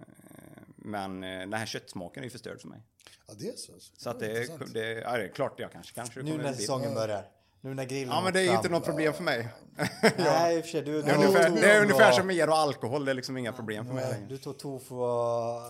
men 0.76 1.24
eh, 1.24 1.38
den 1.38 1.52
här 1.52 1.66
köttsmaken 1.66 2.22
är 2.22 2.24
ju 2.24 2.30
förstörd 2.30 2.60
för 2.60 2.68
mig. 2.68 2.82
Ja, 3.26 3.34
det 3.38 3.48
är 3.48 3.56
så. 3.56 3.72
Så 3.96 4.10
att 4.10 4.20
det, 4.20 4.48
det, 4.72 4.92
ja, 4.92 5.16
det 5.16 5.24
är 5.24 5.28
klart 5.28 5.60
jag 5.60 5.72
kanske, 5.72 5.94
kanske 5.94 6.22
Nu 6.22 6.36
när 6.36 6.52
säsongen 6.52 6.94
börjar. 6.94 7.35
Nu 7.66 7.74
när 7.74 7.84
grillen 7.84 8.14
Ja, 8.14 8.20
men 8.20 8.32
det 8.32 8.40
är 8.40 8.44
ju 8.44 8.56
inte 8.56 8.68
något 8.68 8.84
problem 8.84 9.12
för 9.12 9.22
mig. 9.22 9.48
Nej, 10.18 10.56
i 10.56 10.60
och 10.60 10.64
för 10.64 10.70
sig. 10.70 10.82
Du, 10.82 11.02
Det 11.02 11.10
är 11.10 11.14
ungefär, 11.14 11.50
det 11.50 11.72
är 11.72 11.82
ungefär 11.82 12.12
som 12.12 12.30
er 12.30 12.48
och 12.48 12.56
alkohol, 12.56 13.04
det 13.04 13.10
är 13.10 13.14
liksom 13.14 13.36
inga 13.36 13.52
problem 13.52 13.86
för 13.86 13.94
mig 13.94 14.10
längre. 14.10 14.26
Du 14.28 14.38
tog 14.38 14.58
tofu 14.58 14.94
och 14.94 15.62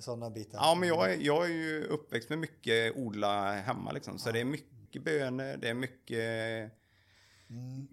sådana 0.00 0.30
bitar. 0.30 0.58
Ja, 0.58 0.74
men 0.74 0.88
jag 0.88 1.12
är, 1.12 1.16
jag 1.20 1.44
är 1.44 1.48
ju 1.48 1.84
uppväxt 1.84 2.28
med 2.28 2.38
mycket 2.38 2.96
odla 2.96 3.52
hemma 3.52 3.92
liksom. 3.92 4.18
Så 4.18 4.30
det 4.30 4.40
är 4.40 4.44
mycket 4.44 5.04
bönor, 5.04 5.56
det 5.56 5.68
är 5.68 5.74
mycket, 5.74 6.72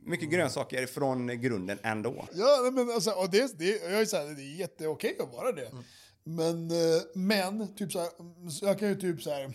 mycket 0.06 0.30
grönsaker 0.30 0.86
från 0.86 1.42
grunden 1.42 1.80
ändå. 1.84 2.28
Ja, 2.34 2.70
men 2.74 2.92
alltså, 2.92 3.12
och 3.12 3.30
det, 3.30 3.60
det, 3.60 3.82
jag 3.84 4.02
är 4.02 4.06
så 4.06 4.18
här, 4.18 4.24
det 4.26 4.42
är 4.42 4.56
jätteokej 4.56 5.18
att 5.20 5.34
vara 5.34 5.52
det. 5.52 5.72
Men, 6.24 6.72
eh, 6.72 7.02
men, 7.14 7.76
typ 7.76 7.92
så 7.92 8.00
här, 8.00 8.10
jag 8.62 8.80
kan 8.80 8.88
ju 8.88 8.96
typ 8.96 9.22
så 9.22 9.30
här... 9.30 9.54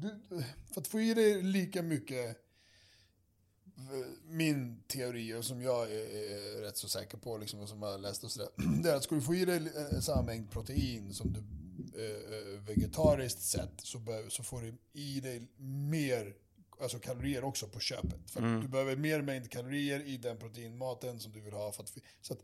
Du, 0.00 0.18
för 0.74 0.80
att 0.80 0.88
få 0.88 1.00
i 1.00 1.14
dig 1.14 1.42
lika 1.42 1.82
mycket 1.82 2.36
eh, 3.76 4.06
min 4.24 4.82
teori 4.88 5.34
och 5.34 5.44
som 5.44 5.62
jag 5.62 5.92
är, 5.92 6.60
rätt 6.62 6.76
så 6.76 6.88
säker 6.88 7.18
på, 7.18 7.38
liksom, 7.38 7.60
och 7.60 7.68
som 7.68 7.82
jag 7.82 7.90
har 7.90 7.98
läst 7.98 8.24
och 8.24 8.30
sådär, 8.30 8.48
det 8.82 8.90
är 8.90 8.96
att 8.96 9.04
ska 9.04 9.14
du 9.14 9.20
få 9.20 9.34
i 9.34 9.44
dig 9.44 9.56
eh, 9.56 10.00
samma 10.00 10.22
mängd 10.22 10.50
protein 10.50 11.14
som 11.14 11.32
du 11.32 11.40
eh, 12.04 12.60
vegetariskt 12.60 13.42
sett 13.42 13.80
så, 13.80 13.98
be, 13.98 14.30
så 14.30 14.42
får 14.42 14.62
du 14.62 14.78
i 14.92 15.20
dig 15.20 15.48
mer 15.58 16.34
alltså 16.80 16.98
kalorier 16.98 17.44
också 17.44 17.68
på 17.68 17.80
köpet. 17.80 18.30
För 18.30 18.40
Mm. 18.40 18.60
Du 18.60 18.68
behöver 18.68 18.96
mer 18.96 19.22
mängd 19.22 19.50
kalorier 19.50 20.00
i 20.06 20.16
den 20.16 20.38
proteinmaten 20.38 21.20
som 21.20 21.32
du 21.32 21.40
vill 21.40 21.52
ha. 21.52 21.72
För 21.72 21.82
att, 21.82 21.92
så 22.20 22.32
att 22.32 22.40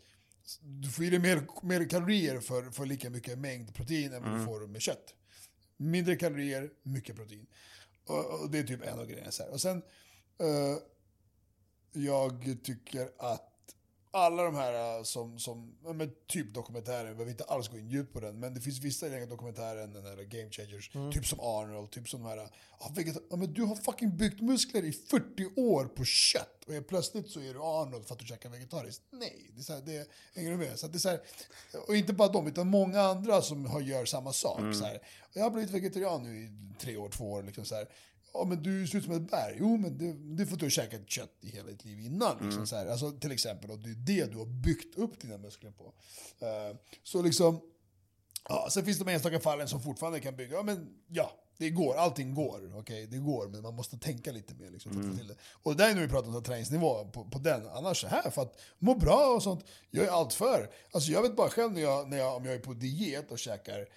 du 0.62 0.88
får 0.90 1.04
i 1.04 1.10
dig 1.10 1.18
mer, 1.18 1.46
mer 1.62 1.88
kalorier 1.88 2.40
för, 2.40 2.70
för 2.70 2.86
lika 2.86 3.10
mycket 3.10 3.38
mängd 3.38 3.74
protein 3.74 4.12
än 4.12 4.22
vad 4.22 4.30
Mm. 4.32 4.40
du 4.40 4.46
får 4.46 4.66
med 4.66 4.82
kött. 4.82 5.14
Mindre 5.80 6.16
kalorier, 6.16 6.70
mycket 6.82 7.16
protein. 7.16 7.46
Och, 8.04 8.40
och 8.40 8.50
det 8.50 8.58
är 8.58 8.62
typ 8.62 8.82
en 8.82 8.98
av 8.98 9.06
grejerna. 9.06 9.30
Så 9.30 9.42
här. 9.42 9.50
Och 9.50 9.60
sen, 9.60 9.82
eh, 10.38 10.76
jag 11.92 12.56
tycker 12.62 13.10
att 13.18 13.47
alla 14.10 14.42
de 14.42 14.54
här 14.54 14.98
eh, 14.98 15.02
som, 15.02 15.38
som 15.38 15.76
men 15.82 16.10
typ 16.26 16.54
dokumentären, 16.54 17.06
jag 17.06 17.16
behöver 17.16 17.30
inte 17.30 17.44
alls 17.44 17.68
gå 17.68 17.78
in 17.78 17.88
djupt 17.88 18.12
på 18.12 18.20
den, 18.20 18.40
men 18.40 18.54
det 18.54 18.60
finns 18.60 18.78
vissa 18.78 19.06
i 19.06 19.10
den 19.10 19.20
här 20.04 20.24
Game 20.24 20.50
Changers, 20.50 20.90
typ 21.12 21.26
som 21.26 21.40
Arnold, 21.40 21.90
typ 21.90 22.08
som 22.08 22.22
de 22.22 22.28
här, 22.28 22.48
ja, 23.30 23.36
men 23.36 23.52
du 23.52 23.62
har 23.62 23.76
fucking 23.76 24.16
byggt 24.16 24.40
muskler 24.40 24.84
i 24.84 24.92
40 24.92 25.60
år 25.60 25.84
på 25.84 26.04
kött 26.04 26.64
och 26.66 26.72
helt 26.74 26.88
plötsligt 26.88 27.30
så 27.30 27.40
är 27.40 27.54
du 27.54 27.60
Arnold 27.60 28.06
för 28.06 28.14
att 28.14 28.20
du 28.20 28.26
käkar 28.26 28.48
vegetariskt. 28.50 29.02
Nej, 29.10 29.50
det 29.54 29.60
är 29.60 29.64
så 29.64 29.72
här, 29.72 29.80
det 29.80 30.08
du 30.50 30.56
med? 30.56 30.78
Så 30.78 30.86
det 30.86 30.96
är 30.96 30.98
så 30.98 31.08
här, 31.08 31.20
och 31.88 31.96
inte 31.96 32.12
bara 32.12 32.28
de, 32.28 32.46
utan 32.46 32.68
många 32.68 33.00
andra 33.00 33.42
som 33.42 33.66
har, 33.66 33.80
gör 33.80 34.04
samma 34.04 34.32
sak. 34.32 34.60
Så 34.74 34.84
här, 34.84 34.98
jag 35.32 35.42
har 35.42 35.50
blivit 35.50 35.70
vegetarian 35.70 36.22
nu 36.22 36.38
i 36.38 36.50
tre 36.78 36.96
år, 36.96 37.08
två 37.08 37.32
år, 37.32 37.42
liksom 37.42 37.64
så 37.64 37.74
här. 37.74 37.88
Ja, 38.32 38.44
men 38.44 38.62
du 38.62 38.86
ser 38.86 38.98
ut 38.98 39.04
som 39.04 39.14
ett 39.14 39.30
berg. 39.30 39.56
Jo, 39.58 39.76
men 39.76 39.98
det, 39.98 40.12
det 40.12 40.46
får 40.46 40.56
du 40.56 40.70
käkat 40.70 41.10
kött 41.10 41.36
i 41.40 41.50
hela 41.50 41.68
ditt 41.68 41.84
liv 41.84 42.00
innan. 42.00 42.44
Liksom, 42.44 42.66
så 42.66 42.76
här. 42.76 42.86
Alltså, 42.86 43.12
till 43.12 43.32
exempel, 43.32 43.70
och 43.70 43.78
det 43.78 43.90
är 43.90 43.94
det 43.94 44.32
du 44.32 44.38
har 44.38 44.46
byggt 44.46 44.98
upp 44.98 45.20
dina 45.20 45.38
muskler 45.38 45.70
på. 45.70 45.92
Eh, 46.46 46.76
så 47.02 47.22
liksom, 47.22 47.60
ja, 48.48 48.68
sen 48.70 48.84
finns 48.84 48.98
det 48.98 49.04
de 49.04 49.12
enstaka 49.12 49.40
fallen 49.40 49.68
som 49.68 49.82
fortfarande 49.82 50.20
kan 50.20 50.36
bygga, 50.36 50.56
ja 50.56 50.62
men 50.62 50.88
ja, 51.08 51.32
det 51.58 51.70
går, 51.70 51.94
allting 51.94 52.34
går. 52.34 52.78
Okej, 52.78 53.06
det 53.06 53.18
går, 53.18 53.48
men 53.48 53.62
man 53.62 53.74
måste 53.74 53.98
tänka 53.98 54.32
lite 54.32 54.54
mer 54.54 54.70
liksom, 54.70 54.92
för 54.92 55.00
att 55.00 55.06
få 55.06 55.16
till 55.16 55.26
det. 55.26 55.34
Och 55.62 55.76
det 55.76 55.84
där 55.84 55.90
är 55.90 55.94
nu 55.94 56.00
vi 56.00 56.08
pratar 56.08 56.36
om 56.36 56.42
träningsnivå 56.42 57.04
på, 57.04 57.24
på 57.24 57.38
den, 57.38 57.68
annars 57.68 58.00
så 58.00 58.06
här, 58.06 58.30
för 58.30 58.42
att 58.42 58.60
må 58.78 58.94
bra 58.94 59.34
och 59.34 59.42
sånt, 59.42 59.64
jag 59.90 60.04
är 60.04 60.10
allt 60.10 60.34
för. 60.34 60.70
Alltså 60.90 61.10
jag 61.10 61.22
vet 61.22 61.36
bara 61.36 61.50
själv 61.50 61.72
när 61.72 61.80
jag, 61.80 62.08
när 62.08 62.18
jag, 62.18 62.36
om 62.36 62.44
jag 62.44 62.54
är 62.54 62.58
på 62.58 62.74
diet 62.74 63.30
och 63.30 63.38
käkar 63.38 63.88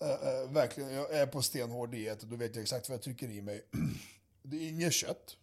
Äh, 0.00 0.52
verkligen, 0.52 0.90
jag 0.90 1.14
är 1.14 1.26
på 1.26 1.42
stenhård 1.42 1.90
diet 1.90 2.22
och 2.22 2.28
då 2.28 2.36
vet 2.36 2.54
jag 2.54 2.62
exakt 2.62 2.88
vad 2.88 2.94
jag 2.94 3.02
trycker 3.02 3.30
i 3.30 3.42
mig. 3.42 3.64
Det 4.42 4.56
är 4.56 4.68
inget 4.68 4.92
kött. 4.92 5.36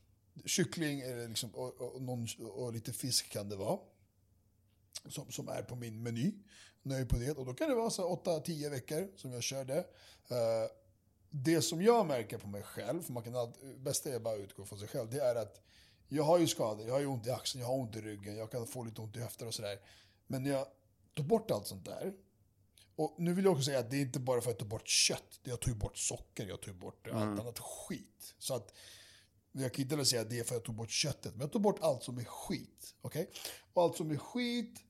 Kyckling 0.45 1.01
är 1.01 1.27
liksom, 1.27 1.55
och, 1.55 1.81
och, 1.81 2.01
någon, 2.01 2.27
och 2.39 2.73
lite 2.73 2.93
fisk 2.93 3.29
kan 3.29 3.49
det 3.49 3.55
vara. 3.55 3.79
Som, 5.07 5.31
som 5.31 5.47
är 5.47 5.61
på 5.61 5.75
min 5.75 6.03
meny. 6.03 6.33
Nöjd 6.83 7.09
på 7.09 7.15
det. 7.15 7.31
Och 7.31 7.45
då 7.45 7.53
kan 7.53 7.69
det 7.69 7.75
vara 7.75 7.89
så 7.89 8.15
8-10 8.15 8.69
veckor 8.69 9.11
som 9.15 9.31
jag 9.31 9.43
kör 9.43 9.65
det. 9.65 9.79
Uh, 10.31 10.69
det 11.29 11.61
som 11.61 11.81
jag 11.81 12.05
märker 12.05 12.37
på 12.37 12.47
mig 12.47 12.63
själv, 12.63 13.01
för 13.01 13.13
man 13.13 13.23
kan 13.23 13.35
alltid, 13.35 13.81
bästa 13.81 14.09
är 14.09 14.19
bara 14.19 14.33
att 14.33 14.39
utgå 14.39 14.65
från 14.65 14.79
sig 14.79 14.87
själv, 14.87 15.09
det 15.09 15.19
är 15.19 15.35
att 15.35 15.61
jag 16.07 16.23
har 16.23 16.39
ju 16.39 16.47
skador, 16.47 16.87
jag 16.87 16.93
har 16.93 16.99
ju 16.99 17.05
ont 17.05 17.27
i 17.27 17.31
axeln, 17.31 17.61
jag 17.61 17.67
har 17.67 17.77
ont 17.77 17.95
i 17.95 18.01
ryggen, 18.01 18.35
jag 18.35 18.51
kan 18.51 18.67
få 18.67 18.83
lite 18.83 19.01
ont 19.01 19.15
i 19.15 19.19
höfter 19.19 19.47
och 19.47 19.53
sådär. 19.53 19.79
Men 20.27 20.43
när 20.43 20.49
jag 20.49 20.67
tar 21.13 21.23
bort 21.23 21.51
allt 21.51 21.67
sånt 21.67 21.85
där, 21.85 22.13
och 22.95 23.15
nu 23.17 23.33
vill 23.33 23.45
jag 23.45 23.51
också 23.51 23.63
säga 23.63 23.79
att 23.79 23.91
det 23.91 23.97
är 23.97 24.01
inte 24.01 24.19
bara 24.19 24.41
för 24.41 24.51
att 24.51 24.59
ta 24.59 24.65
bort 24.65 24.87
kött. 24.87 25.39
Jag 25.43 25.59
ju 25.67 25.73
bort 25.73 25.97
socker, 25.97 26.47
jag 26.47 26.59
ju 26.67 26.73
bort 26.73 27.07
allt 27.07 27.39
annat 27.39 27.59
skit. 27.59 28.33
Så 28.39 28.55
att 28.55 28.73
jag 29.51 29.73
kan 29.73 29.83
inte 29.83 30.05
säga 30.05 30.21
att 30.21 30.29
det 30.29 30.39
är 30.39 30.43
för 30.43 30.55
att 30.55 30.59
jag 30.59 30.63
tog 30.63 30.75
bort 30.75 30.89
köttet. 30.89 31.31
Men 31.33 31.41
jag 31.41 31.51
tog 31.51 31.61
bort 31.61 31.79
allt 31.81 32.03
som 32.03 32.17
är 32.17 32.23
skit. 32.23 32.95
Okej? 33.01 33.29
Och 33.73 33.83
allt 33.83 33.97
som 33.97 34.11
är 34.11 34.17
skit 34.17 34.81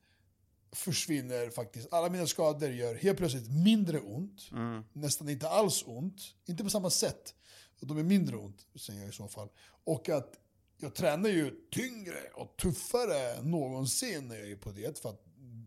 försvinner 0.71 1.49
faktiskt. 1.49 1.93
Alla 1.93 2.09
mina 2.09 2.27
skador 2.27 2.69
gör 2.69 2.95
helt 2.95 3.17
plötsligt 3.17 3.51
mindre 3.63 3.99
ont. 3.99 4.51
Nästan 4.93 5.29
inte 5.29 5.49
alls 5.49 5.83
ont. 5.87 6.21
Inte 6.45 6.63
på 6.63 6.69
samma 6.69 6.89
sätt. 6.89 7.35
De 7.79 7.97
är 7.97 8.03
mindre 8.03 8.35
ont, 8.37 8.67
säger 8.75 8.99
jag 8.99 9.09
i 9.09 9.13
så 9.13 9.27
fall. 9.27 9.49
Och 9.83 10.09
att 10.09 10.39
jag 10.77 10.95
tränar 10.95 11.29
ju 11.29 11.55
tyngre 11.71 12.19
och 12.33 12.57
tuffare 12.57 13.33
än 13.33 13.51
någonsin 13.51 14.27
när 14.27 14.35
jag 14.35 14.51
är 14.51 14.55
på 14.55 14.71
diet 14.71 14.99
för 14.99 15.09
att, 15.09 15.23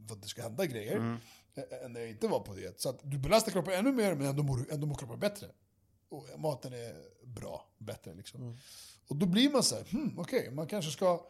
för 0.09 0.15
att 0.15 0.23
det 0.23 0.29
ska 0.29 0.43
hända 0.43 0.67
grejer. 0.67 0.97
ä- 0.97 1.19
Än 1.85 1.93
när 1.93 2.01
jag 2.01 2.11
inte 2.11 2.29
var 2.29 2.41
på 2.41 2.55
diet. 2.55 2.81
Så 2.81 2.95
du 3.03 3.19
belastar 3.19 3.53
kroppen 3.53 3.75
ännu 3.75 3.93
mer 3.93 4.15
men 4.15 4.27
ändå 4.27 4.43
mår, 4.43 4.73
ändå 4.73 4.87
mår 4.87 4.95
kroppen 4.95 5.21
bättre. 5.21 5.47
Och 6.09 6.27
maten 6.39 6.73
är 6.73 6.95
bra, 7.27 7.69
bättre 7.79 8.15
liksom. 8.15 8.59
Och 9.09 9.17
då 9.17 9.27
blir 9.27 9.51
man 9.51 9.63
så 9.63 9.75
här, 9.75 9.85
hmm, 9.85 10.19
okej, 10.19 10.51
man 10.51 10.67
kanske 10.67 10.91
ska 10.91 11.27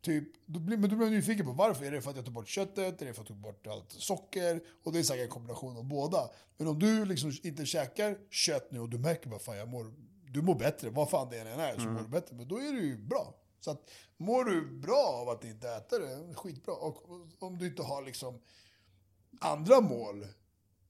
Typ, 0.00 0.24
då 0.46 0.60
blir, 0.60 0.76
men 0.76 0.90
då 0.90 0.96
blir 0.96 1.06
man 1.06 1.14
nyfiken 1.14 1.46
på 1.46 1.52
varför. 1.52 1.84
Är 1.84 1.90
det 1.90 2.02
för 2.02 2.10
att 2.10 2.16
jag 2.16 2.24
tog 2.24 2.34
bort 2.34 2.48
köttet? 2.48 3.02
Är 3.02 3.06
det 3.06 3.14
för 3.14 3.22
att 3.22 3.28
jag 3.30 3.36
tog 3.36 3.36
bort 3.36 3.66
allt 3.66 3.92
socker? 3.92 4.60
Och 4.84 4.92
det 4.92 4.98
är 4.98 5.02
säkert 5.02 5.24
en 5.24 5.30
kombination 5.30 5.76
av 5.76 5.84
båda. 5.84 6.30
Men 6.56 6.68
om 6.68 6.78
du 6.78 7.04
liksom 7.04 7.32
inte 7.42 7.66
käkar 7.66 8.18
kött 8.30 8.70
nu 8.70 8.80
och 8.80 8.88
du 8.88 8.98
märker 8.98 9.28
bara 9.30 9.40
fan 9.40 9.56
jag 9.56 9.68
mår, 9.68 9.92
du 10.30 10.42
mår 10.42 10.54
bättre, 10.54 10.90
vad 10.90 11.10
fan 11.10 11.30
det 11.30 11.38
än 11.38 11.46
är 11.46 11.74
så 11.74 11.88
mår 11.88 12.00
du 12.00 12.08
bättre. 12.08 12.36
Men 12.36 12.48
då 12.48 12.56
är 12.56 12.72
det 12.72 12.80
ju 12.80 12.96
bra. 12.96 13.34
Så 13.60 13.70
att 13.70 13.90
mår 14.16 14.44
du 14.44 14.80
bra 14.80 15.20
av 15.22 15.28
att 15.28 15.44
inte 15.44 15.68
äta 15.70 15.98
det, 15.98 16.34
skitbra. 16.34 16.74
Och 16.74 17.04
om 17.38 17.58
du 17.58 17.66
inte 17.66 17.82
har 17.82 18.02
liksom 18.02 18.40
andra 19.40 19.80
mål, 19.80 20.26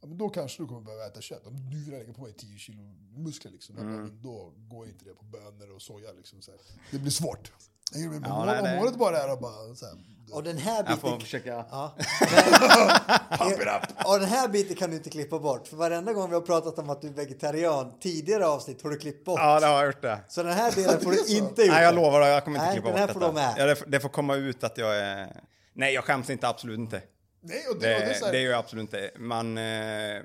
ja, 0.00 0.06
men 0.06 0.18
då 0.18 0.28
kanske 0.28 0.62
du 0.62 0.66
kommer 0.66 0.80
behöva 0.80 1.06
äta 1.06 1.20
kött. 1.20 1.46
Om 1.46 1.70
du 1.70 1.84
vill 1.84 1.90
lägga 1.98 2.12
på 2.12 2.24
dig 2.26 2.34
10 2.34 2.58
kilo 2.58 2.82
muskler, 3.16 3.52
liksom, 3.52 3.74
men 3.74 4.22
då 4.22 4.52
går 4.56 4.86
inte 4.86 5.04
det 5.04 5.14
på 5.14 5.24
bönor 5.24 5.74
och 5.74 5.82
soja. 5.82 6.12
Liksom, 6.12 6.42
så 6.42 6.50
här. 6.50 6.60
Det 6.90 6.98
blir 6.98 7.10
svårt. 7.10 7.52
Men 7.92 8.22
Ja, 8.24 8.28
mål- 8.36 8.46
nej, 8.46 8.72
om 8.72 8.78
målet 8.78 8.96
bara 8.98 9.18
är 9.18 9.28
att 9.28 9.40
bara 9.40 9.74
så 9.74 9.86
här, 9.86 9.94
Och 10.32 10.42
den 10.42 10.58
här 10.58 10.76
Jag 10.76 10.84
biten... 10.84 10.98
får 10.98 11.20
försöka... 11.20 11.48
Ja. 11.70 11.94
pump 13.38 13.52
it 13.52 13.66
up. 13.66 14.06
Och 14.06 14.18
den 14.20 14.28
här 14.28 14.48
biten 14.48 14.76
kan 14.76 14.90
du 14.90 14.96
inte 14.96 15.10
klippa 15.10 15.38
bort. 15.38 15.68
För 15.68 15.76
varenda 15.76 16.12
gång 16.12 16.28
vi 16.28 16.34
har 16.34 16.42
pratat 16.42 16.78
om 16.78 16.90
att 16.90 17.00
du 17.02 17.08
är 17.08 17.12
vegetarian, 17.12 17.92
tidigare 18.00 18.46
avsnitt 18.46 18.82
har 18.82 18.90
du 18.90 18.98
klippt 18.98 19.24
bort. 19.24 19.38
Ja, 19.40 19.60
det 19.60 19.66
har 19.66 19.74
jag 19.74 19.86
gjort 19.86 20.02
det. 20.02 20.20
Så 20.28 20.42
den 20.42 20.52
här 20.52 20.72
delen 20.72 21.00
får 21.00 21.10
du 21.10 21.26
inte 21.36 21.62
ut. 21.62 21.68
Nej, 21.70 21.82
jag 21.84 21.94
lovar, 21.94 22.20
jag 22.20 22.44
kommer 22.44 22.56
inte 22.56 22.66
Nej, 22.66 22.74
klippa 22.74 22.88
den 22.88 22.98
här 22.98 23.06
bort 23.06 23.12
får 23.14 23.20
detta. 23.20 23.32
de 23.32 23.34
med. 23.34 23.54
Ja, 23.58 23.66
det, 23.66 23.76
får- 23.76 23.86
det 23.86 24.00
får 24.00 24.08
komma 24.08 24.34
ut 24.36 24.64
att 24.64 24.78
jag 24.78 24.96
är... 24.98 25.40
Nej, 25.72 25.94
jag 25.94 26.04
skäms 26.04 26.30
inte, 26.30 26.48
absolut 26.48 26.78
inte. 26.78 27.02
Nej, 27.40 27.66
och 27.70 27.80
det, 27.80 27.88
Det, 27.88 27.94
och 27.94 28.00
det 28.00 28.14
är 28.14 28.24
här, 28.24 28.32
det 28.32 28.40
gör 28.40 28.50
jag 28.50 28.58
absolut 28.58 28.82
inte. 28.82 29.10
Man... 29.16 29.58
Eh, 29.58 30.22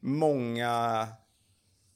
många... 0.00 1.08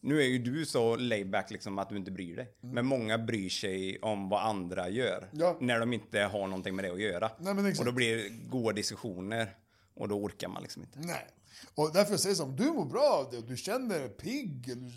Nu 0.03 0.21
är 0.21 0.27
ju 0.27 0.39
du 0.39 0.67
så 0.67 0.97
layback 0.97 1.51
liksom 1.51 1.79
att 1.79 1.89
du 1.89 1.97
inte 1.97 2.11
bryr 2.11 2.37
dig. 2.37 2.55
Men 2.61 2.87
många 2.87 3.19
bryr 3.19 3.49
sig 3.49 3.99
om 3.99 4.29
vad 4.29 4.43
andra 4.43 4.89
gör. 4.89 5.19
Mm. 5.19 5.29
Ja. 5.33 5.57
När 5.61 5.81
de 5.81 5.93
inte 5.93 6.21
har 6.21 6.47
någonting 6.47 6.77
med 6.77 6.85
det 6.85 6.91
att 6.93 7.01
göra. 7.01 7.31
Nej, 7.39 7.55
exakt. 7.59 7.79
och 7.79 7.85
då 7.85 7.93
blir 7.93 8.17
det 8.17 8.29
goda 8.49 8.73
diskussioner. 8.73 9.57
Och 9.95 10.09
då 10.09 10.15
orkar 10.15 10.49
man 10.49 10.63
liksom 10.63 10.83
inte. 10.83 10.99
Nej. 10.99 11.27
Och 11.75 11.93
därför 11.93 12.17
säger 12.17 12.37
jag 12.37 12.49
om 12.49 12.57
du 12.57 12.65
mår 12.65 12.85
bra 12.85 13.25
av 13.25 13.31
det 13.31 13.39
och 13.39 13.45
du 13.45 13.57
känner 13.57 14.09
pigg, 14.09 14.69
eller 14.69 14.93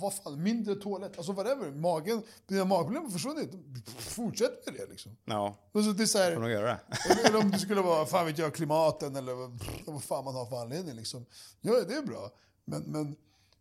vad 0.00 0.14
fan, 0.14 0.42
mindre 0.42 0.74
toalett, 0.74 1.16
alltså 1.16 1.32
whatever, 1.32 1.70
magen, 1.70 2.22
dina 2.46 2.64
magproblem 2.64 3.02
har 3.04 3.10
försvunnit, 3.10 3.50
fortsätt 3.98 4.66
med 4.66 4.74
det 4.74 4.86
liksom. 4.86 5.16
Ja, 5.24 5.56
Alltså, 5.72 5.92
det 5.92 6.02
är 6.02 6.06
så 6.06 6.18
här, 6.18 6.34
får 6.34 6.40
nog 6.40 6.50
göra 6.50 6.66
det. 6.66 6.80
eller, 7.28 7.38
om 7.38 7.50
det 7.50 7.58
skulle 7.58 7.80
vara, 7.80 8.06
fan 8.06 8.26
vet 8.26 8.38
jag, 8.38 8.54
klimaten 8.54 9.16
eller 9.16 9.34
vad- 9.34 10.02
fan 10.04 10.24
man 10.24 10.34
har 10.34 10.46
för 10.46 10.60
anledning 10.62 10.94
liksom. 10.96 11.26
Ja, 11.60 11.72
det 11.88 11.94
är 11.94 12.02
bra. 12.02 12.30
Men, 12.64 12.82
men 12.82 13.16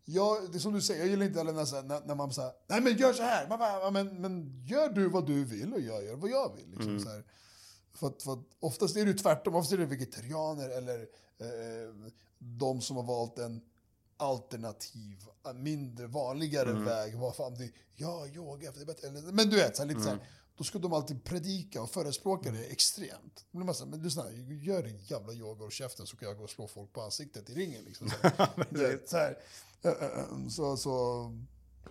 jag, 0.05 0.51
det 0.51 0.57
är 0.57 0.59
som 0.59 0.73
du 0.73 0.81
säger, 0.81 0.99
jag 0.99 1.09
gillar 1.09 1.25
inte 1.25 1.39
heller 1.39 1.53
när, 1.53 2.07
när, 2.07 2.15
man 2.15 2.33
säger 2.33 2.51
nej 2.67 2.81
men 2.81 2.97
gör 2.97 3.13
så 3.13 3.23
här, 3.23 3.47
man 3.47 3.59
bara, 3.59 3.79
"Ja, 3.81 3.89
men, 3.89 4.21
men 4.21 4.63
gör 4.67 4.89
du 4.89 5.09
vad 5.09 5.27
du 5.27 5.43
vill 5.43 5.73
och 5.73 5.81
jag 5.81 6.03
gör 6.03 6.15
vad 6.15 6.29
jag 6.29 6.55
vill. 6.55 6.69
Liksom, 6.69 6.99
så 6.99 7.09
här. 7.09 7.23
För 7.93 8.07
att, 8.07 8.23
för 8.23 8.33
att 8.33 8.39
oftast 8.59 8.95
är 8.95 9.05
det 9.05 9.11
ju 9.11 9.17
tvärtom, 9.17 9.55
oftast 9.55 9.73
är 9.73 9.77
det 9.77 9.85
vegetarianer 9.85 10.69
eller 10.69 10.99
eh, 11.39 12.11
de 12.39 12.81
som 12.81 12.95
har 12.95 13.03
valt 13.03 13.39
en 13.39 13.61
alternativ, 14.17 15.25
en 15.43 15.63
mindre 15.63 16.07
vanligare 16.07 16.73
väg. 16.73 17.17
Vad 17.17 17.35
fan 17.35 17.55
det, 17.55 17.71
ja, 17.95 18.27
yoga, 18.27 18.71
för 18.71 18.79
det 18.79 18.83
är 18.83 18.85
bättre. 18.85 19.07
Eller, 19.07 19.21
men 19.21 19.49
du 19.49 19.55
vet, 19.55 19.75
så 19.75 19.81
här, 19.81 19.89
lite 19.89 20.01
så 20.01 20.09
här, 20.09 20.29
då 20.57 20.63
ska 20.63 20.79
de 20.79 20.93
alltid 20.93 21.23
predika 21.23 21.81
och 21.81 21.89
förespråka 21.89 22.51
det 22.51 22.65
extremt. 22.65 23.45
Då 23.51 23.57
blir 23.57 23.65
man 23.65 23.75
så 23.75 23.83
här, 23.83 23.91
men 23.91 24.01
lyssna, 24.01 24.31
gör 24.61 24.83
din 24.83 24.97
jävla 24.97 25.33
yoga 25.33 25.65
och 25.65 25.71
käften 25.71 26.07
så 26.07 26.17
kan 26.17 26.27
jag 26.27 26.37
gå 26.37 26.43
och 26.43 26.49
slå 26.49 26.67
folk 26.67 26.93
på 26.93 27.01
ansiktet 27.01 27.49
i 27.49 27.53
ringen. 27.53 27.83
Liksom, 27.83 28.09
så, 28.09 28.15
här. 28.27 28.49
Vet, 28.69 29.09
så, 29.09 29.17
så, 30.49 30.77
så 30.77 31.31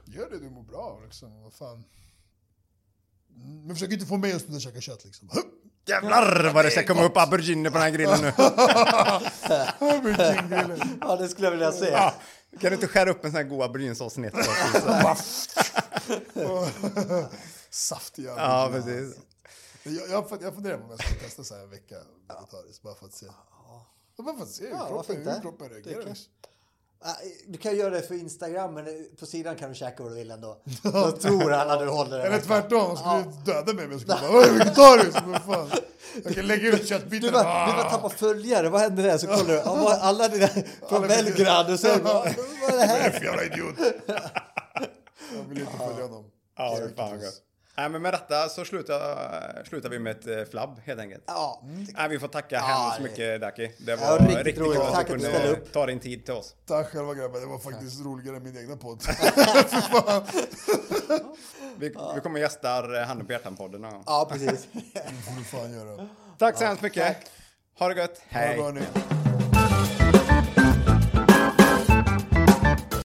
gör 0.05 0.31
det 0.31 0.39
du 0.39 0.51
mår 0.51 0.63
bra. 0.63 1.01
Liksom, 1.05 1.43
vad 1.43 1.53
fan. 1.53 1.85
Mm, 3.37 3.67
men 3.67 3.77
försök 3.77 3.93
inte 3.93 4.07
få 4.07 4.17
mig 4.17 4.33
att 4.33 4.43
sluta 4.43 4.61
käka 4.61 4.81
kött 4.81 5.05
liksom. 5.05 5.31
Jävlar 5.87 6.53
vad 6.55 6.65
det 6.65 6.71
ska 6.71 6.87
komma 6.87 7.05
upp 7.05 7.17
aubergine 7.17 7.71
på 7.71 7.75
den 7.79 7.83
här 7.83 7.91
grillen 7.91 8.21
nu. 8.21 8.29
Aubergine-grillen. 9.79 10.99
Ja, 11.01 11.17
det 11.17 11.29
skulle 11.29 11.47
jag 11.47 11.53
vilja 11.53 11.73
se. 11.73 11.89
Ja, 11.89 12.15
kan 12.61 12.71
du 12.71 12.75
inte 12.75 12.89
skära 12.89 13.11
upp 13.11 13.25
en 13.25 13.31
sån 13.31 13.37
här 13.37 13.45
god 13.45 13.63
auberginesås 13.63 14.13
snett? 14.13 14.35
Saftiga 17.71 18.35
ja, 18.37 18.71
precis. 18.73 19.17
Jag, 19.83 20.09
jag, 20.11 20.27
jag 20.43 20.55
funderar 20.55 20.79
på 20.79 20.85
om 20.85 20.91
jag 20.91 21.01
ska 21.01 21.15
testa 21.15 21.45
så 21.45 21.55
här 21.55 21.63
en 21.63 21.71
vecka 21.71 21.97
vegetariskt, 22.29 22.83
bara 22.83 22.95
för 22.95 23.07
att 23.07 23.13
se. 23.15 23.27
Bara 24.19 24.37
för 24.37 24.43
att 24.43 24.51
se 24.51 24.65
hur, 24.65 24.71
Ja, 24.71 24.87
kroppen, 24.89 25.17
hur 25.29 25.41
kroppen 25.41 25.69
reagerar. 25.69 26.15
Du 27.47 27.59
kan 27.59 27.77
göra 27.77 27.91
det 27.91 28.03
för 28.03 28.15
Instagram, 28.15 28.75
men 28.75 28.85
på 29.21 29.27
sidan 29.27 29.57
kan 29.57 29.69
du 29.69 29.75
käka 29.75 30.03
vad 30.03 30.13
du 30.13 30.17
vill 30.17 30.31
ändå. 30.31 30.57
Då 30.83 31.11
tror 31.13 31.53
alla 31.53 31.81
du 31.81 31.89
håller 31.89 32.19
det. 32.19 32.25
Eller 32.27 32.41
tvärtom, 32.41 32.89
de 32.89 32.97
skulle 32.97 33.55
döda 33.57 33.73
mig 33.73 33.85
om 33.85 33.91
jag 33.93 34.01
skulle 34.01 34.17
bara 34.33 34.39
"Oj, 34.41 34.51
vegetariskt! 34.59 35.27
Men 35.27 35.41
fan. 35.41 35.71
Jag 36.25 36.35
kan 36.35 36.47
lägga 36.47 36.69
ut 36.69 36.81
Du 36.81 36.87
köttbitar. 36.87 37.33
bara, 37.33 37.67
du 37.67 37.73
bara 37.73 37.91
tappar 37.91 38.09
följare, 38.09 38.69
vad 38.69 38.81
händer 38.81 39.03
där? 39.03 39.19
Så 39.19 39.27
kollar 39.27 39.45
du, 39.47 39.53
ja, 39.65 39.99
alla 40.01 40.29
dina 40.29 40.49
från 40.89 41.09
Belgrad 41.09 41.71
och 41.73 41.81
så, 41.81 41.89
vad, 41.89 42.03
vad 42.03 42.27
är 42.27 42.31
det 42.31 42.37
Vad 42.61 42.73
är 42.75 42.77
det 42.79 42.87
här? 42.87 43.11
för 43.11 43.25
jävla 43.25 43.45
idiot? 43.45 43.75
Jag 45.37 45.43
vill 45.49 45.61
inte 45.61 45.73
följa 45.79 46.03
honom. 46.07 46.25
Ja, 46.57 46.77
det 46.79 46.85
är 46.85 46.97
fan 46.97 47.19
gott. 47.21 47.41
Nej, 47.77 47.89
men 47.89 48.03
med 48.03 48.13
detta 48.15 48.49
så 48.49 48.65
slutar, 48.65 49.65
slutar 49.69 49.89
vi 49.89 49.99
med 49.99 50.11
ett 50.17 50.27
eh, 50.27 50.45
flabb 50.51 50.81
helt 50.85 51.01
enkelt. 51.01 51.25
Ja, 51.27 51.63
Nej, 51.97 52.09
vi 52.09 52.19
får 52.19 52.29
tacka 52.29 52.55
Ja, 52.57 52.63
hemskt 52.63 52.97
det- 52.97 53.03
mycket 53.03 53.41
Daki. 53.41 53.71
Det 53.79 53.91
Ja, 53.93 53.97
var 53.97 54.19
riktigt 54.19 54.37
riktigt, 54.47 54.65
roligt. 54.65 54.81
Tack 54.93 55.11
att 55.11 55.19
du 55.19 55.21
ställde 55.21 55.49
upp. 55.49 55.73
ta 55.73 55.87
din 55.87 56.01
tid 56.01 56.25
till 56.25 56.35
oss. 56.35 56.55
Tack 56.67 56.89
själva 56.89 57.15
grabbar, 57.15 57.41
det 57.41 57.47
var 57.47 57.59
faktiskt 57.59 58.05
roligare 58.05 58.37
än 58.37 58.43
min 58.43 58.57
egna 58.59 58.77
podd. 58.77 59.03
Vi, 61.79 61.89
vi 62.15 62.21
kommer 62.23 62.41
gästa 62.41 62.99
eh, 63.01 63.07
Handen 63.07 63.27
på 63.27 63.33
hjärtan-podden. 63.33 63.87
ja 64.07 64.29
precis. 64.31 64.67
Det 64.73 65.01
får 65.25 65.39
du 65.39 65.45
fan 65.45 65.73
göra. 65.73 66.09
Tack 66.39 66.59
så 66.59 66.65
hemskt 66.65 66.83
mycket. 66.83 67.17
Ha 67.79 67.89
det 67.89 68.01
gött. 68.01 68.23
Ha 68.31 68.41
det 68.41 68.47
Hej. 68.47 68.57
bra 68.59 68.71
nu. 68.71 68.83